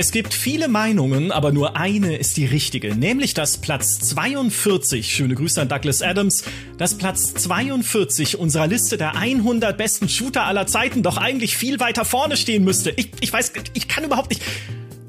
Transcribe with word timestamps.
Es 0.00 0.12
gibt 0.12 0.32
viele 0.32 0.68
Meinungen, 0.68 1.30
aber 1.30 1.52
nur 1.52 1.76
eine 1.76 2.16
ist 2.16 2.38
die 2.38 2.46
richtige, 2.46 2.96
nämlich 2.96 3.34
dass 3.34 3.58
Platz 3.58 3.98
42, 3.98 5.14
schöne 5.14 5.34
Grüße 5.34 5.60
an 5.60 5.68
Douglas 5.68 6.00
Adams, 6.00 6.44
dass 6.78 6.96
Platz 6.96 7.34
42 7.34 8.38
unserer 8.38 8.66
Liste 8.66 8.96
der 8.96 9.14
100 9.16 9.76
besten 9.76 10.08
Shooter 10.08 10.44
aller 10.44 10.66
Zeiten 10.66 11.02
doch 11.02 11.18
eigentlich 11.18 11.54
viel 11.54 11.80
weiter 11.80 12.06
vorne 12.06 12.38
stehen 12.38 12.64
müsste. 12.64 12.94
Ich, 12.96 13.10
ich 13.20 13.30
weiß, 13.30 13.52
ich 13.74 13.88
kann 13.88 14.02
überhaupt 14.02 14.30
nicht. 14.30 14.42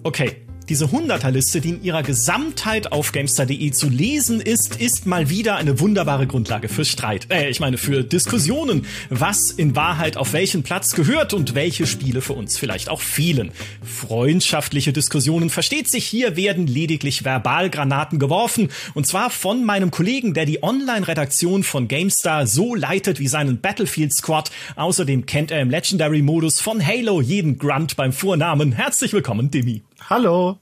Okay, 0.03 0.41
diese 0.71 0.85
100er-Liste, 0.85 1.59
die 1.59 1.71
in 1.71 1.83
ihrer 1.83 2.01
Gesamtheit 2.01 2.93
auf 2.93 3.11
GameStar.de 3.11 3.71
zu 3.71 3.89
lesen 3.89 4.39
ist, 4.39 4.79
ist 4.79 5.05
mal 5.05 5.29
wieder 5.29 5.57
eine 5.57 5.81
wunderbare 5.81 6.27
Grundlage 6.27 6.69
für 6.69 6.85
Streit. 6.85 7.27
Äh, 7.29 7.49
ich 7.49 7.59
meine, 7.59 7.77
für 7.77 8.05
Diskussionen, 8.05 8.85
was 9.09 9.51
in 9.51 9.75
Wahrheit 9.75 10.15
auf 10.15 10.31
welchen 10.31 10.63
Platz 10.63 10.93
gehört 10.93 11.33
und 11.33 11.55
welche 11.55 11.85
Spiele 11.85 12.21
für 12.21 12.31
uns 12.31 12.57
vielleicht 12.57 12.87
auch 12.87 13.01
fehlen. 13.01 13.51
Freundschaftliche 13.83 14.93
Diskussionen 14.93 15.49
versteht 15.49 15.89
sich, 15.89 16.05
hier 16.07 16.37
werden 16.37 16.67
lediglich 16.67 17.25
Verbalgranaten 17.25 18.17
geworfen 18.17 18.69
und 18.93 19.05
zwar 19.05 19.29
von 19.29 19.65
meinem 19.65 19.91
Kollegen, 19.91 20.33
der 20.33 20.45
die 20.45 20.63
Online-Redaktion 20.63 21.65
von 21.65 21.89
GameStar 21.89 22.47
so 22.47 22.75
leitet 22.75 23.19
wie 23.19 23.27
seinen 23.27 23.59
Battlefield 23.59 24.13
Squad. 24.13 24.51
Außerdem 24.77 25.25
kennt 25.25 25.51
er 25.51 25.59
im 25.59 25.69
Legendary-Modus 25.69 26.61
von 26.61 26.81
Halo 26.81 27.19
jeden 27.19 27.57
Grunt 27.57 27.97
beim 27.97 28.13
Vornamen. 28.13 28.71
Herzlich 28.71 29.11
willkommen, 29.11 29.51
Demi. 29.51 29.81
Hallo. 30.09 30.59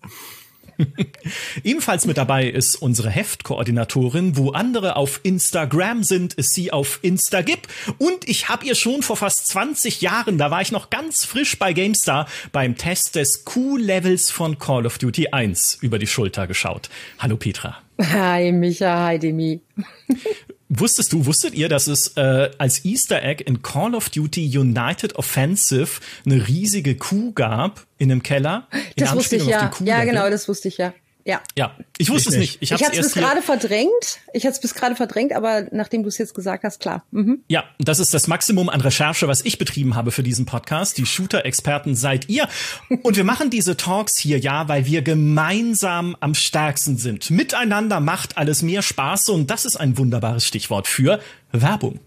Ebenfalls 1.64 2.06
mit 2.06 2.18
dabei 2.18 2.48
ist 2.48 2.76
unsere 2.76 3.10
Heftkoordinatorin. 3.10 4.38
Wo 4.38 4.52
andere 4.52 4.96
auf 4.96 5.20
Instagram 5.24 6.04
sind, 6.04 6.34
ist 6.36 6.54
sie 6.54 6.72
auf 6.72 7.00
Instagib. 7.02 7.68
Und 7.98 8.28
ich 8.28 8.50
habe 8.50 8.66
ihr 8.66 8.76
schon 8.76 9.02
vor 9.02 9.18
fast 9.18 9.48
20 9.48 10.02
Jahren, 10.02 10.38
da 10.38 10.52
war 10.52 10.62
ich 10.62 10.72
noch 10.72 10.90
ganz 10.90 11.26
frisch 11.26 11.58
bei 11.60 11.74
GameStar, 11.74 12.28
beim 12.52 12.78
Test 12.78 13.16
des 13.16 13.46
Q-Levels 13.46 14.32
von 14.32 14.58
Call 14.58 14.86
of 14.86 14.98
Duty 14.98 15.30
1 15.30 15.80
über 15.82 16.00
die 16.00 16.08
Schulter 16.08 16.48
geschaut. 16.48 16.90
Hallo 17.18 17.38
Petra. 17.38 17.78
Hi 18.02 18.52
Micha, 18.52 19.06
hi 19.06 19.20
Demi. 19.20 19.62
Wusstest 20.70 21.14
du, 21.14 21.26
wusstet 21.26 21.56
ihr, 21.56 21.68
dass 21.68 21.88
es 21.88 22.16
äh, 22.16 22.52
als 22.60 22.86
Easter 22.86 23.24
Egg 23.24 23.44
in 23.44 23.64
Call 23.64 23.96
of 23.96 24.10
Duty 24.10 24.56
United 24.56 25.16
Offensive 25.16 26.00
eine 26.26 26.48
riesige 26.48 26.96
Kuh 26.96 27.34
gab 27.34 27.88
in 27.98 28.12
einem 28.12 28.22
Keller? 28.22 28.68
In 28.96 29.04
das 29.04 29.16
wusste 29.16 29.38
ich 29.38 29.48
ja. 29.48 29.72
Ja, 29.84 30.04
genau, 30.04 30.30
das 30.30 30.48
wusste 30.48 30.68
ich 30.68 30.78
ja. 30.78 30.94
Ja. 31.30 31.42
Ja, 31.56 31.76
ich 32.00 32.10
wusste 32.10 32.30
ich 32.30 32.36
es 32.36 32.40
nicht. 32.40 32.56
Ich, 32.56 32.72
ich 32.72 32.84
hatte 32.84 32.98
es 32.98 33.14
bis 33.14 33.14
gerade 33.14 33.44
verdrängt. 33.44 33.92
Ich 34.34 34.46
hatte 34.46 34.54
es 34.54 34.60
bis 34.60 34.74
gerade 34.74 34.96
verdrängt, 34.96 35.32
aber 35.32 35.68
nachdem 35.72 36.02
du 36.02 36.10
es 36.10 36.18
jetzt 36.18 36.34
gesagt 36.34 36.64
hast, 36.64 36.80
klar. 36.80 37.04
Mhm. 37.12 37.44
Ja, 37.48 37.66
das 37.78 38.00
ist 38.00 38.16
das 38.16 38.26
Maximum 38.26 38.68
an 38.68 38.82
Recherche, 38.82 39.28
was 39.28 39.46
ich 39.46 39.60
betrieben 39.60 39.94
habe 39.94 40.10
für 40.10 40.24
diesen 40.24 40.48
Podcast. 40.48 40.98
Die 40.98 41.06
Shooter-Experten 41.06 41.96
seid 41.96 42.30
ihr. 42.30 42.48
Und 43.04 43.16
wir 43.16 43.24
machen 43.24 43.52
diese 43.52 43.78
Talks 43.78 44.18
hier 44.18 44.40
ja, 44.40 44.68
weil 44.70 44.88
wir 44.88 45.04
gemeinsam 45.04 46.18
am 46.20 46.34
stärksten 46.34 46.98
sind. 46.98 47.30
Miteinander 47.30 48.00
macht 48.00 48.40
alles 48.40 48.64
mehr 48.64 48.82
Spaß 48.82 49.30
und 49.30 49.52
das 49.52 49.66
ist 49.66 49.76
ein 49.76 50.00
wunderbares 50.00 50.48
Stichwort 50.48 50.88
für 50.88 51.20
Werbung. 51.52 52.00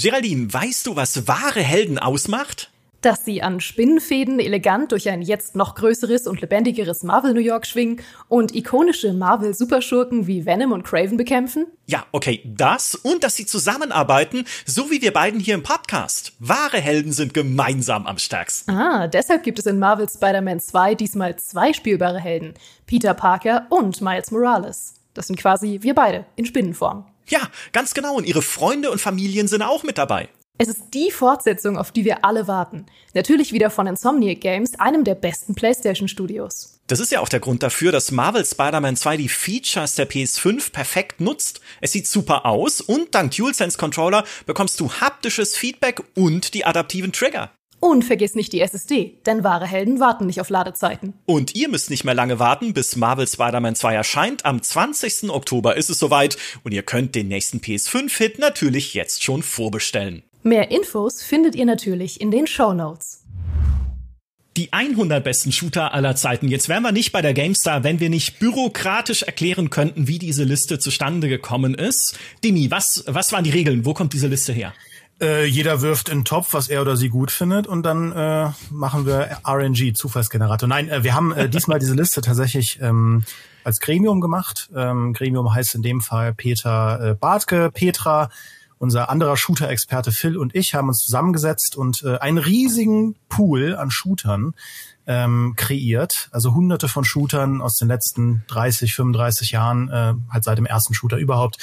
Geraldine, 0.00 0.52
weißt 0.52 0.86
du, 0.86 0.94
was 0.94 1.26
wahre 1.26 1.62
Helden 1.62 1.98
ausmacht? 1.98 2.70
Dass 3.06 3.24
sie 3.24 3.40
an 3.40 3.60
Spinnenfäden 3.60 4.40
elegant 4.40 4.90
durch 4.90 5.08
ein 5.08 5.22
jetzt 5.22 5.54
noch 5.54 5.76
größeres 5.76 6.26
und 6.26 6.40
lebendigeres 6.40 7.04
Marvel 7.04 7.34
New 7.34 7.40
York 7.40 7.64
schwingen 7.64 8.02
und 8.26 8.52
ikonische 8.52 9.12
Marvel 9.12 9.54
Superschurken 9.54 10.26
wie 10.26 10.44
Venom 10.44 10.72
und 10.72 10.82
Craven 10.82 11.16
bekämpfen? 11.16 11.68
Ja, 11.86 12.04
okay, 12.10 12.42
das 12.44 12.96
und 12.96 13.22
dass 13.22 13.36
sie 13.36 13.46
zusammenarbeiten, 13.46 14.44
so 14.64 14.90
wie 14.90 15.00
wir 15.02 15.12
beiden 15.12 15.38
hier 15.38 15.54
im 15.54 15.62
Podcast. 15.62 16.32
Wahre 16.40 16.78
Helden 16.78 17.12
sind 17.12 17.32
gemeinsam 17.32 18.08
am 18.08 18.18
stärksten. 18.18 18.72
Ah, 18.72 19.06
deshalb 19.06 19.44
gibt 19.44 19.60
es 19.60 19.66
in 19.66 19.78
Marvel 19.78 20.08
Spider-Man 20.08 20.58
2 20.58 20.96
diesmal 20.96 21.36
zwei 21.36 21.72
spielbare 21.72 22.18
Helden, 22.18 22.54
Peter 22.86 23.14
Parker 23.14 23.68
und 23.70 24.00
Miles 24.00 24.32
Morales. 24.32 24.94
Das 25.14 25.28
sind 25.28 25.38
quasi 25.38 25.78
wir 25.80 25.94
beide 25.94 26.26
in 26.34 26.44
Spinnenform. 26.44 27.06
Ja, 27.28 27.42
ganz 27.72 27.94
genau. 27.94 28.16
Und 28.16 28.26
ihre 28.26 28.42
Freunde 28.42 28.90
und 28.90 29.00
Familien 29.00 29.46
sind 29.46 29.62
auch 29.62 29.84
mit 29.84 29.96
dabei. 29.96 30.28
Es 30.58 30.68
ist 30.68 30.94
die 30.94 31.10
Fortsetzung, 31.10 31.76
auf 31.76 31.92
die 31.92 32.06
wir 32.06 32.24
alle 32.24 32.48
warten. 32.48 32.86
Natürlich 33.12 33.52
wieder 33.52 33.68
von 33.68 33.86
Insomniac 33.86 34.40
Games, 34.40 34.80
einem 34.80 35.04
der 35.04 35.14
besten 35.14 35.54
PlayStation-Studios. 35.54 36.80
Das 36.86 36.98
ist 36.98 37.12
ja 37.12 37.20
auch 37.20 37.28
der 37.28 37.40
Grund 37.40 37.62
dafür, 37.62 37.92
dass 37.92 38.10
Marvel 38.10 38.44
Spider-Man 38.44 38.96
2 38.96 39.18
die 39.18 39.28
Features 39.28 39.96
der 39.96 40.08
PS5 40.08 40.72
perfekt 40.72 41.20
nutzt. 41.20 41.60
Es 41.82 41.92
sieht 41.92 42.06
super 42.06 42.46
aus 42.46 42.80
und 42.80 43.14
dank 43.14 43.36
DualSense 43.36 43.76
Controller 43.76 44.24
bekommst 44.46 44.80
du 44.80 44.90
haptisches 44.90 45.56
Feedback 45.56 46.02
und 46.14 46.54
die 46.54 46.64
adaptiven 46.64 47.12
Trigger. 47.12 47.50
Und 47.78 48.04
vergiss 48.04 48.34
nicht 48.34 48.54
die 48.54 48.62
SSD, 48.62 49.18
denn 49.26 49.44
wahre 49.44 49.66
Helden 49.66 50.00
warten 50.00 50.24
nicht 50.24 50.40
auf 50.40 50.48
Ladezeiten. 50.48 51.12
Und 51.26 51.54
ihr 51.54 51.68
müsst 51.68 51.90
nicht 51.90 52.04
mehr 52.04 52.14
lange 52.14 52.38
warten, 52.38 52.72
bis 52.72 52.96
Marvel 52.96 53.28
Spider-Man 53.28 53.76
2 53.76 53.94
erscheint. 53.94 54.44
Am 54.46 54.62
20. 54.62 55.28
Oktober 55.28 55.76
ist 55.76 55.90
es 55.90 55.98
soweit 55.98 56.38
und 56.64 56.72
ihr 56.72 56.82
könnt 56.82 57.14
den 57.14 57.28
nächsten 57.28 57.58
PS5-Hit 57.58 58.38
natürlich 58.38 58.94
jetzt 58.94 59.22
schon 59.22 59.42
vorbestellen. 59.42 60.22
Mehr 60.46 60.70
Infos 60.70 61.22
findet 61.22 61.56
ihr 61.56 61.66
natürlich 61.66 62.20
in 62.20 62.30
den 62.30 62.46
Show 62.46 62.72
Notes. 62.72 63.24
Die 64.56 64.72
100 64.72 65.24
besten 65.24 65.50
Shooter 65.50 65.92
aller 65.92 66.14
Zeiten. 66.14 66.46
Jetzt 66.46 66.68
wären 66.68 66.84
wir 66.84 66.92
nicht 66.92 67.10
bei 67.10 67.20
der 67.20 67.34
GameStar, 67.34 67.82
wenn 67.82 67.98
wir 67.98 68.10
nicht 68.10 68.38
bürokratisch 68.38 69.24
erklären 69.24 69.70
könnten, 69.70 70.06
wie 70.06 70.20
diese 70.20 70.44
Liste 70.44 70.78
zustande 70.78 71.28
gekommen 71.28 71.74
ist. 71.74 72.16
Dimi, 72.44 72.70
was, 72.70 73.02
was 73.08 73.32
waren 73.32 73.42
die 73.42 73.50
Regeln? 73.50 73.84
Wo 73.84 73.92
kommt 73.92 74.12
diese 74.12 74.28
Liste 74.28 74.52
her? 74.52 74.72
Äh, 75.20 75.46
jeder 75.46 75.80
wirft 75.80 76.10
in 76.10 76.18
den 76.18 76.24
Topf, 76.24 76.54
was 76.54 76.68
er 76.68 76.80
oder 76.80 76.96
sie 76.96 77.08
gut 77.08 77.32
findet, 77.32 77.66
und 77.66 77.82
dann 77.82 78.12
äh, 78.12 78.50
machen 78.70 79.04
wir 79.04 79.38
RNG, 79.44 79.94
Zufallsgenerator. 79.94 80.68
Nein, 80.68 80.88
äh, 80.88 81.02
wir 81.02 81.16
haben 81.16 81.32
äh, 81.32 81.48
diesmal 81.48 81.80
diese 81.80 81.94
Liste 81.94 82.20
tatsächlich 82.20 82.78
ähm, 82.80 83.24
als 83.64 83.80
Gremium 83.80 84.20
gemacht. 84.20 84.70
Ähm, 84.76 85.12
Gremium 85.12 85.52
heißt 85.52 85.74
in 85.74 85.82
dem 85.82 86.00
Fall 86.00 86.34
Peter 86.34 87.00
äh, 87.00 87.14
Bartke, 87.14 87.72
Petra, 87.72 88.30
unser 88.78 89.08
anderer 89.10 89.36
Shooter-Experte 89.36 90.12
Phil 90.12 90.36
und 90.36 90.54
ich 90.54 90.74
haben 90.74 90.88
uns 90.88 90.98
zusammengesetzt 90.98 91.76
und 91.76 92.02
äh, 92.02 92.18
einen 92.18 92.38
riesigen 92.38 93.16
Pool 93.28 93.74
an 93.74 93.90
Shootern 93.90 94.54
ähm, 95.06 95.54
kreiert. 95.56 96.28
Also 96.32 96.54
hunderte 96.54 96.88
von 96.88 97.04
Shootern 97.04 97.62
aus 97.62 97.76
den 97.76 97.88
letzten 97.88 98.44
30, 98.48 98.94
35 98.94 99.52
Jahren, 99.52 99.88
äh, 99.88 100.14
halt 100.30 100.44
seit 100.44 100.58
dem 100.58 100.66
ersten 100.66 100.94
Shooter 100.94 101.16
überhaupt, 101.16 101.58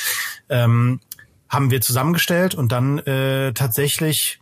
ähm, 0.50 1.00
haben 1.50 1.70
wir 1.70 1.82
zusammengestellt 1.82 2.56
und 2.56 2.72
dann 2.72 3.00
äh, 3.00 3.54
tatsächlich 3.54 4.40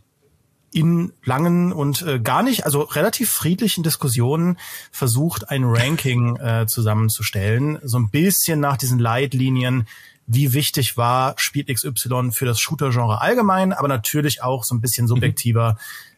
in 0.73 1.11
langen 1.23 1.73
und 1.73 2.01
äh, 2.03 2.19
gar 2.19 2.43
nicht, 2.43 2.65
also 2.65 2.81
relativ 2.81 3.29
friedlichen 3.29 3.83
Diskussionen 3.83 4.57
versucht, 4.91 5.49
ein 5.49 5.65
Ranking 5.65 6.37
äh, 6.37 6.65
zusammenzustellen. 6.65 7.79
So 7.83 7.99
ein 7.99 8.09
bisschen 8.09 8.61
nach 8.61 8.77
diesen 8.77 8.97
Leitlinien, 8.97 9.87
wie 10.27 10.53
wichtig 10.53 10.97
war 10.97 11.33
Spiel 11.37 11.65
XY 11.65 12.31
für 12.31 12.45
das 12.45 12.59
Shooter-Genre 12.59 13.21
allgemein, 13.21 13.73
aber 13.73 13.87
natürlich 13.87 14.43
auch 14.43 14.63
so 14.63 14.75
ein 14.75 14.81
bisschen 14.81 15.07
subjektiver. 15.07 15.77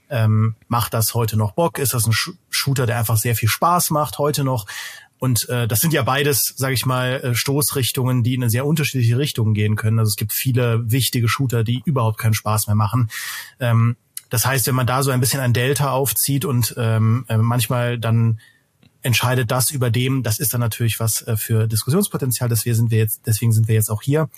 Ähm, 0.10 0.56
macht 0.68 0.94
das 0.94 1.14
heute 1.14 1.38
noch 1.38 1.54
Bock? 1.54 1.80
Ist 1.80 1.94
das 1.94 2.06
ein 2.06 2.14
Sh 2.14 2.32
Shooter, 2.50 2.86
der 2.86 3.00
einfach 3.00 3.18
sehr 3.18 3.36
viel 3.36 3.50
Spaß 3.50 3.90
macht 3.90 4.20
heute 4.20 4.44
noch? 4.44 4.68
Und 5.18 5.48
äh, 5.48 5.68
das 5.68 5.80
sind 5.80 5.94
ja 5.94 6.04
beides, 6.04 6.54
sage 6.58 6.74
ich 6.74 6.86
mal, 6.86 7.22
äh, 7.22 7.34
Stoßrichtungen, 7.34 8.24
die 8.24 8.34
in 8.34 8.44
eine 8.44 8.50
sehr 8.50 8.66
unterschiedliche 8.66 9.18
Richtung 9.18 9.54
gehen 9.54 9.78
können. 9.78 9.98
Also 9.98 10.10
es 10.10 10.18
gibt 10.18 10.34
viele 10.34 10.92
wichtige 10.92 11.30
Shooter, 11.30 11.64
die 11.64 11.82
überhaupt 11.86 12.18
keinen 12.18 12.34
Spaß 12.34 12.68
mehr 12.68 12.76
machen. 12.76 13.10
Ähm, 13.60 13.96
das 14.30 14.46
heißt, 14.46 14.68
wenn 14.68 14.76
man 14.76 14.86
da 14.86 15.02
so 15.02 15.12
ein 15.12 15.22
bisschen 15.22 15.40
ein 15.40 15.54
Delta 15.54 15.92
aufzieht 15.92 16.44
und 16.44 16.76
ähm, 16.78 17.24
äh, 17.30 17.38
manchmal 17.38 17.98
dann 17.98 18.40
entscheidet 19.04 19.52
das 19.52 19.70
über 19.70 19.92
dem. 19.92 20.24
Das 20.24 20.40
ist 20.40 20.54
dann 20.54 20.62
natürlich 20.62 21.00
was 21.00 21.22
äh, 21.28 21.38
für 21.38 21.68
Diskussionspotenzial. 21.68 22.50
Deswegen 22.50 22.76
sind 22.76 22.92
wir 22.92 22.98
jetzt, 22.98 23.28
deswegen 23.28 23.52
sind 23.52 23.68
wir 23.68 23.76
jetzt 23.76 23.90
auch 23.90 24.02
hier. 24.02 24.30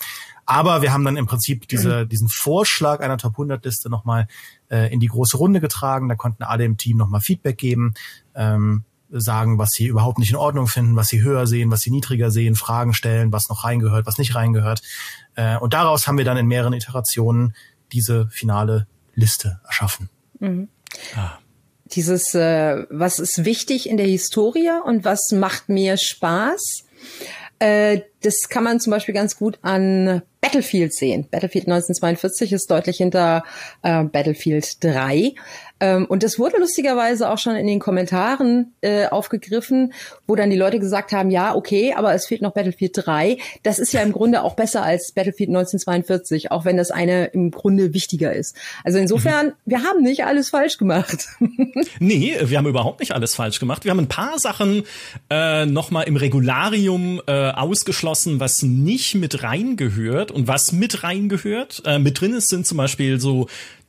Aber 0.44 0.82
wir 0.82 0.92
haben 0.92 1.04
dann 1.04 1.16
im 1.16 1.26
Prinzip 1.26 1.68
diese, 1.68 2.04
mhm. 2.04 2.08
diesen 2.08 2.28
Vorschlag 2.28 3.00
einer 3.00 3.16
Top 3.16 3.32
100 3.32 3.64
Liste 3.64 3.88
nochmal 3.88 4.26
äh, 4.68 4.92
in 4.92 5.00
die 5.00 5.06
große 5.06 5.36
Runde 5.36 5.60
getragen. 5.60 6.08
Da 6.08 6.16
konnten 6.16 6.42
alle 6.42 6.64
im 6.64 6.76
Team 6.76 6.96
nochmal 6.96 7.20
Feedback 7.20 7.56
geben, 7.56 7.94
ähm, 8.34 8.84
sagen, 9.08 9.58
was 9.58 9.70
sie 9.70 9.86
überhaupt 9.86 10.18
nicht 10.18 10.30
in 10.30 10.36
Ordnung 10.36 10.66
finden, 10.66 10.96
was 10.96 11.08
sie 11.08 11.22
höher 11.22 11.46
sehen, 11.46 11.70
was 11.70 11.82
sie 11.82 11.90
niedriger 11.90 12.32
sehen, 12.32 12.56
Fragen 12.56 12.92
stellen, 12.92 13.32
was 13.32 13.48
noch 13.48 13.64
reingehört, 13.64 14.06
was 14.06 14.18
nicht 14.18 14.34
reingehört. 14.34 14.82
Äh, 15.36 15.56
und 15.58 15.74
daraus 15.74 16.08
haben 16.08 16.18
wir 16.18 16.24
dann 16.24 16.36
in 16.36 16.46
mehreren 16.46 16.72
Iterationen 16.72 17.54
diese 17.92 18.28
finale 18.30 18.88
Liste 19.14 19.60
erschaffen. 19.64 20.10
Mhm. 20.40 20.68
Ah 21.14 21.38
dieses, 21.92 22.34
äh, 22.34 22.84
was 22.90 23.18
ist 23.18 23.44
wichtig 23.44 23.88
in 23.88 23.96
der 23.96 24.06
Historie 24.06 24.70
und 24.84 25.04
was 25.04 25.30
macht 25.32 25.68
mir 25.68 25.96
Spaß. 25.96 26.84
Äh, 27.58 28.00
das 28.22 28.48
kann 28.48 28.64
man 28.64 28.80
zum 28.80 28.90
Beispiel 28.90 29.14
ganz 29.14 29.36
gut 29.36 29.58
an 29.62 30.22
Battlefield 30.40 30.92
sehen. 30.92 31.26
Battlefield 31.30 31.66
1942 31.66 32.52
ist 32.52 32.70
deutlich 32.70 32.98
hinter 32.98 33.44
äh, 33.82 34.04
Battlefield 34.04 34.82
3. 34.84 35.34
Ähm, 35.78 36.06
und 36.06 36.22
das 36.22 36.38
wurde 36.38 36.58
lustigerweise 36.58 37.30
auch 37.30 37.38
schon 37.38 37.56
in 37.56 37.66
den 37.66 37.80
Kommentaren 37.80 38.72
äh, 38.80 39.06
aufgegriffen, 39.06 39.92
wo 40.26 40.34
dann 40.34 40.48
die 40.48 40.56
Leute 40.56 40.78
gesagt 40.78 41.12
haben, 41.12 41.30
ja, 41.30 41.54
okay, 41.54 41.94
aber 41.94 42.14
es 42.14 42.26
fehlt 42.26 42.40
noch 42.40 42.52
Battlefield 42.52 42.92
3. 42.94 43.36
Das 43.62 43.78
ist 43.78 43.92
ja 43.92 44.00
im 44.00 44.12
Grunde 44.12 44.42
auch 44.42 44.54
besser 44.54 44.82
als 44.82 45.12
Battlefield 45.12 45.50
1942, 45.50 46.50
auch 46.50 46.64
wenn 46.64 46.76
das 46.76 46.90
eine 46.90 47.26
im 47.26 47.50
Grunde 47.50 47.92
wichtiger 47.92 48.32
ist. 48.32 48.56
Also 48.84 48.98
insofern, 48.98 49.48
mhm. 49.48 49.52
wir 49.66 49.82
haben 49.82 50.02
nicht 50.02 50.24
alles 50.24 50.50
falsch 50.50 50.78
gemacht. 50.78 51.28
nee, 51.98 52.36
wir 52.42 52.56
haben 52.56 52.66
überhaupt 52.66 53.00
nicht 53.00 53.12
alles 53.12 53.34
falsch 53.34 53.60
gemacht. 53.60 53.84
Wir 53.84 53.90
haben 53.90 54.00
ein 54.00 54.08
paar 54.08 54.38
Sachen 54.38 54.84
äh, 55.28 55.66
nochmal 55.66 56.04
im 56.04 56.16
Regularium 56.16 57.20
äh, 57.26 57.50
ausgeschlossen, 57.50 58.40
was 58.40 58.62
nicht 58.62 59.14
mit 59.14 59.42
reingehört 59.42 60.30
und 60.30 60.48
was 60.48 60.72
mit 60.72 61.02
reingehört. 61.02 61.82
Äh, 61.84 61.98
mit 61.98 62.20
drin 62.20 62.32
ist, 62.32 62.48
sind 62.48 62.66
zum 62.66 62.78
Beispiel 62.78 63.20
so 63.20 63.46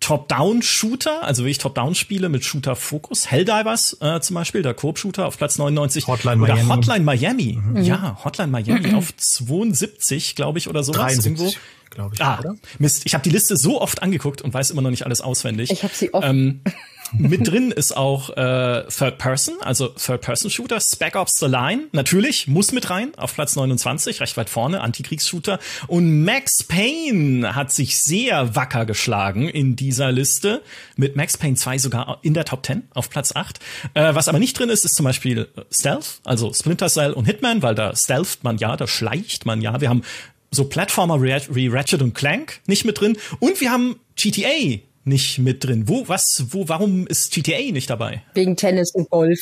Top-Down-Shooter, 0.07 1.21
also 1.23 1.43
wie 1.43 1.49
ich 1.49 1.57
Top-Down-Spiele 1.57 2.29
mit 2.29 2.45
Shooter-Fokus. 2.45 3.29
Helldivers 3.29 3.97
äh, 3.99 4.21
zum 4.21 4.35
Beispiel, 4.35 4.61
der 4.61 4.73
Coop-Shooter 4.73 5.25
auf 5.25 5.37
Platz 5.37 5.57
99. 5.57 6.07
Hotline 6.07 6.41
oder 6.41 6.55
Miami. 6.55 6.69
Hotline 6.69 7.03
Miami. 7.03 7.59
Mhm. 7.61 7.81
Ja, 7.81 8.17
Hotline 8.23 8.49
Miami 8.49 8.93
auf 8.93 9.13
72, 9.13 10.37
glaube 10.37 10.59
ich, 10.59 10.69
oder 10.69 10.83
sowas 10.83 11.17
73. 11.17 11.25
irgendwo 11.25 11.53
glaube 11.89 12.15
ich. 12.15 12.21
Ah, 12.21 12.39
oder? 12.39 12.55
Mist, 12.79 13.01
ich 13.05 13.13
habe 13.15 13.23
die 13.23 13.31
Liste 13.31 13.57
so 13.57 13.81
oft 13.81 14.01
angeguckt 14.01 14.41
und 14.41 14.53
weiß 14.53 14.71
immer 14.71 14.81
noch 14.81 14.91
nicht 14.91 15.05
alles 15.05 15.19
auswendig. 15.19 15.71
Ich 15.71 15.83
habe 15.83 15.93
sie 15.93 16.13
oft. 16.13 16.25
Ähm, 16.25 16.61
mit 17.13 17.47
drin 17.47 17.71
ist 17.71 17.95
auch 17.95 18.29
äh, 18.31 18.83
Third 18.87 19.17
Person, 19.17 19.55
also 19.61 19.87
Third 19.89 20.21
Person 20.21 20.49
Shooter, 20.49 20.79
Spec 20.79 21.15
Ops 21.15 21.39
The 21.39 21.47
Line, 21.47 21.87
natürlich, 21.91 22.47
muss 22.47 22.71
mit 22.71 22.89
rein, 22.89 23.13
auf 23.17 23.33
Platz 23.33 23.55
29, 23.55 24.21
recht 24.21 24.37
weit 24.37 24.49
vorne, 24.49 24.81
Antikriegsshooter. 24.81 25.59
Und 25.87 26.23
Max 26.23 26.63
Payne 26.63 27.55
hat 27.55 27.71
sich 27.71 27.99
sehr 27.99 28.55
wacker 28.55 28.85
geschlagen 28.85 29.47
in 29.47 29.75
dieser 29.75 30.11
Liste, 30.11 30.61
mit 30.95 31.15
Max 31.15 31.37
Payne 31.37 31.55
2 31.55 31.77
sogar 31.77 32.19
in 32.21 32.33
der 32.33 32.45
Top 32.45 32.65
10 32.65 32.83
auf 32.93 33.09
Platz 33.09 33.35
8. 33.35 33.59
Äh, 33.93 34.15
was 34.15 34.27
aber 34.27 34.39
nicht 34.39 34.57
drin 34.57 34.69
ist, 34.69 34.85
ist 34.85 34.95
zum 34.95 35.03
Beispiel 35.03 35.47
Stealth, 35.71 36.21
also 36.23 36.53
Splinter 36.53 36.87
Cell 36.87 37.13
und 37.13 37.25
Hitman, 37.25 37.61
weil 37.61 37.75
da 37.75 37.95
stealtht 37.95 38.43
man 38.43 38.57
ja, 38.57 38.75
da 38.75 38.87
schleicht 38.87 39.45
man 39.45 39.61
ja. 39.61 39.81
Wir 39.81 39.89
haben 39.89 40.03
so 40.51 40.65
Plattformer 40.65 41.21
wie 41.21 41.67
Ratchet 41.67 42.01
und 42.01 42.13
Clank 42.13 42.61
nicht 42.67 42.85
mit 42.85 42.99
drin 42.99 43.17
und 43.39 43.59
wir 43.59 43.71
haben 43.71 43.99
GTA 44.15 44.79
nicht 45.07 45.39
mit 45.39 45.63
drin. 45.63 45.87
Wo, 45.87 46.07
was, 46.07 46.45
wo, 46.49 46.67
warum 46.67 47.07
ist 47.07 47.33
GTA 47.33 47.71
nicht 47.71 47.89
dabei? 47.89 48.23
Wegen 48.33 48.55
Tennis 48.55 48.91
und 48.93 49.09
Golf. 49.09 49.39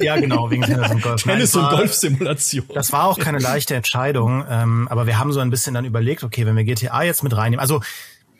Ja, 0.00 0.18
genau, 0.18 0.50
wegen 0.50 0.62
Tennis 0.62 0.90
und 0.90 1.02
Golf. 1.02 1.22
Tennis 1.24 1.54
Nein, 1.54 1.64
und 1.64 1.70
Golf-Simulation. 1.70 2.66
Das 2.74 2.92
war 2.92 3.04
auch 3.04 3.18
keine 3.18 3.38
leichte 3.38 3.74
Entscheidung, 3.74 4.44
ähm, 4.48 4.88
aber 4.88 5.06
wir 5.06 5.18
haben 5.18 5.32
so 5.32 5.40
ein 5.40 5.50
bisschen 5.50 5.74
dann 5.74 5.84
überlegt, 5.84 6.24
okay, 6.24 6.46
wenn 6.46 6.56
wir 6.56 6.64
GTA 6.64 7.02
jetzt 7.02 7.22
mit 7.22 7.36
reinnehmen, 7.36 7.60
also 7.60 7.80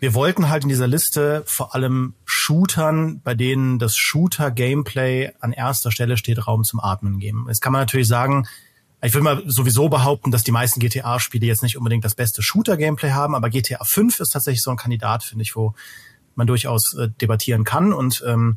wir 0.00 0.14
wollten 0.14 0.49
halt 0.49 0.64
in 0.64 0.69
dieser 0.69 0.88
Liste 0.88 1.44
vor 1.46 1.76
allem 1.76 2.14
Shootern, 2.25 3.20
bei 3.23 3.34
denen 3.34 3.79
das 3.79 3.96
Shooter-Gameplay 3.96 5.31
an 5.38 5.52
erster 5.52 5.93
Stelle 5.93 6.17
steht, 6.17 6.44
Raum 6.49 6.64
zum 6.64 6.81
Atmen 6.81 7.20
geben. 7.20 7.44
Jetzt 7.46 7.61
kann 7.61 7.73
man 7.73 7.82
natürlich 7.82 8.08
sagen, 8.08 8.49
ich 9.00 9.14
will 9.14 9.23
mal 9.23 9.43
sowieso 9.46 9.88
behaupten, 9.88 10.31
dass 10.31 10.44
die 10.44 10.52
meisten 10.52 10.81
GTA-Spiele 10.81 11.46
jetzt 11.46 11.62
nicht 11.62 11.76
unbedingt 11.76 12.05
das 12.05 12.14
beste 12.14 12.43
Shooter-Gameplay 12.43 13.11
haben, 13.11 13.34
aber 13.34 13.50
GTA 13.50 13.84
5 13.84 14.20
ist 14.20 14.31
tatsächlich 14.31 14.62
so 14.62 14.70
ein 14.70 14.76
Kandidat, 14.76 15.25
finde 15.25 15.43
ich, 15.43 15.55
wo 15.55 15.75
man 16.34 16.46
durchaus 16.46 16.94
äh, 16.94 17.08
debattieren 17.20 17.64
kann. 17.64 17.93
Und 17.93 18.23
ähm, 18.26 18.56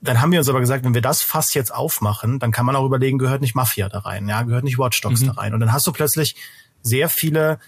dann 0.00 0.20
haben 0.20 0.32
wir 0.32 0.38
uns 0.38 0.48
aber 0.48 0.60
gesagt, 0.60 0.84
wenn 0.84 0.94
wir 0.94 1.02
das 1.02 1.22
Fass 1.22 1.54
jetzt 1.54 1.74
aufmachen, 1.74 2.38
dann 2.38 2.52
kann 2.52 2.66
man 2.66 2.76
auch 2.76 2.84
überlegen, 2.84 3.18
gehört 3.18 3.40
nicht 3.40 3.54
Mafia 3.54 3.88
da 3.88 4.00
rein, 4.00 4.28
ja, 4.28 4.42
gehört 4.42 4.64
nicht 4.64 4.78
Watch 4.78 5.00
Dogs 5.00 5.22
mhm. 5.22 5.26
da 5.26 5.32
rein. 5.32 5.54
Und 5.54 5.60
dann 5.60 5.72
hast 5.72 5.86
du 5.86 5.92
plötzlich 5.92 6.36
sehr 6.82 7.08
viele 7.08 7.58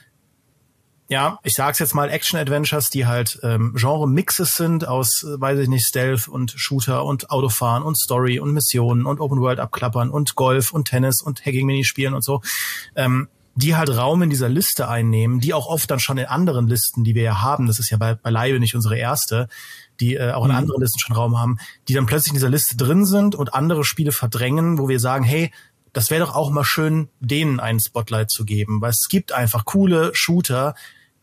ja, 1.11 1.39
ich 1.43 1.55
sag's 1.55 1.79
jetzt 1.79 1.95
mal 1.95 2.11
Action-Adventures, 2.11 2.91
die 2.91 3.07
halt 3.07 3.41
ähm, 3.43 3.75
Genre-Mixes 3.75 4.57
sind 4.57 4.87
aus, 4.87 5.25
äh, 5.25 5.41
weiß 5.41 5.59
ich 5.61 5.69
nicht, 5.69 5.87
Stealth 5.87 6.29
und 6.29 6.51
Shooter 6.51 7.05
und 7.05 7.31
Autofahren 7.31 7.83
und 7.83 7.97
Story 7.97 8.39
und 8.39 8.53
Missionen 8.53 9.07
und 9.07 9.19
Open 9.19 9.41
World 9.41 9.59
abklappern 9.59 10.11
und 10.11 10.35
Golf 10.35 10.71
und 10.71 10.87
Tennis 10.87 11.23
und 11.23 11.45
Hacking-Minispielen 11.47 12.13
und 12.13 12.23
so, 12.23 12.43
ähm, 12.95 13.29
die 13.59 13.75
halt 13.75 13.91
Raum 13.91 14.23
in 14.23 14.31
dieser 14.31 14.49
Liste 14.49 14.89
einnehmen, 14.89 15.41
die 15.41 15.53
auch 15.53 15.67
oft 15.67 15.91
dann 15.91 15.99
schon 15.99 16.17
in 16.17 16.27
anderen 16.27 16.69
Listen, 16.69 17.03
die 17.03 17.17
wir 17.17 17.25
ja 17.25 17.41
haben, 17.41 17.67
das 17.67 17.81
ist 17.81 17.91
ja 17.91 17.97
bei, 17.97 18.15
beileibe 18.15 18.61
nicht 18.61 18.77
unsere 18.77 18.97
erste, 18.97 19.49
die 19.99 20.15
äh, 20.15 20.31
auch 20.31 20.45
in 20.45 20.53
mhm. 20.53 20.59
anderen 20.59 20.81
Listen 20.81 21.01
schon 21.01 21.17
Raum 21.17 21.37
haben, 21.37 21.59
die 21.89 21.95
dann 21.95 22.07
plötzlich 22.07 22.29
in 22.29 22.35
dieser 22.37 22.51
Liste 22.51 22.77
drin 22.77 23.05
sind 23.05 23.35
und 23.35 23.55
andere 23.55 23.83
Spiele 23.83 24.13
verdrängen, 24.13 24.79
wo 24.79 24.89
wir 24.89 25.01
sagen, 25.01 25.25
hey, 25.25 25.51
das 25.93 26.09
wäre 26.09 26.25
doch 26.25 26.37
auch 26.37 26.51
mal 26.51 26.63
schön, 26.63 27.09
denen 27.19 27.59
einen 27.59 27.81
Spotlight 27.81 28.31
zu 28.31 28.45
geben, 28.45 28.81
weil 28.81 28.91
es 28.91 29.09
gibt 29.09 29.33
einfach 29.33 29.65
coole 29.65 30.15
Shooter, 30.15 30.77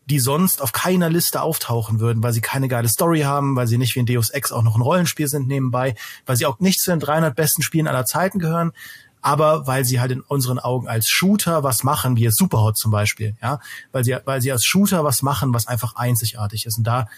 die 0.04 0.18
sonst 0.18 0.60
auf 0.60 0.72
keiner 0.72 1.08
Liste 1.08 1.40
auftauchen 1.40 2.00
würden, 2.00 2.22
weil 2.22 2.34
sie 2.34 2.42
keine 2.42 2.68
geile 2.68 2.88
Story 2.88 3.20
haben, 3.20 3.56
weil 3.56 3.66
sie 3.66 3.78
nicht 3.78 3.94
wie 3.94 4.00
in 4.00 4.06
Deus 4.06 4.28
Ex 4.28 4.52
auch 4.52 4.62
noch 4.62 4.76
ein 4.76 4.82
Rollenspiel 4.82 5.28
sind 5.28 5.48
nebenbei, 5.48 5.94
weil 6.26 6.36
sie 6.36 6.44
auch 6.44 6.60
nicht 6.60 6.80
zu 6.80 6.90
den 6.90 7.00
300 7.00 7.34
besten 7.34 7.62
Spielen 7.62 7.88
aller 7.88 8.04
Zeiten 8.04 8.38
gehören, 8.38 8.72
aber 9.22 9.66
weil 9.66 9.84
sie 9.84 10.00
halt 10.00 10.12
in 10.12 10.20
unseren 10.20 10.58
Augen 10.58 10.88
als 10.88 11.08
Shooter 11.08 11.62
was 11.62 11.82
machen, 11.82 12.16
wie 12.16 12.22
jetzt 12.22 12.38
Superhot 12.38 12.76
zum 12.76 12.90
Beispiel, 12.90 13.34
ja, 13.42 13.60
weil 13.92 14.04
sie, 14.04 14.16
weil 14.24 14.40
sie 14.40 14.52
als 14.52 14.64
Shooter 14.64 15.04
was 15.04 15.22
machen, 15.22 15.52
was 15.52 15.66
einfach 15.66 15.96
einzigartig 15.96 16.66
ist. 16.66 16.78
Und 16.78 16.84
da 16.84 17.08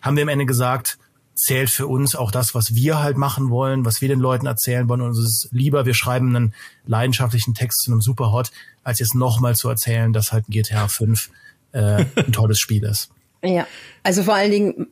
haben 0.00 0.16
wir 0.16 0.22
am 0.22 0.28
Ende 0.28 0.46
gesagt, 0.46 0.98
zählt 1.34 1.70
für 1.70 1.86
uns 1.86 2.16
auch 2.16 2.30
das, 2.30 2.54
was 2.54 2.74
wir 2.74 3.00
halt 3.00 3.16
machen 3.16 3.50
wollen, 3.50 3.84
was 3.84 4.00
wir 4.00 4.08
den 4.08 4.18
Leuten 4.18 4.46
erzählen 4.46 4.88
wollen. 4.88 5.00
Und 5.00 5.12
es 5.12 5.18
ist 5.18 5.48
lieber, 5.52 5.86
wir 5.86 5.94
schreiben 5.94 6.34
einen 6.34 6.54
leidenschaftlichen 6.86 7.54
Text 7.54 7.82
zu 7.82 7.92
einem 7.92 8.00
Superhot, 8.00 8.50
als 8.82 8.98
jetzt 8.98 9.14
nochmal 9.14 9.54
zu 9.54 9.68
erzählen, 9.68 10.12
dass 10.12 10.32
halt 10.32 10.48
ein 10.48 10.52
GTA 10.52 10.88
5 10.88 11.30
äh, 11.72 12.04
ein 12.16 12.32
tolles 12.32 12.58
Spiel 12.58 12.84
ist. 12.84 13.10
Ja, 13.42 13.66
also 14.02 14.24
vor 14.24 14.34
allen 14.34 14.50
Dingen 14.50 14.86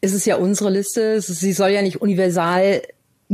ist 0.00 0.14
es 0.14 0.24
ja 0.24 0.36
unsere 0.36 0.70
Liste. 0.70 1.20
Sie 1.20 1.52
soll 1.52 1.70
ja 1.70 1.82
nicht 1.82 2.00
universal 2.00 2.82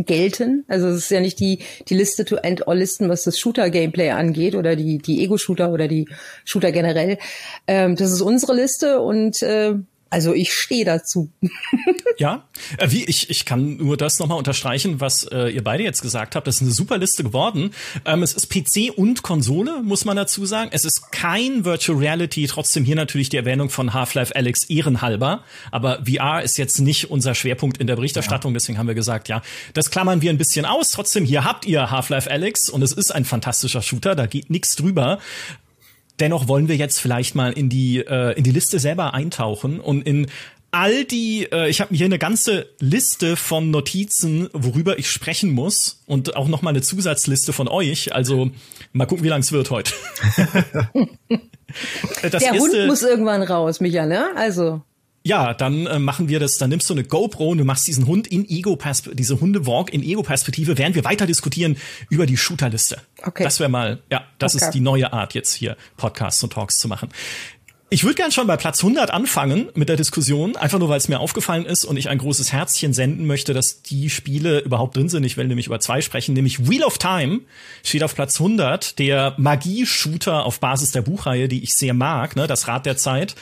gelten. 0.04 0.64
Also 0.68 0.88
es 0.88 1.04
ist 1.04 1.10
ja 1.10 1.20
nicht 1.20 1.40
die, 1.40 1.60
die 1.88 1.94
Liste 1.94 2.24
to 2.24 2.36
end 2.36 2.68
all 2.68 2.78
Listen, 2.78 3.08
was 3.08 3.24
das 3.24 3.38
Shooter-Gameplay 3.38 4.10
angeht 4.10 4.54
oder 4.54 4.76
die, 4.76 4.98
die 4.98 5.22
Ego-Shooter 5.22 5.70
oder 5.70 5.88
die 5.88 6.08
Shooter 6.44 6.72
generell. 6.72 7.18
Ähm, 7.66 7.96
das 7.96 8.12
ist 8.12 8.20
unsere 8.20 8.54
Liste 8.54 9.00
und 9.00 9.42
äh, 9.42 9.74
also 10.10 10.32
ich 10.34 10.52
stehe 10.52 10.84
dazu. 10.84 11.30
ja, 12.18 12.48
äh, 12.78 12.90
wie 12.90 13.04
ich 13.04 13.30
ich 13.30 13.44
kann 13.44 13.76
nur 13.76 13.96
das 13.96 14.18
nochmal 14.18 14.38
unterstreichen, 14.38 15.00
was 15.00 15.24
äh, 15.24 15.48
ihr 15.48 15.62
beide 15.62 15.82
jetzt 15.82 16.02
gesagt 16.02 16.34
habt. 16.34 16.46
Das 16.46 16.56
ist 16.56 16.62
eine 16.62 16.70
super 16.70 16.98
Liste 16.98 17.22
geworden. 17.22 17.72
Ähm, 18.04 18.22
es 18.22 18.32
ist 18.32 18.48
PC 18.48 18.96
und 18.96 19.22
Konsole, 19.22 19.82
muss 19.82 20.04
man 20.04 20.16
dazu 20.16 20.46
sagen. 20.46 20.70
Es 20.72 20.84
ist 20.84 21.12
kein 21.12 21.64
Virtual 21.64 21.98
Reality. 21.98 22.46
Trotzdem 22.46 22.84
hier 22.84 22.96
natürlich 22.96 23.28
die 23.28 23.36
Erwähnung 23.36 23.70
von 23.70 23.92
Half-Life 23.92 24.34
Alex 24.34 24.64
ehrenhalber. 24.64 25.44
Aber 25.70 26.04
VR 26.06 26.42
ist 26.42 26.56
jetzt 26.56 26.78
nicht 26.78 27.10
unser 27.10 27.34
Schwerpunkt 27.34 27.78
in 27.78 27.86
der 27.86 27.96
Berichterstattung. 27.96 28.52
Ja. 28.52 28.54
Deswegen 28.54 28.78
haben 28.78 28.88
wir 28.88 28.94
gesagt, 28.94 29.28
ja, 29.28 29.42
das 29.74 29.90
klammern 29.90 30.22
wir 30.22 30.30
ein 30.30 30.38
bisschen 30.38 30.64
aus. 30.64 30.90
Trotzdem 30.90 31.24
hier 31.24 31.44
habt 31.44 31.66
ihr 31.66 31.90
Half-Life 31.90 32.30
Alex 32.30 32.70
und 32.70 32.82
es 32.82 32.92
ist 32.92 33.14
ein 33.14 33.24
fantastischer 33.24 33.82
Shooter. 33.82 34.14
Da 34.14 34.26
geht 34.26 34.48
nichts 34.48 34.74
drüber. 34.76 35.18
Dennoch 36.20 36.48
wollen 36.48 36.68
wir 36.68 36.76
jetzt 36.76 37.00
vielleicht 37.00 37.34
mal 37.34 37.52
in 37.52 37.68
die 37.68 37.98
äh, 37.98 38.36
in 38.36 38.44
die 38.44 38.52
Liste 38.52 38.78
selber 38.78 39.14
eintauchen 39.14 39.80
und 39.80 40.02
in 40.02 40.26
all 40.70 41.04
die, 41.04 41.48
äh, 41.50 41.68
ich 41.68 41.80
habe 41.80 41.94
hier 41.94 42.06
eine 42.06 42.18
ganze 42.18 42.66
Liste 42.78 43.36
von 43.36 43.70
Notizen, 43.70 44.50
worüber 44.52 44.98
ich 44.98 45.10
sprechen 45.10 45.50
muss 45.50 46.02
und 46.06 46.36
auch 46.36 46.48
noch 46.48 46.62
mal 46.62 46.70
eine 46.70 46.82
Zusatzliste 46.82 47.52
von 47.52 47.68
euch. 47.68 48.14
Also 48.14 48.50
mal 48.92 49.06
gucken, 49.06 49.24
wie 49.24 49.28
lang 49.28 49.40
es 49.40 49.52
wird 49.52 49.70
heute. 49.70 49.92
das 52.22 52.30
Der 52.30 52.42
erste, 52.42 52.58
Hund 52.58 52.86
muss 52.86 53.02
irgendwann 53.02 53.42
raus, 53.42 53.80
Micha, 53.80 54.04
ne? 54.04 54.26
Also 54.36 54.82
ja, 55.28 55.52
dann 55.52 55.86
äh, 55.86 55.98
machen 55.98 56.28
wir 56.30 56.40
das, 56.40 56.56
dann 56.56 56.70
nimmst 56.70 56.88
du 56.88 56.94
eine 56.94 57.04
GoPro 57.04 57.50
und 57.50 57.58
du 57.58 57.64
machst 57.64 57.86
diesen 57.86 58.06
Hund 58.06 58.26
in 58.26 58.48
Ego-Perspektive, 58.48 59.14
diese 59.14 59.38
Hunde-Walk 59.38 59.92
in 59.92 60.02
Ego-Perspektive, 60.02 60.78
während 60.78 60.96
wir 60.96 61.04
weiter 61.04 61.26
diskutieren 61.26 61.76
über 62.08 62.24
die 62.24 62.38
Shooter-Liste. 62.38 63.02
Okay. 63.22 63.44
Das 63.44 63.60
wäre 63.60 63.68
mal, 63.68 64.00
ja, 64.10 64.24
das 64.38 64.54
okay. 64.54 64.64
ist 64.64 64.70
die 64.70 64.80
neue 64.80 65.12
Art 65.12 65.34
jetzt 65.34 65.52
hier 65.52 65.76
Podcasts 65.98 66.42
und 66.42 66.54
Talks 66.54 66.78
zu 66.78 66.88
machen. 66.88 67.10
Ich 67.90 68.04
würde 68.04 68.16
gern 68.16 68.30
schon 68.30 68.46
bei 68.46 68.58
Platz 68.58 68.80
100 68.80 69.10
anfangen 69.10 69.70
mit 69.74 69.88
der 69.88 69.96
Diskussion, 69.96 70.56
einfach 70.56 70.78
nur 70.78 70.90
weil 70.90 70.98
es 70.98 71.08
mir 71.08 71.20
aufgefallen 71.20 71.64
ist 71.64 71.86
und 71.86 71.96
ich 71.96 72.10
ein 72.10 72.18
großes 72.18 72.52
Herzchen 72.52 72.92
senden 72.92 73.26
möchte, 73.26 73.54
dass 73.54 73.80
die 73.80 74.10
Spiele 74.10 74.58
überhaupt 74.58 74.94
drin 74.94 75.08
sind. 75.08 75.24
Ich 75.24 75.38
will 75.38 75.46
nämlich 75.46 75.68
über 75.68 75.80
zwei 75.80 76.02
sprechen, 76.02 76.34
nämlich 76.34 76.68
Wheel 76.68 76.84
of 76.84 76.98
Time 76.98 77.40
steht 77.82 78.02
auf 78.02 78.14
Platz 78.14 78.38
100, 78.40 78.98
der 78.98 79.34
Magie-Shooter 79.38 80.44
auf 80.44 80.60
Basis 80.60 80.92
der 80.92 81.00
Buchreihe, 81.00 81.48
die 81.48 81.62
ich 81.62 81.76
sehr 81.76 81.94
mag, 81.94 82.36
ne, 82.36 82.46
das 82.46 82.68
Rad 82.68 82.84
der 82.84 82.98
Zeit. 82.98 83.34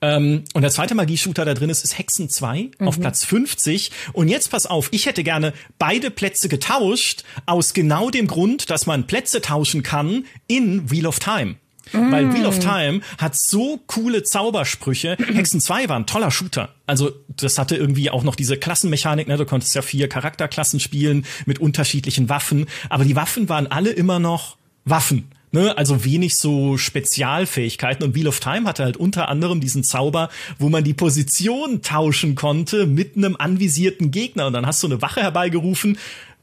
Ähm, 0.00 0.42
und 0.54 0.62
der 0.62 0.72
zweite 0.72 0.96
Magie-Shooter 0.96 1.44
da 1.44 1.54
drin 1.54 1.70
ist, 1.70 1.84
ist 1.84 1.96
Hexen 1.96 2.28
2 2.28 2.70
mhm. 2.80 2.88
auf 2.88 2.98
Platz 2.98 3.24
50. 3.24 3.92
Und 4.12 4.26
jetzt 4.26 4.50
pass 4.50 4.66
auf, 4.66 4.88
ich 4.90 5.06
hätte 5.06 5.22
gerne 5.22 5.52
beide 5.78 6.10
Plätze 6.10 6.48
getauscht, 6.48 7.22
aus 7.46 7.74
genau 7.74 8.10
dem 8.10 8.26
Grund, 8.26 8.70
dass 8.70 8.86
man 8.86 9.06
Plätze 9.06 9.40
tauschen 9.40 9.84
kann 9.84 10.24
in 10.48 10.90
Wheel 10.90 11.06
of 11.06 11.20
Time. 11.20 11.54
Mm. 11.94 12.12
Weil 12.12 12.34
Wheel 12.34 12.46
of 12.46 12.58
Time 12.58 13.00
hat 13.18 13.36
so 13.36 13.80
coole 13.86 14.22
Zaubersprüche. 14.22 15.16
Hexen 15.32 15.60
2 15.60 15.88
war 15.88 15.96
ein 15.96 16.06
toller 16.06 16.30
Shooter. 16.30 16.74
Also 16.86 17.12
das 17.28 17.58
hatte 17.58 17.76
irgendwie 17.76 18.10
auch 18.10 18.24
noch 18.24 18.34
diese 18.34 18.56
Klassenmechanik, 18.56 19.28
ne? 19.28 19.36
Du 19.36 19.46
konntest 19.46 19.74
ja 19.74 19.82
vier 19.82 20.08
Charakterklassen 20.08 20.80
spielen 20.80 21.24
mit 21.46 21.58
unterschiedlichen 21.58 22.28
Waffen, 22.28 22.66
aber 22.90 23.04
die 23.04 23.16
Waffen 23.16 23.48
waren 23.48 23.66
alle 23.66 23.90
immer 23.90 24.18
noch 24.18 24.56
Waffen. 24.84 25.28
Ne, 25.52 25.78
also 25.78 26.04
wenig 26.04 26.34
so 26.34 26.76
Spezialfähigkeiten 26.76 28.04
und 28.04 28.16
Wheel 28.16 28.26
of 28.26 28.40
Time 28.40 28.68
hatte 28.68 28.82
halt 28.82 28.96
unter 28.96 29.28
anderem 29.28 29.60
diesen 29.60 29.84
Zauber, 29.84 30.28
wo 30.58 30.68
man 30.68 30.82
die 30.82 30.94
Position 30.94 31.80
tauschen 31.80 32.34
konnte 32.34 32.88
mit 32.88 33.16
einem 33.16 33.36
anvisierten 33.36 34.10
Gegner 34.10 34.48
und 34.48 34.52
dann 34.52 34.66
hast 34.66 34.82
du 34.82 34.88
eine 34.88 35.00
Wache 35.00 35.22
herbeigerufen, 35.22 35.96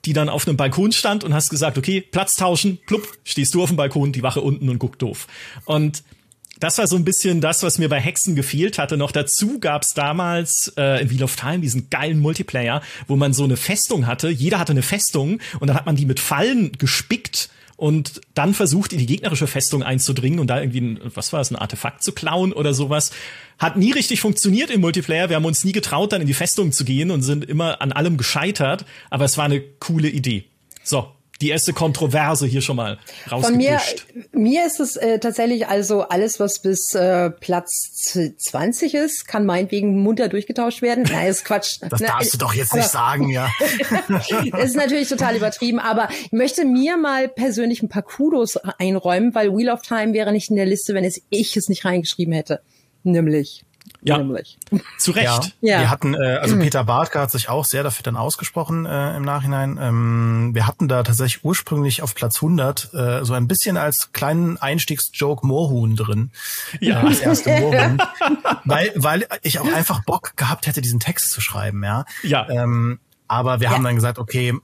die 0.05 0.13
dann 0.13 0.29
auf 0.29 0.48
einem 0.48 0.58
Balkon 0.58 0.91
stand 0.91 1.24
und 1.24 1.34
hast 1.34 1.50
gesagt, 1.50 1.77
okay, 1.77 2.01
Platz 2.01 2.36
tauschen, 2.36 2.79
plupp, 2.86 3.08
stehst 3.24 3.53
du 3.53 3.63
auf 3.63 3.70
dem 3.70 3.77
Balkon, 3.77 4.12
die 4.12 4.24
Wache 4.24 4.41
unten 4.41 4.70
und 4.70 4.79
guckt 4.79 5.01
doof. 5.01 5.27
Und 5.65 6.03
das 6.60 6.77
war 6.77 6.86
so 6.88 6.96
ein 6.96 7.03
bisschen 7.03 7.41
das, 7.41 7.63
was 7.63 7.79
mir 7.79 7.89
bei 7.89 8.00
Hexen 8.00 8.36
gefehlt 8.36 8.77
hatte. 8.77 8.96
Noch 8.96 9.12
dazu 9.12 9.60
gab's 9.60 9.96
damals 9.96 10.72
äh, 10.77 11.01
in 11.01 11.10
Wheel 11.10 11.24
of 11.24 11.36
Time 11.36 11.60
diesen 11.60 11.89
geilen 11.89 12.20
Multiplayer, 12.20 12.84
wo 13.08 13.15
man 13.15 13.34
so 13.34 13.43
eine 13.43 13.58
Festung 13.58 14.05
hatte. 14.05 14.29
Jeder 14.29 14.60
hatte 14.60 14.72
eine 14.72 14.84
Festung 14.84 15.39
und 15.60 15.67
dann 15.67 15.75
hat 15.75 15.88
man 15.88 15.96
die 15.96 16.05
mit 16.05 16.20
Fallen 16.20 16.72
gespickt 16.77 17.50
und 17.81 18.21
dann 18.35 18.53
versucht, 18.53 18.93
in 18.93 19.00
die 19.00 19.07
gegnerische 19.07 19.47
Festung 19.47 19.81
einzudringen 19.81 20.38
und 20.38 20.45
da 20.45 20.59
irgendwie, 20.59 20.81
ein, 20.81 21.00
was 21.15 21.33
war 21.33 21.41
es, 21.41 21.50
ein 21.50 21.55
Artefakt 21.55 22.03
zu 22.03 22.11
klauen 22.11 22.53
oder 22.53 22.75
sowas. 22.75 23.09
Hat 23.57 23.75
nie 23.75 23.91
richtig 23.91 24.21
funktioniert 24.21 24.69
im 24.69 24.81
Multiplayer. 24.81 25.29
Wir 25.29 25.35
haben 25.35 25.45
uns 25.45 25.63
nie 25.63 25.71
getraut, 25.71 26.11
dann 26.11 26.21
in 26.21 26.27
die 26.27 26.35
Festung 26.35 26.71
zu 26.73 26.85
gehen 26.85 27.09
und 27.09 27.23
sind 27.23 27.43
immer 27.43 27.81
an 27.81 27.91
allem 27.91 28.17
gescheitert. 28.17 28.85
Aber 29.09 29.25
es 29.25 29.35
war 29.39 29.45
eine 29.45 29.61
coole 29.61 30.09
Idee. 30.09 30.43
So, 30.83 31.11
die 31.41 31.50
erste 31.50 31.74
Kontroverse 31.74 32.45
hier 32.45 32.62
schon 32.62 32.75
mal 32.75 33.00
rausgepusht. 33.31 33.48
Von 33.48 33.57
mir, 33.57 33.79
mir 34.31 34.65
ist 34.65 34.79
es 34.79 34.95
äh, 34.95 35.19
tatsächlich 35.19 35.67
also 35.67 36.01
alles, 36.03 36.39
was 36.39 36.60
bis 36.60 36.93
äh, 36.93 37.31
Platz 37.31 37.91
20 38.38 38.93
ist, 38.93 39.27
kann 39.27 39.45
meinetwegen 39.45 39.98
munter 40.00 40.29
durchgetauscht 40.29 40.81
werden. 40.81 41.03
Nein, 41.03 41.27
ist 41.27 41.45
Quatsch. 41.45 41.79
Das 41.91 42.00
ne, 42.00 42.07
darfst 42.07 42.33
du 42.33 42.38
doch 42.38 42.53
jetzt 42.53 42.71
aber, 42.71 42.81
nicht 42.81 42.91
sagen, 42.91 43.29
ja. 43.29 43.50
das 44.07 44.65
ist 44.65 44.75
natürlich 44.75 45.10
total 45.10 45.36
übertrieben, 45.36 45.79
aber 45.79 46.10
ich 46.10 46.31
möchte 46.31 46.63
mir 46.63 46.95
mal 46.95 47.27
persönlich 47.27 47.81
ein 47.81 47.89
paar 47.89 48.03
Kudos 48.03 48.57
einräumen, 48.77 49.36
weil 49.36 49.55
Wheel 49.55 49.69
of 49.69 49.81
Time 49.81 50.13
wäre 50.13 50.31
nicht 50.31 50.50
in 50.50 50.55
der 50.55 50.65
Liste, 50.65 50.93
wenn 50.93 51.03
es 51.03 51.21
ich 51.29 51.57
es 51.57 51.67
nicht 51.67 51.83
reingeschrieben 51.83 52.33
hätte. 52.33 52.62
Nämlich. 53.03 53.65
Ja, 54.03 54.17
nämlich. 54.17 54.58
zu 54.98 55.12
Recht. 55.12 55.55
Ja. 55.62 55.75
ja. 55.75 55.79
Wir 55.81 55.89
hatten, 55.89 56.15
äh, 56.15 56.38
also 56.41 56.58
Peter 56.58 56.84
Bartke 56.84 57.20
hat 57.20 57.31
sich 57.31 57.50
auch 57.50 57.65
sehr 57.65 57.84
dafür 57.84 58.03
dann 58.03 58.17
ausgesprochen 58.17 58.86
äh, 58.86 59.15
im 59.15 59.24
Nachhinein. 59.24 59.77
Ähm, 59.79 60.51
wir 60.53 60.65
hatten 60.65 60.88
da 60.88 61.03
tatsächlich 61.03 61.46
ursprünglich 61.46 62.01
auf 62.01 62.15
Platz 62.15 62.38
100 62.38 62.93
äh, 62.93 63.25
so 63.25 63.34
ein 63.34 63.48
bisschen 63.48 63.77
als 63.77 64.12
kleinen 64.12 64.58
Einstiegsjoke 64.58 65.46
Moorhuhn 65.46 65.96
drin. 65.96 66.31
Ja. 66.79 67.01
Äh, 67.01 67.10
das 67.10 67.20
erste 67.20 67.50
Moorhuhn. 67.60 68.01
weil, 68.65 68.91
weil 68.96 69.27
ich 69.43 69.60
auch 69.60 69.72
einfach 69.72 70.03
Bock 70.03 70.36
gehabt 70.36 70.65
hätte, 70.65 70.81
diesen 70.81 71.00
Text 71.00 71.31
zu 71.31 71.41
schreiben, 71.41 71.84
ja. 71.84 72.05
Ja. 72.24 72.50
Ähm, 72.50 73.00
aber 73.27 73.60
wir 73.60 73.67
ja. 73.67 73.74
haben 73.74 73.84
dann 73.84 73.96
gesagt, 73.96 74.17
okay, 74.17 74.55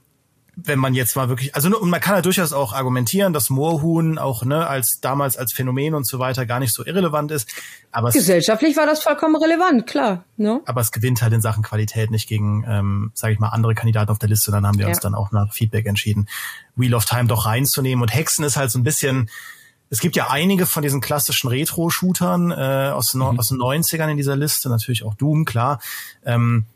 wenn 0.64 0.78
man 0.78 0.94
jetzt 0.94 1.14
mal 1.14 1.28
wirklich, 1.28 1.54
also 1.54 1.68
und 1.78 1.88
man 1.88 2.00
kann 2.00 2.16
ja 2.16 2.22
durchaus 2.22 2.52
auch 2.52 2.72
argumentieren, 2.72 3.32
dass 3.32 3.48
Moorhuhn 3.48 4.18
auch 4.18 4.44
ne 4.44 4.66
als 4.66 5.00
damals 5.00 5.36
als 5.36 5.52
Phänomen 5.52 5.94
und 5.94 6.04
so 6.04 6.18
weiter 6.18 6.46
gar 6.46 6.58
nicht 6.58 6.74
so 6.74 6.84
irrelevant 6.84 7.30
ist. 7.30 7.48
Aber 7.92 8.10
gesellschaftlich 8.10 8.76
war 8.76 8.84
das 8.84 9.02
vollkommen 9.02 9.36
relevant, 9.36 9.86
klar. 9.86 10.24
Ne? 10.36 10.60
Aber 10.66 10.80
es 10.80 10.90
gewinnt 10.90 11.22
halt 11.22 11.32
in 11.32 11.40
Sachen 11.40 11.62
Qualität 11.62 12.10
nicht 12.10 12.28
gegen, 12.28 12.64
ähm, 12.68 13.12
sage 13.14 13.34
ich 13.34 13.38
mal, 13.38 13.50
andere 13.50 13.74
Kandidaten 13.74 14.10
auf 14.10 14.18
der 14.18 14.28
Liste. 14.28 14.50
Dann 14.50 14.66
haben 14.66 14.78
wir 14.78 14.86
ja. 14.86 14.88
uns 14.88 14.98
dann 14.98 15.14
auch 15.14 15.30
nach 15.30 15.52
Feedback 15.52 15.86
entschieden, 15.86 16.28
Wheel 16.74 16.94
of 16.94 17.04
Time 17.04 17.26
doch 17.26 17.46
reinzunehmen. 17.46 18.02
Und 18.02 18.12
Hexen 18.12 18.44
ist 18.44 18.56
halt 18.56 18.70
so 18.70 18.78
ein 18.78 18.84
bisschen 18.84 19.30
es 19.90 20.00
gibt 20.00 20.16
ja 20.16 20.28
einige 20.28 20.66
von 20.66 20.82
diesen 20.82 21.00
klassischen 21.00 21.48
Retro-Shootern 21.48 22.50
äh, 22.50 22.90
aus, 22.92 23.14
mhm. 23.14 23.22
aus 23.22 23.48
den 23.48 23.58
90ern 23.58 24.10
in 24.10 24.18
dieser 24.18 24.36
Liste, 24.36 24.68
natürlich 24.68 25.02
auch 25.02 25.14
Doom, 25.14 25.46
klar. 25.46 25.80
Ähm, 26.26 26.66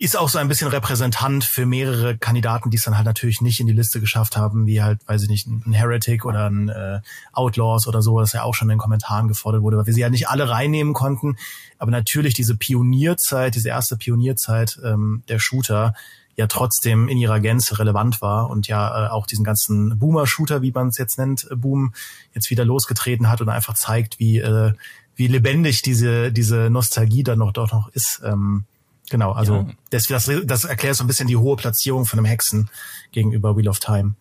ist 0.00 0.16
auch 0.16 0.30
so 0.30 0.38
ein 0.38 0.48
bisschen 0.48 0.68
Repräsentant 0.68 1.44
für 1.44 1.66
mehrere 1.66 2.16
Kandidaten, 2.16 2.70
die 2.70 2.78
es 2.78 2.84
dann 2.84 2.96
halt 2.96 3.04
natürlich 3.04 3.42
nicht 3.42 3.60
in 3.60 3.66
die 3.66 3.74
Liste 3.74 4.00
geschafft 4.00 4.34
haben, 4.34 4.66
wie 4.66 4.82
halt, 4.82 5.06
weiß 5.06 5.24
ich 5.24 5.28
nicht, 5.28 5.46
ein 5.46 5.74
Heretic 5.74 6.24
oder 6.24 6.48
ein 6.48 6.70
äh, 6.70 7.00
Outlaws 7.34 7.86
oder 7.86 8.00
so, 8.00 8.18
das 8.18 8.32
ja 8.32 8.42
auch 8.42 8.54
schon 8.54 8.70
in 8.70 8.76
den 8.76 8.78
Kommentaren 8.78 9.28
gefordert 9.28 9.60
wurde, 9.60 9.76
weil 9.76 9.84
wir 9.84 9.92
sie 9.92 10.00
ja 10.00 10.08
nicht 10.08 10.30
alle 10.30 10.48
reinnehmen 10.48 10.94
konnten. 10.94 11.36
Aber 11.76 11.90
natürlich 11.90 12.32
diese 12.32 12.56
Pionierzeit, 12.56 13.54
diese 13.54 13.68
erste 13.68 13.98
Pionierzeit 13.98 14.80
ähm, 14.82 15.22
der 15.28 15.38
Shooter 15.38 15.92
ja 16.34 16.46
trotzdem 16.46 17.06
in 17.08 17.18
ihrer 17.18 17.38
Gänze 17.38 17.78
relevant 17.78 18.22
war 18.22 18.48
und 18.48 18.68
ja 18.68 19.08
äh, 19.08 19.10
auch 19.10 19.26
diesen 19.26 19.44
ganzen 19.44 19.98
Boomer-Shooter, 19.98 20.62
wie 20.62 20.72
man 20.72 20.88
es 20.88 20.96
jetzt 20.96 21.18
nennt, 21.18 21.46
äh, 21.50 21.56
Boom, 21.56 21.92
jetzt 22.32 22.48
wieder 22.48 22.64
losgetreten 22.64 23.28
hat 23.28 23.42
und 23.42 23.50
einfach 23.50 23.74
zeigt, 23.74 24.18
wie, 24.18 24.38
äh, 24.38 24.72
wie 25.14 25.26
lebendig 25.26 25.82
diese, 25.82 26.32
diese 26.32 26.70
Nostalgie 26.70 27.22
dann 27.22 27.40
noch 27.40 27.52
dort 27.52 27.74
noch 27.74 27.88
ist. 27.88 28.22
Ähm, 28.24 28.64
Genau, 29.10 29.32
also 29.32 29.56
ja. 29.56 29.66
das, 29.90 30.06
das, 30.06 30.30
das 30.44 30.64
erklärt 30.64 30.96
so 30.96 31.04
ein 31.04 31.08
bisschen 31.08 31.26
die 31.26 31.36
hohe 31.36 31.56
Platzierung 31.56 32.06
von 32.06 32.18
einem 32.18 32.26
Hexen 32.26 32.70
gegenüber 33.12 33.56
Wheel 33.56 33.68
of 33.68 33.80
Time. 33.80 34.14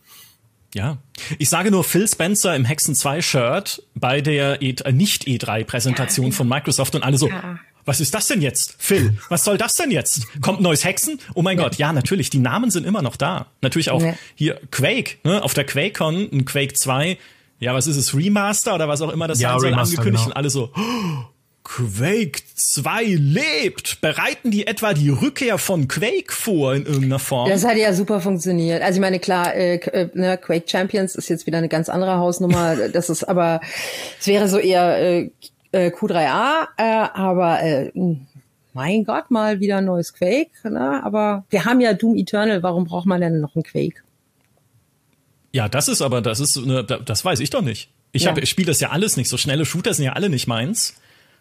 Ja, 0.74 0.98
ich 1.38 1.50
sage 1.50 1.72
nur 1.72 1.84
Phil 1.84 2.08
Spencer 2.08 2.56
im 2.56 2.66
Hexen 2.66 2.96
2 2.96 3.22
Shirt 3.22 3.84
bei 3.96 4.22
der 4.22 4.62
e 4.62 4.76
äh, 4.84 4.92
nicht 4.92 5.26
E3 5.26 5.64
Präsentation 5.64 6.28
ja. 6.28 6.32
von 6.32 6.48
Microsoft 6.48 6.94
und 6.96 7.04
alle 7.04 7.18
so, 7.18 7.30
ja. 7.30 7.60
was 7.86 8.00
ist 8.00 8.14
das 8.14 8.28
denn 8.28 8.42
jetzt? 8.42 8.76
Phil, 8.78 9.18
was 9.30 9.44
soll 9.44 9.58
das 9.58 9.76
denn 9.76 9.90
jetzt? 9.92 10.28
Kommt 10.42 10.60
ein 10.60 10.64
neues 10.64 10.84
Hexen? 10.84 11.20
Oh 11.34 11.42
mein 11.42 11.58
ja. 11.58 11.64
Gott, 11.64 11.76
ja, 11.76 11.94
natürlich, 11.94 12.30
die 12.30 12.40
Namen 12.40 12.70
sind 12.70 12.86
immer 12.86 13.02
noch 13.02 13.16
da. 13.16 13.48
Natürlich 13.62 13.90
auch 13.90 14.04
hier 14.36 14.60
Quake, 14.72 15.18
ne, 15.24 15.44
auf 15.44 15.54
der 15.54 15.66
QuakeCon, 15.66 16.30
ein 16.32 16.46
Quake 16.46 16.74
2. 16.74 17.18
Ja, 17.60 17.74
was 17.74 17.88
ist 17.88 17.98
es? 17.98 18.16
Remaster 18.16 18.76
oder 18.76 18.88
was 18.88 19.02
auch 19.02 19.12
immer 19.12 19.28
das 19.28 19.40
ja, 19.40 19.52
sein 19.52 19.60
soll 19.60 19.74
angekündigt 19.74 20.24
genau. 20.24 20.28
und 20.28 20.34
alle 20.34 20.50
so, 20.50 20.72
oh, 20.76 21.26
Quake 21.64 22.42
2 22.56 23.04
lebt. 23.04 24.02
Bereiten 24.02 24.52
die 24.52 24.66
etwa 24.68 24.94
die 24.94 25.10
Rückkehr 25.10 25.58
von 25.58 25.88
Quake 25.88 26.32
vor 26.32 26.74
in 26.74 26.86
irgendeiner 26.86 27.20
Form? 27.20 27.50
Das 27.50 27.64
hat 27.64 27.78
ja 27.78 27.94
super 27.94 28.22
funktioniert. 28.22 28.82
Also 28.82 28.98
ich 28.98 29.02
meine, 29.02 29.20
klar, 29.20 29.54
äh, 29.54 29.76
äh, 29.76 30.10
ne, 30.14 30.38
Quake 30.38 30.68
Champions 30.68 31.16
ist 31.16 31.30
jetzt 31.30 31.46
wieder 31.46 31.58
eine 31.58 31.70
ganz 31.70 31.90
andere 31.90 32.18
Hausnummer. 32.18 32.76
das 32.94 33.10
ist 33.10 33.24
aber, 33.24 33.62
es 34.20 34.28
wäre 34.28 34.48
so 34.48 34.58
eher 34.58 34.98
äh, 34.98 35.32
äh 35.72 35.90
Q3A, 35.90 36.68
äh, 36.78 36.84
aber 37.14 37.62
äh, 37.62 37.92
mein 38.74 39.04
Gott, 39.04 39.30
mal 39.30 39.60
wieder 39.60 39.78
ein 39.78 39.86
neues 39.86 40.14
Quake. 40.14 40.52
Ne? 40.64 41.04
Aber 41.04 41.46
wir 41.50 41.66
haben 41.66 41.82
ja 41.82 41.94
Doom 41.94 42.16
Eternal, 42.16 42.64
warum 42.64 42.86
braucht 42.86 43.06
man 43.06 43.22
denn 43.22 43.42
noch 43.42 43.56
ein 43.56 43.64
Quake? 43.64 44.02
Ja, 45.52 45.68
das 45.68 45.88
ist 45.88 46.02
aber, 46.02 46.22
das 46.22 46.40
ist, 46.40 46.58
ne, 46.58 46.84
das 46.84 47.26
weiß 47.26 47.40
ich 47.42 47.50
doch 47.50 47.62
nicht. 47.62 47.90
Ich, 48.12 48.24
ja. 48.24 48.36
ich 48.38 48.50
spiele 48.50 48.68
das 48.68 48.80
ja 48.80 48.90
alles 48.90 49.18
nicht. 49.18 49.30
So 49.30 49.38
schnelle 49.38 49.66
Shooter 49.66 49.94
sind 49.94 50.06
ja 50.06 50.14
alle 50.14 50.30
nicht 50.30 50.48
meins 50.48 50.96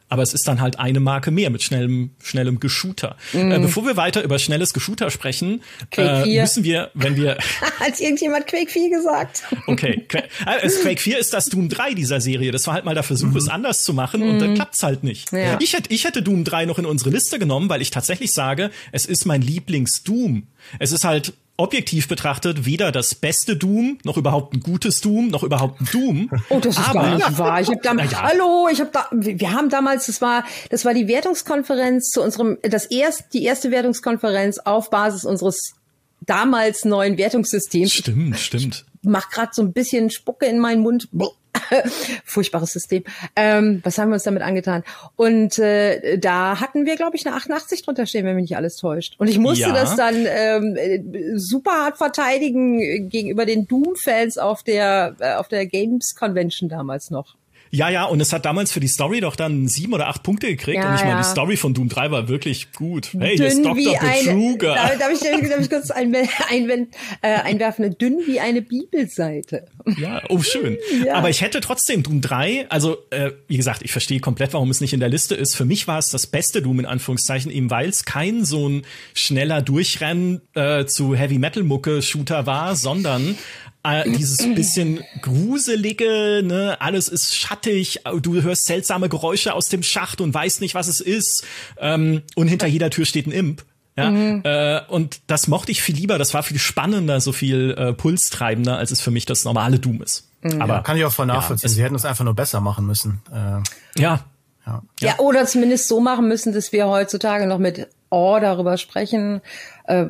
aber 0.08 0.22
es 0.22 0.32
ist 0.32 0.48
dann 0.48 0.60
halt 0.60 0.78
eine 0.78 1.00
Marke 1.00 1.30
mehr 1.30 1.50
mit 1.50 1.62
schnellem, 1.62 2.10
schnellem 2.22 2.60
Geschooter. 2.60 3.16
Mm. 3.32 3.52
Äh, 3.52 3.58
bevor 3.58 3.86
wir 3.86 3.96
weiter 3.96 4.22
über 4.22 4.38
schnelles 4.38 4.72
Geschooter 4.72 5.10
sprechen, 5.10 5.62
äh, 5.96 6.40
müssen 6.40 6.64
wir, 6.64 6.90
wenn 6.94 7.16
wir. 7.16 7.38
Hat 7.80 8.00
irgendjemand 8.00 8.46
Quake 8.46 8.70
4 8.70 8.90
gesagt? 8.90 9.42
okay. 9.66 10.06
Äh, 10.46 10.68
Quake 10.68 11.00
4 11.00 11.18
ist 11.18 11.32
das 11.32 11.46
Doom 11.46 11.68
3 11.68 11.94
dieser 11.94 12.20
Serie. 12.20 12.52
Das 12.52 12.66
war 12.66 12.74
halt 12.74 12.84
mal 12.84 12.94
der 12.94 13.02
Versuch, 13.02 13.28
mm. 13.28 13.36
es 13.36 13.48
anders 13.48 13.84
zu 13.84 13.92
machen 13.92 14.20
mm. 14.20 14.30
und 14.30 14.38
dann 14.38 14.50
mhm. 14.50 14.54
klappt's 14.54 14.82
halt 14.82 15.04
nicht. 15.04 15.30
Ja. 15.32 15.58
Ich, 15.60 15.74
hätte, 15.74 15.92
ich 15.92 16.04
hätte 16.04 16.22
Doom 16.22 16.44
3 16.44 16.64
noch 16.64 16.78
in 16.78 16.86
unsere 16.86 17.10
Liste 17.10 17.38
genommen, 17.38 17.68
weil 17.68 17.82
ich 17.82 17.90
tatsächlich 17.90 18.32
sage, 18.32 18.70
es 18.92 19.06
ist 19.06 19.26
mein 19.26 19.42
Lieblings-Doom. 19.42 20.46
Es 20.78 20.92
ist 20.92 21.04
halt 21.04 21.34
objektiv 21.58 22.08
betrachtet 22.08 22.64
weder 22.64 22.92
das 22.92 23.14
beste 23.14 23.56
Doom, 23.56 23.98
noch 24.04 24.16
überhaupt 24.16 24.54
ein 24.54 24.60
gutes 24.60 25.00
Doom, 25.00 25.28
noch 25.28 25.42
überhaupt 25.42 25.80
ein 25.80 25.88
Doom. 25.92 26.30
Oh, 26.50 26.60
das 26.60 26.78
ist 26.78 26.88
aber, 26.88 27.00
gar 27.00 27.14
nicht 27.16 27.38
wahr. 27.38 27.60
Ich 27.60 27.68
hab 27.68 27.82
da, 27.82 27.94
ja. 27.96 28.22
hallo, 28.22 28.68
ich 28.72 28.80
habe 28.80 28.90
da, 28.92 29.08
wir 29.10 29.52
haben 29.52 29.68
damals, 29.68 30.06
das 30.06 30.22
war, 30.22 30.44
das 30.70 30.84
war 30.84 30.94
die 30.94 31.08
Wertungskonferenz 31.08 32.10
zu 32.10 32.22
unserem, 32.22 32.58
das 32.62 32.86
erst, 32.86 33.34
die 33.34 33.42
erste 33.42 33.70
Wertungskonferenz 33.70 34.58
auf 34.60 34.88
Basis 34.88 35.24
unseres 35.24 35.74
damals 36.20 36.84
neuen 36.84 37.18
Wertungssystems. 37.18 37.92
Stimmt, 37.92 38.38
stimmt. 38.38 38.86
Ich 39.02 39.08
mach 39.08 39.28
grad 39.30 39.54
so 39.54 39.62
ein 39.62 39.72
bisschen 39.72 40.10
Spucke 40.10 40.46
in 40.46 40.58
meinen 40.58 40.80
Mund. 40.80 41.08
Furchtbares 42.24 42.72
System. 42.72 43.04
Ähm, 43.36 43.80
was 43.84 43.98
haben 43.98 44.10
wir 44.10 44.14
uns 44.14 44.24
damit 44.24 44.42
angetan? 44.42 44.84
Und 45.16 45.58
äh, 45.58 46.18
da 46.18 46.60
hatten 46.60 46.86
wir, 46.86 46.96
glaube 46.96 47.16
ich, 47.16 47.26
eine 47.26 47.36
88 47.36 47.84
drunter 47.84 48.06
stehen, 48.06 48.24
wenn 48.24 48.36
mich 48.36 48.50
nicht 48.50 48.56
alles 48.56 48.76
täuscht. 48.76 49.14
Und 49.18 49.28
ich 49.28 49.38
musste 49.38 49.68
ja. 49.68 49.72
das 49.72 49.96
dann 49.96 50.26
ähm, 50.26 51.38
super 51.38 51.72
hart 51.72 51.98
verteidigen 51.98 53.08
gegenüber 53.08 53.46
den 53.46 53.66
Doom-Fans 53.66 54.38
auf 54.38 54.62
der 54.62 55.16
äh, 55.20 55.34
auf 55.34 55.48
der 55.48 55.66
Games 55.66 56.14
Convention 56.14 56.68
damals 56.68 57.10
noch. 57.10 57.37
Ja, 57.70 57.88
ja, 57.88 58.04
und 58.04 58.20
es 58.20 58.32
hat 58.32 58.44
damals 58.44 58.72
für 58.72 58.80
die 58.80 58.88
Story 58.88 59.20
doch 59.20 59.36
dann 59.36 59.68
sieben 59.68 59.92
oder 59.92 60.08
acht 60.08 60.22
Punkte 60.22 60.48
gekriegt. 60.48 60.78
Ja, 60.78 60.90
und 60.90 60.94
ich 60.96 61.02
meine, 61.02 61.12
ja. 61.12 61.22
die 61.22 61.28
Story 61.28 61.56
von 61.56 61.74
Doom 61.74 61.88
3 61.88 62.10
war 62.10 62.28
wirklich 62.28 62.72
gut. 62.72 63.10
Hey, 63.18 63.36
dünn 63.36 63.46
ist 63.46 63.64
Dr. 63.64 63.74
Betruger. 63.74 64.74
Eine, 64.74 64.98
darf, 64.98 65.12
ich, 65.12 65.20
darf 65.20 65.60
ich 65.60 65.70
kurz 65.70 65.90
ein, 65.90 66.14
ein, 66.50 66.88
äh, 67.22 67.34
einwerfen? 67.44 67.96
Dünn 67.98 68.20
wie 68.26 68.40
eine 68.40 68.62
Bibelseite. 68.62 69.66
Ja, 69.98 70.22
oh 70.28 70.40
schön. 70.40 70.76
Ja. 71.04 71.14
Aber 71.14 71.30
ich 71.30 71.42
hätte 71.42 71.60
trotzdem 71.60 72.02
Doom 72.02 72.20
3, 72.20 72.66
also 72.70 72.96
äh, 73.10 73.30
wie 73.46 73.56
gesagt, 73.56 73.82
ich 73.82 73.92
verstehe 73.92 74.20
komplett, 74.20 74.52
warum 74.52 74.68
es 74.70 74.80
nicht 74.80 74.92
in 74.92 75.00
der 75.00 75.08
Liste 75.08 75.34
ist. 75.34 75.54
Für 75.54 75.64
mich 75.64 75.86
war 75.86 75.98
es 75.98 76.10
das 76.10 76.26
beste 76.26 76.60
Doom 76.60 76.80
in 76.80 76.86
Anführungszeichen, 76.86 77.50
eben 77.52 77.70
weil 77.70 77.88
es 77.88 78.04
kein 78.04 78.44
so 78.44 78.68
ein 78.68 78.82
schneller 79.14 79.62
Durchrennen 79.62 80.40
äh, 80.54 80.86
zu 80.86 81.14
Heavy-Metal-Mucke-Shooter 81.14 82.46
war, 82.46 82.74
sondern 82.74 83.36
äh, 83.82 84.10
dieses 84.10 84.38
bisschen 84.54 85.02
gruselige, 85.22 86.42
ne, 86.44 86.76
alles 86.80 87.08
ist 87.08 87.36
schattig, 87.36 88.00
du 88.20 88.42
hörst 88.42 88.66
seltsame 88.66 89.08
Geräusche 89.08 89.54
aus 89.54 89.68
dem 89.68 89.82
Schacht 89.82 90.20
und 90.20 90.34
weißt 90.34 90.60
nicht, 90.60 90.74
was 90.74 90.88
es 90.88 91.00
ist. 91.00 91.44
Ähm, 91.78 92.22
und 92.34 92.48
hinter 92.48 92.66
jeder 92.66 92.90
Tür 92.90 93.04
steht 93.04 93.26
ein 93.26 93.32
Imp. 93.32 93.64
Ja, 93.96 94.10
mhm. 94.10 94.42
äh, 94.44 94.80
und 94.86 95.20
das 95.26 95.48
mochte 95.48 95.72
ich 95.72 95.82
viel 95.82 95.96
lieber. 95.96 96.18
Das 96.18 96.32
war 96.32 96.44
viel 96.44 96.60
spannender, 96.60 97.20
so 97.20 97.32
viel 97.32 97.74
äh, 97.76 97.92
pulstreibender, 97.92 98.76
als 98.76 98.92
es 98.92 99.00
für 99.00 99.10
mich 99.10 99.26
das 99.26 99.44
normale 99.44 99.80
Doom 99.80 100.02
ist. 100.02 100.28
Mhm. 100.42 100.62
Aber 100.62 100.74
ja, 100.74 100.80
kann 100.82 100.96
ich 100.96 101.04
auch 101.04 101.12
voll 101.12 101.26
nachvollziehen. 101.26 101.68
Ja, 101.68 101.74
Sie 101.74 101.82
hätten 101.82 101.96
es 101.96 102.04
einfach 102.04 102.24
nur 102.24 102.34
besser 102.34 102.60
machen 102.60 102.86
müssen. 102.86 103.20
Äh, 103.32 104.00
ja. 104.00 104.24
ja. 104.66 104.82
Ja, 105.00 105.18
oder 105.18 105.46
zumindest 105.46 105.88
so 105.88 105.98
machen 105.98 106.28
müssen, 106.28 106.52
dass 106.52 106.70
wir 106.70 106.86
heutzutage 106.86 107.48
noch 107.48 107.58
mit 107.58 107.88
Oh 108.10 108.38
darüber 108.40 108.78
sprechen, 108.78 109.40
äh, 109.84 110.06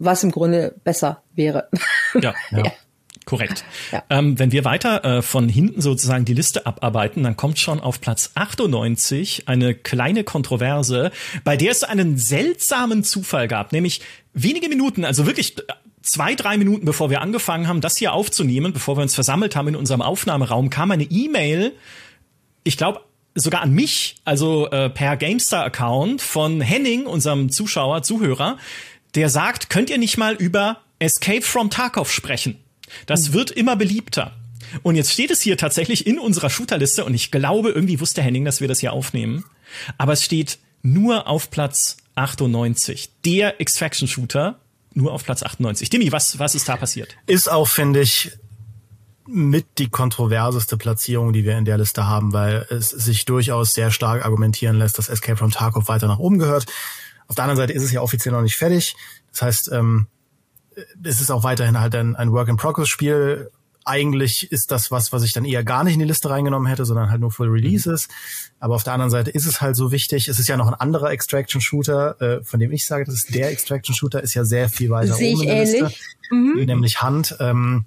was 0.00 0.24
im 0.24 0.32
Grunde 0.32 0.74
besser 0.82 1.22
wäre. 1.34 1.68
Ja, 2.20 2.34
ja. 2.50 2.64
Korrekt. 3.24 3.64
Ja. 3.92 4.02
Ähm, 4.10 4.36
wenn 4.40 4.50
wir 4.50 4.64
weiter 4.64 5.04
äh, 5.04 5.22
von 5.22 5.48
hinten 5.48 5.80
sozusagen 5.80 6.24
die 6.24 6.34
Liste 6.34 6.66
abarbeiten, 6.66 7.22
dann 7.22 7.36
kommt 7.36 7.60
schon 7.60 7.78
auf 7.78 8.00
Platz 8.00 8.32
98 8.34 9.44
eine 9.46 9.74
kleine 9.74 10.24
Kontroverse, 10.24 11.12
bei 11.44 11.56
der 11.56 11.70
es 11.70 11.84
einen 11.84 12.18
seltsamen 12.18 13.04
Zufall 13.04 13.46
gab, 13.46 13.70
nämlich 13.70 14.00
wenige 14.32 14.68
Minuten, 14.68 15.04
also 15.04 15.26
wirklich 15.26 15.54
zwei, 16.02 16.34
drei 16.34 16.56
Minuten 16.56 16.84
bevor 16.84 17.10
wir 17.10 17.20
angefangen 17.20 17.68
haben, 17.68 17.80
das 17.80 17.96
hier 17.96 18.12
aufzunehmen, 18.12 18.72
bevor 18.72 18.96
wir 18.96 19.02
uns 19.02 19.14
versammelt 19.14 19.54
haben 19.54 19.68
in 19.68 19.76
unserem 19.76 20.02
Aufnahmeraum, 20.02 20.70
kam 20.70 20.90
eine 20.90 21.04
E-Mail, 21.04 21.76
ich 22.64 22.76
glaube 22.76 23.02
sogar 23.34 23.62
an 23.62 23.72
mich, 23.72 24.16
also 24.24 24.68
äh, 24.70 24.90
per 24.90 25.16
GameStar-Account 25.16 26.20
von 26.20 26.60
Henning, 26.60 27.06
unserem 27.06 27.50
Zuschauer, 27.50 28.02
Zuhörer, 28.02 28.58
der 29.14 29.28
sagt, 29.28 29.70
könnt 29.70 29.90
ihr 29.90 29.98
nicht 29.98 30.16
mal 30.16 30.34
über 30.34 30.80
Escape 30.98 31.42
from 31.42 31.70
Tarkov 31.70 32.12
sprechen? 32.12 32.58
Das 33.06 33.28
mhm. 33.28 33.32
wird 33.34 33.50
immer 33.50 33.76
beliebter. 33.76 34.32
Und 34.82 34.94
jetzt 34.94 35.12
steht 35.12 35.30
es 35.30 35.40
hier 35.40 35.56
tatsächlich 35.56 36.06
in 36.06 36.18
unserer 36.18 36.50
Shooterliste 36.50 37.04
und 37.04 37.14
ich 37.14 37.30
glaube, 37.30 37.70
irgendwie 37.70 38.00
wusste 38.00 38.22
Henning, 38.22 38.44
dass 38.44 38.60
wir 38.60 38.68
das 38.68 38.80
hier 38.80 38.92
aufnehmen. 38.92 39.44
Aber 39.98 40.12
es 40.12 40.24
steht 40.24 40.58
nur 40.82 41.26
auf 41.26 41.50
Platz 41.50 41.96
98. 42.14 43.10
Der 43.24 43.60
Extraction 43.60 44.08
Shooter 44.08 44.60
nur 44.94 45.12
auf 45.12 45.24
Platz 45.24 45.42
98. 45.42 45.90
Dimi, 45.90 46.12
was, 46.12 46.38
was 46.38 46.54
ist 46.54 46.68
da 46.68 46.76
passiert? 46.76 47.16
Ist 47.26 47.50
auch, 47.50 47.68
finde 47.68 48.00
ich, 48.00 48.32
mit 49.26 49.78
die 49.78 49.88
kontroverseste 49.88 50.76
Platzierung, 50.76 51.32
die 51.32 51.44
wir 51.44 51.56
in 51.56 51.64
der 51.64 51.78
Liste 51.78 52.06
haben, 52.06 52.32
weil 52.32 52.66
es 52.70 52.88
sich 52.88 53.24
durchaus 53.24 53.72
sehr 53.72 53.90
stark 53.92 54.24
argumentieren 54.24 54.76
lässt, 54.76 54.98
dass 54.98 55.08
Escape 55.08 55.36
from 55.36 55.52
Tarkov 55.52 55.88
weiter 55.88 56.08
nach 56.08 56.18
oben 56.18 56.38
gehört. 56.38 56.66
Auf 57.30 57.36
der 57.36 57.44
anderen 57.44 57.58
Seite 57.58 57.72
ist 57.72 57.84
es 57.84 57.92
ja 57.92 58.00
offiziell 58.00 58.34
noch 58.34 58.42
nicht 58.42 58.56
fertig. 58.56 58.96
Das 59.30 59.42
heißt, 59.42 59.70
ähm, 59.72 60.08
es 61.04 61.20
ist 61.20 61.30
auch 61.30 61.44
weiterhin 61.44 61.78
halt 61.78 61.94
ein, 61.94 62.16
ein 62.16 62.32
Work-in-Progress-Spiel. 62.32 63.52
Eigentlich 63.84 64.50
ist 64.50 64.72
das 64.72 64.90
was, 64.90 65.12
was 65.12 65.22
ich 65.22 65.32
dann 65.32 65.44
eher 65.44 65.62
gar 65.62 65.84
nicht 65.84 65.94
in 65.94 66.00
die 66.00 66.06
Liste 66.06 66.28
reingenommen 66.28 66.66
hätte, 66.66 66.84
sondern 66.84 67.08
halt 67.08 67.20
nur 67.20 67.30
Full 67.30 67.48
Releases. 67.48 68.08
Mhm. 68.08 68.54
Aber 68.58 68.74
auf 68.74 68.82
der 68.82 68.94
anderen 68.94 69.12
Seite 69.12 69.30
ist 69.30 69.46
es 69.46 69.60
halt 69.60 69.76
so 69.76 69.92
wichtig. 69.92 70.26
Es 70.26 70.40
ist 70.40 70.48
ja 70.48 70.56
noch 70.56 70.66
ein 70.66 70.74
anderer 70.74 71.12
Extraction-Shooter, 71.12 72.20
äh, 72.20 72.42
von 72.42 72.58
dem 72.58 72.72
ich 72.72 72.84
sage, 72.84 73.04
das 73.04 73.14
ist 73.14 73.32
der 73.32 73.52
Extraction-Shooter, 73.52 74.24
ist 74.24 74.34
ja 74.34 74.44
sehr 74.44 74.68
viel 74.68 74.90
weiter 74.90 75.14
Sehe 75.14 75.34
oben 75.34 75.42
in 75.42 75.48
der 75.50 75.56
ähnlich. 75.62 75.82
Liste, 75.82 76.34
mhm. 76.34 76.64
nämlich 76.64 77.00
Hand. 77.00 77.36
Ähm, 77.38 77.84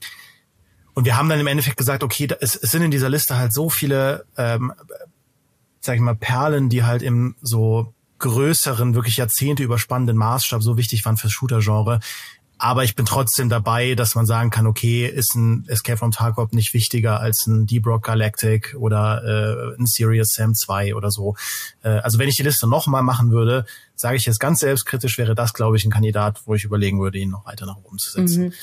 und 0.94 1.04
wir 1.04 1.18
haben 1.18 1.28
dann 1.28 1.42
im 1.42 1.48
Endeffekt 1.48 1.76
gesagt, 1.76 2.02
okay, 2.02 2.30
es, 2.40 2.56
es 2.56 2.72
sind 2.72 2.82
in 2.82 2.92
dieser 2.92 3.10
Liste 3.10 3.38
halt 3.38 3.52
so 3.52 3.70
viele, 3.70 4.24
ähm, 4.38 4.72
sag 5.82 5.96
ich 5.96 6.02
mal, 6.02 6.16
Perlen, 6.16 6.70
die 6.70 6.86
halt 6.86 7.02
im 7.02 7.36
so 7.42 7.94
größeren, 8.24 8.96
wirklich 8.96 9.18
Jahrzehnte 9.18 9.64
überspannenden 9.64 10.18
Maßstab 10.18 10.64
so 10.64 10.78
wichtig 10.78 11.06
waren 11.06 11.18
fürs 11.18 11.34
Shooter-Genre, 11.34 12.00
aber 12.58 12.86
ich 12.86 12.96
bin 12.96 13.06
trotzdem 13.06 13.50
dabei, 13.50 13.94
dass 13.94 14.16
man 14.16 14.26
sagen 14.26 14.50
kann, 14.50 14.68
okay, 14.68 15.06
ist 15.06 15.36
ein 15.36 15.66
Escape 15.68 15.98
from 15.98 16.12
Tarkov 16.12 16.54
nicht 16.54 16.74
wichtiger 16.74 17.20
als 17.20 17.46
ein 17.46 17.66
Deep 17.66 17.86
Rock 17.86 18.04
Galactic 18.04 18.74
oder 18.80 19.76
äh, 19.76 19.78
ein 19.78 19.86
Serious 19.86 20.34
Sam 20.34 20.56
2 20.56 20.96
oder 20.96 21.12
so. 21.12 21.36
Äh, 21.84 21.90
also 21.90 22.20
wenn 22.20 22.30
ich 22.30 22.38
die 22.38 22.44
Liste 22.44 22.70
nochmal 22.70 23.04
machen 23.04 23.32
würde, 23.32 23.66
sage 23.96 24.16
ich 24.16 24.26
jetzt 24.26 24.40
ganz 24.40 24.62
selbstkritisch, 24.62 25.18
wäre 25.18 25.36
das, 25.36 25.54
glaube 25.54 25.76
ich, 25.76 25.84
ein 25.84 25.92
Kandidat, 25.92 26.40
wo 26.46 26.56
ich 26.56 26.64
überlegen 26.64 27.02
würde, 27.02 27.18
ihn 27.18 27.32
noch 27.32 27.46
weiter 27.46 27.66
nach 27.66 27.78
oben 27.84 27.98
zu 27.98 28.12
setzen. 28.12 28.46
Mhm. 28.46 28.54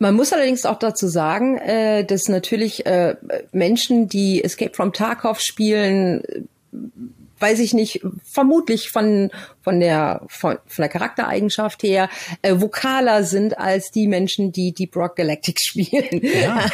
Man 0.00 0.16
muss 0.16 0.32
allerdings 0.32 0.66
auch 0.66 0.80
dazu 0.80 1.06
sagen, 1.06 1.56
äh, 1.58 2.04
dass 2.04 2.26
natürlich 2.26 2.84
äh, 2.84 3.14
Menschen, 3.52 4.08
die 4.08 4.42
Escape 4.42 4.74
from 4.74 4.92
Tarkov 4.92 5.38
spielen, 5.38 6.48
weiß 7.44 7.58
ich 7.58 7.74
nicht, 7.74 8.00
vermutlich 8.24 8.90
von, 8.90 9.30
von 9.60 9.78
der, 9.78 10.22
von, 10.28 10.56
von 10.66 10.82
der 10.82 10.88
Charaktereigenschaft 10.88 11.82
her, 11.82 12.08
äh, 12.40 12.54
vokaler 12.58 13.22
sind 13.22 13.58
als 13.58 13.90
die 13.90 14.08
Menschen, 14.08 14.50
die 14.50 14.72
Deep 14.72 14.96
Rock 14.96 15.16
Galactic 15.16 15.60
spielen. 15.62 16.22
Ja. 16.22 16.66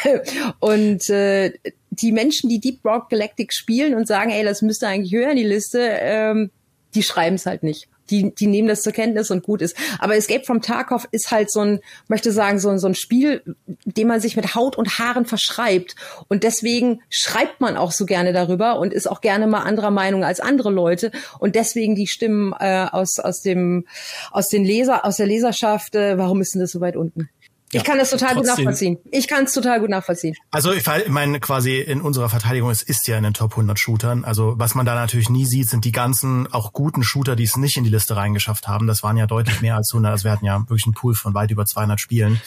und 0.59 1.09
äh, 1.09 1.51
die 1.89 2.13
Menschen, 2.13 2.49
die 2.49 2.61
Deep 2.61 2.85
Rock 2.85 3.09
Galactic 3.09 3.51
spielen 3.51 3.95
und 3.95 4.07
sagen, 4.07 4.31
ey, 4.31 4.45
das 4.45 4.61
müsste 4.61 4.87
eigentlich 4.87 5.11
höher 5.11 5.31
in 5.31 5.37
die 5.37 5.43
Liste, 5.43 5.79
ähm, 5.81 6.51
die 6.95 7.03
schreiben 7.03 7.35
es 7.35 7.45
halt 7.45 7.63
nicht 7.63 7.90
die, 8.11 8.35
die 8.35 8.47
nehmen 8.47 8.67
das 8.67 8.81
zur 8.81 8.93
Kenntnis 8.93 9.31
und 9.31 9.43
gut 9.43 9.61
ist. 9.61 9.75
Aber 9.99 10.15
Escape 10.15 10.43
from 10.43 10.61
Tarkov 10.61 11.07
ist 11.11 11.31
halt 11.31 11.51
so 11.51 11.61
ein, 11.61 11.79
möchte 12.07 12.31
sagen, 12.31 12.59
so, 12.59 12.69
ein 12.69 12.79
so 12.79 12.87
ein 12.87 12.95
Spiel, 12.95 13.41
dem 13.85 14.07
man 14.07 14.19
sich 14.19 14.35
mit 14.35 14.53
Haut 14.53 14.77
und 14.77 14.99
Haaren 14.99 15.25
verschreibt. 15.25 15.95
Und 16.27 16.43
deswegen 16.43 17.01
schreibt 17.09 17.61
man 17.61 17.77
auch 17.77 17.91
so 17.91 18.05
gerne 18.05 18.33
darüber 18.33 18.79
und 18.79 18.93
ist 18.93 19.09
auch 19.09 19.21
gerne 19.21 19.47
mal 19.47 19.61
anderer 19.61 19.91
Meinung 19.91 20.23
als 20.23 20.39
andere 20.39 20.69
Leute. 20.69 21.11
Und 21.39 21.55
deswegen 21.55 21.95
die 21.95 22.07
Stimmen 22.07 22.53
äh, 22.59 22.87
aus, 22.91 23.19
aus 23.19 23.41
dem, 23.41 23.87
aus 24.31 24.49
den 24.49 24.65
Leser, 24.65 25.05
aus 25.05 25.17
der 25.17 25.27
Leserschaft, 25.27 25.95
äh, 25.95 26.17
warum 26.17 26.41
ist 26.41 26.53
denn 26.53 26.61
das 26.61 26.71
so 26.71 26.81
weit 26.81 26.95
unten? 26.95 27.29
Ich 27.71 27.83
kann 27.83 27.97
das 27.97 28.09
total 28.09 28.35
gut 28.35 28.45
nachvollziehen. 28.45 28.97
Ich 29.11 29.27
kann 29.27 29.45
es 29.45 29.53
total 29.53 29.79
gut 29.79 29.89
nachvollziehen. 29.89 30.35
Also 30.51 30.73
ich 30.73 30.83
meine 31.07 31.39
quasi 31.39 31.79
in 31.79 32.01
unserer 32.01 32.29
Verteidigung, 32.29 32.69
es 32.69 32.81
ist 32.81 33.07
ja 33.07 33.17
in 33.17 33.23
den 33.23 33.33
Top 33.33 33.51
100 33.51 33.79
Shootern. 33.79 34.25
Also 34.25 34.55
was 34.57 34.75
man 34.75 34.85
da 34.85 34.95
natürlich 34.95 35.29
nie 35.29 35.45
sieht, 35.45 35.69
sind 35.69 35.85
die 35.85 35.91
ganzen 35.91 36.51
auch 36.51 36.73
guten 36.73 37.03
Shooter, 37.03 37.35
die 37.35 37.43
es 37.43 37.57
nicht 37.57 37.77
in 37.77 37.83
die 37.83 37.89
Liste 37.89 38.15
reingeschafft 38.15 38.67
haben. 38.67 38.87
Das 38.87 39.03
waren 39.03 39.17
ja 39.17 39.27
deutlich 39.27 39.61
mehr 39.61 39.75
als 39.75 39.91
100. 39.93 40.11
Also 40.11 40.23
wir 40.25 40.31
hatten 40.31 40.45
ja 40.45 40.59
wirklich 40.59 40.85
einen 40.85 40.93
Pool 40.93 41.15
von 41.15 41.33
weit 41.33 41.51
über 41.51 41.65
200 41.65 41.99
Spielen, 41.99 42.41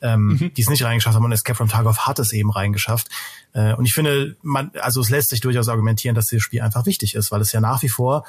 ähm, 0.00 0.26
mhm. 0.28 0.54
die 0.54 0.62
es 0.62 0.68
nicht 0.68 0.84
reingeschafft 0.84 1.16
haben. 1.16 1.24
Und 1.24 1.32
Escape 1.32 1.56
from 1.56 1.68
Tarkov 1.68 2.06
hat 2.06 2.18
es 2.18 2.32
eben 2.32 2.50
reingeschafft. 2.50 3.08
Äh, 3.52 3.74
und 3.74 3.84
ich 3.84 3.94
finde, 3.94 4.36
man, 4.42 4.70
also 4.80 5.00
es 5.00 5.10
lässt 5.10 5.30
sich 5.30 5.40
durchaus 5.40 5.68
argumentieren, 5.68 6.14
dass 6.14 6.26
dieses 6.26 6.42
Spiel 6.42 6.62
einfach 6.62 6.86
wichtig 6.86 7.14
ist, 7.14 7.30
weil 7.30 7.40
es 7.40 7.52
ja 7.52 7.60
nach 7.60 7.82
wie 7.82 7.88
vor 7.88 8.24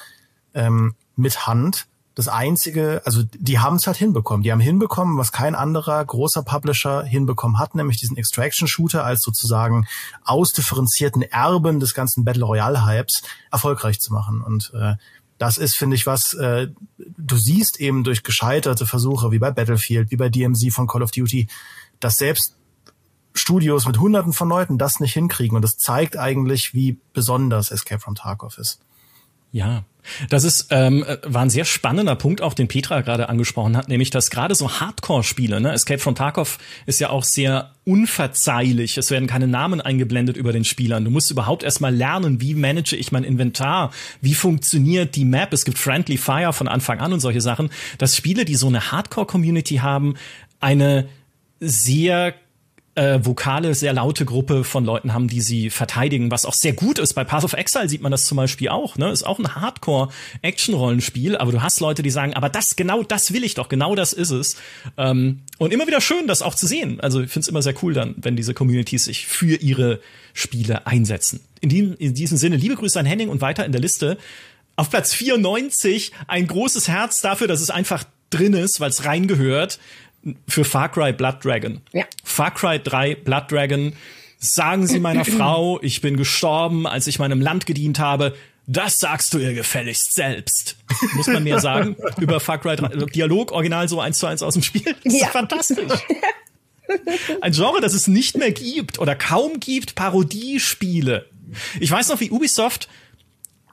ähm, 0.54 0.96
mit 1.16 1.48
Hand 1.48 1.88
das 2.22 2.28
einzige, 2.28 3.02
also 3.04 3.24
die 3.34 3.58
haben 3.58 3.78
es 3.78 3.88
halt 3.88 3.98
hinbekommen. 3.98 4.44
Die 4.44 4.52
haben 4.52 4.60
hinbekommen, 4.60 5.18
was 5.18 5.32
kein 5.32 5.56
anderer 5.56 6.06
großer 6.06 6.44
Publisher 6.44 7.04
hinbekommen 7.04 7.58
hat, 7.58 7.74
nämlich 7.74 7.98
diesen 7.98 8.16
Extraction 8.16 8.68
Shooter 8.68 9.04
als 9.04 9.22
sozusagen 9.22 9.88
ausdifferenzierten 10.24 11.24
Erben 11.24 11.80
des 11.80 11.96
ganzen 11.96 12.24
Battle 12.24 12.46
Royale 12.46 12.86
Hypes 12.86 13.24
erfolgreich 13.52 14.00
zu 14.00 14.14
machen. 14.14 14.42
Und 14.44 14.72
äh, 14.76 14.94
das 15.40 15.58
ist, 15.58 15.76
finde 15.76 15.96
ich, 15.96 16.06
was 16.06 16.36
äh, 16.36 16.68
du 17.18 17.38
siehst 17.38 17.80
eben 17.80 18.04
durch 18.04 18.22
gescheiterte 18.22 18.86
Versuche 18.86 19.32
wie 19.32 19.40
bei 19.40 19.50
Battlefield, 19.50 20.12
wie 20.12 20.18
bei 20.18 20.30
DMZ 20.30 20.72
von 20.72 20.86
Call 20.86 21.02
of 21.02 21.10
Duty, 21.10 21.48
dass 22.00 22.20
selbst 22.20 22.56
Studios 23.34 23.88
mit 23.88 24.00
Hunderten 24.00 24.34
von 24.34 24.48
Leuten 24.48 24.78
das 24.78 25.00
nicht 25.00 25.14
hinkriegen. 25.14 25.56
Und 25.56 25.64
das 25.64 25.78
zeigt 25.78 26.18
eigentlich, 26.18 26.76
wie 26.76 27.00
besonders 27.14 27.72
Escape 27.72 28.00
from 28.00 28.14
Tarkov 28.14 28.60
ist. 28.60 28.80
Ja, 29.52 29.84
das 30.30 30.44
ist 30.44 30.68
ähm, 30.72 31.06
war 31.24 31.44
ein 31.44 31.50
sehr 31.50 31.66
spannender 31.66 32.16
Punkt, 32.16 32.42
auch 32.42 32.54
den 32.54 32.68
Petra 32.68 33.02
gerade 33.02 33.30
angesprochen 33.30 33.78
hat, 33.78 33.88
nämlich 33.88 34.10
dass 34.10 34.30
gerade 34.30 34.56
so 34.56 34.80
Hardcore-Spiele, 34.80 35.62
ne, 35.62 35.74
Escape 35.74 36.00
from 36.00 36.16
Tarkov 36.16 36.58
ist 36.86 37.00
ja 37.00 37.10
auch 37.10 37.24
sehr 37.24 37.72
unverzeihlich. 37.86 38.98
Es 38.98 39.12
werden 39.12 39.28
keine 39.28 39.48
Namen 39.48 39.82
eingeblendet 39.82 40.38
über 40.38 40.54
den 40.54 40.64
Spielern. 40.64 41.06
Du 41.06 41.12
musst 41.12 41.32
überhaupt 41.32 41.64
erstmal 41.64 41.94
lernen, 41.94 42.42
wie 42.42 42.56
manage 42.56 42.96
ich 42.96 43.12
mein 43.12 43.24
Inventar, 43.24 43.92
wie 44.22 44.34
funktioniert 44.34 45.16
die 45.16 45.26
Map. 45.26 45.54
Es 45.54 45.66
gibt 45.66 45.78
Friendly 45.78 46.18
Fire 46.18 46.54
von 46.54 46.68
Anfang 46.68 47.00
an 47.00 47.14
und 47.14 47.20
solche 47.20 47.42
Sachen. 47.42 47.70
Dass 47.98 48.16
Spiele, 48.16 48.46
die 48.46 48.56
so 48.56 48.68
eine 48.68 48.92
Hardcore-Community 48.92 49.78
haben, 49.78 50.16
eine 50.60 51.08
sehr 51.60 52.34
äh, 52.96 53.20
vokale, 53.24 53.74
sehr 53.74 53.94
laute 53.94 54.26
Gruppe 54.26 54.64
von 54.64 54.84
Leuten 54.84 55.14
haben, 55.14 55.30
die 55.30 55.40
sie 55.40 55.70
verteidigen, 55.70 56.30
was 56.30 56.46
auch 56.46 56.54
sehr 56.54 56.74
gut 56.74 57.00
ist. 57.00 57.14
Bei 57.14 57.24
Path 57.24 57.46
of 57.46 57.54
Exile 57.54 57.88
sieht 57.88 58.02
man 58.02 58.12
das 58.12 58.26
zum 58.26 58.36
Beispiel 58.36 58.68
auch. 58.70 58.98
Ne? 58.98 59.12
Ist 59.12 59.26
auch 59.26 59.40
ein 59.40 59.56
Hardcore-Action-Rollenspiel, 59.56 61.38
aber 61.38 61.54
du 61.54 61.62
hast 61.62 61.80
Leute, 61.80 62.04
die 62.04 62.10
sagen, 62.10 62.34
aber 62.34 62.50
das, 62.50 62.76
genau 62.76 63.04
das 63.04 63.32
will 63.32 63.46
ich 63.46 63.54
doch, 63.54 63.70
genau 63.70 63.96
das 63.96 64.12
ist 64.12 64.32
es. 64.32 64.58
Ähm, 64.98 65.42
und 65.58 65.72
immer 65.72 65.88
wieder 65.88 66.02
schön, 66.02 66.28
das 66.28 66.42
auch 66.42 66.56
zu 66.56 66.68
sehen. 66.68 67.00
Also 67.00 67.22
ich 67.22 67.32
finde 67.32 67.46
es 67.46 67.48
immer 67.48 67.62
sehr 67.62 67.76
cool 67.82 67.94
dann, 67.94 68.16
wenn 68.18 68.36
diese 68.36 68.54
Communities 68.54 69.06
sich 69.06 69.26
für 69.26 69.56
ihre 69.56 70.02
Spiele 70.34 70.86
einsetzen. 70.86 71.40
In, 71.62 71.70
die, 71.70 71.80
in 71.98 72.14
diesem 72.14 72.38
Sinne, 72.38 72.58
liebe 72.58 72.76
Grüße 72.76 73.00
an 73.00 73.06
Henning 73.06 73.30
und 73.30 73.40
weiter 73.40 73.66
in 73.66 73.72
der 73.72 73.82
Liste. 73.82 74.18
Auf 74.76 74.90
Platz 74.90 75.14
94 75.14 76.12
ein 76.28 76.48
großes 76.48 76.90
Herz 76.90 77.22
dafür, 77.22 77.48
dass 77.48 77.62
es 77.62 77.70
einfach 77.70 78.04
drin 78.32 78.54
ist, 78.54 78.80
weil 78.80 78.90
es 78.90 79.06
reingehört 79.06 79.80
für 80.48 80.66
Far 80.66 80.90
Cry 80.90 81.14
Blood 81.14 81.44
Dragon. 81.44 81.82
Ja. 81.92 82.06
Far 82.24 82.54
Cry 82.54 82.80
3 82.80 83.16
Blood 83.16 83.52
Dragon. 83.52 83.94
Sagen 84.38 84.88
Sie 84.88 85.00
meiner 85.00 85.26
Frau, 85.38 85.80
ich 85.82 86.02
bin 86.02 86.18
gestorben, 86.18 86.88
als 86.88 87.08
ich 87.08 87.20
meinem 87.20 87.42
Land 87.42 87.66
gedient 87.66 88.00
habe. 88.00 88.36
Das 88.68 89.00
sagst 89.00 89.34
du 89.34 89.40
ihr 89.40 89.54
gefälligst 89.54 90.14
selbst. 90.14 90.78
Muss 91.14 91.28
man 91.28 91.44
mir 91.44 91.60
sagen. 91.60 91.96
Über 92.20 92.40
Far 92.40 92.60
Cry 92.60 92.76
3. 92.76 93.06
Dialog, 93.08 93.52
original 93.52 93.90
so 93.90 94.00
eins 94.00 94.20
zu 94.20 94.28
eins 94.28 94.44
aus 94.44 94.54
dem 94.54 94.64
Spiel. 94.64 94.96
Das 95.04 95.14
ja. 95.14 95.28
ist 95.28 95.34
fantastisch. 95.34 95.92
Ein 97.42 97.54
Genre, 97.54 97.80
das 97.82 97.94
es 97.94 98.08
nicht 98.08 98.38
mehr 98.38 98.52
gibt 98.52 99.00
oder 99.00 99.16
kaum 99.16 99.60
gibt, 99.60 99.96
Parodiespiele. 99.96 101.28
Ich 101.80 101.90
weiß 101.90 102.10
noch, 102.10 102.20
wie 102.20 102.32
Ubisoft 102.32 102.88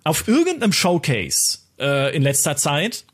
auf 0.04 0.28
irgendeinem 0.28 0.72
Showcase 0.72 1.58
äh, 1.78 2.14
in 2.16 2.22
letzter 2.22 2.56
Zeit 2.56 3.04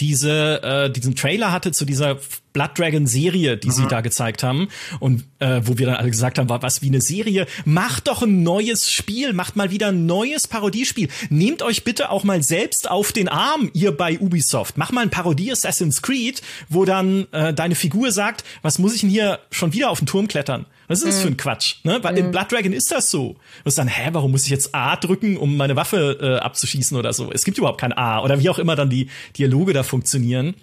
diese 0.00 0.62
äh, 0.62 0.90
diesen 0.90 1.14
Trailer 1.14 1.52
hatte 1.52 1.72
zu 1.72 1.84
dieser 1.84 2.18
Blood 2.52 2.78
Dragon 2.78 3.06
Serie, 3.06 3.56
die 3.56 3.68
mhm. 3.68 3.72
sie 3.72 3.88
da 3.88 4.00
gezeigt 4.00 4.42
haben 4.42 4.68
und 5.00 5.24
äh, 5.38 5.60
wo 5.64 5.78
wir 5.78 5.86
dann 5.86 5.96
alle 5.96 6.10
gesagt 6.10 6.38
haben, 6.38 6.48
war 6.48 6.62
was 6.62 6.82
wie 6.82 6.88
eine 6.88 7.00
Serie, 7.00 7.46
macht 7.64 8.08
doch 8.08 8.22
ein 8.22 8.42
neues 8.42 8.90
Spiel, 8.90 9.32
macht 9.32 9.56
mal 9.56 9.70
wieder 9.70 9.88
ein 9.88 10.06
neues 10.06 10.46
Parodiespiel. 10.48 11.08
Nehmt 11.30 11.62
euch 11.62 11.84
bitte 11.84 12.10
auch 12.10 12.24
mal 12.24 12.42
selbst 12.42 12.90
auf 12.90 13.12
den 13.12 13.28
Arm, 13.28 13.70
ihr 13.74 13.96
bei 13.96 14.18
Ubisoft. 14.18 14.76
Mach 14.78 14.92
mal 14.92 15.02
ein 15.02 15.10
Parodie 15.10 15.52
Assassin's 15.52 16.02
Creed, 16.02 16.42
wo 16.68 16.84
dann 16.84 17.26
äh, 17.32 17.54
deine 17.54 17.74
Figur 17.74 18.12
sagt, 18.12 18.44
was 18.62 18.78
muss 18.78 18.94
ich 18.94 19.02
denn 19.02 19.10
hier 19.10 19.40
schon 19.50 19.72
wieder 19.72 19.90
auf 19.90 19.98
den 19.98 20.06
Turm 20.06 20.28
klettern? 20.28 20.66
Was 20.88 20.98
ist 20.98 21.08
das 21.08 21.20
für 21.22 21.28
ein 21.28 21.34
mhm. 21.34 21.38
Quatsch? 21.38 21.76
Ne? 21.84 22.00
Weil 22.02 22.18
in 22.18 22.26
mhm. 22.26 22.30
Blood 22.32 22.52
Dragon 22.52 22.72
ist 22.72 22.90
das 22.90 23.10
so. 23.10 23.32
Du 23.32 23.38
musst 23.64 23.78
dann, 23.78 23.88
hä, 23.88 24.10
warum 24.12 24.30
muss 24.30 24.44
ich 24.44 24.50
jetzt 24.50 24.74
A 24.74 24.96
drücken, 24.96 25.36
um 25.36 25.56
meine 25.56 25.74
Waffe 25.76 26.18
äh, 26.20 26.38
abzuschießen 26.38 26.96
oder 26.96 27.12
so? 27.12 27.32
Es 27.32 27.44
gibt 27.44 27.56
überhaupt 27.56 27.80
kein 27.80 27.96
A 27.96 28.22
oder 28.22 28.40
wie 28.40 28.50
auch 28.50 28.58
immer 28.58 28.76
dann 28.76 28.90
die 28.90 29.08
Dialoge 29.38 29.72
da 29.72 29.84
funktionieren. 29.84 30.54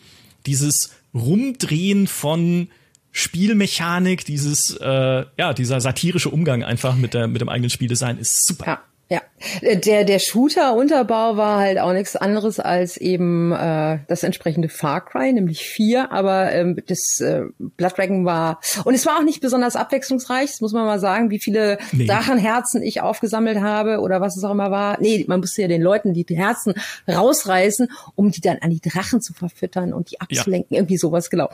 Dieses 0.45 0.91
Rumdrehen 1.13 2.08
von 2.08 2.69
Spielmechanik, 3.12 4.26
dieses 4.26 4.76
äh, 4.78 5.26
ja 5.38 5.54
dieser 5.54 5.82
satirische 5.82 6.30
Umgang 6.30 6.63
einfach 6.63 6.95
mit 6.95 7.13
der 7.13 7.28
mit 7.28 7.41
dem 7.41 7.50
eigenen 7.50 7.69
Spieldesign 7.69 8.17
ist 8.17 8.45
super. 8.45 8.65
Ja. 8.65 8.84
Ja, 9.12 9.22
der 9.63 10.04
der 10.04 10.19
Shooter-Unterbau 10.19 11.36
war 11.36 11.60
halt 11.60 11.80
auch 11.80 11.93
nichts 11.93 12.15
anderes 12.15 12.60
als 12.60 12.95
eben 12.95 13.52
äh, 13.52 13.98
das 14.08 14.22
entsprechende 14.22 14.69
Far 14.69 15.04
Cry, 15.04 15.34
nämlich 15.34 15.62
vier. 15.62 16.12
Aber 16.12 16.52
ähm, 16.52 16.78
das 16.86 17.19
äh, 17.19 17.45
Blood 17.58 17.98
Dragon 17.98 18.26
war 18.26 18.60
und 18.86 18.93
es 18.93 19.08
war 19.08 19.17
auch 19.17 19.24
nicht 19.24 19.41
besonders 19.41 19.76
abwechslungsreich. 19.76 20.52
Das 20.52 20.62
muss 20.62 20.74
man 20.74 20.86
mal 20.86 21.00
sagen, 21.00 21.32
wie 21.32 21.39
viele 21.39 21.80
nee. 21.91 22.06
Drachenherzen 22.06 22.84
ich 22.84 23.02
aufgesammelt 23.02 23.62
habe 23.62 24.00
oder 24.02 24.22
was 24.22 24.38
es 24.38 24.43
auch 24.43 24.52
immer 24.52 24.69
war. 24.69 25.00
Nee, 25.02 25.26
man 25.28 25.39
musste 25.39 25.63
ja 25.63 25.67
den 25.67 25.82
Leuten 25.82 26.13
die 26.13 26.26
Herzen 26.30 26.76
rausreißen, 27.08 27.89
um 28.13 28.30
die 28.30 28.41
dann 28.41 28.60
an 28.60 28.69
die 28.69 28.82
Drachen 28.82 29.22
zu 29.22 29.34
verfüttern 29.34 29.91
und 29.91 30.12
die 30.12 30.22
abzulenken. 30.22 30.76
Ja. 30.76 30.82
Irgendwie 30.82 30.98
sowas 30.98 31.32
genau. 31.32 31.50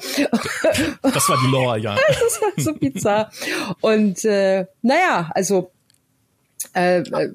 Das 1.02 1.30
war 1.30 1.38
die 1.42 1.52
Lore, 1.52 1.80
ja. 1.80 1.96
das 2.08 2.42
war 2.42 2.52
so 2.58 2.74
bizarr. 2.74 3.32
Und 3.80 4.26
äh, 4.26 4.66
naja, 4.82 5.32
also 5.34 5.72
äh, 6.74 7.00
äh, 7.00 7.30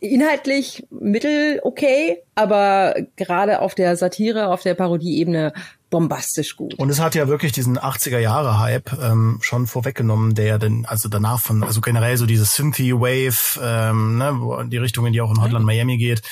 inhaltlich 0.00 0.86
mittel 0.90 1.60
okay, 1.62 2.18
aber 2.34 2.94
gerade 3.16 3.60
auf 3.60 3.74
der 3.74 3.96
Satire, 3.96 4.48
auf 4.48 4.62
der 4.62 4.74
Parodieebene 4.74 5.52
bombastisch 5.90 6.56
gut. 6.56 6.74
Und 6.74 6.90
es 6.90 7.00
hat 7.00 7.14
ja 7.14 7.28
wirklich 7.28 7.52
diesen 7.52 7.78
80er 7.78 8.18
Jahre 8.18 8.58
Hype 8.58 8.92
ähm, 9.00 9.38
schon 9.40 9.66
vorweggenommen, 9.66 10.34
der 10.34 10.58
denn 10.58 10.84
also 10.86 11.08
danach 11.08 11.40
von 11.40 11.62
also 11.62 11.80
generell 11.80 12.16
so 12.16 12.26
diese 12.26 12.44
Synthy 12.44 12.92
Wave, 12.92 13.60
ähm, 13.62 14.18
ne, 14.18 14.68
die 14.70 14.78
Richtung 14.78 15.06
in 15.06 15.12
die 15.12 15.20
auch 15.20 15.30
in 15.30 15.40
Hotline 15.40 15.64
Miami 15.64 15.96
geht, 15.96 16.22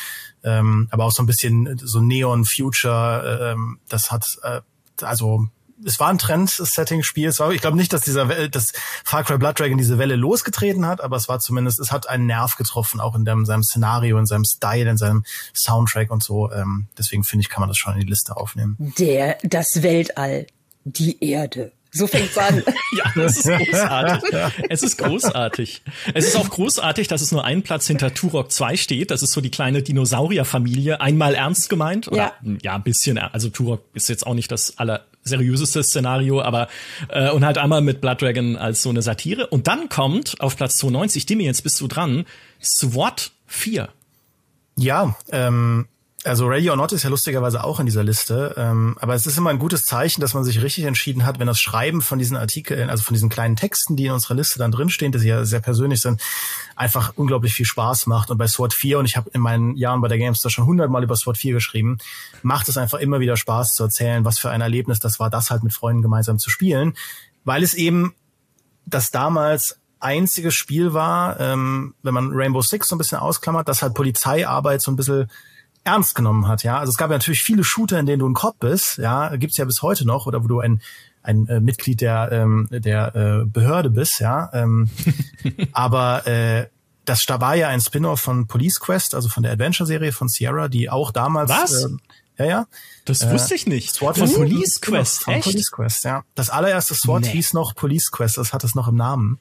ähm, 0.43 0.89
aber 0.91 1.05
auch 1.05 1.13
so 1.13 1.23
ein 1.23 1.27
bisschen 1.27 1.79
so 1.79 2.01
Neon 2.01 2.45
Future, 2.45 3.53
ähm, 3.53 3.79
das 3.89 4.11
hat 4.11 4.27
äh, 4.43 4.61
also 5.01 5.47
es 5.85 6.01
war 6.01 6.09
ein 6.09 6.19
Trend-Setting-Spiel. 6.19 7.29
Ich 7.29 7.61
glaube 7.61 7.77
nicht, 7.77 7.93
dass 7.93 8.03
dieser, 8.03 8.49
dass 8.49 8.73
Far 9.05 9.25
Cry 9.25 9.39
Blood 9.39 9.59
Dragon 9.59 9.79
diese 9.79 9.99
Welle 9.99 10.17
losgetreten 10.17 10.87
hat, 10.87 11.01
aber 11.01 11.17
es 11.17 11.29
war 11.29 11.41
zumindest, 11.41 11.81
es 11.81 11.93
hat 11.93 12.09
einen 12.09 12.27
Nerv 12.27 12.57
getroffen, 12.57 13.01
auch 13.01 13.15
in 13.15 13.25
dem, 13.25 13.45
seinem 13.45 13.63
Szenario, 13.63 14.19
in 14.19 14.27
seinem 14.27 14.45
Style, 14.45 14.91
in 14.91 14.97
seinem 14.97 15.25
Soundtrack 15.55 16.11
und 16.11 16.23
so. 16.23 16.51
Ähm, 16.53 16.87
deswegen 16.99 17.25
finde 17.25 17.43
ich, 17.43 17.49
kann 17.49 17.61
man 17.61 17.69
das 17.69 17.79
schon 17.79 17.95
in 17.95 18.01
die 18.01 18.07
Liste 18.07 18.37
aufnehmen. 18.37 18.77
Der, 18.99 19.39
das 19.43 19.83
Weltall, 19.83 20.47
die 20.85 21.23
Erde. 21.25 21.73
So 21.95 22.07
fängt's 22.07 22.39
an. 22.39 22.65
ja, 22.97 23.13
das 23.15 23.37
ist 23.37 23.47
großartig. 23.47 24.63
Es 24.71 24.83
ist 24.83 24.97
großartig. 24.97 25.83
Es 26.15 26.27
ist 26.27 26.37
auch 26.37 26.49
großartig, 26.49 27.07
dass 27.07 27.21
es 27.21 27.33
nur 27.33 27.45
einen 27.45 27.63
Platz 27.63 27.87
hinter 27.87 28.15
Turok 28.15 28.51
2 28.51 28.79
steht. 28.79 29.11
Das 29.11 29.23
ist 29.23 29.33
so 29.33 29.43
die 29.43 29.51
kleine 29.51 29.83
Dinosaurierfamilie. 29.83 31.03
Einmal 31.03 31.35
ernst 31.35 31.69
gemeint. 31.69 32.09
Oder, 32.09 32.17
ja. 32.17 32.57
ja, 32.63 32.75
ein 32.77 32.83
bisschen. 32.83 33.19
Also 33.19 33.51
Turok 33.51 33.85
ist 33.93 34.09
jetzt 34.09 34.27
auch 34.27 34.33
nicht 34.33 34.51
das 34.51 34.79
aller 34.79 35.05
seriöseste 35.23 35.83
Szenario, 35.83 36.41
aber 36.43 36.69
äh, 37.09 37.31
und 37.31 37.45
halt 37.45 37.59
einmal 37.59 37.81
mit 37.81 38.01
Blood 38.01 38.23
Dragon 38.23 38.57
als 38.57 38.83
so 38.83 38.91
eine 38.91 39.03
Satire. 39.03 39.47
Und 39.47 39.69
dann 39.69 39.89
kommt 39.89 40.41
auf 40.41 40.57
Platz 40.57 40.77
92, 40.79 41.27
Dimi, 41.27 41.45
jetzt 41.45 41.63
bist 41.63 41.81
du 41.81 41.89
dran, 41.89 42.25
SWAT 42.63 43.33
4. 43.47 43.89
Ja, 44.77 45.17
ähm, 45.31 45.87
also 46.25 46.47
Ready 46.47 46.71
or 46.71 46.77
Not 46.77 46.93
ist 46.93 47.03
ja 47.03 47.11
lustigerweise 47.11 47.65
auch 47.65 47.81
in 47.81 47.87
dieser 47.87 48.05
Liste, 48.05 48.55
ähm, 48.57 48.97
aber 49.01 49.15
es 49.15 49.27
ist 49.27 49.39
immer 49.39 49.51
ein 49.51 49.59
gutes 49.59 49.85
Zeichen, 49.85 50.21
dass 50.21 50.35
man 50.35 50.45
sich 50.45 50.63
richtig 50.63 50.85
entschieden 50.85 51.27
hat, 51.27 51.41
wenn 51.41 51.49
das 51.49 51.61
Schreiben 51.61 52.01
von 52.01 52.19
diesen 52.19 52.37
Artikeln, 52.37 52.91
also 52.91 53.03
von 53.03 53.15
diesen 53.15 53.29
kleinen 53.29 53.57
Texten, 53.57 53.97
die 53.97 54.07
in 54.07 54.13
unserer 54.13 54.35
Liste 54.35 54.59
dann 54.59 54.71
drinstehen, 54.71 55.11
die 55.11 55.19
ja 55.19 55.45
sehr 55.45 55.61
persönlich 55.61 56.01
sind, 56.01 56.21
einfach 56.77 57.13
unglaublich 57.17 57.55
viel 57.55 57.67
Spaß 57.67 58.07
macht. 58.07 58.31
Und 58.31 58.39
bei 58.39 58.47
SWAT 58.47 58.73
4, 58.73 59.01
und 59.01 59.07
ich 59.07 59.17
habe 59.17 59.31
in 59.31 59.41
meinen 59.41 59.77
Jahren 59.77 60.01
bei 60.01 60.09
der 60.09 60.19
Gamestar 60.19 60.51
schon 60.51 60.67
hundertmal 60.67 61.03
über 61.03 61.17
SWAT 61.17 61.39
4 61.39 61.55
geschrieben, 61.55 61.99
macht 62.43 62.69
es 62.69 62.77
einfach 62.77 62.99
immer 62.99 63.19
wieder 63.19 63.37
Spaß 63.37 63.75
zu 63.75 63.83
erzählen, 63.83 64.25
was 64.25 64.39
für 64.39 64.51
ein 64.51 64.61
Erlebnis 64.61 65.01
das 65.01 65.19
war, 65.19 65.29
das 65.29 65.51
halt 65.51 65.65
mit 65.65 65.73
Freunden 65.73 66.03
gemeinsam 66.03 66.39
zu 66.39 66.51
spielen, 66.51 66.95
weil 67.45 67.63
es 67.63 67.75
eben 67.75 68.15
das 68.87 69.11
damals 69.11 69.79
einzige 69.99 70.51
Spiel 70.51 70.93
war, 70.93 71.39
ähm, 71.41 71.95
wenn 72.03 72.15
man 72.15 72.31
Rainbow 72.33 72.63
Six 72.63 72.89
so 72.89 72.97
ein 72.97 72.99
bisschen 72.99 73.19
ausklammert, 73.19 73.69
das 73.69 73.83
halt 73.83 73.95
Polizeiarbeit 73.95 74.83
so 74.83 74.91
ein 74.91 74.97
bisschen 74.97 75.31
ernst 75.85 76.15
genommen 76.15 76.49
hat, 76.49 76.63
ja. 76.63 76.79
Also 76.79 76.91
es 76.91 76.97
gab 76.97 77.11
ja 77.11 77.17
natürlich 77.17 77.43
viele 77.43 77.65
Shooter, 77.65 77.99
in 77.99 78.07
denen 78.07 78.21
du 78.21 78.29
ein 78.29 78.35
Cop 78.35 78.59
bist, 78.61 78.99
ja, 78.99 79.35
gibt's 79.37 79.57
ja 79.57 79.65
bis 79.65 79.83
heute 79.83 80.07
noch, 80.07 80.27
oder 80.27 80.43
wo 80.45 80.49
du 80.49 80.61
ein 80.61 80.81
ein 81.25 81.47
äh, 81.47 81.61
Mitglied 81.61 82.01
der 82.01 82.31
ähm, 82.33 82.69
der 82.71 83.15
äh, 83.15 83.47
Behörde 83.47 83.91
bist, 83.91 84.21
ja. 84.21 84.51
Ähm, 84.53 84.89
aber 85.73 86.27
äh, 86.27 86.67
das 87.05 87.27
war 87.29 87.55
ja 87.55 87.69
ein 87.69 87.81
Spin-off 87.81 88.21
von 88.21 88.47
Police 88.47 88.81
Quest, 88.81 89.15
also 89.15 89.29
von 89.29 89.43
der 89.43 89.53
Adventure-Serie 89.53 90.13
von 90.13 90.29
Sierra, 90.29 90.69
die 90.69 90.91
auch 90.91 91.11
damals. 91.11 91.51
Was? 91.51 91.85
Äh, 91.85 91.89
ja, 92.39 92.45
ja. 92.45 92.67
Das 93.05 93.23
äh, 93.23 93.31
wusste 93.31 93.55
ich 93.55 93.67
nicht. 93.67 93.95
SWAT 93.95 94.19
von 94.19 94.33
Police 94.33 94.81
Quest, 94.81 95.25
von 95.25 95.35
echt? 95.35 95.45
Police 95.45 95.71
Quest, 95.71 96.05
ja. 96.05 96.25
Das 96.35 96.51
allererste 96.51 96.95
SWAT 96.95 97.23
nee. 97.23 97.29
hieß 97.31 97.53
noch 97.55 97.75
Police 97.75 98.11
Quest, 98.11 98.39
das 98.39 98.53
hat 98.53 98.65
es 98.65 98.75
noch 98.75 98.89
im 98.89 98.97
Namen. 98.97 99.41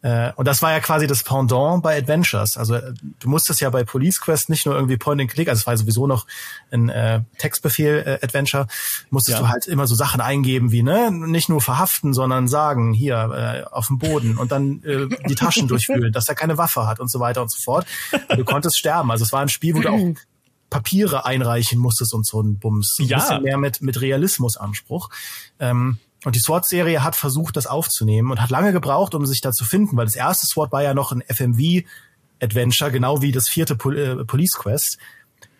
Äh, 0.00 0.32
und 0.36 0.46
das 0.46 0.62
war 0.62 0.70
ja 0.70 0.80
quasi 0.80 1.08
das 1.08 1.24
Pendant 1.24 1.82
bei 1.82 1.98
Adventures. 1.98 2.56
Also 2.56 2.74
äh, 2.74 2.94
du 3.18 3.28
musstest 3.28 3.60
ja 3.60 3.70
bei 3.70 3.82
Police 3.82 4.20
Quest 4.20 4.48
nicht 4.48 4.64
nur 4.64 4.76
irgendwie 4.76 4.96
Point 4.96 5.20
and 5.20 5.30
Click, 5.30 5.48
also 5.48 5.60
es 5.60 5.66
war 5.66 5.76
sowieso 5.76 6.06
noch 6.06 6.26
ein 6.70 6.88
äh, 6.88 7.22
Textbefehl 7.38 8.04
äh, 8.06 8.24
Adventure, 8.24 8.68
musstest 9.10 9.38
ja. 9.38 9.44
du 9.44 9.48
halt 9.48 9.66
immer 9.66 9.88
so 9.88 9.96
Sachen 9.96 10.20
eingeben 10.20 10.70
wie 10.70 10.84
ne 10.84 11.10
nicht 11.10 11.48
nur 11.48 11.60
verhaften, 11.60 12.14
sondern 12.14 12.46
sagen 12.46 12.92
hier 12.92 13.64
äh, 13.66 13.74
auf 13.74 13.88
dem 13.88 13.98
Boden 13.98 14.38
und 14.38 14.52
dann 14.52 14.82
äh, 14.84 15.08
die 15.28 15.34
Taschen 15.34 15.66
durchwühlen, 15.68 16.12
dass 16.12 16.28
er 16.28 16.36
keine 16.36 16.58
Waffe 16.58 16.86
hat 16.86 17.00
und 17.00 17.10
so 17.10 17.18
weiter 17.18 17.42
und 17.42 17.50
so 17.50 17.60
fort. 17.60 17.86
Und 18.28 18.38
du 18.38 18.44
konntest 18.44 18.78
sterben. 18.78 19.10
Also 19.10 19.24
es 19.24 19.32
war 19.32 19.40
ein 19.40 19.48
Spiel, 19.48 19.74
wo 19.74 19.80
du 19.80 19.88
auch 19.88 20.14
Papiere 20.70 21.24
einreichen 21.24 21.78
musstest 21.80 22.14
und 22.14 22.26
so 22.26 22.40
ein 22.40 22.58
Bums. 22.58 22.94
So 22.96 23.02
ein 23.02 23.08
ja. 23.08 23.18
bisschen 23.18 23.42
mehr 23.42 23.58
mit 23.58 23.82
mit 23.82 24.00
Realismusanspruch. 24.00 25.10
Ähm, 25.58 25.98
und 26.24 26.34
die 26.34 26.40
SWAT-Serie 26.40 27.04
hat 27.04 27.14
versucht, 27.14 27.56
das 27.56 27.66
aufzunehmen 27.66 28.30
und 28.30 28.40
hat 28.40 28.50
lange 28.50 28.72
gebraucht, 28.72 29.14
um 29.14 29.24
sich 29.24 29.40
da 29.40 29.52
zu 29.52 29.64
finden, 29.64 29.96
weil 29.96 30.06
das 30.06 30.16
erste 30.16 30.46
SWAT 30.46 30.72
war 30.72 30.82
ja 30.82 30.94
noch 30.94 31.12
ein 31.12 31.22
FMV-Adventure, 31.22 32.90
genau 32.90 33.22
wie 33.22 33.32
das 33.32 33.48
vierte 33.48 33.76
Pol 33.76 33.96
äh, 33.96 34.24
Police 34.24 34.54
Quest. 34.54 34.98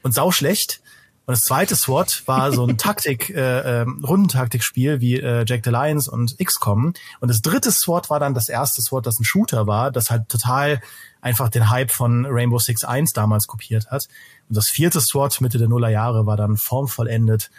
Und 0.02 0.14
sau 0.14 0.30
schlecht. 0.30 0.80
Und 1.26 1.32
das 1.32 1.42
zweite 1.42 1.76
SWAT 1.76 2.22
war 2.26 2.52
so 2.52 2.66
ein 2.66 2.76
Taktik, 2.78 3.30
äh, 3.30 3.82
äh, 3.82 3.86
Rundentaktikspiel 4.02 5.00
wie 5.00 5.20
äh, 5.20 5.44
Jack 5.46 5.60
the 5.64 5.70
Lions 5.70 6.08
und 6.08 6.36
XCOM. 6.42 6.94
Und 7.20 7.28
das 7.28 7.40
dritte 7.42 7.70
SWAT 7.70 8.10
war 8.10 8.18
dann 8.18 8.34
das 8.34 8.48
erste 8.48 8.82
SWAT, 8.82 9.06
das 9.06 9.20
ein 9.20 9.24
Shooter 9.24 9.66
war, 9.66 9.92
das 9.92 10.10
halt 10.10 10.28
total 10.28 10.80
einfach 11.20 11.50
den 11.50 11.70
Hype 11.70 11.90
von 11.90 12.26
Rainbow 12.26 12.58
Six 12.58 12.84
1 12.84 13.12
damals 13.12 13.46
kopiert 13.46 13.90
hat. 13.90 14.08
Und 14.48 14.56
das 14.56 14.68
vierte 14.68 15.00
SWAT 15.00 15.40
Mitte 15.40 15.58
der 15.58 15.68
Nullerjahre 15.68 16.26
war 16.26 16.36
dann 16.36 16.56
formvollendet 16.56 17.50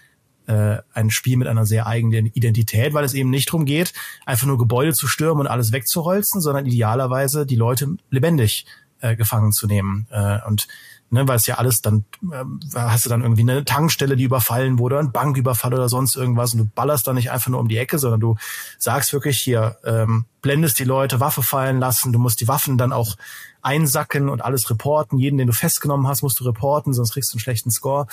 äh, 0.50 0.82
ein 0.94 1.12
Spiel 1.12 1.38
mit 1.38 1.48
einer 1.48 1.66
sehr 1.66 1.86
eigenen 1.86 2.26
Identität, 2.26 2.94
weil 2.94 3.06
es 3.06 3.14
eben 3.14 3.30
nicht 3.30 3.50
darum 3.50 3.66
geht, 3.66 3.94
einfach 4.26 4.48
nur 4.48 4.58
Gebäude 4.58 4.94
zu 4.94 5.08
stürmen 5.08 5.42
und 5.42 5.48
alles 5.48 5.72
wegzuholzen, 5.72 6.42
sondern 6.42 6.66
idealerweise 6.66 7.46
die 7.46 7.56
Leute 7.56 7.96
lebendig 8.10 8.66
äh, 9.00 9.16
gefangen 9.16 9.52
zu 9.52 9.68
nehmen. 9.68 10.08
Äh, 10.10 10.40
und 10.48 10.68
ne, 11.12 11.28
weil 11.28 11.36
es 11.36 11.46
ja 11.46 11.56
alles 11.56 11.82
dann, 11.82 12.04
äh, 12.32 12.44
hast 12.74 13.06
du 13.06 13.10
dann 13.10 13.22
irgendwie 13.22 13.44
eine 13.44 13.64
Tankstelle, 13.64 14.16
die 14.16 14.24
überfallen 14.24 14.80
wurde, 14.80 14.98
ein 14.98 15.12
Banküberfall 15.12 15.76
oder 15.76 15.88
sonst 15.88 16.16
irgendwas 16.16 16.54
und 16.54 16.60
du 16.60 16.66
ballerst 16.66 17.06
dann 17.06 17.16
nicht 17.16 17.30
einfach 17.30 17.50
nur 17.50 17.60
um 17.60 17.68
die 17.68 17.78
Ecke, 17.78 18.00
sondern 18.00 18.20
du 18.20 18.36
sagst 18.80 19.14
wirklich 19.14 19.40
hier, 19.40 19.78
ähm, 19.86 20.26
blendest 20.42 20.80
die 20.80 20.84
Leute, 20.84 21.20
Waffe 21.20 21.44
fallen 21.44 21.80
lassen, 21.80 22.12
du 22.12 22.18
musst 22.18 22.42
die 22.42 22.48
Waffen 22.48 22.80
dann 22.80 22.92
auch 22.92 23.18
einsacken 23.62 24.30
und 24.30 24.44
alles 24.44 24.68
reporten. 24.72 25.20
Jeden, 25.20 25.38
den 25.38 25.48
du 25.48 25.54
festgenommen 25.54 26.08
hast, 26.08 26.24
musst 26.24 26.40
du 26.40 26.44
reporten, 26.44 26.94
sonst 26.94 27.14
kriegst 27.14 27.32
du 27.32 27.36
einen 27.36 27.42
schlechten 27.42 27.70
Score. 27.70 28.08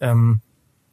Ähm, 0.00 0.40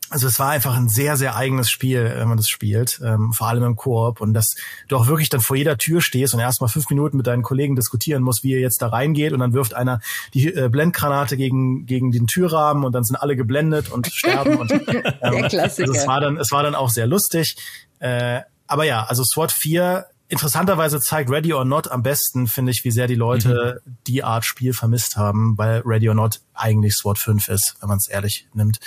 also 0.09 0.27
es 0.27 0.39
war 0.39 0.49
einfach 0.49 0.75
ein 0.75 0.89
sehr, 0.89 1.17
sehr 1.17 1.35
eigenes 1.35 1.69
Spiel, 1.69 2.13
wenn 2.15 2.27
man 2.27 2.37
das 2.37 2.49
spielt, 2.49 2.99
ähm, 3.03 3.31
vor 3.33 3.47
allem 3.47 3.63
im 3.63 3.75
Koop. 3.75 4.21
Und 4.21 4.33
dass 4.33 4.55
du 4.87 4.97
auch 4.97 5.07
wirklich 5.07 5.29
dann 5.29 5.41
vor 5.41 5.55
jeder 5.55 5.77
Tür 5.77 6.01
stehst 6.01 6.33
und 6.33 6.39
erstmal 6.39 6.69
fünf 6.69 6.89
Minuten 6.89 7.17
mit 7.17 7.27
deinen 7.27 7.43
Kollegen 7.43 7.75
diskutieren 7.75 8.23
musst, 8.23 8.43
wie 8.43 8.51
ihr 8.51 8.59
jetzt 8.59 8.81
da 8.81 8.87
reingeht. 8.87 9.33
Und 9.33 9.39
dann 9.39 9.53
wirft 9.53 9.73
einer 9.73 10.01
die 10.33 10.53
äh, 10.53 10.69
Blendgranate 10.69 11.37
gegen, 11.37 11.85
gegen 11.85 12.11
den 12.11 12.27
Türrahmen 12.27 12.83
und 12.83 12.93
dann 12.93 13.03
sind 13.03 13.17
alle 13.17 13.35
geblendet 13.35 13.91
und 13.91 14.07
sterben. 14.11 14.57
Und, 14.57 14.71
ähm, 14.71 14.81
der 14.93 15.49
Klassiker. 15.49 15.89
Also 15.89 15.99
es 15.99 16.07
war 16.07 16.21
dann, 16.21 16.37
es 16.37 16.51
war 16.51 16.63
dann 16.63 16.75
auch 16.75 16.89
sehr 16.89 17.07
lustig. 17.07 17.57
Äh, 17.99 18.41
aber 18.67 18.85
ja, 18.85 19.03
also 19.03 19.23
SWAT 19.23 19.51
4 19.51 20.05
interessanterweise 20.29 21.01
zeigt 21.01 21.29
Ready 21.29 21.53
or 21.53 21.65
Not 21.65 21.91
am 21.91 22.03
besten, 22.03 22.47
finde 22.47 22.71
ich, 22.71 22.85
wie 22.85 22.91
sehr 22.91 23.07
die 23.07 23.15
Leute 23.15 23.81
mhm. 23.83 23.95
die 24.07 24.23
Art 24.23 24.45
Spiel 24.45 24.73
vermisst 24.73 25.17
haben, 25.17 25.57
weil 25.57 25.81
Ready 25.83 26.07
or 26.07 26.15
Not 26.15 26.41
eigentlich 26.53 26.95
SWAT 26.95 27.17
5 27.17 27.49
ist, 27.49 27.75
wenn 27.81 27.89
man 27.89 27.97
es 27.97 28.07
ehrlich 28.07 28.47
nimmt. 28.53 28.79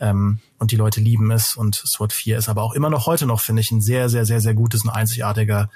Ähm, 0.00 0.40
und 0.58 0.70
die 0.70 0.76
Leute 0.76 1.00
lieben 1.00 1.30
es 1.30 1.56
und 1.56 1.74
SWAT 1.74 2.12
4 2.12 2.38
ist 2.38 2.48
aber 2.48 2.62
auch 2.62 2.72
immer 2.72 2.90
noch 2.90 3.06
heute 3.06 3.26
noch, 3.26 3.40
finde 3.40 3.62
ich, 3.62 3.70
ein 3.70 3.80
sehr, 3.80 4.08
sehr, 4.08 4.26
sehr, 4.26 4.40
sehr 4.40 4.54
gutes, 4.54 4.84
ein 4.84 4.90
einzigartiger, 4.90 5.70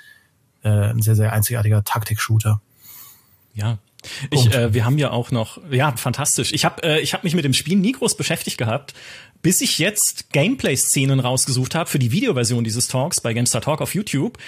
äh, 0.63 0.69
ein 0.69 1.03
sehr, 1.03 1.15
sehr 1.15 1.33
einzigartiger 1.33 1.85
Taktik-Shooter. 1.85 2.61
Ja, 3.55 3.79
ich, 4.31 4.53
äh, 4.55 4.73
wir 4.73 4.85
haben 4.85 4.99
ja 4.99 5.11
auch 5.11 5.31
noch, 5.31 5.61
ja, 5.71 5.95
fantastisch. 5.97 6.53
Ich 6.53 6.65
habe 6.65 6.83
äh, 6.83 7.01
ich 7.01 7.15
hab 7.15 7.25
mich 7.25 7.35
mit 7.35 7.45
dem 7.45 7.53
Spiel 7.53 7.77
nie 7.77 7.93
groß 7.93 8.17
beschäftigt 8.17 8.57
gehabt, 8.57 8.95
bis 9.43 9.61
ich 9.61 9.79
jetzt 9.79 10.31
Gameplay-Szenen 10.33 11.21
rausgesucht 11.21 11.75
habe 11.75 11.91
für 11.91 11.99
die 11.99 12.13
Videoversion 12.13 12.65
dieses 12.65 12.89
Talks 12.89 13.21
bei 13.21 13.35
GameStar 13.35 13.61
Talk 13.61 13.81
auf 13.81 13.95
YouTube 13.95 14.39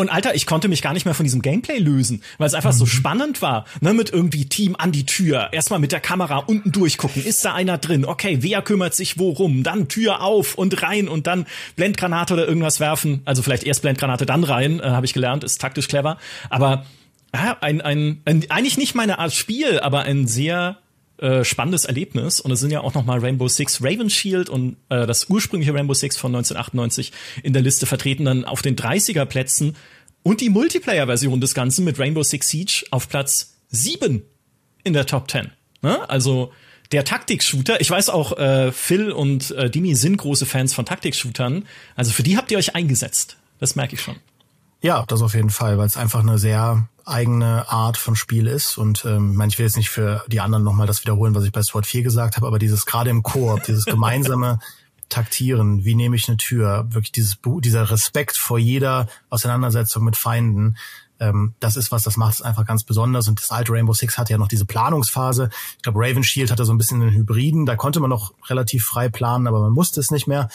und 0.00 0.08
Alter, 0.08 0.34
ich 0.34 0.46
konnte 0.46 0.68
mich 0.68 0.82
gar 0.82 0.92
nicht 0.92 1.04
mehr 1.04 1.14
von 1.14 1.24
diesem 1.24 1.42
Gameplay 1.42 1.78
lösen, 1.78 2.22
weil 2.38 2.46
es 2.46 2.54
einfach 2.54 2.72
mhm. 2.72 2.78
so 2.78 2.86
spannend 2.86 3.42
war, 3.42 3.66
ne, 3.80 3.92
mit 3.92 4.10
irgendwie 4.10 4.46
Team 4.46 4.74
an 4.76 4.92
die 4.92 5.06
Tür, 5.06 5.52
erstmal 5.52 5.78
mit 5.78 5.92
der 5.92 6.00
Kamera 6.00 6.38
unten 6.38 6.72
durchgucken, 6.72 7.24
ist 7.24 7.44
da 7.44 7.54
einer 7.54 7.78
drin? 7.78 8.04
Okay, 8.04 8.38
wer 8.40 8.62
kümmert 8.62 8.94
sich 8.94 9.18
worum? 9.18 9.62
Dann 9.62 9.88
Tür 9.88 10.22
auf 10.22 10.54
und 10.54 10.82
rein 10.82 11.08
und 11.08 11.26
dann 11.26 11.46
Blendgranate 11.76 12.34
oder 12.34 12.48
irgendwas 12.48 12.80
werfen. 12.80 13.22
Also 13.24 13.42
vielleicht 13.42 13.64
erst 13.64 13.82
Blendgranate, 13.82 14.26
dann 14.26 14.44
rein, 14.44 14.80
äh, 14.80 14.84
habe 14.84 15.06
ich 15.06 15.12
gelernt, 15.12 15.44
ist 15.44 15.60
taktisch 15.60 15.88
clever. 15.88 16.18
Aber 16.48 16.86
ja, 17.34 17.56
ein, 17.60 17.80
ein, 17.80 18.20
ein, 18.24 18.44
eigentlich 18.48 18.78
nicht 18.78 18.94
meine 18.94 19.18
Art 19.18 19.32
Spiel, 19.32 19.80
aber 19.80 20.02
ein 20.02 20.26
sehr 20.26 20.78
äh, 21.20 21.44
spannendes 21.44 21.84
Erlebnis. 21.84 22.40
Und 22.40 22.50
es 22.50 22.60
sind 22.60 22.70
ja 22.70 22.80
auch 22.80 22.94
noch 22.94 23.04
mal 23.04 23.18
Rainbow 23.18 23.48
Six 23.48 23.82
Raven 23.82 24.10
Shield 24.10 24.48
und 24.48 24.76
äh, 24.88 25.06
das 25.06 25.28
ursprüngliche 25.28 25.74
Rainbow 25.74 25.94
Six 25.94 26.16
von 26.16 26.34
1998 26.34 27.12
in 27.42 27.52
der 27.52 27.62
Liste 27.62 27.86
vertreten, 27.86 28.24
dann 28.24 28.44
auf 28.44 28.62
den 28.62 28.76
30er 28.76 29.24
Plätzen 29.26 29.76
und 30.22 30.40
die 30.40 30.50
Multiplayer-Version 30.50 31.40
des 31.40 31.54
Ganzen 31.54 31.84
mit 31.84 31.98
Rainbow 31.98 32.22
Six 32.22 32.48
Siege 32.48 32.84
auf 32.90 33.08
Platz 33.08 33.56
7 33.68 34.22
in 34.84 34.92
der 34.92 35.06
Top 35.06 35.30
10. 35.30 35.50
Ne? 35.82 36.08
Also 36.08 36.52
der 36.92 37.04
Taktik-Shooter, 37.04 37.80
ich 37.80 37.90
weiß 37.90 38.08
auch, 38.08 38.36
äh, 38.38 38.72
Phil 38.72 39.12
und 39.12 39.52
äh, 39.52 39.70
Dimi 39.70 39.94
sind 39.94 40.16
große 40.16 40.46
Fans 40.46 40.74
von 40.74 40.84
Taktik-Shootern. 40.84 41.66
Also 41.94 42.12
für 42.12 42.22
die 42.22 42.36
habt 42.36 42.50
ihr 42.50 42.58
euch 42.58 42.74
eingesetzt. 42.74 43.36
Das 43.58 43.76
merke 43.76 43.94
ich 43.94 44.00
schon. 44.00 44.16
Ja, 44.82 45.04
das 45.06 45.22
auf 45.22 45.34
jeden 45.34 45.50
Fall, 45.50 45.78
weil 45.78 45.86
es 45.86 45.96
einfach 45.96 46.20
eine 46.20 46.38
sehr 46.38 46.88
eigene 47.04 47.70
Art 47.70 47.96
von 47.96 48.16
Spiel 48.16 48.46
ist. 48.46 48.78
Und 48.78 49.04
ähm, 49.04 49.40
ich 49.48 49.58
will 49.58 49.66
jetzt 49.66 49.76
nicht 49.76 49.90
für 49.90 50.24
die 50.28 50.40
anderen 50.40 50.64
nochmal 50.64 50.86
das 50.86 51.02
wiederholen, 51.02 51.34
was 51.34 51.44
ich 51.44 51.52
bei 51.52 51.62
SWAT 51.62 51.86
4 51.86 52.02
gesagt 52.02 52.36
habe, 52.36 52.46
aber 52.46 52.58
dieses 52.58 52.86
gerade 52.86 53.10
im 53.10 53.22
Koop, 53.22 53.64
dieses 53.64 53.84
gemeinsame 53.84 54.58
Taktieren, 55.08 55.84
wie 55.84 55.96
nehme 55.96 56.14
ich 56.14 56.28
eine 56.28 56.36
Tür, 56.36 56.86
wirklich 56.90 57.10
dieses 57.10 57.38
dieser 57.42 57.90
Respekt 57.90 58.36
vor 58.36 58.60
jeder 58.60 59.08
Auseinandersetzung 59.28 60.04
mit 60.04 60.16
Feinden, 60.16 60.76
ähm, 61.20 61.54
das 61.60 61.76
ist 61.76 61.92
was, 61.92 62.02
das 62.02 62.16
macht 62.16 62.34
es 62.34 62.42
einfach 62.42 62.64
ganz 62.64 62.82
besonders. 62.82 63.28
Und 63.28 63.40
das 63.40 63.50
alte 63.50 63.72
Rainbow 63.72 63.92
Six 63.92 64.16
hatte 64.16 64.32
ja 64.32 64.38
noch 64.38 64.48
diese 64.48 64.64
Planungsphase. 64.64 65.50
Ich 65.76 65.82
glaube, 65.82 66.00
Raven 66.00 66.24
Shield 66.24 66.50
hatte 66.50 66.64
so 66.64 66.72
ein 66.72 66.78
bisschen 66.78 67.02
einen 67.02 67.12
Hybriden, 67.12 67.66
da 67.66 67.76
konnte 67.76 68.00
man 68.00 68.10
noch 68.10 68.32
relativ 68.48 68.84
frei 68.84 69.08
planen, 69.08 69.46
aber 69.46 69.60
man 69.60 69.72
musste 69.72 70.00
es 70.00 70.10
nicht 70.10 70.26
mehr. 70.26 70.48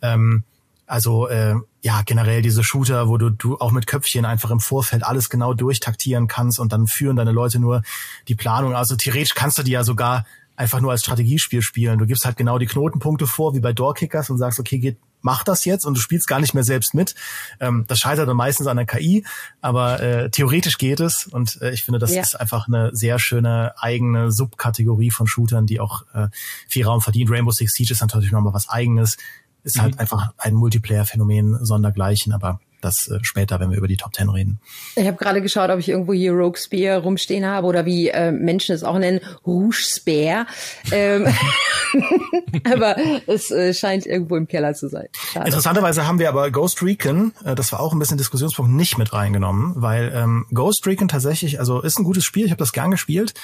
Ähm, 0.00 0.44
also 0.92 1.26
äh, 1.26 1.54
ja, 1.80 2.02
generell 2.04 2.42
diese 2.42 2.62
Shooter, 2.62 3.08
wo 3.08 3.16
du, 3.16 3.30
du 3.30 3.56
auch 3.58 3.72
mit 3.72 3.86
Köpfchen 3.86 4.26
einfach 4.26 4.50
im 4.50 4.60
Vorfeld 4.60 5.02
alles 5.02 5.30
genau 5.30 5.54
durchtaktieren 5.54 6.28
kannst 6.28 6.60
und 6.60 6.70
dann 6.70 6.86
führen 6.86 7.16
deine 7.16 7.32
Leute 7.32 7.58
nur 7.58 7.80
die 8.28 8.34
Planung. 8.34 8.74
Also 8.76 8.94
theoretisch 8.94 9.34
kannst 9.34 9.56
du 9.56 9.62
die 9.62 9.70
ja 9.70 9.84
sogar 9.84 10.26
einfach 10.54 10.82
nur 10.82 10.90
als 10.90 11.00
Strategiespiel 11.00 11.62
spielen. 11.62 11.98
Du 11.98 12.04
gibst 12.04 12.26
halt 12.26 12.36
genau 12.36 12.58
die 12.58 12.66
Knotenpunkte 12.66 13.26
vor, 13.26 13.54
wie 13.54 13.60
bei 13.60 13.72
Doorkickers 13.72 14.28
und 14.28 14.36
sagst, 14.36 14.60
okay, 14.60 14.78
geht, 14.80 14.98
mach 15.22 15.44
das 15.44 15.64
jetzt 15.64 15.86
und 15.86 15.96
du 15.96 16.00
spielst 16.00 16.26
gar 16.26 16.40
nicht 16.40 16.52
mehr 16.52 16.64
selbst 16.64 16.92
mit. 16.92 17.14
Ähm, 17.58 17.86
das 17.88 17.98
scheitert 17.98 18.28
dann 18.28 18.36
meistens 18.36 18.66
an 18.66 18.76
der 18.76 18.84
KI, 18.84 19.24
aber 19.62 20.00
äh, 20.00 20.30
theoretisch 20.30 20.76
geht 20.76 21.00
es 21.00 21.26
und 21.26 21.60
äh, 21.62 21.72
ich 21.72 21.84
finde, 21.84 22.00
das 22.00 22.12
ja. 22.12 22.20
ist 22.20 22.38
einfach 22.38 22.68
eine 22.68 22.94
sehr 22.94 23.18
schöne 23.18 23.72
eigene 23.78 24.30
Subkategorie 24.30 25.10
von 25.10 25.26
Shootern, 25.26 25.64
die 25.64 25.80
auch 25.80 26.02
äh, 26.12 26.28
viel 26.68 26.84
Raum 26.84 27.00
verdient. 27.00 27.30
Rainbow 27.30 27.52
Six 27.52 27.72
Siege 27.72 27.92
ist 27.92 28.02
natürlich 28.02 28.32
nochmal 28.32 28.52
was 28.52 28.68
eigenes. 28.68 29.16
Ist 29.64 29.80
halt 29.80 29.94
mhm. 29.94 30.00
einfach 30.00 30.32
ein 30.38 30.54
Multiplayer-Phänomen 30.54 31.64
sondergleichen, 31.64 32.32
aber 32.32 32.60
das 32.82 33.08
äh, 33.08 33.18
später, 33.22 33.60
wenn 33.60 33.70
wir 33.70 33.78
über 33.78 33.88
die 33.88 33.96
Top 33.96 34.12
Ten 34.12 34.28
reden. 34.28 34.60
Ich 34.96 35.06
habe 35.06 35.16
gerade 35.16 35.40
geschaut, 35.40 35.70
ob 35.70 35.78
ich 35.78 35.88
irgendwo 35.88 36.12
hier 36.12 36.32
Rogue 36.32 36.58
Spear 36.58 37.00
rumstehen 37.00 37.46
habe 37.46 37.66
oder 37.66 37.86
wie 37.86 38.08
äh, 38.08 38.32
Menschen 38.32 38.74
es 38.74 38.82
auch 38.82 38.98
nennen, 38.98 39.20
Rouge 39.46 39.76
Spear. 39.76 40.46
Ähm, 40.90 41.26
aber 42.64 42.96
es 43.26 43.50
äh, 43.50 43.72
scheint 43.74 44.06
irgendwo 44.06 44.36
im 44.36 44.46
Keller 44.48 44.74
zu 44.74 44.88
sein. 44.88 45.08
Schade. 45.32 45.46
Interessanterweise 45.46 46.06
haben 46.06 46.18
wir 46.18 46.28
aber 46.28 46.50
Ghost 46.50 46.82
Recon, 46.82 47.32
äh, 47.44 47.54
das 47.54 47.72
war 47.72 47.80
auch 47.80 47.92
ein 47.92 47.98
bisschen 47.98 48.18
Diskussionspunkt, 48.18 48.72
nicht 48.72 48.98
mit 48.98 49.12
reingenommen, 49.12 49.74
weil 49.76 50.12
ähm, 50.14 50.46
Ghost 50.52 50.86
Recon 50.86 51.08
tatsächlich, 51.08 51.60
also 51.60 51.80
ist 51.80 51.98
ein 51.98 52.04
gutes 52.04 52.24
Spiel, 52.24 52.44
ich 52.44 52.50
habe 52.50 52.58
das 52.58 52.72
gern 52.72 52.90
gespielt, 52.90 53.34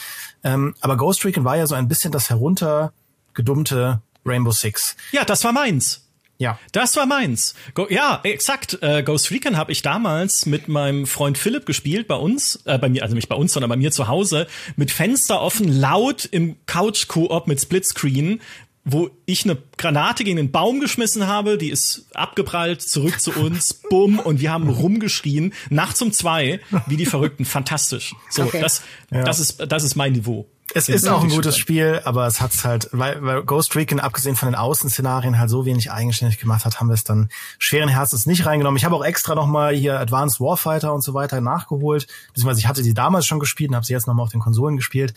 ähm, 0.45 0.75
aber 0.81 0.97
Ghost 0.97 1.25
Recon 1.25 1.45
war 1.45 1.57
ja 1.57 1.67
so 1.67 1.75
ein 1.75 1.89
bisschen 1.89 2.13
das 2.13 2.31
heruntergedummte 2.31 4.01
Rainbow 4.25 4.53
Six. 4.53 4.97
Ja, 5.13 5.25
das 5.25 5.45
war 5.45 5.53
meins. 5.53 6.08
Ja. 6.39 6.59
Das 6.71 6.95
war 6.97 7.05
meins. 7.05 7.55
Go 7.75 7.89
ja, 7.91 8.21
exakt. 8.23 8.79
Äh, 8.81 9.03
Ghost 9.03 9.31
Recon 9.33 9.57
habe 9.57 9.73
ich 9.73 9.83
damals 9.83 10.47
mit 10.47 10.69
meinem 10.69 11.07
Freund 11.07 11.37
Philipp 11.37 11.67
gespielt, 11.67 12.07
bei 12.07 12.15
uns, 12.15 12.61
äh, 12.65 12.79
bei 12.79 12.89
mir, 12.89 13.03
also 13.03 13.17
nicht 13.17 13.29
bei 13.29 13.35
uns, 13.35 13.53
sondern 13.53 13.69
bei 13.69 13.77
mir 13.77 13.91
zu 13.91 14.07
Hause, 14.07 14.47
mit 14.77 14.93
Fenster 14.93 15.41
offen, 15.41 15.69
laut 15.69 16.25
im 16.25 16.57
Couch-Koop 16.67 17.49
mit 17.49 17.61
Splitscreen, 17.61 18.41
wo 18.85 19.11
ich 19.27 19.45
eine 19.45 19.59
Granate 19.77 20.23
gegen 20.23 20.37
den 20.37 20.53
Baum 20.53 20.81
geschmissen 20.81 21.27
habe, 21.27 21.59
die 21.59 21.71
ist 21.71 22.07
abgeprallt, 22.15 22.83
zurück 22.83 23.21
zu 23.21 23.33
uns, 23.33 23.75
bumm, 23.75 24.21
und 24.21 24.41
wir 24.41 24.53
haben 24.53 24.69
rumgeschrien, 24.69 25.53
nachts 25.71 26.01
um 26.01 26.13
zwei, 26.13 26.61
wie 26.87 26.97
die 26.97 27.05
Verrückten. 27.05 27.45
Fantastisch. 27.45 28.15
So, 28.31 28.45
okay. 28.45 28.61
das, 28.61 28.83
ja. 29.11 29.25
das 29.25 29.41
ist, 29.41 29.65
das 29.71 29.83
ist 29.83 29.97
mein 29.97 30.13
Niveau. 30.13 30.49
Es 30.75 30.89
ist 30.89 31.09
auch 31.09 31.23
ein 31.23 31.31
gutes 31.31 31.57
Spiel, 31.57 32.03
aber 32.05 32.27
es 32.27 32.41
hat's 32.41 32.65
halt, 32.65 32.91
weil, 32.93 33.23
weil 33.23 33.43
Ghost 33.43 33.75
Recon 33.75 34.01
abgesehen 34.01 34.37
von 34.37 34.49
den 34.49 34.55
Außenszenarien 34.55 35.39
halt 35.39 35.49
so 35.49 35.65
wenig 35.65 35.91
eigenständig 35.91 36.39
gemacht 36.39 36.67
hat, 36.67 36.79
haben 36.79 36.89
wir 36.89 36.95
es 36.95 37.05
dann 37.05 37.31
schweren 37.59 37.89
Herzens 37.89 38.27
nicht 38.27 38.45
reingenommen. 38.45 38.77
Ich 38.77 38.85
habe 38.85 38.95
auch 38.95 39.05
extra 39.05 39.35
nochmal 39.35 39.75
hier 39.75 39.99
Advanced 39.99 40.41
Warfighter 40.41 40.93
und 40.93 41.03
so 41.03 41.15
weiter 41.15 41.41
nachgeholt, 41.41 42.07
beziehungsweise 42.29 42.61
ich 42.61 42.67
hatte 42.67 42.83
die 42.83 42.93
damals 42.93 43.27
schon 43.27 43.41
gespielt 43.41 43.71
und 43.71 43.77
habe 43.77 43.87
sie 43.87 43.95
jetzt 43.95 44.07
nochmal 44.07 44.25
auf 44.25 44.31
den 44.31 44.41
Konsolen 44.41 44.77
gespielt. 44.77 45.15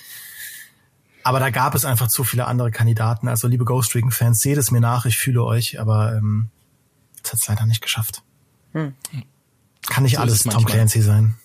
Aber 1.24 1.40
da 1.40 1.50
gab 1.50 1.76
es 1.76 1.86
einfach 1.86 2.08
zu 2.08 2.24
viele 2.24 2.46
andere 2.48 2.72
Kandidaten. 2.72 3.28
Also 3.28 3.48
liebe 3.48 3.66
Ghost 3.66 3.94
Recon 3.94 4.12
Fans, 4.12 4.42
seht 4.42 4.58
es 4.58 4.72
mir 4.72 4.82
nach, 4.82 5.06
ich 5.06 5.18
fühle 5.18 5.44
euch, 5.44 5.80
aber 5.80 6.16
ähm, 6.16 6.50
es 7.24 7.34
hat's 7.34 7.48
leider 7.48 7.66
nicht 7.66 7.82
geschafft. 7.82 8.24
Hm. 8.72 8.94
Kann 9.88 10.04
nicht 10.04 10.16
so 10.16 10.22
alles 10.22 10.44
Tom 10.44 10.66
Clancy 10.66 11.02
sein. 11.02 11.36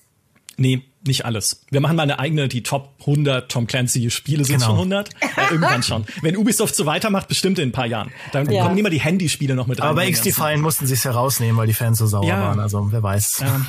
Nee, 0.56 0.84
nicht 1.06 1.24
alles. 1.24 1.62
Wir 1.70 1.80
machen 1.80 1.96
mal 1.96 2.02
eine 2.02 2.18
eigene, 2.18 2.48
die 2.48 2.62
Top 2.62 2.94
100 3.00 3.50
Tom 3.50 3.66
Clancy 3.66 4.10
Spiele 4.10 4.44
sind 4.44 4.56
genau. 4.56 4.66
schon 4.66 4.76
100. 4.76 5.10
Äh, 5.36 5.52
irgendwann 5.52 5.82
schon. 5.82 6.06
Wenn 6.22 6.34
Ubisoft 6.36 6.74
so 6.74 6.86
weitermacht, 6.86 7.28
bestimmt 7.28 7.58
in 7.58 7.68
ein 7.68 7.72
paar 7.72 7.84
Jahren. 7.84 8.10
Dann 8.32 8.50
ja. 8.50 8.62
kommen 8.62 8.78
immer 8.78 8.88
die 8.88 9.00
Handyspiele 9.00 9.54
noch 9.54 9.66
mit 9.66 9.80
rein. 9.80 9.88
Aber 9.88 9.96
bei 9.96 10.10
XD-Fallen 10.10 10.62
mussten 10.62 10.86
sie 10.86 10.94
es 10.94 11.04
herausnehmen, 11.04 11.58
weil 11.58 11.66
die 11.66 11.74
Fans 11.74 11.98
so 11.98 12.06
sauer 12.06 12.26
ja. 12.26 12.40
waren. 12.40 12.58
Also 12.58 12.90
wer 12.90 13.02
weiß. 13.02 13.40
Ja. 13.40 13.66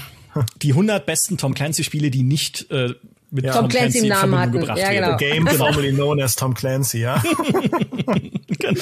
Die 0.62 0.69
100 0.69 1.06
besten 1.06 1.38
Tom 1.38 1.54
Clancy 1.54 1.84
Spiele, 1.84 2.12
die 2.12 2.21
nicht 2.21 2.69
äh, 2.71 2.93
mit 3.32 3.45
ja. 3.45 3.54
Tom, 3.54 3.62
Tom 3.63 3.69
Clancy, 3.69 4.00
Clancy 4.00 4.00
im 4.00 4.08
Namen 4.08 4.39
hatten. 4.39 4.52
gebracht 4.54 4.78
ja, 4.78 4.91
genau. 4.91 5.17
Game 5.17 5.45
genau. 5.45 5.58
formerly 5.65 5.91
known 5.91 6.21
as 6.21 6.36
Tom 6.36 6.54
Clancy, 6.54 7.00
ja. 7.00 7.21
genau. 8.60 8.82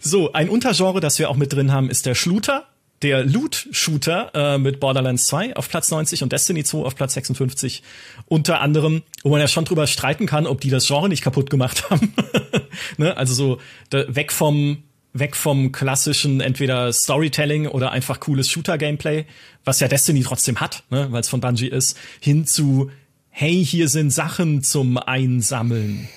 So, 0.00 0.32
ein 0.32 0.48
Untergenre, 0.48 1.00
das 1.00 1.18
wir 1.18 1.30
auch 1.30 1.36
mit 1.36 1.52
drin 1.52 1.72
haben, 1.72 1.90
ist 1.90 2.06
der 2.06 2.14
Shooter 2.14 2.66
der 3.02 3.24
Loot-Shooter 3.24 4.30
äh, 4.34 4.58
mit 4.58 4.80
Borderlands 4.80 5.26
2 5.26 5.56
auf 5.56 5.68
Platz 5.68 5.90
90 5.90 6.22
und 6.22 6.32
Destiny 6.32 6.64
2 6.64 6.78
auf 6.78 6.94
Platz 6.94 7.14
56. 7.14 7.82
Unter 8.26 8.60
anderem, 8.60 9.02
wo 9.22 9.30
man 9.30 9.40
ja 9.40 9.48
schon 9.48 9.64
drüber 9.64 9.86
streiten 9.86 10.26
kann, 10.26 10.46
ob 10.46 10.60
die 10.60 10.70
das 10.70 10.86
Genre 10.86 11.08
nicht 11.08 11.22
kaputt 11.22 11.50
gemacht 11.50 11.84
haben. 11.90 12.14
ne? 12.96 13.16
Also 13.16 13.34
so 13.34 13.58
da, 13.90 14.04
weg 14.14 14.32
vom 14.32 14.82
weg 15.14 15.36
vom 15.36 15.72
klassischen 15.72 16.40
entweder 16.40 16.90
Storytelling 16.90 17.66
oder 17.66 17.90
einfach 17.90 18.18
cooles 18.18 18.48
Shooter-Gameplay, 18.48 19.26
was 19.62 19.80
ja 19.80 19.88
Destiny 19.88 20.22
trotzdem 20.22 20.58
hat, 20.58 20.84
ne? 20.88 21.08
weil 21.10 21.20
es 21.20 21.28
von 21.28 21.40
Bungie 21.40 21.68
ist, 21.68 21.98
hin 22.20 22.46
zu 22.46 22.90
hey, 23.28 23.64
hier 23.64 23.88
sind 23.88 24.10
Sachen 24.10 24.62
zum 24.62 24.98
Einsammeln. 24.98 26.08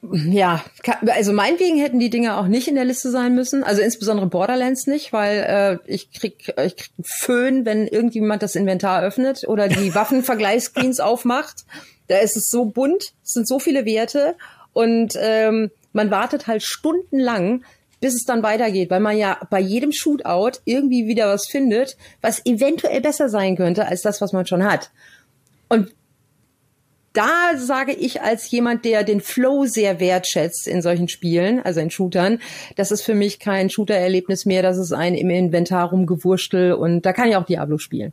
Ja, 0.00 0.64
also 1.06 1.32
meinetwegen 1.32 1.78
hätten 1.78 1.98
die 1.98 2.10
Dinge 2.10 2.36
auch 2.36 2.46
nicht 2.46 2.68
in 2.68 2.76
der 2.76 2.84
Liste 2.84 3.10
sein 3.10 3.34
müssen. 3.34 3.64
Also 3.64 3.82
insbesondere 3.82 4.26
Borderlands 4.28 4.86
nicht, 4.86 5.12
weil 5.12 5.80
äh, 5.86 5.92
ich 5.92 6.12
krieg 6.12 6.54
ich 6.64 6.76
krieg 6.76 6.90
einen 6.96 7.04
Föhn, 7.04 7.66
wenn 7.66 7.86
irgendjemand 7.86 8.42
das 8.42 8.54
Inventar 8.54 9.02
öffnet 9.02 9.44
oder 9.48 9.68
die 9.68 9.94
Waffenvergleichsscreens 9.94 11.00
aufmacht. 11.00 11.64
Da 12.06 12.18
ist 12.18 12.36
es 12.36 12.48
so 12.48 12.64
bunt, 12.64 13.12
es 13.24 13.32
sind 13.32 13.48
so 13.48 13.58
viele 13.58 13.84
Werte 13.84 14.36
und 14.72 15.14
ähm, 15.20 15.70
man 15.92 16.10
wartet 16.10 16.46
halt 16.46 16.62
stundenlang, 16.62 17.64
bis 18.00 18.14
es 18.14 18.24
dann 18.24 18.44
weitergeht, 18.44 18.90
weil 18.90 19.00
man 19.00 19.16
ja 19.16 19.38
bei 19.50 19.58
jedem 19.58 19.92
Shootout 19.92 20.60
irgendwie 20.64 21.08
wieder 21.08 21.28
was 21.28 21.48
findet, 21.48 21.96
was 22.20 22.46
eventuell 22.46 23.00
besser 23.00 23.28
sein 23.28 23.56
könnte 23.56 23.86
als 23.86 24.02
das, 24.02 24.20
was 24.20 24.32
man 24.32 24.46
schon 24.46 24.62
hat. 24.62 24.90
Und 25.68 25.92
da 27.12 27.56
sage 27.56 27.92
ich 27.92 28.22
als 28.22 28.50
jemand, 28.50 28.84
der 28.84 29.02
den 29.02 29.20
Flow 29.20 29.66
sehr 29.66 30.00
wertschätzt 30.00 30.68
in 30.68 30.82
solchen 30.82 31.08
Spielen, 31.08 31.60
also 31.60 31.80
in 31.80 31.90
Shootern, 31.90 32.38
das 32.76 32.90
ist 32.90 33.02
für 33.02 33.14
mich 33.14 33.38
kein 33.38 33.70
Shooter-Erlebnis 33.70 34.44
mehr, 34.44 34.62
das 34.62 34.76
ist 34.76 34.92
ein 34.92 35.14
im 35.14 35.30
Inventar 35.30 35.90
rumgewurschtel 35.90 36.72
und 36.72 37.02
da 37.02 37.12
kann 37.12 37.28
ich 37.28 37.36
auch 37.36 37.46
Diablo 37.46 37.78
spielen. 37.78 38.12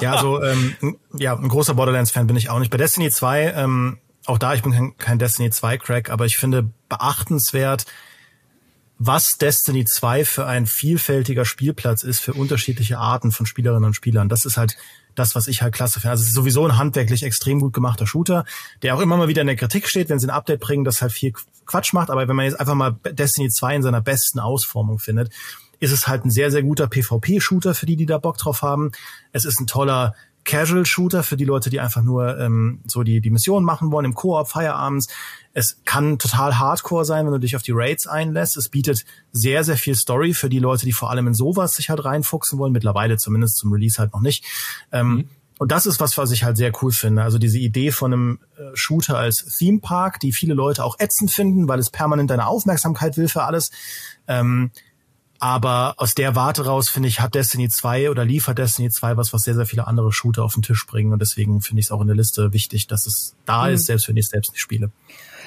ja, 0.00 0.12
also 0.12 0.42
ähm, 0.42 0.98
ja, 1.14 1.36
ein 1.36 1.48
großer 1.48 1.74
Borderlands-Fan 1.74 2.26
bin 2.26 2.36
ich 2.36 2.50
auch 2.50 2.58
nicht. 2.58 2.70
Bei 2.70 2.78
Destiny 2.78 3.10
2, 3.10 3.54
ähm, 3.56 3.98
auch 4.26 4.38
da, 4.38 4.54
ich 4.54 4.62
bin 4.62 4.72
kein, 4.72 4.96
kein 4.98 5.18
Destiny 5.18 5.48
2-Crack, 5.48 6.10
aber 6.10 6.26
ich 6.26 6.36
finde 6.36 6.70
beachtenswert, 6.88 7.86
was 8.98 9.38
Destiny 9.38 9.86
2 9.86 10.26
für 10.26 10.46
ein 10.46 10.66
vielfältiger 10.66 11.46
Spielplatz 11.46 12.02
ist 12.02 12.20
für 12.20 12.34
unterschiedliche 12.34 12.98
Arten 12.98 13.32
von 13.32 13.46
Spielerinnen 13.46 13.86
und 13.86 13.94
Spielern. 13.94 14.28
Das 14.28 14.44
ist 14.44 14.58
halt 14.58 14.76
das, 15.20 15.34
was 15.34 15.46
ich 15.46 15.62
halt 15.62 15.74
klasse 15.74 16.00
finde. 16.00 16.12
Also 16.12 16.22
es 16.22 16.28
ist 16.28 16.34
sowieso 16.34 16.66
ein 16.66 16.76
handwerklich 16.78 17.22
extrem 17.22 17.60
gut 17.60 17.72
gemachter 17.72 18.06
Shooter, 18.06 18.44
der 18.82 18.96
auch 18.96 19.00
immer 19.00 19.16
mal 19.16 19.28
wieder 19.28 19.42
in 19.42 19.46
der 19.46 19.56
Kritik 19.56 19.88
steht, 19.88 20.08
wenn 20.08 20.18
sie 20.18 20.26
ein 20.26 20.30
Update 20.30 20.60
bringen, 20.60 20.84
das 20.84 21.02
halt 21.02 21.12
viel 21.12 21.32
Quatsch 21.66 21.92
macht. 21.92 22.10
Aber 22.10 22.26
wenn 22.26 22.36
man 22.36 22.46
jetzt 22.46 22.58
einfach 22.58 22.74
mal 22.74 22.96
Destiny 23.12 23.48
2 23.48 23.76
in 23.76 23.82
seiner 23.82 24.00
besten 24.00 24.40
Ausformung 24.40 24.98
findet, 24.98 25.32
ist 25.78 25.92
es 25.92 26.06
halt 26.06 26.24
ein 26.24 26.30
sehr, 26.30 26.50
sehr 26.50 26.62
guter 26.62 26.88
PvP-Shooter 26.88 27.74
für 27.74 27.86
die, 27.86 27.96
die 27.96 28.06
da 28.06 28.18
Bock 28.18 28.36
drauf 28.36 28.62
haben. 28.62 28.92
Es 29.32 29.44
ist 29.44 29.60
ein 29.60 29.66
toller 29.66 30.14
Casual-Shooter 30.50 31.22
für 31.22 31.36
die 31.36 31.44
Leute, 31.44 31.70
die 31.70 31.78
einfach 31.78 32.02
nur 32.02 32.36
ähm, 32.38 32.80
so 32.84 33.04
die, 33.04 33.20
die 33.20 33.30
Mission 33.30 33.62
machen 33.62 33.92
wollen 33.92 34.04
im 34.04 34.14
Koop, 34.14 34.48
Feierabends. 34.48 35.06
Es 35.52 35.80
kann 35.84 36.18
total 36.18 36.58
hardcore 36.58 37.04
sein, 37.04 37.24
wenn 37.24 37.32
du 37.32 37.38
dich 37.38 37.54
auf 37.54 37.62
die 37.62 37.72
Raids 37.72 38.08
einlässt. 38.08 38.56
Es 38.56 38.68
bietet 38.68 39.04
sehr, 39.30 39.62
sehr 39.62 39.76
viel 39.76 39.94
Story 39.94 40.34
für 40.34 40.48
die 40.48 40.58
Leute, 40.58 40.86
die 40.86 40.92
vor 40.92 41.10
allem 41.10 41.28
in 41.28 41.34
sowas 41.34 41.74
sich 41.74 41.88
halt 41.88 42.04
reinfuchsen 42.04 42.58
wollen. 42.58 42.72
Mittlerweile 42.72 43.16
zumindest 43.16 43.58
zum 43.58 43.72
Release 43.72 43.98
halt 43.98 44.12
noch 44.12 44.20
nicht. 44.20 44.44
Ähm, 44.90 45.08
mhm. 45.08 45.28
Und 45.60 45.70
das 45.70 45.86
ist 45.86 46.00
was, 46.00 46.18
was 46.18 46.32
ich 46.32 46.42
halt 46.42 46.56
sehr 46.56 46.72
cool 46.82 46.90
finde. 46.90 47.22
Also 47.22 47.38
diese 47.38 47.58
Idee 47.58 47.92
von 47.92 48.12
einem 48.12 48.38
äh, 48.56 48.74
Shooter 48.74 49.18
als 49.18 49.44
Theme 49.56 49.78
Park, 49.78 50.18
die 50.18 50.32
viele 50.32 50.54
Leute 50.54 50.82
auch 50.84 50.98
ätzend 50.98 51.30
finden, 51.30 51.68
weil 51.68 51.78
es 51.78 51.90
permanent 51.90 52.30
deine 52.30 52.46
Aufmerksamkeit 52.46 53.16
will 53.16 53.28
für 53.28 53.44
alles. 53.44 53.70
Ähm, 54.26 54.72
aber 55.40 55.94
aus 55.96 56.14
der 56.14 56.36
Warte 56.36 56.66
raus, 56.66 56.90
finde 56.90 57.08
ich, 57.08 57.20
hat 57.20 57.34
Destiny 57.34 57.70
2 57.70 58.10
oder 58.10 58.24
liefert 58.24 58.58
Destiny 58.58 58.90
2 58.90 59.16
was, 59.16 59.32
was 59.32 59.42
sehr, 59.42 59.54
sehr 59.54 59.66
viele 59.66 59.86
andere 59.86 60.12
Shooter 60.12 60.44
auf 60.44 60.52
den 60.52 60.62
Tisch 60.62 60.86
bringen. 60.86 61.12
Und 61.12 61.20
deswegen 61.20 61.62
finde 61.62 61.80
ich 61.80 61.86
es 61.86 61.90
auch 61.90 62.02
in 62.02 62.06
der 62.06 62.16
Liste 62.16 62.52
wichtig, 62.52 62.86
dass 62.86 63.06
es 63.06 63.34
da 63.46 63.66
mhm. 63.66 63.74
ist, 63.74 63.86
selbst 63.86 64.06
wenn 64.06 64.16
ich 64.18 64.26
es 64.26 64.30
selbst 64.30 64.52
nicht 64.52 64.60
spiele. 64.60 64.90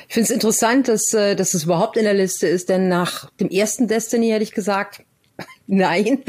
Ich 0.08 0.16
finde 0.16 0.26
es 0.26 0.32
interessant, 0.32 0.88
dass, 0.88 1.14
äh, 1.14 1.36
dass 1.36 1.54
es 1.54 1.66
überhaupt 1.66 1.96
in 1.96 2.04
der 2.04 2.16
Liste 2.16 2.48
ist, 2.48 2.70
denn 2.70 2.90
nach 2.90 3.30
dem 3.40 3.50
ersten 3.50 3.88
Destiny 3.88 4.30
hätte 4.30 4.44
ich 4.44 4.52
gesagt, 4.52 5.04
Nein, 5.68 6.24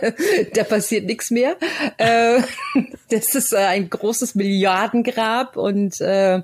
da 0.54 0.64
passiert 0.64 1.06
nichts 1.06 1.30
mehr. 1.30 1.56
Äh, 1.98 2.40
das 3.10 3.34
ist 3.34 3.54
ein 3.54 3.90
großes 3.90 4.34
Milliardengrab 4.34 5.56
und 5.56 6.00
äh, 6.00 6.42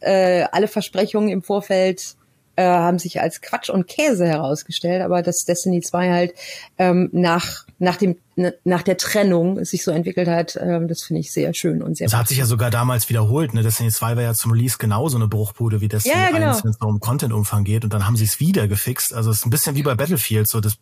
alle 0.00 0.68
Versprechungen 0.68 1.30
im 1.30 1.42
Vorfeld 1.42 2.16
äh, 2.60 2.64
haben 2.64 2.98
sich 2.98 3.20
als 3.20 3.40
Quatsch 3.40 3.70
und 3.70 3.86
Käse 3.86 4.26
herausgestellt, 4.26 5.02
aber 5.02 5.22
dass 5.22 5.44
Destiny 5.44 5.80
2 5.80 6.10
halt 6.10 6.34
ähm, 6.76 7.08
nach 7.12 7.64
nach 7.78 7.96
dem 7.96 8.16
nach 8.64 8.82
der 8.82 8.96
Trennung 8.96 9.64
sich 9.64 9.84
so 9.84 9.90
entwickelt 9.90 10.28
hat, 10.28 10.58
ähm, 10.60 10.88
das 10.88 11.02
finde 11.02 11.20
ich 11.20 11.32
sehr 11.32 11.54
schön 11.54 11.82
und 11.82 11.96
sehr. 11.96 12.06
Das 12.06 12.16
hat 12.16 12.28
sich 12.28 12.38
ja 12.38 12.46
sogar 12.46 12.70
damals 12.70 13.08
wiederholt. 13.08 13.54
Ne? 13.54 13.62
Destiny 13.62 13.90
2 13.90 14.16
war 14.16 14.22
ja 14.22 14.34
zum 14.34 14.52
Release 14.52 14.76
genauso 14.78 15.16
eine 15.16 15.28
Bruchbude 15.28 15.80
wie 15.80 15.88
Destiny 15.88 16.14
ja, 16.14 16.30
genau. 16.30 16.50
1, 16.50 16.64
wenn 16.64 16.70
es 16.70 16.76
um 16.78 17.00
Content-Umfang 17.00 17.64
geht 17.64 17.84
und 17.84 17.94
dann 17.94 18.06
haben 18.06 18.16
sie 18.16 18.24
es 18.24 18.40
wieder 18.40 18.68
gefixt. 18.68 19.14
Also 19.14 19.30
es 19.30 19.38
ist 19.38 19.46
ein 19.46 19.50
bisschen 19.50 19.74
wie 19.76 19.82
bei 19.82 19.94
Battlefield, 19.94 20.48
so 20.48 20.60
das, 20.60 20.76